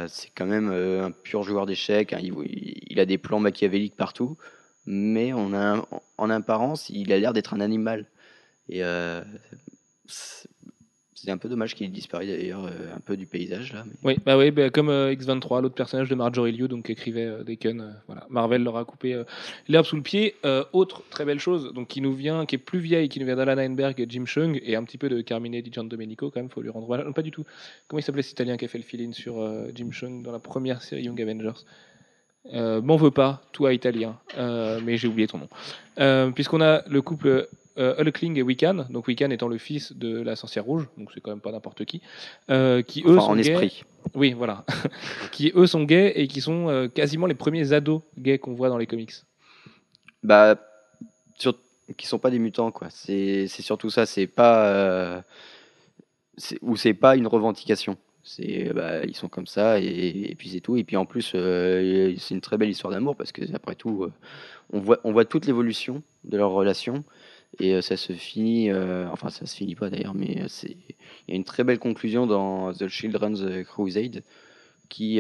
C'est 0.08 0.30
quand 0.36 0.46
même 0.46 0.70
un 0.72 1.12
pur 1.12 1.44
joueur 1.44 1.66
d'échecs. 1.66 2.14
hein, 2.14 2.20
il, 2.22 2.34
il 2.90 3.00
a 3.00 3.06
des 3.06 3.18
plans 3.18 3.40
machiavéliques 3.40 3.96
partout, 3.96 4.38
mais 4.86 5.34
on 5.34 5.54
a 5.54 5.84
en 6.18 6.30
apparence, 6.30 6.90
il 6.90 7.12
a 7.12 7.18
l'air 7.20 7.34
d'être 7.34 7.54
un 7.54 7.60
animal. 7.60 8.06
Et 8.70 8.84
euh, 8.84 9.22
c'est 11.24 11.32
un 11.32 11.38
peu 11.38 11.48
dommage 11.48 11.74
qu'il 11.74 11.90
disparu 11.90 12.28
d'ailleurs 12.28 12.66
euh, 12.66 12.94
un 12.94 13.00
peu 13.00 13.16
du 13.16 13.26
paysage 13.26 13.72
là. 13.72 13.86
Oui, 14.04 14.18
bah 14.26 14.38
oui, 14.38 14.52
bah, 14.52 14.70
comme 14.70 14.90
euh, 14.90 15.14
X23, 15.14 15.62
l'autre 15.62 15.76
personnage 15.76 16.10
de 16.10 16.16
Marjorie 16.16 16.52
Liu, 16.52 16.68
donc 16.68 16.90
écrivait 16.90 17.26
euh, 17.26 17.44
Daken, 17.44 17.80
euh, 17.80 17.92
voilà, 18.08 18.28
Marvel 18.30 18.62
leur 18.62 18.76
a 18.76 18.84
coupé 18.84 19.24
l'herbe 19.70 19.86
sous 19.86 19.96
le 19.96 20.02
pied. 20.02 20.36
Autre 20.74 21.02
très 21.10 21.24
belle 21.24 21.40
chose, 21.40 21.72
donc 21.74 21.88
qui 21.88 22.02
nous 22.02 22.14
vient, 22.14 22.46
qui 22.46 22.56
est 22.56 22.58
plus 22.60 22.80
vieille, 22.80 23.08
qui 23.08 23.20
nous 23.22 23.26
vient 23.26 23.38
d'Alan 23.38 23.58
Heinberg 23.58 24.00
et 24.02 24.06
Jim 24.10 24.26
Chung, 24.26 24.60
et 24.64 24.76
un 24.76 24.84
petit 24.84 24.98
peu 24.98 25.08
de 25.08 25.22
Carmine 25.22 25.62
Di 25.62 25.72
Giandomenico 25.72 26.30
quand 26.30 26.42
même, 26.42 26.50
faut 26.50 26.62
lui 26.62 26.70
rendre 26.70 26.90
hommage. 26.90 27.06
Non, 27.06 27.14
pas 27.14 27.22
du 27.22 27.32
tout. 27.32 27.46
Comment 27.88 28.00
il 28.00 28.04
s'appelait 28.04 28.22
cet 28.22 28.34
Italien 28.34 28.58
qui 28.58 28.66
a 28.66 28.68
fait 28.68 28.78
le 28.78 28.84
fill-in 28.84 29.14
sur 29.14 29.36
Jim 29.74 29.92
Chung 29.92 30.24
dans 30.24 30.34
la 30.34 30.40
première 30.40 30.82
série 30.82 31.04
Young 31.04 31.22
Avengers? 31.22 31.64
M'en 32.52 32.98
veux 32.98 33.12
pas, 33.12 33.42
toi 33.54 33.74
italien, 33.74 34.20
mais 34.38 34.98
j'ai 34.98 35.08
oublié 35.08 35.28
ton 35.28 35.40
nom. 35.40 36.32
Puisqu'on 36.34 36.62
a 36.62 36.84
le 36.90 37.02
couple 37.02 37.48
Hulkling 37.78 38.38
et 38.38 38.42
Wiccan, 38.44 38.86
donc 38.90 39.08
Wiccan 39.08 39.30
étant 39.32 39.48
le 39.48 39.58
fils 39.58 39.94
de 39.94 40.22
la 40.22 40.36
sorcière 40.36 40.64
rouge, 40.66 40.88
donc 40.98 41.10
c'est 41.14 41.22
quand 41.22 41.32
même 41.32 41.42
pas 41.42 41.52
n'importe 41.52 41.86
qui, 41.86 42.02
euh, 42.50 42.82
qui 42.82 43.02
eux 43.06 43.18
Enfin, 43.18 43.22
sont 43.28 43.32
en 43.32 43.36
gays. 43.36 43.50
esprit. 43.52 43.84
Oui, 44.16 44.34
voilà. 44.34 44.64
qui 45.32 45.52
eux 45.56 45.66
sont 45.68 45.84
gays 45.84 46.14
et 46.16 46.28
qui 46.28 46.42
sont 46.42 46.70
euh, 46.70 46.88
quasiment 46.88 47.26
les 47.26 47.34
premiers 47.36 47.74
ados 47.74 48.02
gays 48.18 48.38
qu'on 48.38 48.54
voit 48.54 48.70
dans 48.70 48.78
les 48.78 48.86
comics. 48.88 49.14
Bah, 50.24 50.56
sur... 51.38 51.56
qui 51.98 52.06
sont 52.08 52.20
pas 52.20 52.30
des 52.30 52.40
mutants, 52.40 52.72
quoi. 52.72 52.88
C'est 52.90 53.48
surtout 53.48 53.90
ça. 53.90 54.06
C'est 54.06 54.28
pas. 54.28 54.66
euh, 54.68 55.22
Ou 56.62 56.76
c'est 56.76 56.94
pas 56.94 57.16
une 57.16 57.28
revendication. 57.28 57.98
C'est 58.26 58.72
bah, 58.74 59.04
ils 59.06 59.16
sont 59.16 59.28
comme 59.28 59.48
ça 59.48 59.82
et, 59.82 59.86
et 60.32 60.36
puis 60.36 60.48
c'est 60.50 60.62
tout. 60.62 60.78
Et 60.78 60.84
puis 60.86 60.96
en 60.96 61.06
plus, 61.06 61.34
euh, 61.36 62.14
c'est 62.18 62.34
une 62.34 62.40
très 62.42 62.58
belle 62.58 62.70
histoire 62.70 62.94
d'amour 62.94 63.18
parce 63.18 63.34
que 63.34 63.42
après 63.54 63.76
tout, 63.76 64.04
euh, 64.04 64.14
on 64.72 64.80
voit 64.80 65.00
on 65.04 65.12
voit 65.12 65.26
toute 65.26 65.46
l'évolution 65.46 66.02
de 66.24 66.38
leur 66.38 66.52
relation 66.52 67.04
et 67.60 67.74
euh, 67.74 67.82
ça 67.82 67.98
se 67.98 68.14
finit. 68.14 68.70
euh, 68.72 69.08
enfin, 69.12 69.30
ça 69.30 69.46
se 69.46 69.56
finit 69.56 69.76
pas 69.76 69.90
d'ailleurs, 69.90 70.14
mais 70.16 70.42
euh, 70.42 70.46
c'est 70.48 70.76
il 71.28 71.30
y 71.30 71.34
a 71.34 71.36
une 71.36 71.44
très 71.44 71.64
belle 71.64 71.80
conclusion 71.80 72.28
dans 72.28 72.74
The 72.74 72.88
Children's 72.88 73.44
Crusade 73.68 74.24
qui 74.90 75.20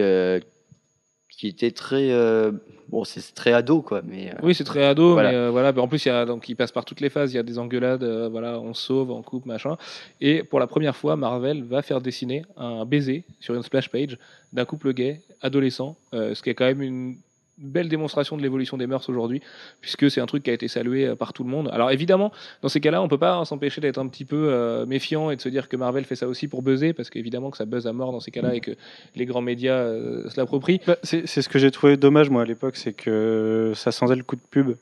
qui 1.29 1.47
était 1.47 1.71
très 1.71 2.11
euh, 2.11 2.51
bon, 2.89 3.03
c'est 3.03 3.34
très 3.34 3.53
ado 3.53 3.81
quoi, 3.81 4.01
mais 4.05 4.29
euh, 4.31 4.36
Oui, 4.43 4.53
c'est 4.53 4.63
très 4.63 4.84
ado, 4.86 5.13
Voilà. 5.13 5.31
mais 5.31 5.36
euh, 5.36 5.49
voilà. 5.49 5.73
en 5.81 5.88
plus, 5.88 6.05
il 6.05 6.09
y 6.09 6.11
a, 6.11 6.25
donc, 6.25 6.47
il 6.47 6.55
passe 6.55 6.71
par 6.71 6.86
toutes 6.86 7.01
les 7.01 7.09
phases. 7.09 7.34
Il 7.34 7.38
y 7.38 7.39
a 7.39 7.43
des 7.43 7.57
engueulades, 7.57 8.03
voilà, 8.29 8.59
on 8.59 8.73
sauve, 8.75 9.09
on 9.09 9.23
coupe, 9.23 9.45
machin. 9.47 9.75
Et 10.21 10.43
pour 10.43 10.59
la 10.59 10.67
première 10.67 10.95
fois, 10.95 11.15
Marvel 11.15 11.63
va 11.63 11.81
faire 11.81 12.01
dessiner 12.01 12.43
un 12.55 12.86
baiser 12.86 13.23
sur 13.39 13.55
une 13.55 13.63
splash 13.63 13.89
page 13.89 14.17
d'un 14.53 14.65
couple 14.65 14.93
gay 14.93 15.21
adolescent, 15.41 15.97
ce 16.11 16.39
qui 16.41 16.51
est 16.51 16.53
quand 16.55 16.65
même 16.65 16.84
une 16.84 17.15
belle 17.58 17.88
démonstration 17.88 18.36
de 18.36 18.41
l'évolution 18.41 18.78
des 18.78 18.88
mœurs 18.88 19.08
aujourd'hui, 19.10 19.41
puisque 19.80 20.10
c'est 20.10 20.20
un 20.22 20.26
truc 20.26 20.43
qui 20.43 20.49
a 20.49 20.54
été 20.54 20.68
salué 20.68 21.06
euh, 21.06 21.16
par 21.16 21.34
tout 21.34 21.43
le 21.43 21.49
monde. 21.49 21.70
Alors 21.72 21.91
évidemment, 21.91 22.32
dans 22.62 22.70
ces 22.70 22.80
cas-là, 22.80 23.01
on 23.01 23.08
peut 23.08 23.18
pas 23.18 23.43
s'empêcher 23.45 23.80
d'être 23.80 23.99
un 23.99 24.08
petit 24.08 24.26
peu 24.26 24.47
euh, 24.49 24.86
méfiant 24.86 25.30
et 25.30 25.36
de 25.36 25.41
se 25.41 25.49
dire 25.49 25.70
que 25.70 25.78
Marvel 25.78 26.04
fait 26.04 26.16
ça 26.16 26.28
aussi 26.28 26.47
pour 26.47 26.62
buzzer, 26.64 26.93
parce 26.93 27.10
qu'évidemment 27.10 27.51
que 27.51 27.58
ça 27.58 27.66
buzz 27.66 27.86
à 27.88 27.93
mort 27.93 28.12
dans 28.12 28.20
ces 28.20 28.32
cas-là 28.32 28.56
et 28.56 28.60
que 28.60 28.72
les 29.16 29.26
grands 29.26 29.41
médias 29.41 29.76
euh, 29.76 30.28
se 30.30 30.39
l'approprient. 30.39 30.82
Bah, 30.88 30.97
c'est 31.04 31.26
ce 31.28 31.47
que 31.47 31.60
j'ai 31.60 31.70
trouvé 31.72 31.95
dommage 31.95 32.30
moi 32.30 32.41
à 32.41 32.45
l'époque, 32.45 32.76
c'est 32.76 32.93
que 32.93 33.74
ça 33.76 33.91
sentait 33.91 34.16
le 34.16 34.24
coup 34.24 34.36
de 34.36 34.41
pub. 34.49 34.76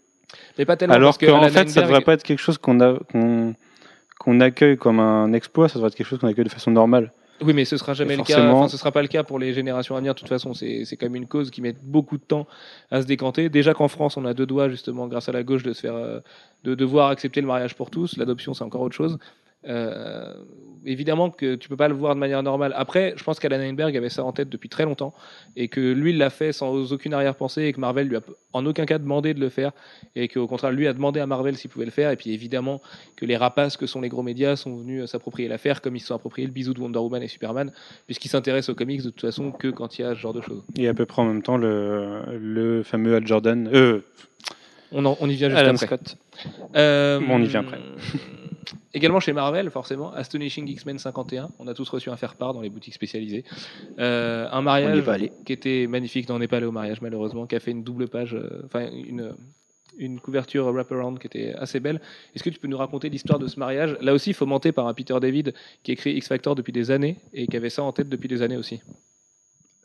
Mais 0.57 0.65
pas 0.65 0.77
tellement 0.77 0.95
Alors 0.95 1.17
qu'en 1.17 1.41
fait, 1.49 1.67
ça 1.69 1.81
Heinberg- 1.81 1.87
devrait 1.87 2.01
pas 2.01 2.13
être 2.13 2.23
quelque 2.23 2.39
chose 2.39 2.57
qu'on 2.57 2.79
a 2.79 2.97
qu'on 3.11 3.53
qu'on 4.17 4.39
accueille 4.39 4.77
comme 4.77 4.99
un 4.99 5.33
exploit, 5.33 5.67
ça 5.67 5.75
devrait 5.75 5.87
être 5.89 5.95
quelque 5.95 6.07
chose 6.07 6.19
qu'on 6.19 6.27
accueille 6.27 6.45
de 6.45 6.49
façon 6.49 6.71
normale. 6.71 7.11
Oui, 7.41 7.53
mais 7.53 7.65
ce 7.65 7.77
sera 7.77 7.93
jamais 7.93 8.15
le 8.15 8.23
cas. 8.23 8.51
Enfin, 8.51 8.67
ce 8.67 8.77
sera 8.77 8.91
pas 8.91 9.01
le 9.01 9.07
cas 9.07 9.23
pour 9.23 9.39
les 9.39 9.53
générations 9.53 9.95
à 9.95 9.99
venir. 9.99 10.13
De 10.13 10.19
toute 10.19 10.29
façon, 10.29 10.53
c'est 10.53 10.85
c'est 10.85 10.95
quand 10.95 11.07
même 11.07 11.15
une 11.15 11.27
cause 11.27 11.49
qui 11.49 11.61
met 11.61 11.73
beaucoup 11.83 12.17
de 12.17 12.23
temps 12.23 12.47
à 12.91 13.01
se 13.01 13.07
décanter. 13.07 13.49
Déjà 13.49 13.73
qu'en 13.73 13.87
France, 13.87 14.17
on 14.17 14.25
a 14.25 14.33
deux 14.33 14.45
doigts 14.45 14.69
justement, 14.69 15.07
grâce 15.07 15.27
à 15.29 15.31
la 15.31 15.43
gauche, 15.43 15.63
de 15.63 15.73
se 15.73 15.81
faire, 15.81 15.95
euh, 15.95 16.19
de 16.63 16.75
devoir 16.75 17.09
accepter 17.09 17.41
le 17.41 17.47
mariage 17.47 17.75
pour 17.75 17.89
tous. 17.89 18.17
L'adoption, 18.17 18.53
c'est 18.53 18.63
encore 18.63 18.81
autre 18.81 18.95
chose. 18.95 19.17
Euh, 19.67 20.33
évidemment 20.83 21.29
que 21.29 21.53
tu 21.53 21.69
peux 21.69 21.75
pas 21.77 21.87
le 21.87 21.93
voir 21.93 22.15
de 22.15 22.19
manière 22.19 22.41
normale. 22.41 22.73
Après, 22.75 23.13
je 23.15 23.23
pense 23.23 23.39
qu'Alan 23.39 23.59
Heinberg 23.59 23.95
avait 23.95 24.09
ça 24.09 24.23
en 24.23 24.31
tête 24.31 24.49
depuis 24.49 24.67
très 24.69 24.85
longtemps 24.85 25.13
et 25.55 25.67
que 25.67 25.79
lui 25.79 26.09
il 26.09 26.17
l'a 26.17 26.31
fait 26.31 26.51
sans 26.51 26.91
aucune 26.91 27.13
arrière-pensée 27.13 27.65
et 27.65 27.73
que 27.73 27.79
Marvel 27.79 28.07
lui 28.07 28.15
a 28.15 28.21
en 28.53 28.65
aucun 28.65 28.85
cas 28.87 28.97
demandé 28.97 29.35
de 29.35 29.39
le 29.39 29.49
faire 29.49 29.71
et 30.15 30.27
qu'au 30.27 30.47
contraire 30.47 30.71
lui 30.71 30.87
a 30.87 30.93
demandé 30.93 31.19
à 31.19 31.27
Marvel 31.27 31.55
s'il 31.55 31.69
pouvait 31.69 31.85
le 31.85 31.91
faire. 31.91 32.09
Et 32.09 32.15
puis 32.15 32.31
évidemment 32.33 32.81
que 33.15 33.25
les 33.27 33.37
rapaces 33.37 33.77
que 33.77 33.85
sont 33.85 34.01
les 34.01 34.09
gros 34.09 34.23
médias 34.23 34.55
sont 34.55 34.75
venus 34.77 35.03
euh, 35.03 35.05
s'approprier 35.05 35.47
l'affaire 35.47 35.81
comme 35.81 35.95
ils 35.95 35.99
se 35.99 36.07
sont 36.07 36.15
appropriés 36.15 36.47
le 36.47 36.53
bisou 36.53 36.73
de 36.73 36.79
Wonder 36.79 36.97
Woman 36.97 37.21
et 37.21 37.27
Superman 37.27 37.71
puisqu'ils 38.07 38.29
s'intéressent 38.29 38.69
aux 38.73 38.75
comics 38.75 39.03
de 39.03 39.11
toute 39.11 39.21
façon 39.21 39.51
que 39.51 39.67
quand 39.67 39.99
il 39.99 40.01
y 40.01 40.05
a 40.05 40.15
ce 40.15 40.19
genre 40.19 40.33
de 40.33 40.41
choses. 40.41 40.63
Et 40.79 40.87
à 40.87 40.95
peu 40.95 41.05
près 41.05 41.21
en 41.21 41.25
même 41.25 41.43
temps 41.43 41.57
le, 41.57 42.21
le 42.39 42.81
fameux 42.81 43.15
Al 43.15 43.27
Jordan, 43.27 43.69
euh, 43.71 43.99
On, 44.91 45.05
en- 45.05 45.15
on 45.21 45.29
y 45.29 45.35
vient 45.35 45.49
juste 45.49 45.59
Alan 45.61 45.75
après. 45.75 45.85
Scott. 45.85 46.17
Euh, 46.75 47.19
Bon, 47.19 47.35
on 47.35 47.43
y 47.43 47.45
vient 47.45 47.59
après. 47.59 47.77
Également 48.93 49.19
chez 49.19 49.33
Marvel, 49.33 49.69
forcément, 49.69 50.11
Astonishing 50.13 50.67
X-Men 50.67 50.99
51. 50.99 51.49
On 51.59 51.67
a 51.67 51.73
tous 51.73 51.87
reçu 51.89 52.09
un 52.09 52.17
faire-part 52.17 52.53
dans 52.53 52.61
les 52.61 52.69
boutiques 52.69 52.93
spécialisées. 52.93 53.45
Euh, 53.99 54.47
un 54.51 54.61
mariage 54.61 55.03
qui 55.45 55.53
était 55.53 55.87
magnifique. 55.87 56.27
Non, 56.27 56.35
on 56.35 56.39
n'est 56.39 56.47
pas 56.47 56.57
allé 56.57 56.65
au 56.65 56.71
mariage, 56.71 57.01
malheureusement, 57.01 57.47
qui 57.47 57.55
a 57.55 57.59
fait 57.59 57.71
une 57.71 57.83
double 57.83 58.09
page, 58.09 58.33
euh, 58.33 58.63
enfin, 58.65 58.89
une, 58.91 59.33
une 59.97 60.19
couverture 60.19 60.71
wraparound 60.71 61.19
qui 61.19 61.27
était 61.27 61.53
assez 61.53 61.79
belle. 61.79 62.01
Est-ce 62.35 62.43
que 62.43 62.49
tu 62.49 62.59
peux 62.59 62.67
nous 62.67 62.77
raconter 62.77 63.09
l'histoire 63.09 63.39
de 63.39 63.47
ce 63.47 63.59
mariage? 63.59 63.97
Là 64.01 64.13
aussi, 64.13 64.33
fomenté 64.33 64.71
par 64.73 64.87
un 64.87 64.93
Peter 64.93 65.15
David 65.21 65.53
qui 65.83 65.93
écrit 65.93 66.13
X 66.13 66.27
Factor 66.27 66.55
depuis 66.55 66.73
des 66.73 66.91
années 66.91 67.17
et 67.33 67.47
qui 67.47 67.55
avait 67.55 67.69
ça 67.69 67.83
en 67.83 67.93
tête 67.93 68.09
depuis 68.09 68.27
des 68.27 68.41
années 68.41 68.57
aussi. 68.57 68.81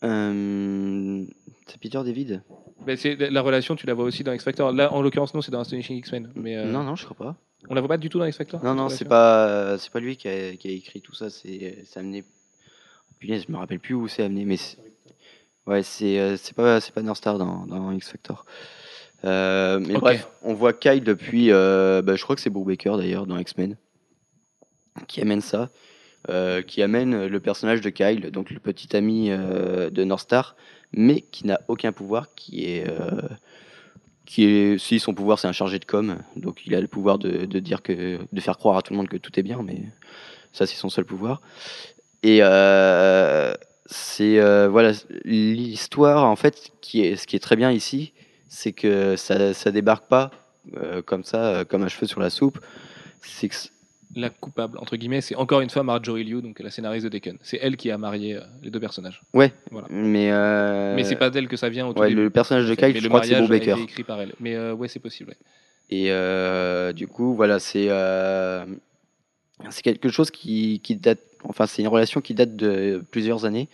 Euh, 0.02 1.24
c'est 1.66 1.80
Peter 1.80 2.00
David? 2.04 2.42
Mais 2.86 2.96
c'est 2.96 3.16
la 3.16 3.40
relation, 3.40 3.74
tu 3.76 3.86
la 3.86 3.94
vois 3.94 4.04
aussi 4.04 4.22
dans 4.24 4.32
X 4.32 4.44
Factor. 4.44 4.72
Là, 4.72 4.92
en 4.92 5.02
l'occurrence, 5.02 5.34
non, 5.34 5.42
c'est 5.42 5.50
dans 5.50 5.60
Astonishing 5.60 5.96
X-Men. 5.98 6.30
Mais 6.34 6.56
euh, 6.56 6.70
Non, 6.70 6.82
non, 6.84 6.96
je 6.96 7.04
crois 7.04 7.16
pas. 7.16 7.36
On 7.68 7.74
la 7.74 7.80
voit 7.80 7.88
pas 7.88 7.96
du 7.98 8.08
tout 8.08 8.18
dans 8.18 8.24
X 8.26 8.36
Factor. 8.36 8.62
Non, 8.64 8.74
non, 8.74 8.88
c'est 8.88 9.04
pas, 9.04 9.76
c'est 9.78 9.90
pas 9.90 10.00
lui 10.00 10.16
qui 10.16 10.28
a, 10.28 10.56
qui 10.56 10.68
a 10.68 10.70
écrit 10.70 11.00
tout 11.00 11.14
ça. 11.14 11.30
C'est, 11.30 11.78
c'est 11.84 11.98
amené. 12.00 12.24
Punaise, 13.18 13.44
je 13.46 13.52
me 13.52 13.56
rappelle 13.58 13.80
plus 13.80 13.94
où 13.94 14.08
c'est 14.08 14.22
amené, 14.22 14.44
mais 14.44 14.56
c'est- 14.56 14.76
ouais, 15.66 15.82
c'est, 15.82 16.18
euh, 16.18 16.36
c'est 16.36 16.54
pas, 16.54 16.80
c'est 16.80 16.92
pas 16.92 17.02
North 17.02 17.18
Star 17.18 17.38
dans, 17.38 17.66
dans 17.66 17.90
X 17.92 18.10
Factor. 18.10 18.44
Euh, 19.24 19.80
mais 19.80 19.94
bref, 19.94 20.28
on 20.42 20.52
voit 20.54 20.72
Kyle 20.74 21.02
depuis, 21.02 21.50
euh, 21.50 22.02
bah, 22.02 22.14
je 22.16 22.22
crois 22.22 22.36
que 22.36 22.42
c'est 22.42 22.50
Brubaker 22.50 22.96
d'ailleurs 22.98 23.26
dans 23.26 23.38
X-Men, 23.38 23.76
qui 25.08 25.20
amène 25.22 25.40
ça, 25.40 25.70
euh, 26.28 26.60
qui 26.62 26.82
amène 26.82 27.26
le 27.26 27.40
personnage 27.40 27.80
de 27.80 27.88
Kyle, 27.90 28.30
donc 28.30 28.50
le 28.50 28.60
petit 28.60 28.94
ami 28.94 29.30
euh, 29.30 29.88
de 29.90 30.04
Northstar, 30.04 30.54
mais 30.92 31.22
qui 31.22 31.46
n'a 31.46 31.60
aucun 31.68 31.92
pouvoir, 31.92 32.34
qui 32.34 32.64
est, 32.70 32.86
euh, 32.88 33.22
qui 34.26 34.44
est, 34.44 34.78
si 34.78 34.98
son 34.98 35.14
pouvoir 35.14 35.38
c'est 35.38 35.48
un 35.48 35.52
chargé 35.52 35.78
de 35.78 35.84
com, 35.84 36.18
donc 36.36 36.66
il 36.66 36.74
a 36.74 36.80
le 36.80 36.88
pouvoir 36.88 37.18
de, 37.18 37.46
de 37.46 37.58
dire 37.60 37.82
que, 37.82 38.18
de 38.30 38.40
faire 38.40 38.58
croire 38.58 38.76
à 38.76 38.82
tout 38.82 38.92
le 38.92 38.98
monde 38.98 39.08
que 39.08 39.16
tout 39.16 39.38
est 39.38 39.42
bien, 39.42 39.62
mais 39.64 39.84
ça 40.52 40.66
c'est 40.66 40.76
son 40.76 40.90
seul 40.90 41.04
pouvoir. 41.04 41.40
Et 42.22 42.38
euh, 42.42 43.54
c'est 43.86 44.38
euh, 44.40 44.68
voilà 44.68 44.92
l'histoire 45.24 46.24
en 46.24 46.36
fait 46.36 46.72
qui 46.80 47.02
est 47.02 47.16
ce 47.16 47.26
qui 47.26 47.36
est 47.36 47.40
très 47.40 47.56
bien 47.56 47.70
ici, 47.70 48.12
c'est 48.48 48.72
que 48.72 49.16
ça 49.16 49.54
ça 49.54 49.70
débarque 49.70 50.08
pas 50.08 50.30
euh, 50.76 51.02
comme 51.02 51.24
ça 51.24 51.44
euh, 51.44 51.64
comme 51.64 51.82
un 51.84 51.88
cheveu 51.88 52.06
sur 52.06 52.20
la 52.20 52.30
soupe. 52.30 52.58
C'est 53.22 53.50
La 54.18 54.30
coupable, 54.30 54.78
entre 54.78 54.96
guillemets, 54.96 55.20
c'est 55.20 55.34
encore 55.36 55.60
une 55.60 55.68
fois 55.68 55.82
Marjorie 55.82 56.24
Liu, 56.24 56.40
donc 56.40 56.58
la 56.60 56.70
scénariste 56.70 57.04
de 57.04 57.10
Taken. 57.10 57.36
C'est 57.42 57.58
elle 57.62 57.76
qui 57.76 57.90
a 57.90 57.98
marié 57.98 58.36
euh, 58.36 58.40
les 58.62 58.70
deux 58.70 58.80
personnages. 58.80 59.20
ouais, 59.34 59.52
Voilà. 59.70 59.86
mais 59.90 60.30
euh, 60.32 60.94
Mais 60.96 61.04
c'est 61.04 61.16
pas 61.16 61.28
d'elle 61.28 61.48
que 61.48 61.56
ça 61.58 61.68
vient 61.68 61.86
au 61.86 61.92
tout 61.92 62.00
ouais, 62.00 62.08
début. 62.08 62.22
le 62.22 62.30
personnage 62.30 62.66
de 62.66 62.74
Kyle, 62.74 62.94
le 62.94 63.00
je 63.00 63.08
crois 63.08 63.20
que 63.20 63.26
c'est 63.26 63.34
a 63.34 63.40
Brubaker. 63.40 63.72
été 63.74 63.82
écrit 63.82 64.04
par 64.04 64.18
elle. 64.22 64.32
Mais 64.40 64.54
euh, 64.54 64.72
ouais, 64.72 64.88
c'est 64.88 65.00
possible. 65.00 65.30
ouais. 65.30 65.36
Et 65.90 66.92
du 66.94 67.06
coup, 67.08 67.34
voilà, 67.34 67.58
c'est 67.58 67.88
c'est 69.70 69.82
quelque 69.82 70.08
chose 70.08 70.30
qui, 70.30 70.80
qui 70.82 70.96
date, 70.96 71.20
enfin, 71.44 71.66
c'est 71.66 71.82
une 71.82 71.88
relation 71.88 72.20
qui 72.20 72.34
date 72.34 72.56
de 72.56 73.02
plusieurs 73.10 73.44
années 73.44 73.68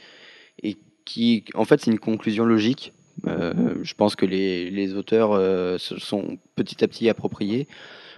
et 0.63 0.77
qui, 1.05 1.45
en 1.55 1.65
fait, 1.65 1.81
c'est 1.81 1.91
une 1.91 1.99
conclusion 1.99 2.45
logique. 2.45 2.93
Je 3.27 3.95
pense 3.95 4.17
que 4.17 4.27
les, 4.27 4.71
les 4.71 4.95
auteurs 4.95 5.33
se 5.81 5.99
sont 5.99 6.39
petit 6.57 6.83
à 6.85 6.89
petit 6.89 7.09
appropriés. 7.09 7.67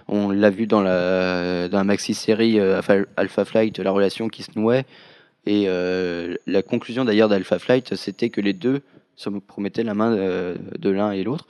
On 0.07 0.29
l'a 0.29 0.49
vu 0.49 0.67
dans 0.67 0.81
la, 0.81 1.67
dans 1.67 1.77
la 1.77 1.83
maxi-série 1.83 2.59
euh, 2.59 2.79
Alpha- 3.17 3.45
Flight, 3.45 3.79
la 3.79 3.91
relation 3.91 4.27
qui 4.27 4.43
se 4.43 4.51
nouait. 4.55 4.85
Et 5.47 5.65
euh, 5.67 6.35
la 6.45 6.61
conclusion 6.61 7.05
d'ailleurs 7.05 7.29
d'Alpha 7.29 7.59
Flight, 7.59 7.95
c'était 7.95 8.29
que 8.29 8.41
les 8.41 8.53
deux 8.53 8.81
se 9.15 9.29
promettaient 9.29 9.83
la 9.83 9.93
main 9.93 10.13
euh, 10.13 10.55
de 10.77 10.89
l'un 10.89 11.11
et 11.11 11.23
l'autre. 11.23 11.47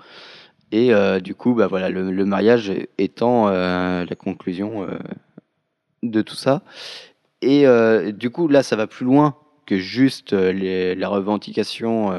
Et 0.71 0.91
du 1.21 1.35
coup, 1.35 1.53
bah 1.53 1.67
voilà, 1.67 1.89
le, 1.89 2.25
mariage 2.25 2.73
étant 2.97 3.47
la 3.47 4.15
conclusion 4.17 4.85
de 6.03 6.21
tout 6.21 6.35
ça. 6.35 6.63
Et 7.41 7.65
du 8.11 8.29
coup, 8.29 8.49
là, 8.49 8.61
ça 8.61 8.75
va 8.75 8.85
plus 8.85 9.05
loin 9.05 9.37
que 9.65 9.77
juste 9.77 10.33
la 10.33 11.07
revendication 11.07 12.11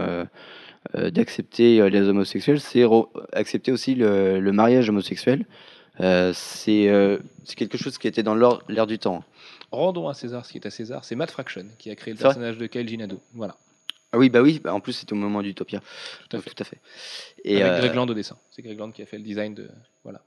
d'accepter 0.95 1.91
les 1.91 2.09
homosexuels. 2.09 2.61
C'est 2.61 2.85
accepter 3.33 3.73
aussi 3.73 3.95
le 3.95 4.51
mariage 4.53 4.89
homosexuel. 4.89 5.45
Euh, 6.01 6.33
c'est 6.35 6.89
euh, 6.89 7.19
c'est 7.45 7.57
quelque 7.57 7.79
chose 7.79 7.99
qui 7.99 8.07
était 8.09 8.23
dans 8.23 8.35
l'air 8.69 8.87
du 8.87 8.99
temps. 8.99 9.25
Rendons 9.71 10.09
à 10.09 10.15
César 10.15 10.45
ce 10.45 10.53
qui 10.53 10.59
est 10.59 10.67
à 10.67 10.71
César. 10.71 11.05
C'est 11.05 11.15
Matt 11.15 11.31
Fraction 11.31 11.67
qui 11.79 11.91
a 11.91 11.95
créé 11.97 12.15
le 12.15 12.19
personnage 12.19 12.59
de 12.59 12.67
Kyle 12.67 12.89
Ginado. 12.89 13.21
Voilà, 13.35 13.57
Ah 14.13 14.19
oui, 14.19 14.29
bah 14.29 14.43
oui, 14.43 14.61
bah 14.63 14.75
en 14.75 14.81
plus, 14.81 14.93
c'était 14.93 15.13
au 15.13 15.17
moment 15.17 15.43
d'Utopia. 15.43 15.81
tout. 16.29 16.39
Tout 16.39 16.55
à 16.59 16.65
fait. 16.65 16.79
Et, 17.45 17.63
Avec 17.63 17.73
euh, 17.73 17.79
Greg 17.79 17.95
Land 17.95 18.09
au 18.09 18.15
dessin. 18.15 18.37
C'est 18.51 18.63
Greg 18.63 18.79
Land 18.79 18.93
qui 18.93 19.03
a 19.03 19.07
fait 19.07 19.19
le 19.19 19.25
design 19.25 19.55
de. 19.55 19.69
Voilà. 20.05 20.23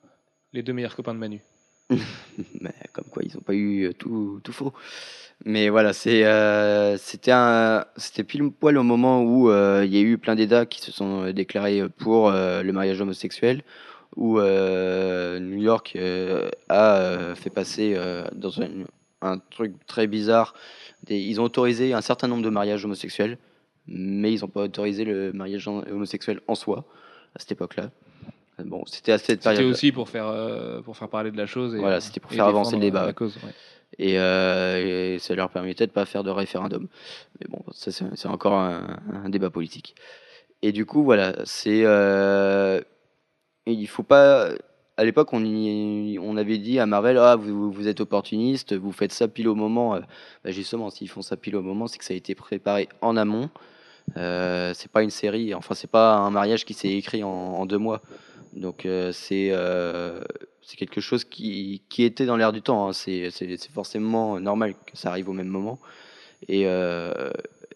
Les 0.54 0.64
deux 0.64 0.74
meilleurs 0.74 0.96
copains 0.96 1.14
de 1.14 1.20
Manu. 1.20 1.42
Mais 2.62 2.74
comme 2.94 3.06
quoi, 3.06 3.24
ils 3.26 3.34
n'ont 3.36 3.42
pas 3.42 3.54
eu 3.54 3.88
euh, 3.88 3.94
tout, 3.94 4.40
tout 4.44 4.54
faux. 4.54 4.74
Mais 5.46 5.70
voilà, 5.70 5.92
euh, 6.08 6.98
c'était 7.00 7.32
c'était 7.96 8.24
pile 8.24 8.52
poil 8.52 8.78
au 8.78 8.84
moment 8.84 9.22
où 9.22 9.50
euh, 9.50 9.84
il 9.86 9.96
y 9.96 9.98
a 9.98 10.02
eu 10.02 10.18
plein 10.18 10.36
d'États 10.36 10.66
qui 10.66 10.82
se 10.82 10.92
sont 10.92 11.24
euh, 11.24 11.34
déclarés 11.34 11.84
pour 11.98 12.30
euh, 12.30 12.62
le 12.62 12.74
mariage 12.74 13.00
homosexuel, 13.00 13.64
où 14.16 14.40
euh, 14.40 15.40
New 15.40 15.62
York 15.62 15.94
euh, 15.96 16.50
a 16.68 16.98
euh, 16.98 17.36
fait 17.36 17.50
passer 17.50 17.98
dans 18.34 18.62
un, 18.62 18.70
un 19.22 19.38
truc 19.38 19.74
très 19.88 20.08
bizarre. 20.08 20.54
Des, 21.04 21.18
ils 21.20 21.40
ont 21.40 21.46
autorisé 21.46 21.94
un 21.94 22.02
certain 22.02 22.28
nombre 22.28 22.44
de 22.44 22.50
mariages 22.50 22.84
homosexuels, 22.86 23.38
mais 23.88 24.34
ils 24.34 24.42
n'ont 24.42 24.48
pas 24.48 24.64
autorisé 24.64 25.06
le 25.06 25.32
mariage 25.34 25.68
homosexuel 25.68 26.42
en 26.48 26.56
soi 26.56 26.86
à 27.36 27.40
cette 27.40 27.52
époque-là. 27.52 27.92
Bon, 28.66 28.84
c'était 28.86 29.14
à 29.14 29.18
cette 29.18 29.44
C'était 29.44 29.64
aussi 29.64 29.92
pour 29.92 30.10
faire, 30.10 30.28
euh, 30.28 30.82
pour 30.82 30.98
faire 30.98 31.08
parler 31.08 31.32
de 31.32 31.38
la 31.38 31.46
chose. 31.46 31.76
Et, 31.76 31.80
Voilà, 31.80 32.02
c'était 32.02 32.20
pour 32.20 32.32
faire 32.32 32.46
avancer 32.46 32.76
le 32.76 32.82
débat. 32.82 33.06
La 33.06 33.14
cause, 33.14 33.38
ouais. 33.38 33.54
Et, 33.98 34.20
euh, 34.20 35.16
et 35.16 35.20
ça 35.20 35.34
leur 35.34 35.50
permettait 35.50 35.88
de 35.88 35.92
pas 35.92 36.06
faire 36.06 36.24
de 36.24 36.30
référendum. 36.30 36.88
Mais 37.40 37.48
bon, 37.50 37.64
ça 37.72 37.92
c'est 37.92 38.06
c'est 38.16 38.28
encore 38.28 38.54
un, 38.54 39.00
un 39.24 39.30
débat 39.30 39.50
politique. 39.50 39.96
Et 40.62 40.72
du 40.74 40.86
coup, 40.86 41.04
voilà, 41.04 41.36
c'est 41.46 41.84
euh, 41.86 42.82
il 43.66 43.88
faut 43.88 44.04
pas. 44.04 44.50
À 44.98 45.06
l'époque, 45.06 45.30
on, 45.32 46.38
avait 46.38 46.58
dit 46.58 46.78
à 46.78 46.86
Marvel, 46.86 47.18
ah 47.18 47.38
vous, 47.38 47.88
êtes 47.88 48.02
opportuniste, 48.02 48.76
vous 48.76 48.92
faites 48.92 49.14
ça 49.14 49.30
pile 49.30 49.48
au 49.48 49.56
moment. 49.56 49.96
Euh, 49.96 50.00
bah, 50.44 50.52
justement, 50.52 50.90
s'ils 50.90 51.10
font 51.10 51.22
ça 51.22 51.38
pile 51.38 51.56
au 51.56 51.62
moment, 51.62 51.88
c'est 51.88 51.98
que 51.98 52.04
ça 52.04 52.14
a 52.14 52.18
été 52.18 52.36
préparé 52.36 52.90
en 53.02 53.16
amont. 53.16 53.50
Euh, 54.18 54.74
c'est 54.76 54.92
pas 54.92 55.04
une 55.04 55.10
série, 55.10 55.54
enfin 55.54 55.76
c'est 55.76 55.90
pas 55.90 56.16
un 56.16 56.32
mariage 56.32 56.66
qui 56.66 56.74
s'est 56.74 56.92
écrit 56.92 57.24
en, 57.24 57.66
deux 57.66 57.78
mois. 57.78 58.02
Donc 58.54 58.86
euh, 58.86 59.12
c'est 59.12 59.50
euh, 59.52 60.22
c'est 60.62 60.78
quelque 60.78 61.02
chose 61.02 61.24
qui, 61.24 61.84
était 62.00 62.26
dans 62.26 62.38
l'air 62.38 62.52
du 62.52 62.62
temps. 62.62 62.90
hein. 62.90 62.94
C'est 62.94 63.30
forcément 63.74 64.40
normal 64.40 64.74
que 64.86 64.98
ça 64.98 65.10
arrive 65.10 65.30
au 65.30 65.34
même 65.34 65.48
moment. 65.48 65.80
Et, 66.48 66.66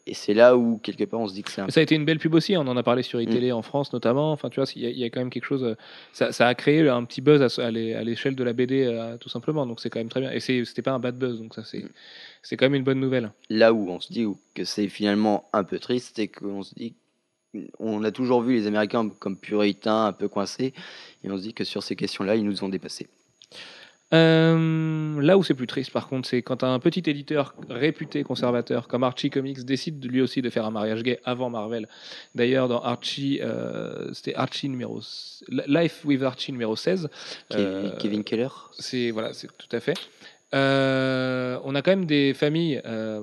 et 0.05 0.13
c'est 0.13 0.33
là 0.33 0.57
où 0.57 0.77
quelque 0.79 1.03
part 1.05 1.19
on 1.21 1.27
se 1.27 1.33
dit 1.33 1.43
que 1.43 1.49
c'est 1.51 1.61
un 1.61 1.69
ça 1.69 1.79
a 1.79 1.83
été 1.83 1.95
une 1.95 2.03
belle 2.05 2.19
pub 2.19 2.33
aussi, 2.33 2.57
on 2.57 2.61
en 2.67 2.75
a 2.75 2.83
parlé 2.83 3.03
sur 3.03 3.21
iTélé 3.21 3.51
en 3.53 3.61
France 3.61 3.93
notamment. 3.93 4.31
Enfin, 4.33 4.49
tu 4.49 4.59
vois, 4.59 4.69
il 4.75 4.81
y, 4.81 4.85
a- 4.85 4.89
il 4.89 4.97
y 4.97 5.03
a 5.03 5.09
quand 5.09 5.19
même 5.21 5.29
quelque 5.29 5.45
chose. 5.45 5.63
euh, 5.63 5.75
Ça, 6.11 6.31
ça 6.31 6.47
a 6.47 6.55
créé 6.55 6.87
un 6.89 7.03
petit 7.05 7.21
buzz 7.21 7.41
à 7.59 7.71
l'échelle 7.71 8.35
de 8.35 8.43
la 8.43 8.53
BD, 8.53 8.83
euh, 8.83 9.17
tout 9.17 9.29
simplement. 9.29 9.65
Donc 9.65 9.79
c'est 9.79 9.89
quand 9.89 9.99
même 9.99 10.09
très 10.09 10.19
bien. 10.21 10.31
Et 10.31 10.39
c'était 10.39 10.81
pas 10.81 10.91
un 10.91 10.99
bad 10.99 11.17
buzz, 11.17 11.39
donc 11.39 11.53
ça 11.55 11.63
c'est 11.63 11.85
c'est 12.41 12.57
quand 12.57 12.65
même 12.65 12.75
une 12.75 12.83
bonne 12.83 12.99
nouvelle. 12.99 13.31
là 13.49 13.71
où 13.73 13.89
on 13.89 13.99
se 14.01 14.11
dit 14.11 14.25
que 14.53 14.65
c'est 14.65 14.89
finalement 14.89 15.47
un 15.53 15.63
peu 15.63 15.79
triste, 15.79 16.13
c'est 16.17 16.27
qu'on 16.27 16.63
se 16.63 16.75
dit 16.75 16.93
on 17.79 18.03
a 18.03 18.11
toujours 18.11 18.41
vu 18.41 18.55
les 18.55 18.67
Américains 18.67 19.07
comme 19.19 19.37
puritains, 19.37 20.05
un 20.07 20.11
peu 20.11 20.27
coincés, 20.27 20.73
et 21.23 21.29
on 21.31 21.37
se 21.37 21.43
dit 21.43 21.53
que 21.53 21.63
sur 21.63 21.83
ces 21.83 21.95
questions-là, 21.95 22.35
ils 22.35 22.43
nous 22.43 22.63
ont 22.63 22.69
dépassés. 22.69 23.07
Euh, 24.13 25.19
là 25.21 25.37
où 25.37 25.43
c'est 25.43 25.53
plus 25.55 25.67
triste, 25.67 25.91
par 25.91 26.07
contre, 26.07 26.27
c'est 26.27 26.41
quand 26.41 26.63
un 26.63 26.77
petit 26.79 27.03
éditeur 27.09 27.55
réputé 27.69 28.23
conservateur 28.23 28.87
comme 28.87 29.03
Archie 29.03 29.29
Comics 29.29 29.63
décide 29.65 29.99
de- 29.99 30.07
lui 30.07 30.21
aussi 30.21 30.41
de 30.41 30.49
faire 30.49 30.65
un 30.65 30.71
mariage 30.71 31.01
gay 31.03 31.19
avant 31.25 31.49
Marvel. 31.49 31.87
D'ailleurs, 32.35 32.67
dans 32.67 32.81
Archie, 32.81 33.39
euh, 33.41 34.13
c'était 34.13 34.35
Archie 34.35 34.69
numéro 34.69 35.01
Life 35.67 36.01
with 36.05 36.21
Archie 36.23 36.51
numéro 36.51 36.75
16. 36.75 37.09
Ke- 37.49 37.55
Euh, 37.57 37.89
Kevin 37.97 38.23
Keller 38.23 38.49
C'est 38.77 39.11
voilà, 39.11 39.33
c'est 39.33 39.47
tout 39.57 39.75
à 39.75 39.79
fait. 39.79 39.95
Euh, 40.53 41.57
on 41.63 41.73
a 41.75 41.81
quand 41.81 41.91
même 41.91 42.05
des 42.05 42.33
familles. 42.33 42.81
euh, 42.85 43.21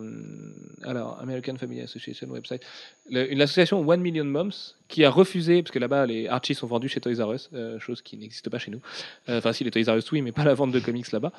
alors, 0.83 1.19
American 1.21 1.57
Family 1.57 1.81
Association 1.83 2.27
website, 2.29 2.63
le- 3.11 3.31
une 3.31 3.41
association 3.43 3.87
One 3.87 4.01
Million 4.01 4.25
Moms 4.25 4.75
qui 4.89 5.05
a 5.05 5.11
refusé 5.11 5.63
parce 5.63 5.71
que 5.73 5.79
là-bas 5.79 6.07
les 6.07 6.27
Archie 6.27 6.55
sont 6.55 6.67
vendus 6.67 6.89
chez 6.89 7.01
Toys 7.01 7.23
R 7.23 7.33
Us, 7.35 7.51
euh, 7.53 7.79
chose 7.79 8.03
qui 8.03 8.17
n'existe 8.17 8.49
pas 8.51 8.59
chez 8.59 8.71
nous. 8.71 8.81
Enfin, 9.29 9.53
si 9.53 9.63
les 9.63 9.71
Toys 9.71 9.93
R 9.93 9.97
Us 9.99 10.11
oui, 10.11 10.23
mais 10.23 10.33
pas 10.33 10.45
la 10.45 10.55
vente 10.55 10.73
de 10.73 10.81
comics 10.81 11.11
là-bas. 11.13 11.33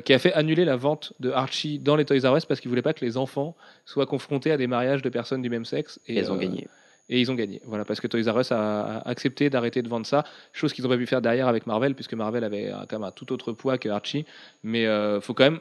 Qui 0.00 0.12
a 0.14 0.18
fait 0.18 0.32
annuler 0.32 0.64
la 0.64 0.76
vente 0.76 1.12
de 1.20 1.30
Archie 1.30 1.78
dans 1.78 1.96
les 1.96 2.04
Toys 2.04 2.20
R 2.28 2.36
Us 2.36 2.44
parce 2.46 2.60
qu'ils 2.60 2.68
voulaient 2.68 2.82
pas 2.82 2.94
que 2.94 3.04
les 3.04 3.16
enfants 3.16 3.54
soient 3.84 4.06
confrontés 4.06 4.52
à 4.52 4.56
des 4.56 4.66
mariages 4.66 5.02
de 5.02 5.08
personnes 5.08 5.42
du 5.42 5.50
même 5.50 5.64
sexe. 5.64 6.00
Et 6.06 6.16
elles 6.16 6.30
ont 6.32 6.36
gagné. 6.36 6.68
Et 7.08 7.20
ils 7.20 7.30
ont 7.30 7.34
gagné. 7.34 7.60
Voilà, 7.64 7.84
parce 7.84 8.00
que 8.00 8.06
Toys 8.06 8.30
R 8.30 8.40
Us 8.40 8.52
a, 8.52 8.98
accepté 9.00 9.50
d'arrêter 9.50 9.82
de 9.82 9.88
vendre 9.88 10.06
ça, 10.06 10.24
chose 10.52 10.72
qu'ils 10.72 10.86
pas 10.86 10.96
pu 10.96 11.06
faire 11.06 11.22
derrière 11.22 11.48
avec 11.48 11.66
Marvel, 11.66 11.94
puisque 11.94 12.14
Marvel 12.14 12.44
avait 12.44 12.70
euh, 12.70 12.84
quand 12.88 12.98
même 12.98 13.08
un 13.08 13.12
tout 13.12 13.32
autre 13.32 13.52
poids 13.52 13.78
que 13.78 13.88
Archie. 13.88 14.24
Mais 14.62 14.82
il 14.82 15.20
faut 15.20 15.34
quand 15.34 15.44
même 15.44 15.60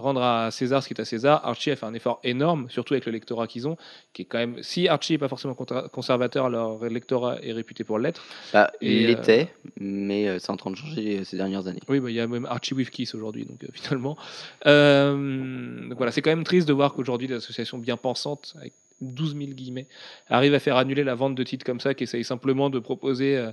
rendre 0.00 0.22
à 0.22 0.50
César 0.50 0.82
ce 0.82 0.88
qui 0.88 0.94
est 0.94 1.00
à 1.00 1.04
César. 1.04 1.40
Archie 1.44 1.70
a 1.70 1.76
fait 1.76 1.86
un 1.86 1.94
effort 1.94 2.20
énorme, 2.24 2.68
surtout 2.68 2.94
avec 2.94 3.06
le 3.06 3.12
lectorat 3.12 3.46
qu'ils 3.46 3.68
ont, 3.68 3.76
qui 4.12 4.22
est 4.22 4.24
quand 4.24 4.38
même. 4.38 4.62
Si 4.62 4.88
Archie 4.88 5.12
n'est 5.12 5.18
pas 5.18 5.28
forcément 5.28 5.54
conservateur, 5.54 6.48
leur 6.50 6.82
lectorat 6.84 7.38
est 7.42 7.52
réputé 7.52 7.84
pour 7.84 7.98
l'être. 7.98 8.22
Bah, 8.52 8.70
il 8.80 9.04
euh, 9.04 9.06
l'était, 9.08 9.52
mais 9.78 10.28
euh, 10.28 10.38
c'est 10.38 10.50
en 10.50 10.56
train 10.56 10.70
de 10.70 10.76
changer 10.76 11.18
euh, 11.18 11.24
ces 11.24 11.36
dernières 11.36 11.66
années. 11.66 11.80
Oui, 11.88 12.00
bah, 12.00 12.10
il 12.10 12.16
y 12.16 12.20
a 12.20 12.26
même 12.26 12.46
Archie 12.46 12.74
with 12.74 12.90
Kiss 12.90 13.14
aujourd'hui, 13.14 13.44
donc 13.44 13.62
euh, 13.62 13.68
finalement. 13.72 14.16
Euh, 14.66 15.88
donc 15.88 15.96
voilà, 15.96 16.12
c'est 16.12 16.22
quand 16.22 16.30
même 16.30 16.44
triste 16.44 16.66
de 16.66 16.72
voir 16.72 16.94
qu'aujourd'hui, 16.94 17.28
des 17.28 17.34
associations 17.34 17.78
bien 17.78 17.96
pensantes, 17.96 18.54
avec 18.58 18.72
12 19.00 19.36
000 19.36 19.50
guillemets, 19.52 19.86
arrivent 20.28 20.54
à 20.54 20.58
faire 20.60 20.76
annuler 20.76 21.04
la 21.04 21.14
vente 21.14 21.34
de 21.34 21.42
titres 21.42 21.64
comme 21.64 21.80
ça, 21.80 21.94
qui 21.94 22.04
essayent 22.04 22.24
simplement 22.24 22.70
de 22.70 22.78
proposer 22.78 23.36
euh, 23.36 23.50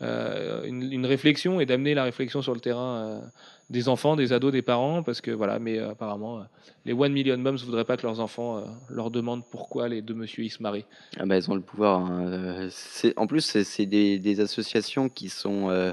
euh, 0.00 0.64
une, 0.64 0.92
une 0.92 1.06
réflexion 1.06 1.60
et 1.60 1.66
d'amener 1.66 1.92
la 1.94 2.04
réflexion 2.04 2.40
sur 2.40 2.54
le 2.54 2.60
terrain 2.60 2.96
euh, 2.98 3.20
des 3.68 3.88
enfants, 3.88 4.14
des 4.14 4.32
ados, 4.32 4.52
des 4.52 4.62
parents, 4.62 5.02
parce 5.02 5.20
que 5.20 5.30
voilà, 5.32 5.58
mais 5.58 5.78
euh, 5.78 5.90
apparemment, 5.90 6.44
les 6.84 6.92
One 6.92 7.12
Million 7.12 7.36
Moms 7.36 7.52
ne 7.52 7.58
voudraient 7.58 7.84
pas 7.84 7.96
que 7.96 8.06
leurs 8.06 8.20
enfants 8.20 8.64
leur 8.88 9.10
demandent 9.10 9.44
pourquoi 9.50 9.88
les 9.88 10.00
deux 10.00 10.14
monsieur 10.14 10.44
ils 10.44 10.50
se 10.50 10.62
marient. 10.62 10.84
Ah 11.18 11.26
bah, 11.26 11.36
elles 11.36 11.50
ont 11.50 11.54
le 11.56 11.60
pouvoir. 11.62 12.00
hein. 12.00 12.68
En 13.16 13.26
plus, 13.26 13.40
c'est 13.64 13.86
des, 13.86 14.18
des 14.20 14.40
associations 14.40 15.08
qui 15.08 15.28
sont. 15.28 15.92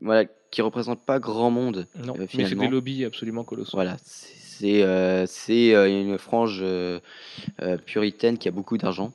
voilà, 0.00 0.24
qui 0.50 0.62
représentent 0.62 1.04
pas 1.04 1.18
grand 1.18 1.50
monde. 1.50 1.86
Non, 1.94 2.14
mais 2.18 2.26
c'est 2.26 2.54
des 2.54 2.68
lobbies 2.68 3.04
absolument 3.04 3.44
colossaux. 3.44 3.76
Voilà, 3.76 3.96
c'est 4.02 4.34
c'est, 4.58 4.82
euh, 4.82 5.26
euh, 5.50 5.86
une 6.02 6.18
frange 6.18 6.60
euh, 6.62 7.00
puritaine 7.86 8.38
qui 8.38 8.48
a 8.48 8.50
beaucoup 8.50 8.78
d'argent. 8.78 9.12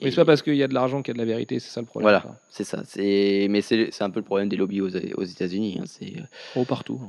Mais 0.00 0.12
pas 0.12 0.24
parce 0.24 0.42
qu'il 0.42 0.54
y 0.54 0.62
a 0.62 0.68
de 0.68 0.74
l'argent 0.74 1.02
qu'il 1.02 1.12
y 1.12 1.16
a 1.16 1.18
de 1.20 1.26
la 1.26 1.32
vérité, 1.32 1.58
c'est 1.58 1.70
ça 1.70 1.80
le 1.80 1.86
problème. 1.86 2.04
Voilà, 2.04 2.40
c'est 2.48 2.64
ça. 2.64 2.82
Mais 2.96 3.60
c'est 3.62 4.02
un 4.02 4.10
peu 4.10 4.20
le 4.20 4.24
problème 4.24 4.48
des 4.48 4.56
lobbies 4.56 4.80
aux, 4.80 4.88
aux 5.16 5.24
États-Unis. 5.24 5.78
hein, 5.80 5.84
C'est 5.86 6.14
Oh, 6.54 6.64
partout. 6.64 7.00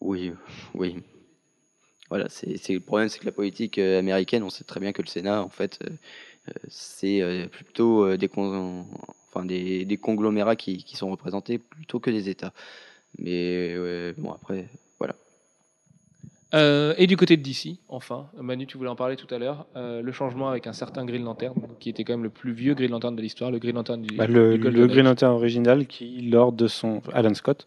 oui, 0.00 0.32
oui. 0.74 0.96
Voilà, 2.08 2.28
c'est 2.28 2.68
le 2.70 2.80
problème, 2.80 3.08
c'est 3.08 3.18
que 3.18 3.26
la 3.26 3.32
politique 3.32 3.78
américaine, 3.78 4.42
on 4.42 4.50
sait 4.50 4.64
très 4.64 4.80
bien 4.80 4.92
que 4.92 5.02
le 5.02 5.06
Sénat, 5.08 5.42
en 5.42 5.48
fait, 5.48 5.80
euh, 5.84 6.52
c'est 6.68 7.20
euh, 7.22 7.46
plutôt 7.48 8.16
des, 8.16 8.28
con- 8.28 8.86
enfin, 9.28 9.44
des, 9.44 9.84
des 9.84 9.96
conglomérats 9.96 10.56
qui, 10.56 10.84
qui 10.84 10.96
sont 10.96 11.10
représentés 11.10 11.58
plutôt 11.58 12.00
que 12.00 12.10
des 12.10 12.28
États. 12.28 12.52
Mais 13.18 13.74
bon, 14.16 14.32
après. 14.32 14.68
Euh, 16.54 16.94
et 16.98 17.06
du 17.06 17.16
côté 17.16 17.36
de 17.36 17.42
DC, 17.42 17.78
enfin, 17.88 18.28
Manu, 18.40 18.66
tu 18.66 18.78
voulais 18.78 18.90
en 18.90 18.94
parler 18.94 19.16
tout 19.16 19.32
à 19.34 19.38
l'heure, 19.38 19.66
euh, 19.76 20.02
le 20.02 20.12
changement 20.12 20.48
avec 20.48 20.68
un 20.68 20.72
certain 20.72 21.04
Green 21.04 21.24
Lantern, 21.24 21.54
qui 21.80 21.90
était 21.90 22.04
quand 22.04 22.12
même 22.12 22.22
le 22.22 22.30
plus 22.30 22.52
vieux 22.52 22.74
Green 22.74 22.90
Lantern 22.90 23.16
de 23.16 23.20
l'histoire, 23.20 23.50
le 23.50 23.58
Green 23.58 23.74
Lantern 23.74 24.00
du, 24.00 24.16
Bah, 24.16 24.26
le, 24.28 24.56
du. 24.56 24.86
Green 24.86 25.04
Lantern 25.04 25.32
original 25.32 25.86
qui, 25.86 26.20
lors 26.30 26.52
de 26.52 26.68
son 26.68 27.02
Alan 27.12 27.34
Scott, 27.34 27.66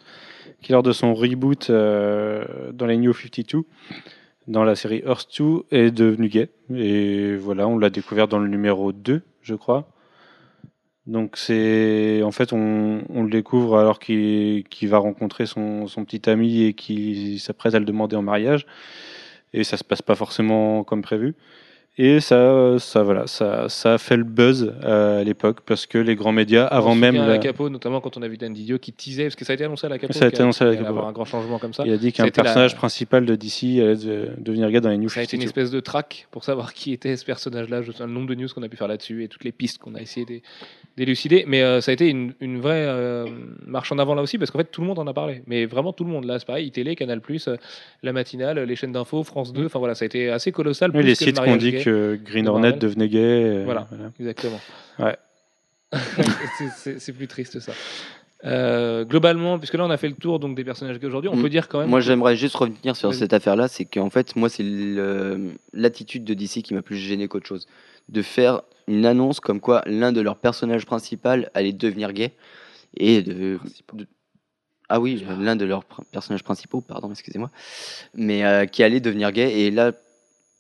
qui 0.61 0.71
lors 0.71 0.83
de 0.83 0.93
son 0.93 1.13
reboot 1.13 1.69
euh, 1.69 2.71
dans 2.71 2.85
les 2.85 2.97
New 2.97 3.13
52, 3.13 3.63
dans 4.47 4.63
la 4.63 4.75
série 4.75 5.03
Earth 5.05 5.27
2, 5.37 5.63
est 5.71 5.91
devenu 5.91 6.29
gay. 6.29 6.49
Et 6.73 7.35
voilà, 7.35 7.67
on 7.67 7.77
l'a 7.77 7.89
découvert 7.89 8.29
dans 8.29 8.39
le 8.39 8.47
numéro 8.47 8.93
2, 8.93 9.21
je 9.41 9.55
crois. 9.55 9.89
Donc 11.07 11.37
c'est 11.37 12.21
en 12.23 12.31
fait 12.31 12.51
on, 12.51 13.01
le 13.09 13.29
découvre 13.29 13.77
alors 13.79 13.97
qu'il 13.97 14.65
va 14.83 14.97
rencontrer 14.97 15.45
son, 15.45 15.87
son 15.87 16.03
petit 16.03 16.29
ami 16.29 16.63
et 16.63 16.73
qu'il 16.73 17.39
s'apprête 17.39 17.73
à 17.75 17.79
le 17.79 17.85
demander 17.85 18.17
en 18.17 18.21
mariage 18.21 18.65
et 19.53 19.63
ça 19.63 19.77
se 19.77 19.83
passe 19.85 20.01
pas 20.01 20.15
forcément 20.15 20.83
comme 20.83 21.01
prévu. 21.01 21.35
Et 21.99 22.19
ça, 22.19 22.75
ça, 22.77 23.01
voilà, 23.01 23.25
ça, 23.25 23.69
ça 23.69 23.95
a 23.95 23.97
fait 23.97 24.17
le 24.17 24.23
buzz 24.23 24.71
euh, 24.83 25.21
à 25.21 25.23
l'époque 25.23 25.61
parce 25.65 25.87
que 25.87 25.97
les 25.97 26.15
grands 26.15 26.31
médias, 26.31 26.65
avant 26.65 26.93
même, 26.93 27.15
la- 27.15 27.25
la 27.25 27.37
Capo, 27.39 27.69
notamment 27.69 28.01
quand 28.01 28.17
on 28.17 28.21
a 28.21 28.27
vu 28.27 28.37
Dan 28.37 28.53
Didio 28.53 28.77
qui 28.77 28.93
teasait, 28.93 29.23
parce 29.23 29.35
que 29.35 29.43
ça 29.45 29.53
a 29.53 29.55
été 29.55 29.63
annoncé 29.63 29.87
à 29.87 29.89
la 29.89 29.97
Capo. 29.97 30.13
Ça 30.13 30.25
a 30.25 30.27
été 30.27 30.41
annoncé 30.43 30.63
à 30.63 30.67
la 30.67 30.75
Capo, 30.75 30.85
avoir 30.89 31.07
un 31.07 31.11
grand 31.11 31.25
changement 31.25 31.57
comme 31.57 31.73
ça. 31.73 31.83
il 31.87 31.91
a 31.91 31.97
dit 31.97 32.13
qu'un 32.13 32.25
la- 32.25 32.31
personnage 32.31 32.75
principal 32.75 33.25
de 33.25 33.35
DC 33.35 33.79
allait 33.81 33.95
de- 33.95 34.29
devenir 34.37 34.69
gay 34.69 34.79
dans 34.79 34.89
les 34.89 34.97
New 34.99 35.09
Ça 35.09 35.21
a 35.21 35.23
été 35.23 35.37
une 35.37 35.41
52. 35.41 35.47
espèce 35.61 35.71
de 35.71 35.79
track 35.79 36.27
pour 36.29 36.43
savoir 36.43 36.73
qui 36.75 36.93
était 36.93 37.15
ce 37.15 37.25
personnage-là. 37.25 37.81
Le 37.81 38.05
nombre 38.05 38.27
de 38.27 38.35
news 38.35 38.47
qu'on 38.53 38.61
a 38.61 38.69
pu 38.69 38.77
faire 38.77 38.87
là-dessus 38.87 39.23
et 39.23 39.27
toutes 39.27 39.43
les 39.43 39.51
pistes 39.51 39.79
qu'on 39.79 39.95
a 39.95 39.99
essayé 39.99 40.23
d'é- 40.25 40.43
d'élucider. 40.97 41.45
Mais 41.47 41.63
euh, 41.63 41.81
ça 41.81 41.89
a 41.89 41.93
été 41.93 42.09
une, 42.09 42.33
une 42.41 42.59
vraie 42.59 42.85
euh, 42.87 43.25
marche 43.65 43.91
en 43.91 43.97
avant 43.97 44.13
là 44.13 44.21
aussi 44.21 44.37
parce 44.37 44.51
qu'en 44.51 44.59
fait 44.59 44.69
tout 44.71 44.81
le 44.81 44.87
monde 44.87 44.99
en 44.99 45.07
a 45.07 45.13
parlé. 45.13 45.41
Mais 45.47 45.65
vraiment 45.65 45.93
tout 45.93 46.03
le 46.03 46.11
monde. 46.11 46.25
Là, 46.25 46.37
c'est 46.37 46.45
pareil, 46.45 46.69
télé, 46.69 46.95
Canal, 46.95 47.21
euh, 47.47 47.57
la 48.03 48.13
matinale, 48.13 48.59
les 48.59 48.75
chaînes 48.75 48.91
d'infos, 48.91 49.23
France 49.23 49.51
2. 49.51 49.65
Enfin 49.65 49.79
voilà, 49.79 49.95
ça 49.95 50.05
a 50.05 50.05
été 50.05 50.29
assez 50.29 50.51
colossal. 50.51 50.91
Oui, 50.93 51.01
les 51.03 51.15
sites 51.15 51.33
qui 51.33 51.39
ont 51.39 51.43
mariage 51.43 51.57
dit. 51.63 51.71
Que 51.91 52.19
Green 52.23 52.47
Hornet 52.47 52.73
devenait 52.73 53.09
gay. 53.09 53.19
euh, 53.43 53.63
Voilà. 53.65 53.87
Exactement. 54.19 54.59
Ouais. 54.99 55.17
C'est- 56.99 57.13
plus 57.13 57.27
triste 57.27 57.59
ça. 57.59 57.71
Euh, 58.45 59.03
globalement, 59.05 59.57
puisque 59.57 59.73
là 59.73 59.85
on 59.85 59.89
a 59.89 59.97
fait 59.97 60.09
le 60.09 60.13
tour 60.15 60.39
donc 60.39 60.55
des 60.55 60.63
personnages 60.63 60.99
gays 60.99 61.07
aujourd'hui, 61.07 61.29
on 61.33 61.35
Mm. 61.37 61.41
peut 61.41 61.49
dire 61.49 61.67
quand 61.67 61.79
même. 61.79 61.89
Moi, 61.89 61.99
que- 61.99 62.05
j'aimerais 62.05 62.35
juste 62.35 62.55
revenir 62.55 62.95
sur 62.95 63.13
cette 63.13 63.33
affaire-là, 63.33 63.67
c'est 63.67 63.85
qu'en 63.85 64.09
fait, 64.09 64.35
moi, 64.35 64.49
c'est 64.49 64.63
l'attitude 65.73 66.23
de 66.23 66.33
DC 66.33 66.61
qui 66.61 66.73
m'a 66.73 66.81
plus 66.81 66.97
gêné 66.97 67.27
qu'autre 67.27 67.47
chose. 67.47 67.67
De 68.09 68.21
faire 68.21 68.61
une 68.87 69.05
annonce 69.05 69.39
comme 69.39 69.59
quoi 69.59 69.81
l'un 69.85 70.11
de 70.11 70.21
leurs 70.21 70.37
personnages 70.37 70.85
principaux 70.85 71.29
allait 71.53 71.73
devenir 71.73 72.13
gay. 72.13 72.33
Et 72.95 73.21
de. 73.21 73.59
de- 73.93 74.07
ah 74.89 74.99
oui, 75.01 75.25
l'un 75.39 75.55
de 75.57 75.65
leurs 75.65 75.81
pr- 75.81 76.03
personnages 76.11 76.43
principaux, 76.43 76.79
pardon, 76.81 77.09
excusez-moi. 77.11 77.49
Mais 78.13 78.45
euh, 78.45 78.65
qui 78.65 78.83
allait 78.83 79.01
devenir 79.01 79.31
gay. 79.33 79.59
Et 79.61 79.71
là, 79.71 79.91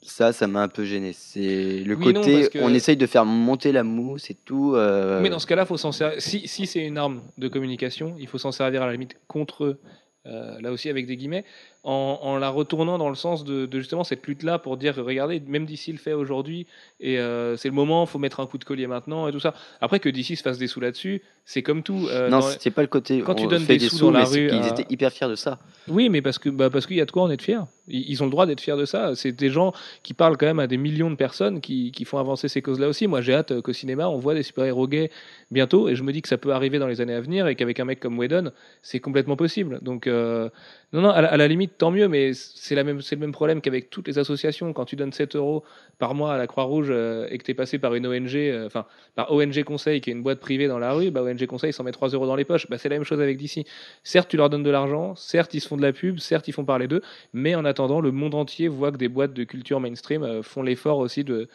ça, 0.01 0.31
ça 0.33 0.47
m'a 0.47 0.61
un 0.61 0.67
peu 0.67 0.85
gêné. 0.85 1.11
C'est 1.13 1.79
le 1.83 1.95
Oui, 1.95 2.13
côté, 2.13 2.49
que- 2.49 2.59
on 2.59 2.73
essaye 2.73 2.97
de 2.97 3.05
faire 3.07 3.25
monter 3.25 3.71
la 3.71 3.83
mousse 3.83 4.29
et 4.29 4.35
tout. 4.35 4.73
euh, 4.75 5.21
Mais 5.21 5.29
dans 5.29 5.39
ce 5.39 5.47
cas-là, 5.47 5.65
faut 5.65 5.77
s'en 5.77 5.91
servir. 5.91 6.21
Si, 6.21 6.47
si 6.47 6.67
c'est 6.67 6.85
une 6.85 6.97
arme 6.97 7.21
de 7.37 7.47
communication, 7.47 8.15
il 8.19 8.27
faut 8.27 8.37
s'en 8.37 8.51
servir 8.51 8.81
à 8.83 8.85
la 8.87 8.93
limite 8.93 9.17
contre 9.27 9.63
eux. 9.65 9.79
euh, 10.25 10.59
là 10.59 10.73
aussi 10.73 10.89
avec 10.89 11.07
des 11.07 11.15
guillemets, 11.15 11.45
en, 11.83 12.19
en 12.21 12.37
la 12.37 12.49
retournant 12.49 12.97
dans 12.97 13.09
le 13.09 13.15
sens 13.15 13.43
de, 13.45 13.65
de 13.65 13.79
justement 13.79 14.03
cette 14.03 14.25
lutte-là 14.27 14.59
pour 14.59 14.75
dire 14.77 14.95
regardez, 14.97 15.39
même 15.47 15.65
d'ici 15.65 15.91
le 15.91 15.97
fait 15.97 16.13
aujourd'hui, 16.13 16.67
et 16.99 17.17
euh, 17.19 17.55
c'est 17.55 17.69
le 17.69 17.73
moment, 17.73 18.05
faut 18.05 18.19
mettre 18.19 18.39
un 18.41 18.45
coup 18.45 18.57
de 18.57 18.65
collier 18.65 18.87
maintenant 18.87 19.27
et 19.27 19.31
tout 19.31 19.39
ça. 19.39 19.53
Après 19.79 19.99
que 19.99 20.09
d'ici 20.09 20.35
se 20.35 20.41
fasse 20.43 20.57
des 20.57 20.67
sous 20.67 20.79
là-dessus, 20.81 21.21
c'est 21.45 21.63
comme 21.63 21.83
tout. 21.83 22.07
euh, 22.11 22.27
non, 22.29 22.41
c'est 22.41 22.71
pas 22.71 22.81
le 22.81 22.87
côté. 22.89 23.21
quand 23.21 23.35
tu 23.35 23.45
on 23.45 23.47
donnes 23.49 23.61
fait 23.63 23.77
des 23.77 23.87
sous 23.87 23.99
dans 24.05 24.11
la 24.11 24.25
rue 24.25 24.47
qu'ils 24.47 24.59
à- 24.59 24.67
étaient 24.67 24.85
hyper 24.89 25.11
fiers 25.11 25.29
de 25.29 25.35
ça. 25.35 25.59
Oui, 25.87 26.09
mais 26.09 26.21
parce 26.21 26.39
que 26.39 26.49
bah, 26.49 26.69
parce 26.69 26.85
qu'il 26.87 26.97
y 26.97 27.01
a 27.01 27.05
de 27.05 27.11
quoi 27.11 27.23
en 27.23 27.29
être 27.31 27.41
fier. 27.41 27.65
Ils, 27.87 28.09
ils 28.11 28.21
ont 28.21 28.25
le 28.25 28.31
droit 28.31 28.45
d'être 28.45 28.59
fiers 28.59 28.75
de 28.75 28.83
ça. 28.83 29.15
C'est 29.15 29.31
des 29.31 29.49
gens 29.49 29.71
qui 30.03 30.13
parlent 30.13 30.35
quand 30.35 30.45
même 30.47 30.59
à 30.59 30.67
des 30.67 30.75
millions 30.75 31.09
de 31.09 31.15
personnes 31.15 31.61
qui, 31.61 31.93
qui 31.93 32.03
font 32.03 32.17
avancer 32.17 32.49
ces 32.49 32.61
causes-là 32.61 32.89
aussi. 32.89 33.07
Moi, 33.07 33.21
j'ai 33.21 33.33
hâte 33.33 33.61
qu'au 33.61 33.71
cinéma, 33.71 34.09
on 34.09 34.17
voit 34.17 34.33
des 34.33 34.43
super-héros 34.43 34.87
gays 34.87 35.09
bientôt, 35.51 35.87
et 35.87 35.95
je 35.95 36.03
me 36.03 36.11
dis 36.11 36.21
que 36.21 36.27
ça 36.27 36.37
peut 36.37 36.51
arriver 36.51 36.79
dans 36.79 36.87
les 36.87 36.99
années 36.99 37.13
à 37.13 37.21
venir, 37.21 37.47
et 37.47 37.55
qu'avec 37.55 37.79
un 37.79 37.85
mec 37.85 38.01
comme 38.01 38.17
Whedon, 38.19 38.51
c'est 38.81 38.99
complètement 38.99 39.37
possible. 39.37 39.79
Donc, 39.81 40.05
euh, 40.07 40.49
non, 40.93 41.01
non, 41.01 41.09
à 41.09 41.35
la, 41.35 41.47
limite, 41.49 41.77
tant 41.77 41.91
mieux, 41.91 42.07
mais 42.07 42.31
c'est 42.33 42.73
le 42.73 42.83
même 43.17 43.31
problème 43.33 43.59
qu'avec 43.59 43.89
toutes 43.89 44.07
les 44.07 44.19
associations. 44.19 44.71
Quand 44.71 44.85
tu 44.85 44.95
donnes 44.95 45.11
7 45.11 45.35
euros 45.35 45.65
par 45.99 46.15
mois 46.15 46.33
à 46.33 46.37
la 46.37 46.47
Croix-Rouge 46.47 46.87
euh, 46.89 47.27
et 47.29 47.37
que 47.37 47.43
tu 47.43 47.51
es 47.51 47.53
passé 47.53 47.77
par 47.77 47.93
une 47.93 48.07
ONG, 48.07 48.35
euh, 48.35 48.67
enfin, 48.67 48.85
par 49.13 49.29
ONG 49.33 49.63
Conseil, 49.65 49.99
qui 49.99 50.11
est 50.11 50.13
une 50.13 50.23
boîte 50.23 50.39
privée 50.39 50.69
dans 50.69 50.79
la 50.79 50.93
rue, 50.93 51.11
bah, 51.11 51.23
ONG 51.23 51.45
Conseil 51.45 51.73
s'en 51.73 51.83
met 51.83 51.91
3 51.91 52.09
euros 52.09 52.25
dans 52.25 52.37
les 52.37 52.45
poches. 52.45 52.69
Bah, 52.69 52.77
c'est 52.77 52.87
la 52.87 52.95
même 52.95 53.03
chose 53.03 53.19
avec 53.19 53.37
DC. 53.37 53.65
Certes, 54.03 54.29
tu 54.29 54.37
leur 54.37 54.49
donnes 54.49 54.63
de 54.63 54.69
l'argent, 54.69 55.13
certes, 55.15 55.53
ils 55.53 55.59
se 55.59 55.67
font 55.67 55.75
de 55.75 55.81
la 55.81 55.91
pub, 55.91 56.19
certes, 56.19 56.47
ils 56.47 56.53
font 56.53 56.63
parler 56.63 56.87
d'eux, 56.87 57.01
mais 57.33 57.53
en 57.53 57.65
attendant, 57.65 57.99
le 57.99 58.13
monde 58.13 58.33
entier 58.33 58.69
voit 58.69 58.93
que 58.93 58.97
des 58.97 59.09
boîtes 59.09 59.33
de 59.33 59.43
culture 59.43 59.81
mainstream 59.81 60.23
euh, 60.23 60.41
font 60.41 60.63
l'effort 60.63 60.99
aussi 60.99 61.25
de, 61.25 61.49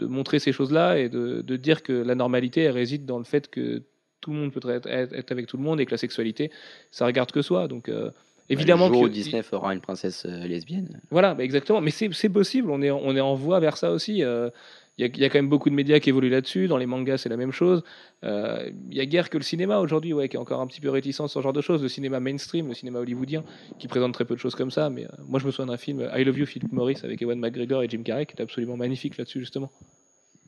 montrer 0.00 0.38
ces 0.38 0.52
choses-là 0.52 0.98
et 1.00 1.08
de, 1.08 1.56
dire 1.56 1.82
que 1.82 1.92
la 1.92 2.14
normalité, 2.14 2.62
elle 2.62 2.72
réside 2.74 3.04
dans 3.04 3.18
le 3.18 3.24
fait 3.24 3.50
que 3.50 3.82
tout 4.20 4.30
le 4.30 4.38
monde 4.38 4.52
peut 4.52 4.60
être, 4.70 4.88
avec 5.32 5.48
tout 5.48 5.56
le 5.56 5.64
monde 5.64 5.80
et 5.80 5.86
que 5.86 5.90
la 5.90 5.98
sexualité, 5.98 6.52
ça 6.92 7.04
regarde 7.04 7.32
que 7.32 7.42
soi. 7.42 7.66
Donc, 7.66 7.90
évidemment 8.48 8.88
le 8.88 8.94
jour 8.94 9.02
que 9.04 9.08
où 9.08 9.10
Disney 9.10 9.42
fera 9.42 9.72
une 9.74 9.80
princesse 9.80 10.26
euh, 10.26 10.46
lesbienne. 10.46 11.00
voilà, 11.10 11.34
bah 11.34 11.44
exactement. 11.44 11.80
Mais 11.80 11.90
c'est 11.90 12.28
possible. 12.28 12.70
On 12.70 12.82
est, 12.82 12.90
on 12.90 13.14
est 13.16 13.20
en 13.20 13.34
voie 13.34 13.60
vers 13.60 13.76
ça 13.76 13.90
aussi. 13.90 14.22
Euh, 14.22 14.50
Il 14.96 15.02
y, 15.04 15.08
a, 15.08 15.10
il 15.12 15.20
y 15.20 15.24
a 15.24 15.28
quand 15.28 15.38
même 15.38 15.48
beaucoup 15.48 15.70
de 15.70 15.74
médias 15.74 15.98
qui 15.98 16.08
évoluent 16.10 16.30
là-dessus. 16.30 16.68
Dans 16.68 16.76
les 16.76 16.86
mangas, 16.86 17.18
c'est 17.18 17.28
la 17.28 17.36
même 17.36 17.50
chose. 17.50 17.82
Euh, 18.22 18.70
Il 18.90 18.96
y 18.96 19.00
a 19.00 19.06
guère 19.06 19.28
que 19.28 19.36
le 19.38 19.42
cinéma 19.42 19.80
aujourd'hui, 19.80 20.12
ouais, 20.12 20.28
qui 20.28 20.36
est 20.36 20.38
encore 20.38 20.60
un 20.60 20.68
petit 20.68 20.80
peu 20.80 20.88
réticent 20.88 21.16
sur 21.16 21.28
ce 21.28 21.40
genre 21.42 21.52
de 21.52 21.60
choses. 21.60 21.82
Le 21.82 21.88
cinéma 21.88 22.20
mainstream, 22.20 22.68
le 22.68 22.74
cinéma 22.74 23.00
hollywoodien, 23.00 23.42
qui 23.80 23.88
présente 23.88 24.14
très 24.14 24.24
peu 24.24 24.34
de 24.36 24.40
choses 24.40 24.54
comme 24.54 24.70
ça. 24.70 24.90
Mais 24.90 25.04
euh, 25.04 25.08
moi, 25.26 25.40
je 25.40 25.46
me 25.46 25.50
souviens 25.50 25.66
d'un 25.72 25.76
film, 25.78 26.08
I 26.14 26.22
Love 26.22 26.38
You, 26.38 26.46
Philip 26.46 26.70
Morris, 26.70 26.98
avec 27.02 27.20
Ewan 27.22 27.40
McGregor 27.40 27.82
et 27.82 27.88
Jim 27.88 28.02
Carrey, 28.04 28.24
qui 28.26 28.36
est 28.36 28.42
absolument 28.42 28.76
magnifique 28.76 29.16
là-dessus, 29.18 29.40
justement. 29.40 29.70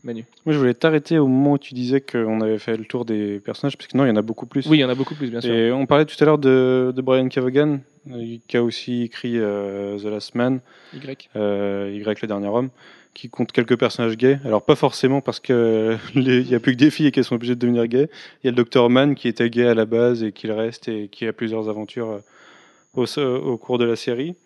Manu. 0.06 0.24
Moi, 0.46 0.52
je 0.54 0.58
voulais 0.58 0.74
t'arrêter 0.74 1.18
au 1.18 1.26
moment 1.26 1.52
où 1.52 1.58
tu 1.58 1.74
disais 1.74 2.00
qu'on 2.00 2.40
avait 2.40 2.58
fait 2.58 2.76
le 2.76 2.84
tour 2.84 3.04
des 3.04 3.40
personnages, 3.40 3.76
parce 3.76 3.88
que 3.88 3.96
non, 3.96 4.04
il 4.04 4.08
y 4.08 4.12
en 4.12 4.16
a 4.16 4.22
beaucoup 4.22 4.46
plus. 4.46 4.66
Oui, 4.66 4.78
il 4.78 4.80
y 4.80 4.84
en 4.84 4.88
a 4.88 4.94
beaucoup 4.94 5.14
plus, 5.14 5.28
bien 5.30 5.40
sûr. 5.40 5.52
Et 5.52 5.72
on 5.72 5.84
parlait 5.86 6.04
tout 6.06 6.16
à 6.20 6.24
l'heure 6.24 6.38
de, 6.38 6.92
de 6.94 7.02
Brian 7.02 7.28
Cavagan, 7.28 7.80
euh, 8.10 8.36
qui 8.48 8.56
a 8.56 8.62
aussi 8.62 9.02
écrit 9.02 9.34
euh, 9.36 9.98
The 9.98 10.04
Last 10.04 10.34
Man, 10.34 10.60
Y. 10.94 11.28
euh, 11.36 11.90
Y 11.92 12.22
le 12.22 12.28
dernier 12.28 12.48
homme, 12.48 12.70
qui 13.14 13.28
compte 13.28 13.50
quelques 13.52 13.78
personnages 13.78 14.16
gays. 14.16 14.38
Alors 14.44 14.62
pas 14.62 14.76
forcément 14.76 15.20
parce 15.20 15.40
que 15.40 15.96
il 16.14 16.48
y 16.48 16.54
a 16.54 16.60
plus 16.60 16.72
que 16.72 16.78
des 16.78 16.90
filles 16.90 17.06
et 17.06 17.10
qu'elles 17.10 17.24
sont 17.24 17.34
obligées 17.34 17.54
de 17.54 17.60
devenir 17.60 17.86
gays. 17.86 18.08
Il 18.42 18.46
y 18.46 18.48
a 18.48 18.56
le 18.56 18.62
Dr 18.64 18.88
Man 18.88 19.14
qui 19.14 19.26
était 19.28 19.50
gay 19.50 19.66
à 19.66 19.74
la 19.74 19.86
base 19.86 20.22
et 20.22 20.32
qui 20.32 20.46
le 20.46 20.54
reste 20.54 20.88
et 20.88 21.08
qui 21.08 21.26
a 21.26 21.32
plusieurs 21.32 21.68
aventures 21.68 22.10
euh, 22.10 22.20
au, 22.94 23.04
au 23.20 23.56
cours 23.58 23.78
de 23.78 23.84
la 23.84 23.96
série. 23.96 24.36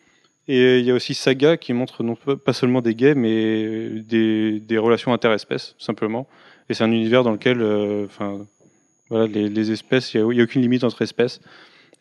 Et 0.52 0.80
il 0.80 0.84
y 0.84 0.90
a 0.90 0.94
aussi 0.94 1.14
Saga 1.14 1.56
qui 1.56 1.72
montre 1.72 2.02
non 2.02 2.16
pas 2.16 2.52
seulement 2.52 2.80
des 2.80 2.96
gays, 2.96 3.14
mais 3.14 3.88
des, 4.00 4.58
des 4.58 4.78
relations 4.78 5.12
interespèces, 5.12 5.76
simplement. 5.78 6.26
Et 6.68 6.74
c'est 6.74 6.82
un 6.82 6.90
univers 6.90 7.22
dans 7.22 7.30
lequel, 7.30 7.60
euh, 7.60 8.06
enfin, 8.06 8.46
voilà, 9.10 9.26
les, 9.28 9.48
les 9.48 9.70
espèces, 9.70 10.12
il 10.12 10.16
n'y 10.20 10.26
a, 10.28 10.32
il 10.32 10.36
y 10.38 10.40
a 10.40 10.44
aucune 10.44 10.62
limite 10.62 10.82
entre 10.82 11.02
espèces 11.02 11.40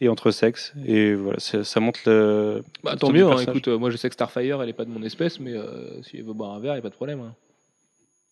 et 0.02 0.10
entre 0.10 0.32
sexes. 0.32 0.74
Et 0.88 1.14
voilà, 1.14 1.40
ça, 1.40 1.64
ça 1.64 1.80
montre 1.80 2.00
le. 2.08 2.64
Bah, 2.84 2.96
tant 2.96 3.12
mieux. 3.12 3.28
hein. 3.28 3.38
Écoute, 3.48 3.68
euh, 3.68 3.78
moi, 3.78 3.92
je 3.92 3.98
sais 3.98 4.10
que 4.10 4.14
Starfire, 4.16 4.64
elle 4.64 4.70
est 4.70 4.74
pas 4.74 4.86
de 4.86 4.90
mon 4.92 5.04
espèce, 5.04 5.40
mais 5.40 5.54
euh, 5.54 6.02
si 6.02 6.18
elle 6.18 6.24
veut 6.24 6.34
boire 6.34 6.54
un 6.54 6.60
verre, 6.60 6.72
il 6.74 6.78
n'y 6.78 6.80
a 6.80 6.84
pas 6.84 6.90
de 6.90 6.96
problème. 6.96 7.20
hein. 7.22 7.34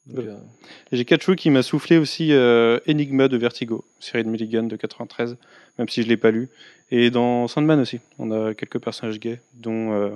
Voilà. 0.09 0.31
euh, 0.31 0.37
J'ai 0.91 1.05
Kachu 1.05 1.35
qui 1.35 1.49
m'a 1.49 1.63
soufflé 1.63 1.97
aussi 1.97 2.31
euh, 2.33 2.79
Enigma 2.87 3.27
de 3.27 3.37
Vertigo, 3.37 3.85
série 3.99 4.23
de 4.23 4.29
Milligan 4.29 4.63
de 4.63 4.75
93, 4.75 5.37
même 5.77 5.89
si 5.89 6.03
je 6.03 6.07
l'ai 6.07 6.17
pas 6.17 6.31
lu. 6.31 6.49
Et 6.91 7.09
dans 7.11 7.47
Sandman 7.47 7.79
aussi, 7.79 7.99
on 8.17 8.31
a 8.31 8.53
quelques 8.53 8.79
personnages 8.79 9.19
gays, 9.19 9.41
dont 9.53 9.91
euh, 9.93 10.09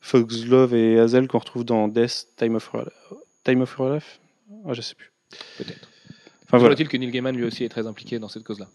Foxglove 0.00 0.74
et 0.74 0.98
Hazel 0.98 1.28
qu'on 1.28 1.38
retrouve 1.38 1.64
dans 1.64 1.88
Death, 1.88 2.28
Time 2.36 2.54
of 2.54 2.70
Your, 2.72 2.90
Time 3.44 3.60
of 3.60 3.76
Your 3.78 3.94
Life 3.94 4.20
Ah, 4.66 4.72
Je 4.72 4.80
sais 4.80 4.94
plus. 4.94 5.10
Peut-être. 5.58 5.88
Enfin 6.44 6.58
voilà. 6.58 6.74
Semble-t-il 6.74 6.88
que 6.88 6.96
Neil 6.96 7.10
Gaiman 7.10 7.36
lui 7.36 7.44
aussi 7.44 7.64
est 7.64 7.68
très 7.68 7.86
impliqué 7.86 8.18
dans 8.18 8.28
cette 8.28 8.42
cause-là? 8.44 8.68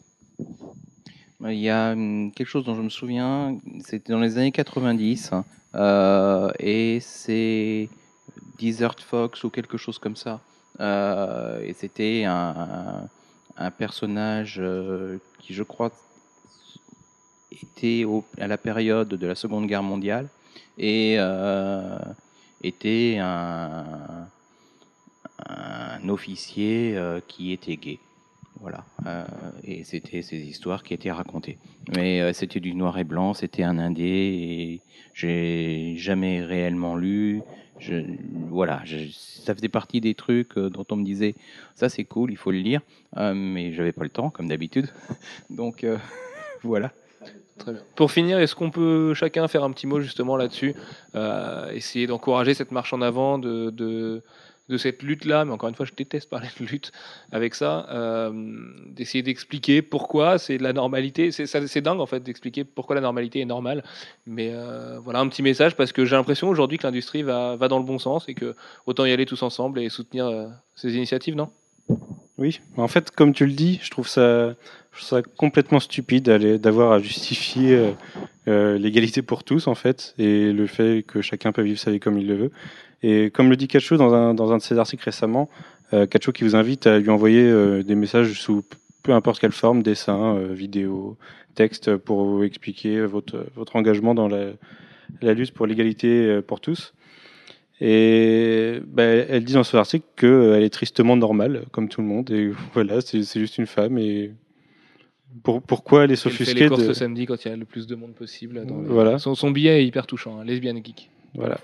Il 1.42 1.60
y 1.60 1.70
a 1.70 1.92
hum, 1.92 2.32
quelque 2.32 2.48
chose 2.48 2.64
dont 2.64 2.76
je 2.76 2.82
me 2.82 2.90
souviens, 2.90 3.58
c'était 3.84 4.14
dans 4.14 4.20
les 4.20 4.38
années 4.38 4.52
90, 4.54 5.32
euh, 5.76 6.50
et 6.60 7.00
c'est 7.02 7.90
Desert 8.58 9.00
Fox 9.00 9.44
ou 9.44 9.50
quelque 9.50 9.78
chose 9.78 10.00
comme 10.00 10.16
ça. 10.16 10.42
Euh, 10.80 11.62
et 11.62 11.74
c'était 11.74 12.24
un, 12.26 13.08
un 13.58 13.72
personnage 13.72 14.58
euh, 14.60 15.18
qui, 15.40 15.54
je 15.54 15.64
crois, 15.64 15.92
était 17.52 18.06
à 18.40 18.48
la 18.48 18.58
période 18.58 19.10
de 19.10 19.28
la 19.28 19.36
Seconde 19.36 19.68
Guerre 19.68 19.84
mondiale 19.84 20.28
et 20.78 21.16
euh, 21.18 21.98
était 22.62 23.18
un, 23.22 24.28
un 25.48 26.10
officier 26.10 26.98
qui 27.28 27.52
était 27.54 27.78
gay. 27.78 28.00
Voilà. 28.60 28.84
Et 29.64 29.84
c'était 29.84 30.22
ces 30.22 30.38
histoires 30.38 30.82
qui 30.84 30.94
étaient 30.94 31.12
racontées. 31.12 31.58
Mais 31.96 32.34
c'était 32.34 32.60
du 32.60 32.74
noir 32.74 32.98
et 32.98 33.04
blanc, 33.04 33.34
c'était 33.34 33.64
un 33.64 33.78
indé, 33.78 34.04
et 34.04 34.82
j'ai 35.14 35.96
jamais 35.98 36.42
réellement 36.44 36.96
lu. 36.96 37.44
Je, 37.80 37.96
voilà, 38.50 38.82
je- 38.86 39.10
ça 39.12 39.54
faisait 39.54 39.70
partie 39.70 40.02
des 40.02 40.16
trucs 40.16 40.58
euh, 40.58 40.70
dont 40.70 40.86
on 40.92 40.96
me 40.96 41.04
disait 41.04 41.36
ça 41.76 41.90
c'est 41.90 42.06
cool, 42.06 42.32
il 42.32 42.38
faut 42.38 42.52
le 42.52 42.60
lire, 42.60 42.82
Euh, 43.18 43.34
mais 43.34 43.74
j'avais 43.74 43.92
pas 43.92 44.04
le 44.04 44.10
temps 44.10 44.30
comme 44.30 44.48
d'habitude. 44.48 44.88
Donc 45.50 45.84
euh, 45.84 45.98
voilà. 46.64 46.92
Très 47.58 47.72
bien. 47.74 47.82
Pour 47.96 48.12
finir, 48.12 48.40
est-ce 48.40 48.54
qu'on 48.56 48.70
peut 48.72 49.14
chacun 49.14 49.48
faire 49.48 49.64
un 49.64 49.72
petit 49.72 49.88
mot 49.88 50.02
justement 50.02 50.36
là-dessus, 50.36 50.74
euh, 51.16 51.70
essayer 51.72 52.06
d'encourager 52.08 52.54
cette 52.54 52.72
marche 52.72 52.92
en 52.94 53.02
avant 53.02 53.38
de, 53.38 53.70
de, 53.70 54.22
de 54.70 54.78
cette 54.78 55.04
lutte-là, 55.04 55.46
mais 55.46 55.52
encore 55.52 55.70
une 55.70 55.76
fois, 55.76 55.86
je 55.86 55.94
déteste 55.94 56.30
parler 56.30 56.48
de 56.60 56.66
lutte 56.66 56.92
avec 57.32 57.56
ça, 57.56 57.88
euh, 57.92 58.32
d'essayer 58.88 59.22
d'expliquer 59.22 59.82
pourquoi 59.82 60.38
c'est 60.38 60.58
de 60.58 60.64
la 60.64 60.74
normalité. 60.74 61.32
C'est 61.32 61.82
dingue 61.82 62.00
en 62.00 62.06
fait 62.06 62.22
d'expliquer 62.22 62.64
pourquoi 62.64 62.96
la 62.96 63.02
normalité 63.02 63.42
est 63.42 63.46
normale. 63.46 63.84
Mais 64.26 64.52
euh, 64.54 65.00
voilà 65.00 65.20
un 65.20 65.28
petit 65.28 65.44
message 65.44 65.76
parce 65.76 65.92
que 65.92 66.06
j'ai 66.06 66.16
l'impression 66.16 66.50
aujourd'hui 66.50 66.78
que 66.78 66.88
l'industrie 66.88 67.24
va, 67.24 67.56
va 67.56 67.68
dans 67.68 67.80
le 67.80 67.86
bon 67.86 68.00
sens 68.00 68.28
et 68.28 68.34
que 68.34 68.56
autant 68.86 69.06
y 69.06 69.12
aller 69.12 69.26
tous 69.26 69.44
ensemble 69.44 69.80
et 69.80 69.90
soutenir 69.90 70.28
euh, 70.28 70.48
ces 70.76 70.96
initiatives, 70.96 71.36
non? 71.36 71.50
Oui, 72.38 72.60
en 72.76 72.88
fait, 72.90 73.12
comme 73.12 73.34
tu 73.34 73.46
le 73.46 73.54
dis, 73.54 73.80
je 73.82 73.90
trouve 73.90 74.08
ça, 74.08 74.50
je 74.92 74.98
trouve 74.98 75.08
ça 75.08 75.22
complètement 75.38 75.80
stupide 75.80 76.30
d'avoir 76.58 76.92
à 76.92 77.00
justifier 77.00 77.76
euh, 77.76 77.92
euh, 78.48 78.78
l'égalité 78.78 79.22
pour 79.22 79.44
tous, 79.44 79.68
en 79.68 79.76
fait, 79.76 80.14
et 80.20 80.52
le 80.52 80.68
fait 80.68 81.04
que 81.08 81.22
chacun 81.22 81.52
peut 81.52 81.64
vivre 81.64 81.80
sa 81.80 81.92
vie 81.92 82.00
comme 82.00 82.18
il 82.18 82.28
le 82.28 82.36
veut. 82.36 82.52
Et 83.02 83.32
comme 83.32 83.50
le 83.50 83.56
dit 83.56 83.68
Kacho 83.68 83.98
dans 83.98 84.14
un, 84.14 84.34
de 84.34 84.62
ses 84.62 84.78
articles 84.78 85.04
récemment, 85.04 85.50
euh, 85.94 86.06
Kacho 86.06 86.32
qui 86.32 86.44
vous 86.44 86.56
invite 86.56 86.88
à 86.88 87.00
lui 87.00 87.10
envoyer 87.10 87.42
euh, 87.42 87.84
des 87.84 87.96
messages 87.96 88.34
sous 88.34 88.64
peu 89.02 89.14
importe 89.14 89.40
quelle 89.40 89.52
forme, 89.52 89.82
dessin, 89.82 90.40
vidéo, 90.52 91.16
texte, 91.54 91.96
pour 91.96 92.26
vous 92.26 92.44
expliquer 92.44 93.02
votre, 93.02 93.46
engagement 93.74 94.16
dans 94.16 94.28
la, 94.28 95.34
lutte 95.34 95.54
pour 95.54 95.68
l'égalité 95.68 96.42
pour 96.48 96.60
tous. 96.60 96.96
Et 97.82 98.80
ben, 98.88 99.26
elle 99.30 99.44
dit 99.44 99.54
dans 99.54 99.64
son 99.64 99.78
article 99.78 100.06
qu'elle 100.16 100.64
est 100.64 100.70
tristement 100.70 101.18
normale, 101.18 101.66
comme 101.72 101.90
tout 101.90 102.02
le 102.02 102.08
monde. 102.08 102.32
Et 102.32 102.52
voilà, 102.74 103.02
c'est 103.02 103.22
juste 103.22 103.58
une 103.58 103.66
femme. 103.68 103.98
Et 103.98 104.32
pour, 105.44 105.62
pourquoi 105.62 106.04
Elle 106.06 106.12
fait 106.12 106.16
s'offusquer 106.16 106.54
les 106.62 106.68
courses 106.70 106.84
de... 106.84 106.88
le 106.88 106.94
samedi 106.94 107.26
quand 107.26 107.44
il 107.44 107.50
y 107.50 107.52
a 107.52 107.58
le 107.58 107.66
plus 107.66 107.88
de 107.88 107.96
monde 107.96 108.14
possible. 108.14 108.66
dans 108.66 108.80
les- 108.82 108.88
Voilà. 108.88 109.20
Son, 109.20 109.36
son 109.36 109.52
billet 109.52 109.82
est 109.82 109.86
hyper 109.86 110.08
touchant, 110.08 110.40
hein, 110.40 110.46
lesbienne 110.46 110.78
geek. 110.84 111.10
Voilà. 111.34 111.58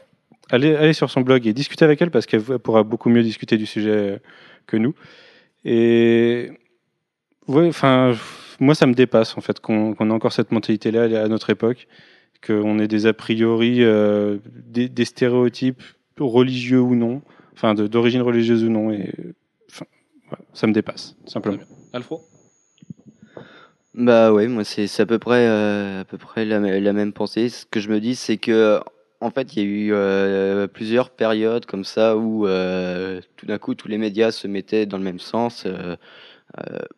Allez, 0.49 0.75
allez 0.75 0.91
sur 0.93 1.09
son 1.09 1.21
blog 1.21 1.47
et 1.47 1.53
discutez 1.53 1.85
avec 1.85 2.01
elle 2.01 2.11
parce 2.11 2.25
qu'elle 2.25 2.41
elle 2.49 2.59
pourra 2.59 2.83
beaucoup 2.83 3.09
mieux 3.09 3.23
discuter 3.23 3.55
du 3.57 3.65
sujet 3.65 3.89
euh, 3.91 4.17
que 4.67 4.75
nous. 4.75 4.93
Et 5.63 6.51
ouais, 7.47 7.67
enfin, 7.67 8.13
moi 8.59 8.75
ça 8.75 8.85
me 8.85 8.93
dépasse 8.93 9.37
en 9.37 9.41
fait 9.41 9.61
qu'on 9.61 9.93
qu'on 9.93 10.09
ait 10.09 10.13
encore 10.13 10.33
cette 10.33 10.51
mentalité-là 10.51 11.23
à 11.23 11.27
notre 11.29 11.51
époque, 11.51 11.87
qu'on 12.45 12.79
ait 12.79 12.89
des 12.89 13.05
a 13.05 13.13
priori, 13.13 13.77
euh, 13.81 14.39
des, 14.45 14.89
des 14.89 15.05
stéréotypes 15.05 15.81
religieux 16.27 16.81
ou 16.81 16.95
non, 16.95 17.21
enfin 17.53 17.73
d'origine 17.73 18.21
religieuse 18.21 18.63
ou 18.63 18.69
non. 18.69 18.91
Et 18.91 19.11
enfin, 19.69 19.85
voilà, 20.29 20.43
ça 20.53 20.67
me 20.67 20.73
dépasse 20.73 21.15
simplement. 21.25 21.59
Alfro? 21.93 22.21
Bah 23.93 24.31
ouais, 24.31 24.47
moi 24.47 24.63
c'est 24.63 24.87
à 25.01 25.05
peu 25.05 25.19
près 25.19 25.45
euh, 25.47 26.01
à 26.01 26.05
peu 26.05 26.17
près 26.17 26.45
la, 26.45 26.59
me- 26.59 26.79
la 26.79 26.93
même 26.93 27.11
pensée. 27.11 27.49
Ce 27.49 27.65
que 27.65 27.79
je 27.81 27.89
me 27.89 27.99
dis, 27.99 28.15
c'est 28.15 28.37
que 28.37 28.79
en 29.19 29.29
fait, 29.29 29.55
il 29.55 29.59
y 29.59 29.61
a 29.61 29.69
eu 29.69 29.93
euh, 29.93 30.67
plusieurs 30.67 31.09
périodes 31.11 31.65
comme 31.65 31.83
ça 31.83 32.17
où 32.17 32.47
euh, 32.47 33.21
tout 33.37 33.45
d'un 33.45 33.57
coup 33.59 33.75
tous 33.75 33.87
les 33.87 33.97
médias 33.97 34.31
se 34.31 34.47
mettaient 34.47 34.85
dans 34.85 34.97
le 34.97 35.03
même 35.03 35.19
sens 35.19 35.67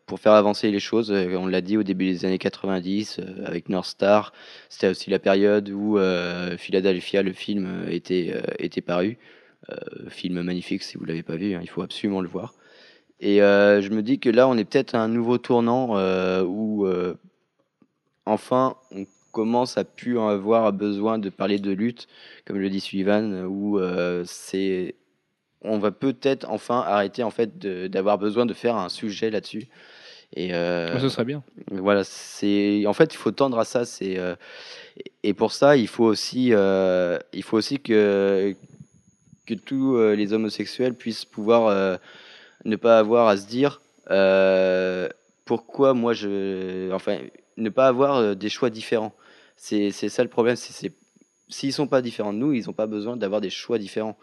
pour 0.06 0.20
faire 0.20 0.34
avancer 0.34 0.72
les 0.72 0.80
choses. 0.80 1.12
Euh, 1.12 1.36
On 1.38 1.48
l'a 1.48 1.62
dit 1.62 1.78
au 1.78 1.84
début 1.84 2.06
des 2.06 2.26
années 2.26 2.40
90 2.40 3.20
euh, 3.20 3.46
avec 3.46 3.70
North 3.70 3.88
Star. 3.88 4.34
C'était 4.70 4.88
aussi 4.88 5.10
la 5.10 5.20
période 5.20 5.70
où 5.70 5.98
euh, 5.98 6.58
Philadelphia, 6.58 7.22
le 7.24 7.34
film, 7.34 7.66
euh, 7.66 7.92
était 7.92 8.32
euh, 8.36 8.42
était 8.60 8.82
paru. 8.82 9.18
Euh, 9.70 10.10
film 10.10 10.42
magnifique 10.42 10.84
si 10.84 10.98
vous 10.98 11.06
l'avez 11.06 11.24
pas 11.24 11.38
vu, 11.38 11.56
hein, 11.56 11.60
il 11.62 11.70
faut 11.70 11.82
absolument 11.82 12.22
le 12.22 12.28
voir. 12.28 12.54
Et 13.20 13.42
euh, 13.42 13.82
je 13.82 13.90
me 13.90 14.02
dis 14.04 14.20
que 14.20 14.30
là, 14.30 14.48
on 14.50 14.58
est 14.58 14.66
peut-être 14.66 14.96
à 14.96 15.02
un 15.02 15.08
nouveau 15.08 15.38
tournant 15.38 15.98
euh, 15.98 16.44
où, 16.44 16.86
euh, 16.86 17.14
enfin, 18.26 18.76
on 18.92 19.06
commence 19.32 19.78
à 19.78 19.86
en 20.18 20.28
avoir 20.28 20.74
besoin 20.74 21.18
de 21.20 21.30
parler 21.30 21.60
de 21.60 21.72
lutte, 21.72 22.08
comme 22.46 22.58
le 22.58 22.70
dit 22.70 22.82
Sullivan, 22.82 23.46
où 23.46 23.80
euh, 23.80 24.24
c'est, 24.26 24.96
on 25.64 25.78
va 25.80 25.92
peut-être 25.92 26.50
enfin 26.50 26.80
arrêter 26.86 27.24
en 27.24 27.30
fait 27.32 27.58
d'avoir 27.90 28.18
besoin 28.18 28.46
de 28.46 28.54
faire 28.54 28.76
un 28.76 28.90
sujet 28.90 29.30
là-dessus. 29.30 29.68
Et 30.36 30.54
euh, 30.56 31.00
Ce 31.00 31.10
serait 31.10 31.26
bien. 31.26 31.44
voilà, 31.72 32.04
c'est 32.04 32.86
en 32.88 32.94
fait 32.94 33.14
il 33.14 33.18
faut 33.18 33.32
tendre 33.32 33.60
à 33.60 33.66
ça. 33.66 33.86
C'est 33.86 34.18
euh, 34.18 34.36
et 35.24 35.34
pour 35.34 35.52
ça 35.52 35.78
il 35.78 35.88
faut 35.88 36.06
aussi 36.06 36.50
euh, 36.54 37.20
il 37.34 37.44
faut 37.44 37.58
aussi 37.58 37.80
que 37.80 38.56
que 39.46 39.54
tous 39.54 39.98
les 40.16 40.32
homosexuels 40.34 40.96
puissent 40.96 41.26
pouvoir 41.26 42.00
ne 42.66 42.76
pas 42.78 42.98
avoir 42.98 43.28
à 43.28 43.38
se 43.38 43.46
dire 43.46 43.82
pourquoi 45.46 45.94
moi 45.94 46.14
je 46.14 46.92
enfin 46.94 47.18
ne 47.58 47.70
pas 47.70 47.88
avoir 47.88 48.36
des 48.36 48.50
choix 48.50 48.70
différents. 48.70 49.14
C'est 49.56 49.92
c'est 49.92 50.10
ça 50.10 50.24
le 50.24 50.30
problème. 50.30 50.56
C'est 50.56 50.74
c'est- 50.74 50.94
s'ils 51.50 51.74
sont 51.74 51.88
pas 51.88 52.02
différents 52.02 52.34
de 52.34 52.40
nous, 52.40 52.54
ils 52.54 52.66
n'ont 52.66 52.74
pas 52.74 52.88
besoin 52.88 53.16
d'avoir 53.18 53.42
des 53.42 53.50
choix 53.52 53.78
différents. 53.78 54.18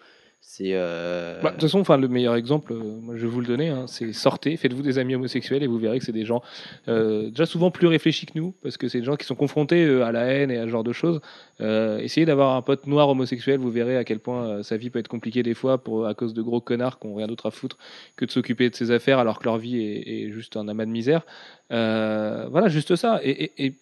Euh, 0.60 1.40
Bah, 1.42 1.50
de 1.50 1.54
toute 1.54 1.70
façon, 1.70 1.96
le 1.96 2.08
meilleur 2.08 2.34
exemple, 2.34 2.72
euh, 2.72 2.76
moi, 2.76 3.16
je 3.16 3.22
vais 3.22 3.28
vous 3.28 3.40
le 3.40 3.46
donner, 3.46 3.68
hein, 3.68 3.86
c'est 3.86 4.12
sortez, 4.12 4.56
faites-vous 4.56 4.82
des 4.82 4.98
amis 4.98 5.14
homosexuels 5.14 5.62
et 5.62 5.66
vous 5.66 5.78
verrez 5.78 5.98
que 5.98 6.04
c'est 6.04 6.12
des 6.12 6.24
gens 6.24 6.42
euh, 6.88 7.30
déjà 7.30 7.46
souvent 7.46 7.70
plus 7.70 7.86
réfléchis 7.86 8.26
que 8.26 8.32
nous, 8.34 8.52
parce 8.62 8.76
que 8.76 8.88
c'est 8.88 8.98
des 8.98 9.04
gens 9.04 9.16
qui 9.16 9.26
sont 9.26 9.34
confrontés 9.34 9.84
à 10.02 10.12
la 10.12 10.24
haine 10.24 10.50
et 10.50 10.58
à 10.58 10.64
ce 10.64 10.68
genre 10.68 10.84
de 10.84 10.92
choses. 10.92 11.20
Essayez 11.60 12.26
d'avoir 12.26 12.56
un 12.56 12.62
pote 12.62 12.86
noir 12.86 13.08
homosexuel, 13.08 13.58
vous 13.58 13.70
verrez 13.70 13.96
à 13.96 14.04
quel 14.04 14.18
point 14.18 14.62
sa 14.62 14.76
vie 14.76 14.90
peut 14.90 14.98
être 14.98 15.08
compliquée 15.08 15.42
des 15.42 15.54
fois 15.54 15.78
pour, 15.78 16.06
à 16.06 16.14
cause 16.14 16.34
de 16.34 16.42
gros 16.42 16.60
connards 16.60 16.98
qui 16.98 17.06
n'ont 17.06 17.14
rien 17.14 17.26
d'autre 17.26 17.46
à 17.46 17.50
foutre 17.50 17.76
que 18.16 18.24
de 18.24 18.30
s'occuper 18.30 18.70
de 18.70 18.74
ses 18.74 18.90
affaires 18.90 19.18
alors 19.18 19.38
que 19.38 19.44
leur 19.44 19.58
vie 19.58 19.76
est, 19.78 20.30
juste 20.30 20.56
un 20.56 20.68
amas 20.68 20.86
de 20.86 20.90
misère. 20.90 21.22
Voilà, 21.70 22.68
juste 22.68 22.96
ça. 22.96 23.20
Et, 23.22 23.74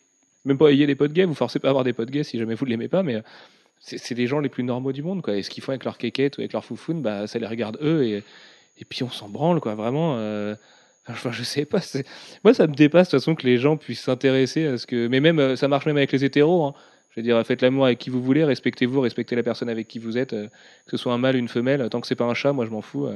même 0.45 0.57
pas 0.57 0.71
ayez 0.71 0.87
des 0.87 0.95
potes 0.95 1.13
gays, 1.13 1.25
vous 1.25 1.35
forcez 1.35 1.59
pas 1.59 1.69
à 1.69 1.71
avoir 1.71 1.85
des 1.85 1.93
potes 1.93 2.11
gays 2.11 2.23
si 2.23 2.39
jamais 2.39 2.55
vous 2.55 2.65
ne 2.65 2.71
l'aimez 2.71 2.89
pas, 2.89 3.03
mais 3.03 3.23
c'est 3.81 4.15
des 4.15 4.27
gens 4.27 4.41
les 4.41 4.49
plus 4.49 4.65
normaux 4.65 4.93
du 4.93 5.03
monde. 5.03 5.23
Quoi. 5.23 5.37
Et 5.37 5.43
ce 5.43 5.51
qu'ils 5.51 5.63
font 5.63 5.73
avec 5.73 5.85
leur 5.85 5.99
kékette 5.99 6.39
ou 6.39 6.41
avec 6.41 6.53
leur 6.53 6.65
foufoune, 6.65 7.03
bah, 7.03 7.27
ça 7.27 7.39
les 7.39 7.47
regarde 7.47 7.79
eux 7.81 8.05
et, 8.05 8.23
puis 8.89 9.03
on 9.03 9.11
s'en 9.11 9.29
branle, 9.29 9.61
quoi, 9.61 9.75
vraiment. 9.75 10.17
euh, 10.19 10.55
je 11.31 11.43
sais 11.43 11.65
pas. 11.65 11.81
Moi, 12.45 12.55
ça 12.55 12.67
me 12.67 12.75
dépasse 12.75 13.09
de 13.09 13.11
toute 13.13 13.21
façon 13.21 13.35
que 13.35 13.47
les 13.47 13.59
gens 13.59 13.77
puissent 13.77 14.03
s'intéresser 14.03 14.67
à 14.67 14.79
ce 14.79 14.87
que. 14.87 15.09
Mais 15.09 15.21
même, 15.21 15.39
euh, 15.39 15.57
ça 15.57 15.69
marche 15.69 15.87
même 15.87 15.97
avec 15.97 16.13
les 16.13 16.25
hétéros. 16.25 16.65
hein. 16.65 16.75
Je 17.11 17.21
veux 17.21 17.25
dire, 17.25 17.45
faites 17.45 17.63
l'amour 17.63 17.87
avec 17.87 17.99
qui 17.99 18.11
vous 18.11 18.23
voulez, 18.23 18.45
respectez-vous, 18.45 19.01
respectez 19.01 19.35
la 19.35 19.43
personne 19.43 19.69
avec 19.69 19.89
qui 19.89 19.99
vous 19.99 20.19
êtes, 20.19 20.35
euh, 20.35 20.47
que 20.87 20.91
ce 20.93 20.97
soit 20.97 21.13
un 21.13 21.19
mâle, 21.19 21.37
une 21.37 21.49
femelle. 21.49 21.89
Tant 21.89 22.01
que 22.01 22.07
c'est 22.07 22.15
pas 22.15 22.27
un 22.27 22.35
chat, 22.35 22.53
moi, 22.53 22.67
je 22.67 22.71
m'en 22.71 22.83
fous. 22.83 23.09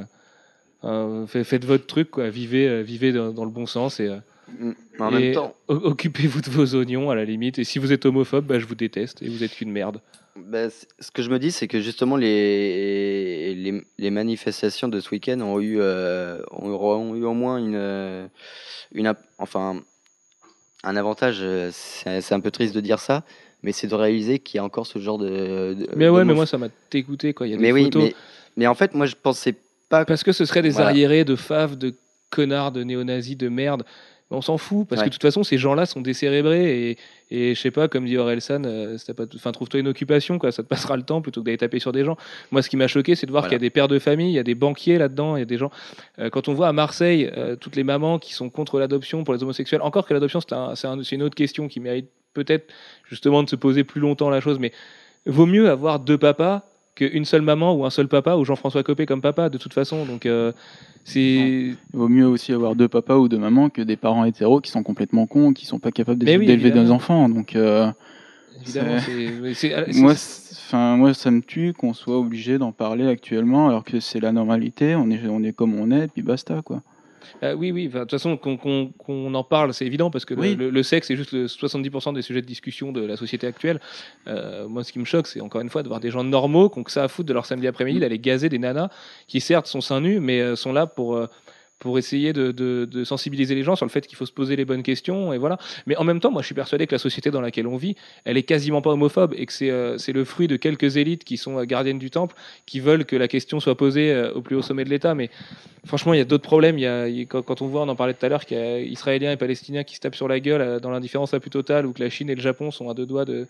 fait- 1.28 1.44
faites 1.44 1.64
votre 1.64 1.86
truc, 1.86 2.10
quoi. 2.10 2.28
Vivez, 2.30 2.82
vivez 2.82 3.12
dans, 3.12 3.30
dans 3.32 3.44
le 3.44 3.50
bon 3.50 3.66
sens 3.66 4.00
et, 4.00 4.10
Mm. 4.58 4.72
en 5.00 5.10
et 5.10 5.20
même 5.20 5.34
temps. 5.34 5.54
occupez-vous 5.68 6.40
de 6.40 6.50
vos 6.50 6.74
oignons 6.74 7.10
à 7.10 7.14
la 7.14 7.24
limite. 7.24 7.58
Et 7.58 7.64
si 7.64 7.78
vous 7.78 7.92
êtes 7.92 8.04
homophobe, 8.06 8.46
bah, 8.46 8.58
je 8.58 8.66
vous 8.66 8.74
déteste 8.74 9.22
et 9.22 9.28
vous 9.28 9.42
êtes 9.44 9.52
qu'une 9.54 9.70
merde. 9.72 10.00
C- 10.34 10.86
ce 10.98 11.10
que 11.10 11.22
je 11.22 11.28
me 11.30 11.38
dis, 11.38 11.50
c'est 11.52 11.68
que 11.68 11.80
justement, 11.80 12.16
les, 12.16 13.54
les, 13.54 13.82
les 13.98 14.10
manifestations 14.10 14.88
de 14.88 14.98
ce 15.00 15.10
week-end 15.10 15.40
ont 15.40 15.60
eu, 15.60 15.76
euh, 15.80 16.40
ont, 16.50 17.14
eu 17.14 17.24
au 17.24 17.34
moins 17.34 17.58
une, 17.58 17.74
euh, 17.76 18.26
une, 18.94 19.12
enfin, 19.38 19.82
un 20.84 20.96
avantage. 20.96 21.38
euh, 21.40 21.70
C'est 21.72 22.32
un 22.32 22.40
peu 22.40 22.50
triste 22.50 22.74
de 22.74 22.80
dire 22.80 22.98
ça, 22.98 23.24
mais 23.62 23.72
c'est 23.72 23.86
de 23.86 23.94
réaliser 23.94 24.38
qu'il 24.38 24.56
y 24.56 24.60
a 24.60 24.64
encore 24.64 24.86
ce 24.86 24.98
genre 24.98 25.18
de. 25.18 25.74
de- 25.74 25.88
Mais 25.96 26.08
ouais, 26.08 26.24
mais 26.24 26.34
moi, 26.34 26.46
ça 26.46 26.58
m'a 26.58 26.68
dégoûté, 26.90 27.34
quoi. 27.34 27.46
Il 27.46 27.50
y 27.50 27.54
a 27.54 27.56
des 27.56 27.62
mais 27.62 27.72
oui, 27.72 27.84
photos. 27.84 28.04
mais, 28.04 28.14
mais 28.56 28.66
en 28.66 28.74
fait, 28.74 28.94
moi, 28.94 29.06
je 29.06 29.14
pensais 29.20 29.54
pas. 29.88 30.04
Parce 30.06 30.24
que 30.24 30.32
ce 30.32 30.44
seraient 30.46 30.62
des 30.62 30.70
Voilà. 30.70 30.88
arriérés 30.88 31.24
de 31.24 31.36
faves, 31.36 31.76
de 31.76 31.94
connards, 32.30 32.72
de 32.72 32.82
néo-nazis, 32.82 33.36
de 33.36 33.48
merde. 33.50 33.84
On 34.30 34.40
s'en 34.40 34.56
fout, 34.56 34.88
parce 34.88 35.00
Ouais. 35.00 35.04
que 35.06 35.10
de 35.10 35.14
toute 35.14 35.22
façon, 35.22 35.42
ces 35.42 35.58
gens-là 35.58 35.84
sont 35.84 36.00
décérébrés 36.00 36.90
et, 36.92 36.98
et 37.30 37.54
je 37.54 37.60
sais 37.60 37.70
pas, 37.70 37.88
comme 37.88 38.06
dit 38.06 38.16
Orelsan, 38.16 38.62
euh, 38.64 38.96
enfin, 39.36 39.52
trouve-toi 39.52 39.80
une 39.80 39.88
occupation, 39.88 40.38
quoi, 40.38 40.52
ça 40.52 40.62
te 40.62 40.68
passera 40.68 40.96
le 40.96 41.02
temps 41.02 41.20
plutôt 41.20 41.42
que 41.42 41.46
d'aller 41.46 41.58
taper 41.58 41.78
sur 41.80 41.92
des 41.92 42.02
gens. 42.02 42.16
Moi, 42.50 42.62
ce 42.62 42.70
qui 42.70 42.78
m'a 42.78 42.86
choqué, 42.88 43.14
c'est 43.14 43.26
de 43.26 43.30
voir 43.30 43.42
Voilà. 43.42 43.50
qu'il 43.50 43.56
y 43.56 43.60
a 43.62 43.66
des 43.66 43.70
pères 43.70 43.88
de 43.88 43.98
famille, 43.98 44.30
il 44.30 44.34
y 44.34 44.38
a 44.38 44.42
des 44.42 44.54
banquiers 44.54 44.96
là-dedans, 44.96 45.36
il 45.36 45.40
y 45.40 45.42
a 45.42 45.46
des 45.46 45.58
gens. 45.58 45.70
Euh, 46.18 46.30
quand 46.30 46.48
on 46.48 46.54
voit 46.54 46.68
à 46.68 46.72
Marseille 46.72 47.30
euh, 47.36 47.56
toutes 47.56 47.76
les 47.76 47.84
mamans 47.84 48.18
qui 48.18 48.32
sont 48.32 48.48
contre 48.48 48.78
l'adoption 48.78 49.22
pour 49.22 49.34
les 49.34 49.42
homosexuels, 49.42 49.82
encore 49.82 50.06
que 50.06 50.14
l'adoption, 50.14 50.40
c'est 50.40 50.86
un- 50.86 51.00
une 51.02 51.22
autre 51.22 51.34
question 51.34 51.68
qui 51.68 51.80
mérite 51.80 52.08
peut-être 52.32 52.72
justement 53.04 53.42
de 53.42 53.50
se 53.50 53.56
poser 53.56 53.84
plus 53.84 54.00
longtemps 54.00 54.30
la 54.30 54.40
chose, 54.40 54.58
mais 54.58 54.72
vaut 55.26 55.44
mieux 55.46 55.68
avoir 55.68 56.00
deux 56.00 56.16
papas 56.16 56.62
qu'une 56.94 57.24
seule 57.24 57.42
maman 57.42 57.74
ou 57.74 57.84
un 57.84 57.90
seul 57.90 58.08
papa 58.08 58.34
ou 58.36 58.44
Jean-François 58.44 58.82
Copé 58.82 59.06
comme 59.06 59.20
papa 59.20 59.48
de 59.48 59.58
toute 59.58 59.72
façon. 59.72 60.04
Donc 60.04 60.26
euh, 60.26 60.52
c'est 61.04 61.20
Il 61.20 61.76
vaut 61.92 62.08
mieux 62.08 62.26
aussi 62.26 62.52
avoir 62.52 62.74
deux 62.74 62.88
papas 62.88 63.16
ou 63.16 63.28
deux 63.28 63.38
mamans 63.38 63.70
que 63.70 63.82
des 63.82 63.96
parents 63.96 64.24
hétéros 64.24 64.60
qui 64.60 64.70
sont 64.70 64.82
complètement 64.82 65.26
cons, 65.26 65.52
qui 65.52 65.66
sont 65.66 65.78
pas 65.78 65.90
capables 65.90 66.24
oui, 66.24 66.46
d'élever 66.46 66.70
des 66.70 66.90
enfants. 66.90 67.28
Donc, 67.28 67.56
euh, 67.56 67.90
Évidemment, 68.62 68.98
c'est- 69.00 69.54
c'est- 69.54 69.92
c'est- 69.92 70.00
Moi, 70.00 70.12
enfin, 70.12 70.96
moi, 70.96 71.14
ça 71.14 71.30
me 71.32 71.40
tue 71.40 71.72
qu'on 71.72 71.94
soit 71.94 72.18
obligé 72.18 72.58
d'en 72.58 72.70
parler 72.70 73.08
actuellement, 73.08 73.68
alors 73.68 73.82
que 73.82 73.98
c'est 73.98 74.20
la 74.20 74.30
normalité. 74.30 74.94
On 74.94 75.10
est, 75.10 75.26
on 75.26 75.42
est 75.42 75.52
comme 75.52 75.74
on 75.74 75.90
est, 75.90 76.06
puis 76.08 76.22
basta, 76.22 76.62
quoi. 76.62 76.82
Euh, 77.42 77.54
oui, 77.54 77.70
oui. 77.72 77.88
De 77.88 77.98
toute 78.00 78.10
façon, 78.10 78.36
qu'on 78.36 79.34
en 79.34 79.44
parle, 79.44 79.74
c'est 79.74 79.86
évident 79.86 80.10
parce 80.10 80.24
que 80.24 80.34
le- 80.34 80.40
Oui. 80.40 80.54
le, 80.54 80.70
le 80.70 80.82
sexe 80.82 81.10
est 81.10 81.16
juste 81.16 81.32
le 81.32 81.46
70% 81.46 82.12
des 82.12 82.22
sujets 82.22 82.40
de 82.42 82.46
discussion 82.46 82.92
de 82.92 83.00
la 83.04 83.16
société 83.16 83.46
actuelle. 83.46 83.80
Euh, 84.28 84.68
moi, 84.68 84.84
ce 84.84 84.92
qui 84.92 84.98
me 84.98 85.04
choque, 85.04 85.26
c'est 85.26 85.40
encore 85.40 85.60
une 85.60 85.70
fois 85.70 85.82
de 85.82 85.88
voir 85.88 86.00
des 86.00 86.10
gens 86.10 86.24
normaux 86.24 86.68
qui 86.68 86.78
ont 86.78 86.82
que 86.84 86.90
ça 86.90 87.04
à 87.04 87.08
foutre 87.08 87.28
de 87.28 87.34
leur 87.34 87.46
samedi 87.46 87.66
après-midi, 87.66 88.00
d'aller 88.00 88.18
gazer 88.18 88.48
des 88.48 88.58
nanas 88.58 88.88
qui, 89.26 89.40
certes, 89.40 89.66
sont 89.66 89.80
seins 89.80 90.00
nus, 90.00 90.20
mais 90.20 90.40
euh, 90.40 90.56
sont 90.56 90.72
là 90.72 90.86
pour. 90.86 91.16
Pour 91.82 91.98
essayer 91.98 92.32
de, 92.32 93.02
sensibiliser 93.02 93.56
les 93.56 93.64
gens 93.64 93.74
sur 93.74 93.84
le 93.84 93.90
fait 93.90 94.06
qu'il 94.06 94.16
faut 94.16 94.24
se 94.24 94.30
poser 94.30 94.54
les 94.54 94.64
bonnes 94.64 94.84
questions 94.84 95.32
et 95.32 95.38
voilà. 95.38 95.58
Mais 95.86 95.96
en 95.96 96.04
même 96.04 96.20
temps, 96.20 96.30
moi, 96.30 96.40
je 96.40 96.46
suis 96.46 96.54
persuadé 96.54 96.86
que 96.86 96.94
la 96.94 97.00
société 97.00 97.32
dans 97.32 97.40
laquelle 97.40 97.66
on 97.66 97.76
vit, 97.76 97.96
elle 98.24 98.36
est 98.36 98.44
quasiment 98.44 98.82
pas 98.82 98.90
homophobe 98.90 99.34
et 99.36 99.46
que 99.46 99.52
c'est 99.52 99.70
euh, 99.70 99.96
le 100.14 100.24
fruit 100.24 100.46
de 100.46 100.54
quelques 100.54 100.96
élites 100.96 101.24
qui 101.24 101.36
sont 101.36 101.58
euh, 101.58 101.64
gardiennes 101.64 101.98
du 101.98 102.08
temple, 102.08 102.36
qui 102.66 102.78
veulent 102.78 103.04
que 103.04 103.16
la 103.16 103.26
question 103.26 103.58
soit 103.58 103.76
posée 103.76 104.12
euh, 104.12 104.32
au 104.32 104.42
plus 104.42 104.54
haut 104.54 104.62
sommet 104.62 104.84
de 104.84 104.90
l'État. 104.90 105.16
Mais 105.16 105.28
Franchement, 105.84 106.14
il 106.14 106.18
y 106.18 106.20
a 106.20 106.24
d'autres 106.24 106.44
problèmes. 106.44 106.78
Il 106.78 106.82
y 106.82 106.86
a, 106.86 107.08
quand, 107.24 107.60
on 107.62 107.66
voit, 107.66 107.82
on 107.82 107.88
en 107.88 107.96
parlait 107.96 108.14
tout 108.14 108.24
à 108.24 108.28
l'heure, 108.28 108.46
qu'il 108.46 108.56
y 108.56 108.60
a 108.60 108.78
Israéliens 108.78 109.32
et 109.32 109.36
Palestiniens 109.36 109.82
qui 109.82 109.96
se 109.96 110.00
tapent 110.00 110.14
sur 110.14 110.28
la 110.28 110.38
gueule 110.38 110.78
dans 110.80 110.90
l'indifférence 110.90 111.32
la 111.32 111.40
plus 111.40 111.50
totale, 111.50 111.86
ou 111.86 111.92
que 111.92 112.00
la 112.00 112.10
Chine 112.10 112.30
et 112.30 112.36
le 112.36 112.40
Japon 112.40 112.70
sont 112.70 112.88
à 112.88 112.94
deux 112.94 113.06
doigts 113.06 113.24
de, 113.24 113.48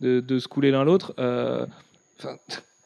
se 0.00 0.46
couler 0.46 0.70
l'un 0.70 0.84
l'autre. 0.84 1.12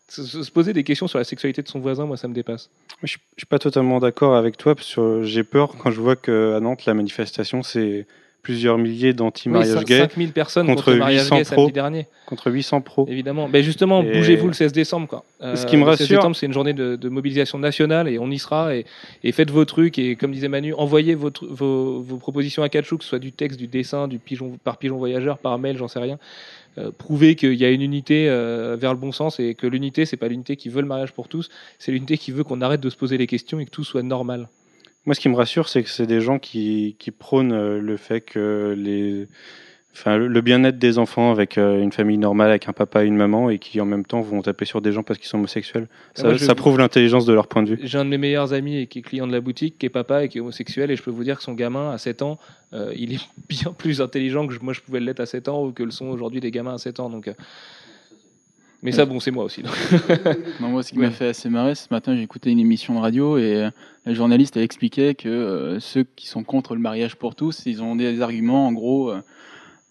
Se, 0.09 0.25
se- 0.25 0.43
se 0.43 0.51
poser 0.51 0.73
des 0.73 0.85
questions 0.85 1.09
sur 1.09 1.19
la 1.19 1.25
sexualité 1.25 1.63
de 1.63 1.69
son 1.69 1.81
voisin, 1.81 2.07
moi, 2.07 2.17
ça 2.17 2.29
me 2.29 2.35
dépasse. 2.35 2.71
Je 3.03 3.09
je 3.37 3.41
suis 3.41 3.47
pas 3.47 3.59
totalement 3.59 3.99
d'accord 3.99 4.37
avec 4.37 4.57
toi. 4.57 4.75
parce 4.75 4.95
que 4.95 5.23
J'ai 5.25 5.43
peur 5.45 5.75
quand 5.79 5.91
je 5.91 6.01
vois 6.01 6.17
qu'à 6.17 6.61
Nantes, 6.61 6.85
la 6.87 6.95
manifestation, 6.95 7.63
c'est 7.63 8.07
plusieurs 8.43 8.79
milliers 8.79 9.13
d'anti-mariage 9.13 9.77
Oui, 9.79 9.85
gay 9.85 9.99
5000 9.99 10.31
personnes 10.31 10.67
contre, 10.69 10.85
contre 10.85 10.93
le 10.93 10.99
mariage 11.01 11.23
800 11.25 11.37
gay 11.39 11.45
samedi 11.45 11.63
pros. 11.65 11.71
dernier, 11.73 12.07
contre 12.27 12.53
800 12.53 12.81
pros. 12.81 13.05
évidemment. 13.11 13.49
Mais 13.49 13.65
justement, 13.65 14.05
Et- 14.05 14.13
bougez-vous 14.13 14.47
le 14.47 14.53
16 14.53 14.71
décembre. 14.73 15.09
Quoi. 15.09 15.25
Ce 15.57 15.67
qui 15.67 15.77
me 15.77 15.85
le 15.85 15.91
16 15.97 16.01
rassure- 16.03 16.17
décembre, 16.19 16.37
c'est 16.37 16.47
une 16.47 16.53
journée 16.53 16.73
de, 16.73 16.95
de 16.95 17.09
mobilisation 17.09 17.59
nationale 17.59 18.07
et 18.09 18.21
on 18.21 18.31
y 18.31 18.39
sera. 18.39 18.77
Et, 18.77 18.87
et 19.25 19.33
faites 19.33 19.51
vos 19.51 19.65
trucs. 19.65 19.99
Et 19.99 20.15
comme 20.15 20.31
disait 20.31 20.47
Manu, 20.47 20.73
envoyez 20.75 21.17
vos, 21.17 21.33
vos 21.41 22.17
propositions 22.19 22.63
à 22.63 22.69
Kachou, 22.69 22.99
que 22.99 23.03
ce 23.03 23.11
soit 23.11 23.19
du 23.19 23.33
texte, 23.33 23.59
du 23.59 23.67
dessin, 23.67 24.07
du 24.07 24.21
pigeon, 24.21 24.57
par 24.63 24.77
pigeon 24.79 24.97
voyageur, 24.97 25.39
par 25.39 25.59
mail, 25.59 25.77
j'en 25.77 25.89
sais 25.89 25.99
rien. 25.99 26.17
Euh, 26.79 26.91
prouvez 26.97 27.37
qu'il 27.37 27.55
y 27.55 27.65
a 27.65 27.71
une 27.71 27.83
unité 27.83 28.29
euh, 28.29 28.77
vers 28.79 28.93
le 28.93 28.99
bon 28.99 29.13
sens 29.13 29.41
et 29.41 29.55
que 29.55 29.67
l'unité, 29.67 30.05
c'est 30.05 30.17
pas 30.17 30.29
l'unité 30.29 30.57
qui 30.57 30.69
veut 30.69 30.83
le 30.83 30.87
mariage 30.87 31.13
pour 31.13 31.29
tous, 31.29 31.49
c'est 31.79 31.93
l'unité 31.93 32.19
qui 32.19 32.33
veut 32.33 32.45
qu'on 32.45 32.61
arrête 32.61 32.81
de 32.81 32.91
se 32.91 32.97
poser 32.97 33.17
les 33.17 33.27
questions 33.27 33.59
et 33.59 33.65
que 33.65 33.71
tout 33.71 33.85
soit 33.85 34.03
normal. 34.03 34.49
Moi, 35.07 35.15
ce 35.15 35.21
qui 35.21 35.29
me 35.29 35.37
rassure, 35.37 35.69
c'est 35.69 35.83
que 35.83 35.89
c'est 35.89 36.07
des 36.07 36.21
gens 36.21 36.39
qui, 36.39 36.97
qui 36.99 37.11
prônent 37.11 37.53
euh, 37.53 37.81
le 37.81 37.97
fait 37.97 38.21
que 38.21 38.75
les, 38.77 39.27
enfin, 39.99 40.17
le 40.19 40.41
bien-être 40.43 40.79
des 40.79 40.99
enfants 40.99 41.31
avec 41.33 41.57
euh, 41.59 41.83
une 41.83 41.91
famille 41.93 42.19
normale, 42.19 42.51
avec 42.51 42.69
un 42.69 42.73
papa 42.73 43.03
et 43.05 43.07
une 43.07 43.17
maman, 43.17 43.49
et 43.51 43.59
qui 43.59 43.81
en 43.81 43.87
même 43.87 44.05
temps 44.05 44.21
vont 44.21 44.43
taper 44.43 44.65
sur 44.65 44.81
des 44.83 44.93
gens 44.93 45.03
parce 45.03 45.19
qu'ils 45.19 45.29
sont 45.29 45.39
homosexuels. 45.39 45.89
Ça, 46.15 46.25
moi, 46.25 46.35
je- 46.37 46.45
ça 46.45 46.55
prouve 46.55 46.79
l'intelligence 46.79 47.25
de 47.27 47.33
leur 47.33 47.47
point 47.49 47.63
de 47.63 47.71
vue. 47.75 47.79
J'ai 47.83 47.99
un 47.99 48.05
de 48.05 48.11
mes 48.11 48.19
meilleurs 48.19 48.53
amis 48.53 48.77
et 48.79 48.87
qui 48.87 48.99
est 48.99 49.03
client 49.03 49.27
de 49.27 49.33
la 49.33 49.41
boutique, 49.41 49.79
qui 49.79 49.87
est 49.87 49.91
papa 49.91 50.25
et 50.25 50.29
qui 50.29 50.39
est 50.39 50.41
homosexuel, 50.41 50.91
et 50.91 50.97
je 50.97 51.03
peux 51.03 51.11
vous 51.11 51.25
dire 51.25 51.37
que 51.39 51.43
son 51.43 51.55
gamin 51.55 51.91
à 51.93 51.99
7 51.99 52.23
ans, 52.23 52.39
euh, 52.75 52.93
il 52.97 53.13
est 53.15 53.21
bien 53.49 53.73
plus 53.73 54.01
intelligent 54.01 54.47
que 54.47 54.53
je- 54.55 54.61
moi 54.61 54.73
je 54.73 54.81
pouvais 54.83 55.01
l'être 55.01 55.21
à 55.21 55.27
7 55.27 55.49
ans 55.49 55.65
ou 55.65 55.73
que 55.73 55.83
le 55.83 55.91
sont 55.91 56.07
aujourd'hui 56.07 56.41
des 56.41 56.51
gamins 56.51 56.75
à 56.75 56.79
7 56.79 57.01
ans. 57.01 57.09
Donc, 57.11 57.29
euh, 57.29 57.33
Mais 58.83 58.93
ça, 58.93 59.05
bon, 59.07 59.19
c'est 59.21 59.31
moi 59.31 59.45
aussi. 59.45 59.63
donc. 59.63 59.73
Non, 60.61 60.69
moi, 60.69 60.83
ce 60.83 60.93
qui 60.93 60.99
Ouais. 60.99 61.07
m'a 61.07 61.11
fait 61.11 61.29
assez 61.29 61.49
marrer, 61.49 61.75
ce 61.75 61.89
matin, 61.91 62.15
j'ai 62.15 62.23
écouté 62.23 62.51
une 62.51 62.61
émission 62.61 62.95
de 62.95 63.01
radio 63.01 63.39
et 63.39 63.69
la 64.05 64.15
journaliste 64.15 64.57
elle 64.57 64.63
expliquait 64.63 65.15
que 65.15 65.29
euh, 65.29 65.81
ceux 65.81 66.05
qui 66.15 66.29
sont 66.29 66.45
contre 66.45 66.75
le 66.75 66.81
mariage 66.81 67.17
pour 67.17 67.35
tous, 67.35 67.63
ils 67.67 67.83
ont 67.83 67.97
des 67.97 68.21
arguments, 68.21 68.67
en 68.69 68.73
gros, 68.73 69.11
euh, 69.11 69.21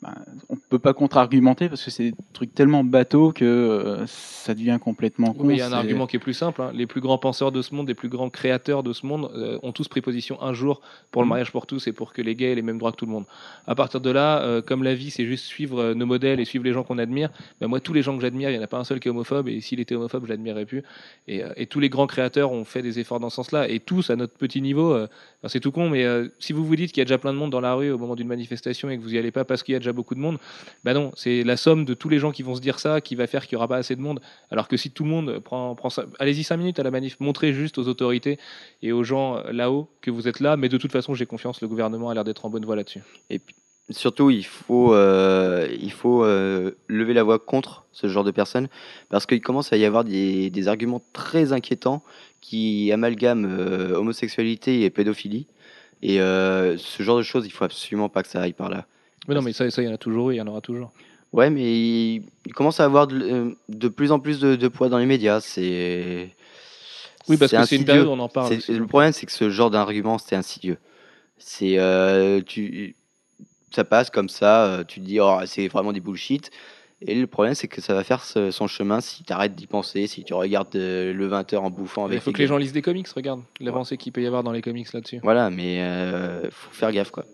bah, 0.06 0.14
on 0.50 0.56
peut 0.70 0.78
pas 0.80 0.94
contre-argumenter 0.94 1.68
parce 1.70 1.84
que 1.84 1.90
c'est 1.90 2.12
des 2.12 2.16
trucs 2.34 2.54
tellement 2.54 2.84
bateaux 2.84 3.32
que 3.32 3.44
euh, 3.46 4.06
ça 4.08 4.54
devient 4.54 4.78
complètement 4.80 5.34
con. 5.34 5.46
Oui, 5.46 5.56
il 5.56 5.58
y 5.58 5.62
a 5.62 5.68
un 5.68 5.74
argument 5.74 6.06
qui 6.06 6.16
est 6.18 6.20
plus 6.20 6.34
simple. 6.34 6.62
hein. 6.62 6.72
Les 6.74 6.86
plus 6.86 7.02
grands 7.02 7.18
penseurs 7.18 7.52
de 7.52 7.62
ce 7.62 7.74
monde, 7.74 7.88
les 7.88 7.96
plus 7.96 8.10
grands 8.10 8.30
créateurs 8.30 8.84
de 8.84 8.94
ce 8.94 9.06
monde 9.06 9.32
euh, 9.36 9.58
ont 9.64 9.72
tous 9.72 9.88
pris 9.88 10.02
position 10.02 10.42
un 10.42 10.54
jour 10.54 10.82
pour 11.12 11.22
le 11.22 11.26
Mhm. 11.26 11.30
mariage 11.30 11.52
pour 11.52 11.66
tous 11.66 11.88
et 11.88 11.92
pour 11.92 12.14
que 12.14 12.22
les 12.22 12.36
gays 12.36 12.52
aient 12.52 12.56
les 12.56 12.62
mêmes 12.62 12.78
droits 12.78 12.92
que 12.92 12.98
tout 12.98 13.06
le 13.08 13.12
monde. 13.12 13.26
À 13.66 13.74
partir 13.76 14.00
de 14.02 14.10
là, 14.12 14.42
euh, 14.44 14.62
comme 14.62 14.84
la 14.84 14.94
vie, 14.94 15.10
c'est 15.10 15.26
juste 15.26 15.46
suivre 15.46 15.94
nos 15.94 16.06
modèles 16.06 16.40
et 16.40 16.46
suivre 16.46 16.64
les 16.66 16.74
gens 16.74 16.84
qu'on 16.84 16.98
admire, 17.00 17.30
ben 17.60 17.68
moi, 17.68 17.80
tous 17.80 17.94
les 17.94 18.02
gens 18.04 18.16
que 18.16 18.22
j'admire, 18.22 18.50
il 18.50 18.54
n'y 18.54 18.60
en 18.60 18.64
a 18.64 18.68
pas 18.68 18.78
un 18.78 18.84
seul 18.84 19.00
qui 19.00 19.08
est 19.08 19.12
homophobe 19.12 19.48
et 19.48 19.60
s'il 19.62 19.80
était 19.80 19.96
homophobe, 19.96 20.26
je 20.26 20.30
l'admirerais 20.30 20.66
plus. 20.66 20.84
Et, 21.28 21.42
et 21.56 21.66
tous 21.66 21.80
les 21.80 21.90
grands 21.90 22.08
créateurs 22.08 22.52
ont 22.52 22.66
fait 22.66 22.82
des 22.84 23.00
efforts 23.00 23.20
dans 23.20 23.30
ce 23.30 23.38
sens-là 23.38 23.68
et 23.70 23.80
tous, 23.80 24.10
à 24.10 24.16
notre 24.16 24.36
petit 24.38 24.62
niveau, 24.62 24.98
c'est 25.48 25.60
tout 25.60 25.72
con, 25.72 25.90
mais 25.90 26.06
si 26.40 26.54
vous 26.54 26.66
vous 26.66 26.76
dites 26.76 26.92
qu'il 26.92 27.02
y 27.02 27.02
a 27.02 27.06
déjà 27.06 27.18
plein 27.18 27.34
de 27.34 27.38
monde 27.38 27.52
dans 27.52 27.62
la 27.62 27.74
rue 27.74 27.92
au 27.92 27.98
moment 27.98 28.16
d'une 28.16 28.28
manifestation 28.28 28.90
et 28.90 28.98
que 28.98 29.02
vous 29.04 29.10
n'y 29.12 29.18
allez 29.18 29.32
pas 29.32 29.46
parce 29.46 29.64
qu'il 29.64 29.74
y 29.74 29.76
a 29.76 29.80
déjà 29.80 29.94
beaucoup 29.96 30.16
de 30.16 30.20
monde, 30.20 30.38
ben 30.84 30.94
non, 30.94 31.12
c'est 31.16 31.44
la 31.44 31.58
somme 31.58 31.86
de 31.86 31.94
tous 31.94 32.10
les 32.10 32.20
gens 32.20 32.32
qui 32.32 32.44
vont 32.44 32.56
se 32.56 32.62
dire 32.62 32.80
ça 32.80 33.02
qui 33.02 33.16
va 33.16 33.26
faire 33.26 33.48
qu'il 33.48 33.56
n'y 33.56 33.58
aura 33.58 33.68
pas 33.68 33.78
assez 33.78 33.96
de 33.96 34.02
monde. 34.02 34.20
Alors 34.52 34.68
que 34.68 34.78
si 34.78 34.92
tout 34.92 35.04
le 35.04 35.10
monde 35.10 35.40
prend, 35.40 35.76
ça, 35.90 36.06
allez-y 36.20 36.44
5 36.44 36.58
minutes 36.58 36.80
à 36.80 36.84
la 36.84 36.92
manif, 36.92 37.18
montrez 37.20 37.54
juste 37.54 37.78
aux 37.78 37.88
autorités 37.88 38.38
et 38.82 38.92
aux 38.92 39.04
gens 39.04 39.42
là-haut 39.52 39.90
que 40.02 40.12
vous 40.12 40.28
êtes 40.28 40.40
là, 40.40 40.58
mais 40.58 40.70
de 40.70 40.78
toute 40.78 40.92
façon, 40.92 41.14
j'ai 41.14 41.26
confiance, 41.26 41.62
le 41.62 41.68
gouvernement 41.68 42.10
a 42.10 42.14
l'air 42.14 42.24
d'être 42.24 42.46
en 42.46 42.50
bonne 42.50 42.66
voie 42.66 42.76
là-dessus. 42.76 43.02
Et 43.30 43.40
puis, 43.40 43.56
surtout, 43.90 44.30
il 44.30 44.46
faut, 44.46 44.94
euh, 44.94 45.68
il 45.80 45.92
faut 45.92 46.24
euh, 46.24 46.72
lever 46.88 47.14
la 47.14 47.24
voix 47.24 47.40
contre 47.40 47.86
ce 47.92 48.08
genre 48.08 48.24
de 48.24 48.32
personnes 48.32 48.68
parce 49.10 49.26
qu'il 49.26 49.42
commence 49.42 49.72
à 49.74 49.78
y 49.78 49.86
avoir 49.86 50.04
des, 50.04 50.68
arguments 50.68 51.02
très 51.14 51.54
inquiétants 51.54 52.04
qui 52.42 52.92
amalgament 52.92 53.46
euh, 53.46 53.96
homosexualité 53.96 54.84
et 54.84 54.90
pédophilie. 54.90 55.48
Et 56.02 56.18
ce 56.18 56.98
genre 57.00 57.18
de 57.18 57.24
choses, 57.24 57.48
il 57.48 57.52
faut 57.52 57.64
absolument 57.64 58.10
pas 58.10 58.22
que 58.22 58.28
ça 58.30 58.40
aille 58.42 58.54
par 58.54 58.70
là. 58.70 58.86
Mais 59.28 59.36
non, 59.36 59.42
mais 59.42 59.54
ça, 59.54 59.70
ça, 59.72 59.82
il 59.82 59.86
y 59.86 59.88
en 59.90 59.94
a 59.94 59.98
toujours 59.98 60.32
il 60.34 60.36
y 60.38 60.42
en 60.42 60.48
aura 60.48 60.62
toujours. 60.62 60.92
Ouais, 61.34 61.50
mais 61.50 61.64
il, 61.64 62.24
il 62.46 62.54
commence 62.54 62.80
à 62.80 62.86
avoir 62.86 63.08
de, 63.08 63.20
euh, 63.20 63.52
de 63.68 63.88
plus 63.90 64.12
en 64.12 64.20
plus 64.20 64.40
de, 64.40 64.56
de 64.56 64.68
poids 64.68 64.88
dans 64.90 64.98
les 65.00 65.06
médias. 65.06 65.42
C'est 65.42 66.30
Oui, 67.28 67.38
parce 67.38 67.52
que 67.52 67.66
c'est 67.66 67.76
une 67.76 67.86
période 67.86 68.08
où 68.08 68.12
on 68.12 68.20
en 68.20 68.30
parle. 68.30 68.56
Le 68.70 68.86
problème, 68.88 69.12
c'est 69.12 69.26
que 69.26 69.32
ce 69.32 69.50
genre 69.50 69.70
d'argument, 69.70 70.18
c'est 70.18 70.36
insidieux. 70.36 70.78
C'est 71.38 71.78
euh, 71.78 72.42
tu, 72.42 72.96
ça 73.72 73.84
passe 73.84 74.10
comme 74.10 74.30
ça. 74.30 74.66
euh, 74.66 74.84
Tu 74.86 75.02
te 75.02 75.06
dis, 75.06 75.20
oh, 75.20 75.40
c'est 75.46 75.68
vraiment 75.68 75.92
des 75.92 76.00
bullshit. 76.00 76.52
Et 77.02 77.14
le 77.16 77.28
problème, 77.28 77.54
c'est 77.56 77.68
que 77.68 77.82
ça 77.82 77.94
va 77.94 78.06
faire 78.06 78.24
son 78.24 78.68
chemin 78.68 79.02
si 79.02 79.24
tu 79.26 79.34
arrêtes 79.34 79.54
d'y 79.54 79.68
penser, 79.68 80.08
si 80.08 80.24
tu 80.24 80.34
regardes 80.34 80.74
le 80.74 81.28
20h 81.30 81.58
en 81.58 81.70
bouffant 81.70 82.08
Il 82.08 82.12
avec. 82.12 82.22
faut 82.24 82.32
que 82.32 82.38
les 82.38 82.48
gens 82.48 82.58
lisent 82.58 82.72
des 82.72 82.82
comics, 82.82 83.08
regarde 83.10 83.42
l'avancée 83.60 83.98
qu'il 83.98 84.14
peut 84.14 84.22
y 84.22 84.26
avoir 84.28 84.44
dans 84.44 84.54
les 84.54 84.62
comics 84.62 84.92
là-dessus. 84.94 85.20
Voilà, 85.22 85.50
mais 85.50 85.82
euh, 85.84 86.50
faut 86.50 86.72
faire 86.72 86.94
gaffe 86.94 87.12
quoi. 87.12 87.26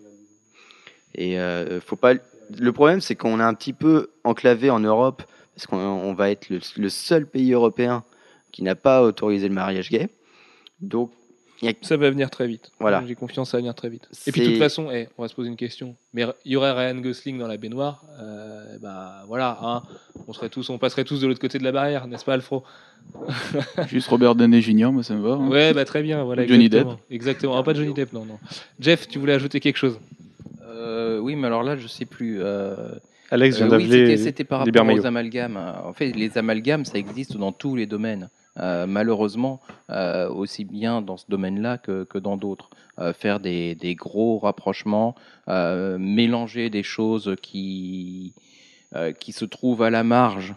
Et 1.14 1.38
euh, 1.38 1.80
faut 1.80 1.96
pas. 1.96 2.14
Le 2.58 2.72
problème, 2.72 3.00
c'est 3.00 3.14
qu'on 3.14 3.40
est 3.40 3.44
un 3.44 3.54
petit 3.54 3.72
peu 3.72 4.10
enclavé 4.24 4.70
en 4.70 4.80
Europe 4.80 5.22
parce 5.54 5.66
qu'on 5.66 5.78
on 5.78 6.12
va 6.14 6.30
être 6.30 6.48
le, 6.50 6.60
le 6.76 6.88
seul 6.88 7.26
pays 7.26 7.52
européen 7.52 8.04
qui 8.50 8.62
n'a 8.62 8.74
pas 8.74 9.02
autorisé 9.02 9.48
le 9.48 9.54
mariage 9.54 9.88
gay. 9.90 10.08
Donc, 10.80 11.10
Ça 11.82 11.96
va 11.96 12.10
venir 12.10 12.28
très 12.28 12.46
vite. 12.46 12.72
Voilà. 12.80 13.02
J'ai 13.06 13.14
confiance, 13.14 13.50
ça 13.50 13.56
va 13.56 13.60
venir 13.60 13.74
très 13.74 13.88
vite. 13.88 14.08
Et 14.26 14.32
puis 14.32 14.40
de 14.42 14.46
toute 14.48 14.58
façon, 14.58 14.90
eh, 14.90 15.08
on 15.16 15.22
va 15.22 15.28
se 15.28 15.34
poser 15.34 15.48
une 15.48 15.56
question. 15.56 15.94
Mais 16.12 16.24
il 16.44 16.52
y 16.52 16.56
aurait 16.56 16.72
Ryan 16.72 17.00
Gosling 17.00 17.38
dans 17.38 17.46
la 17.46 17.56
baignoire, 17.56 18.02
euh, 18.20 18.78
bah 18.80 19.22
voilà, 19.28 19.58
hein, 19.62 19.82
on 20.26 20.32
serait 20.32 20.48
tous, 20.48 20.68
on 20.70 20.78
passerait 20.78 21.04
tous 21.04 21.20
de 21.20 21.26
l'autre 21.26 21.40
côté 21.40 21.58
de 21.58 21.64
la 21.64 21.72
barrière, 21.72 22.06
n'est-ce 22.08 22.24
pas, 22.24 22.34
Alfro? 22.34 22.64
Juste 23.88 24.08
Robert 24.08 24.34
Downey 24.34 24.60
Jr., 24.60 24.90
moi 24.92 25.02
ça 25.02 25.14
me 25.14 25.22
va. 25.22 25.34
hein. 25.34 25.48
Ouais, 25.48 25.72
bah 25.72 25.84
très 25.84 26.02
bien, 26.02 26.24
voilà. 26.24 26.46
Johnny 26.46 26.66
exactement. 26.66 26.98
Exactement. 27.10 27.56
Ah, 27.58 27.62
pas 27.62 27.74
Johnny 27.74 27.94
Depp, 27.94 28.12
non, 28.12 28.24
non. 28.24 28.38
Jeff, 28.80 29.06
tu 29.08 29.18
voulais 29.18 29.34
ajouter 29.34 29.60
quelque 29.60 29.76
chose? 29.78 29.98
Euh, 30.72 31.18
oui, 31.18 31.36
mais 31.36 31.46
alors 31.46 31.62
là, 31.62 31.76
je 31.76 31.86
sais 31.86 32.04
plus. 32.06 32.38
euh, 32.42 32.76
Alex 33.30 33.56
vient 33.56 33.66
Euh, 33.66 33.76
oui, 33.76 33.84
d'appeler 33.84 34.06
c'était- 34.06 34.22
c'était 34.22 34.44
par 34.44 34.60
rapport 34.60 34.72
aux 35.02 35.06
amalgames. 35.06 35.56
En 35.84 35.92
fait, 35.92 36.12
les 36.12 36.36
amalgames, 36.38 36.84
ça 36.84 36.98
existe 36.98 37.36
dans 37.36 37.52
tous 37.52 37.76
les 37.76 37.86
domaines. 37.86 38.28
Euh, 38.60 38.86
malheureusement, 38.86 39.60
euh, 39.88 40.28
aussi 40.28 40.64
bien 40.66 41.00
dans 41.00 41.16
ce 41.16 41.24
domaine-là 41.28 41.78
que, 41.78 42.04
que 42.04 42.18
dans 42.18 42.36
d'autres. 42.36 42.68
Euh, 42.98 43.14
faire 43.14 43.40
des, 43.40 43.74
des 43.74 43.94
gros 43.94 44.38
rapprochements, 44.38 45.14
mélanger 45.98 46.68
des 46.68 46.82
choses 46.82 47.34
qui, 47.40 48.34
qui 49.20 49.32
se 49.32 49.46
trouvent 49.46 49.82
à 49.82 49.88
la 49.88 50.04
marge 50.04 50.54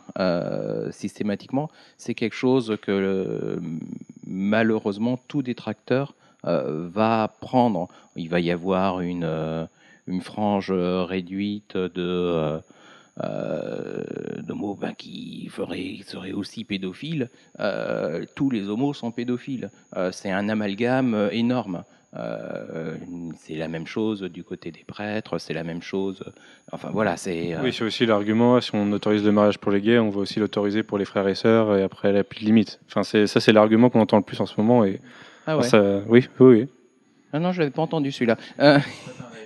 systématiquement, 0.92 1.70
c'est 1.98 2.14
quelque 2.14 2.36
chose 2.36 2.76
que 2.82 3.58
malheureusement 4.28 5.18
tout 5.30 5.42
détracteur 5.42 6.14
va 6.44 7.34
prendre. 7.40 7.88
Il 8.18 8.28
va 8.30 8.40
y 8.42 8.52
avoir 8.52 9.00
une, 9.00 9.68
une 10.08 10.22
frange 10.22 10.70
euh, 10.72 11.04
réduite 11.04 11.76
de, 11.78 11.92
euh, 11.98 12.60
euh, 13.24 14.04
d'homos 14.42 14.76
ben, 14.80 14.94
qui 14.94 15.48
ferait, 15.50 15.98
seraient 16.06 16.32
aussi 16.34 16.64
pédophiles. 16.64 17.30
Euh, 17.60 18.26
tous 18.36 18.50
les 18.50 18.68
homos 18.70 18.94
sont 18.94 19.12
pédophiles. 19.12 19.70
Euh, 19.96 20.12
c'est 20.12 20.32
un 20.32 20.50
amalgame 20.50 21.30
énorme. 21.32 21.84
Euh, 22.18 22.96
c'est 23.38 23.56
la 23.56 23.68
même 23.68 23.86
chose 23.88 24.22
du 24.22 24.44
côté 24.46 24.72
des 24.72 24.86
prêtres, 24.88 25.38
c'est 25.38 25.54
la 25.54 25.66
même 25.66 25.82
chose. 25.82 26.24
Enfin 26.72 26.90
voilà, 26.94 27.18
c'est. 27.18 27.54
euh, 27.56 27.60
Oui, 27.62 27.74
c'est 27.74 27.84
aussi 27.84 28.06
l'argument. 28.06 28.62
Si 28.62 28.72
on 28.74 28.90
autorise 28.94 29.24
le 29.26 29.34
mariage 29.34 29.58
pour 29.58 29.72
les 29.74 29.82
gays, 29.82 30.00
on 30.00 30.10
va 30.12 30.20
aussi 30.22 30.40
l'autoriser 30.40 30.82
pour 30.84 30.98
les 30.98 31.04
frères 31.04 31.28
et 31.28 31.36
sœurs, 31.36 31.76
et 31.76 31.84
après, 31.84 32.10
elle 32.10 32.18
a 32.18 32.24
plus 32.24 32.40
de 32.40 32.46
limite. 32.46 32.80
Enfin, 32.88 33.04
c'est, 33.04 33.28
ça, 33.28 33.42
c'est 33.42 33.52
l'argument 33.52 33.90
qu'on 33.90 34.00
entend 34.00 34.16
le 34.18 34.24
plus 34.24 34.40
en 34.40 34.46
ce 34.46 34.54
moment. 34.60 34.86
Et 34.86 35.02
ah 35.46 35.58
ouais? 35.58 35.64
ça, 35.64 35.82
oui, 36.08 36.30
oui, 36.40 36.56
oui. 36.60 36.68
Ah 37.34 37.40
non, 37.40 37.52
je 37.52 37.60
l'avais 37.60 37.72
pas 37.72 37.82
entendu 37.82 38.14
celui-là. 38.14 38.38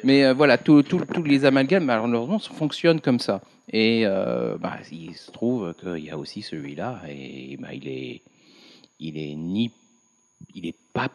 Mais 0.03 0.25
euh, 0.25 0.33
voilà, 0.33 0.57
tous 0.57 0.83
les 1.25 1.45
amalgames, 1.45 1.85
malheureusement, 1.85 2.39
fonctionnent 2.39 3.01
comme 3.01 3.19
ça. 3.19 3.41
Et 3.71 4.03
euh, 4.05 4.57
bah, 4.57 4.77
il 4.91 5.15
se 5.15 5.31
trouve 5.31 5.73
qu'il 5.79 6.03
y 6.03 6.09
a 6.09 6.17
aussi 6.17 6.41
celui-là, 6.41 7.01
et 7.07 7.57
bah, 7.57 7.73
il 7.73 7.87
est, 7.87 8.21
il 8.99 9.17
est 9.17 9.35
ni, 9.35 9.71
il 10.55 10.73
pas 10.93 11.09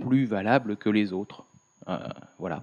plus 0.00 0.26
valable 0.26 0.76
que 0.76 0.90
les 0.90 1.12
autres. 1.12 1.44
Euh, 1.88 1.98
voilà. 2.38 2.62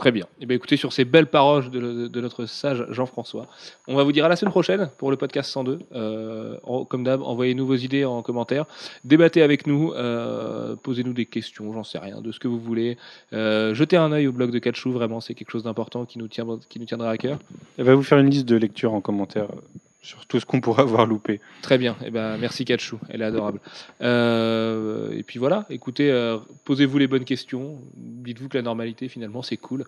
Très 0.00 0.12
bien. 0.12 0.24
Eh 0.40 0.46
bien, 0.46 0.56
écoutez, 0.56 0.78
sur 0.78 0.94
ces 0.94 1.04
belles 1.04 1.26
paroles 1.26 1.68
de, 1.70 2.20
notre 2.22 2.46
sage 2.46 2.86
Jean-François, 2.88 3.46
on 3.86 3.94
va 3.94 4.02
vous 4.02 4.12
dire 4.12 4.24
à 4.24 4.30
la 4.30 4.36
semaine 4.36 4.50
prochaine 4.50 4.88
pour 4.96 5.10
le 5.10 5.18
podcast 5.18 5.50
102. 5.50 5.78
Euh, 5.92 6.56
comme 6.88 7.04
d'hab, 7.04 7.20
envoyez-nous 7.20 7.66
vos 7.66 7.74
idées 7.74 8.06
en 8.06 8.22
commentaire, 8.22 8.64
débattez 9.04 9.42
avec 9.42 9.66
nous, 9.66 9.92
euh, 9.92 10.74
posez-nous 10.82 11.12
des 11.12 11.26
questions, 11.26 11.70
j'en 11.74 11.84
sais 11.84 11.98
rien, 11.98 12.22
de 12.22 12.32
ce 12.32 12.40
que 12.40 12.48
vous 12.48 12.58
voulez. 12.58 12.96
Euh, 13.34 13.74
jetez 13.74 13.98
un 13.98 14.10
œil 14.10 14.26
au 14.26 14.32
blog 14.32 14.52
de 14.52 14.58
Catchou, 14.58 14.90
vraiment, 14.90 15.20
c'est 15.20 15.34
quelque 15.34 15.50
chose 15.50 15.64
d'important 15.64 16.06
qui, 16.06 16.18
nous 16.18 16.28
tient, 16.28 16.46
qui 16.70 16.80
nous 16.80 16.86
tiendra 16.86 17.10
à 17.10 17.18
cœur. 17.18 17.38
Elle 17.76 17.84
va 17.84 17.94
vous 17.94 18.02
faire 18.02 18.20
une 18.20 18.30
liste 18.30 18.48
de 18.48 18.56
lecture 18.56 18.94
en 18.94 19.02
commentaire 19.02 19.48
sur 20.02 20.24
tout 20.26 20.40
ce 20.40 20.46
qu'on 20.46 20.60
pourra 20.60 20.82
avoir 20.82 21.06
loupé. 21.06 21.40
Très 21.62 21.76
bien. 21.78 21.96
Eh 22.04 22.10
ben, 22.10 22.36
merci 22.38 22.64
Catchou, 22.64 22.98
elle 23.10 23.22
est 23.22 23.24
adorable. 23.26 23.60
Euh, 24.00 25.12
et 25.12 25.22
puis 25.22 25.38
voilà, 25.38 25.66
écoutez, 25.70 26.10
euh, 26.10 26.38
posez-vous 26.64 26.98
les 26.98 27.06
bonnes 27.06 27.24
questions. 27.24 27.78
Dites-vous 27.96 28.48
que 28.48 28.56
la 28.56 28.62
normalité, 28.62 29.08
finalement, 29.08 29.42
c'est 29.42 29.56
cool. 29.58 29.84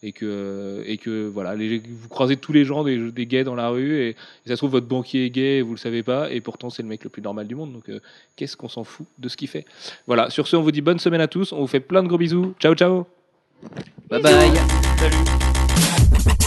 Et 0.00 0.12
que, 0.12 0.84
et 0.86 0.96
que 0.96 1.26
voilà, 1.26 1.56
les- 1.56 1.80
vous 1.80 2.08
croisez 2.08 2.36
tous 2.36 2.52
les 2.52 2.64
gens, 2.64 2.84
des, 2.84 3.10
des 3.10 3.26
gays 3.26 3.42
dans 3.42 3.56
la 3.56 3.68
rue, 3.68 3.96
et, 4.00 4.08
et 4.10 4.16
ça 4.46 4.52
se 4.54 4.58
trouve, 4.58 4.70
votre 4.70 4.86
banquier 4.86 5.24
est 5.24 5.30
gay, 5.30 5.56
et 5.58 5.62
vous 5.62 5.72
le 5.72 5.76
savez 5.78 6.04
pas, 6.04 6.30
et 6.30 6.40
pourtant, 6.40 6.70
c'est 6.70 6.84
le 6.84 6.88
mec 6.88 7.02
le 7.02 7.10
plus 7.10 7.20
normal 7.20 7.48
du 7.48 7.56
monde. 7.56 7.72
Donc, 7.72 7.88
euh, 7.88 7.98
qu'est-ce 8.36 8.56
qu'on 8.56 8.68
s'en 8.68 8.84
fout 8.84 9.08
de 9.18 9.28
ce 9.28 9.36
qu'il 9.36 9.48
fait? 9.48 9.64
Voilà, 10.06 10.30
sur 10.30 10.46
ce, 10.46 10.54
on 10.54 10.62
vous 10.62 10.70
dit 10.70 10.82
bonne 10.82 11.00
semaine 11.00 11.20
à 11.20 11.26
tous. 11.26 11.52
On 11.52 11.58
vous 11.62 11.66
fait 11.66 11.80
plein 11.80 12.04
de 12.04 12.08
gros 12.08 12.16
bisous. 12.18 12.54
Ciao, 12.60 12.76
ciao 12.76 13.06
Bye 14.08 14.22
bye. 14.22 14.52
Salut 15.00 16.38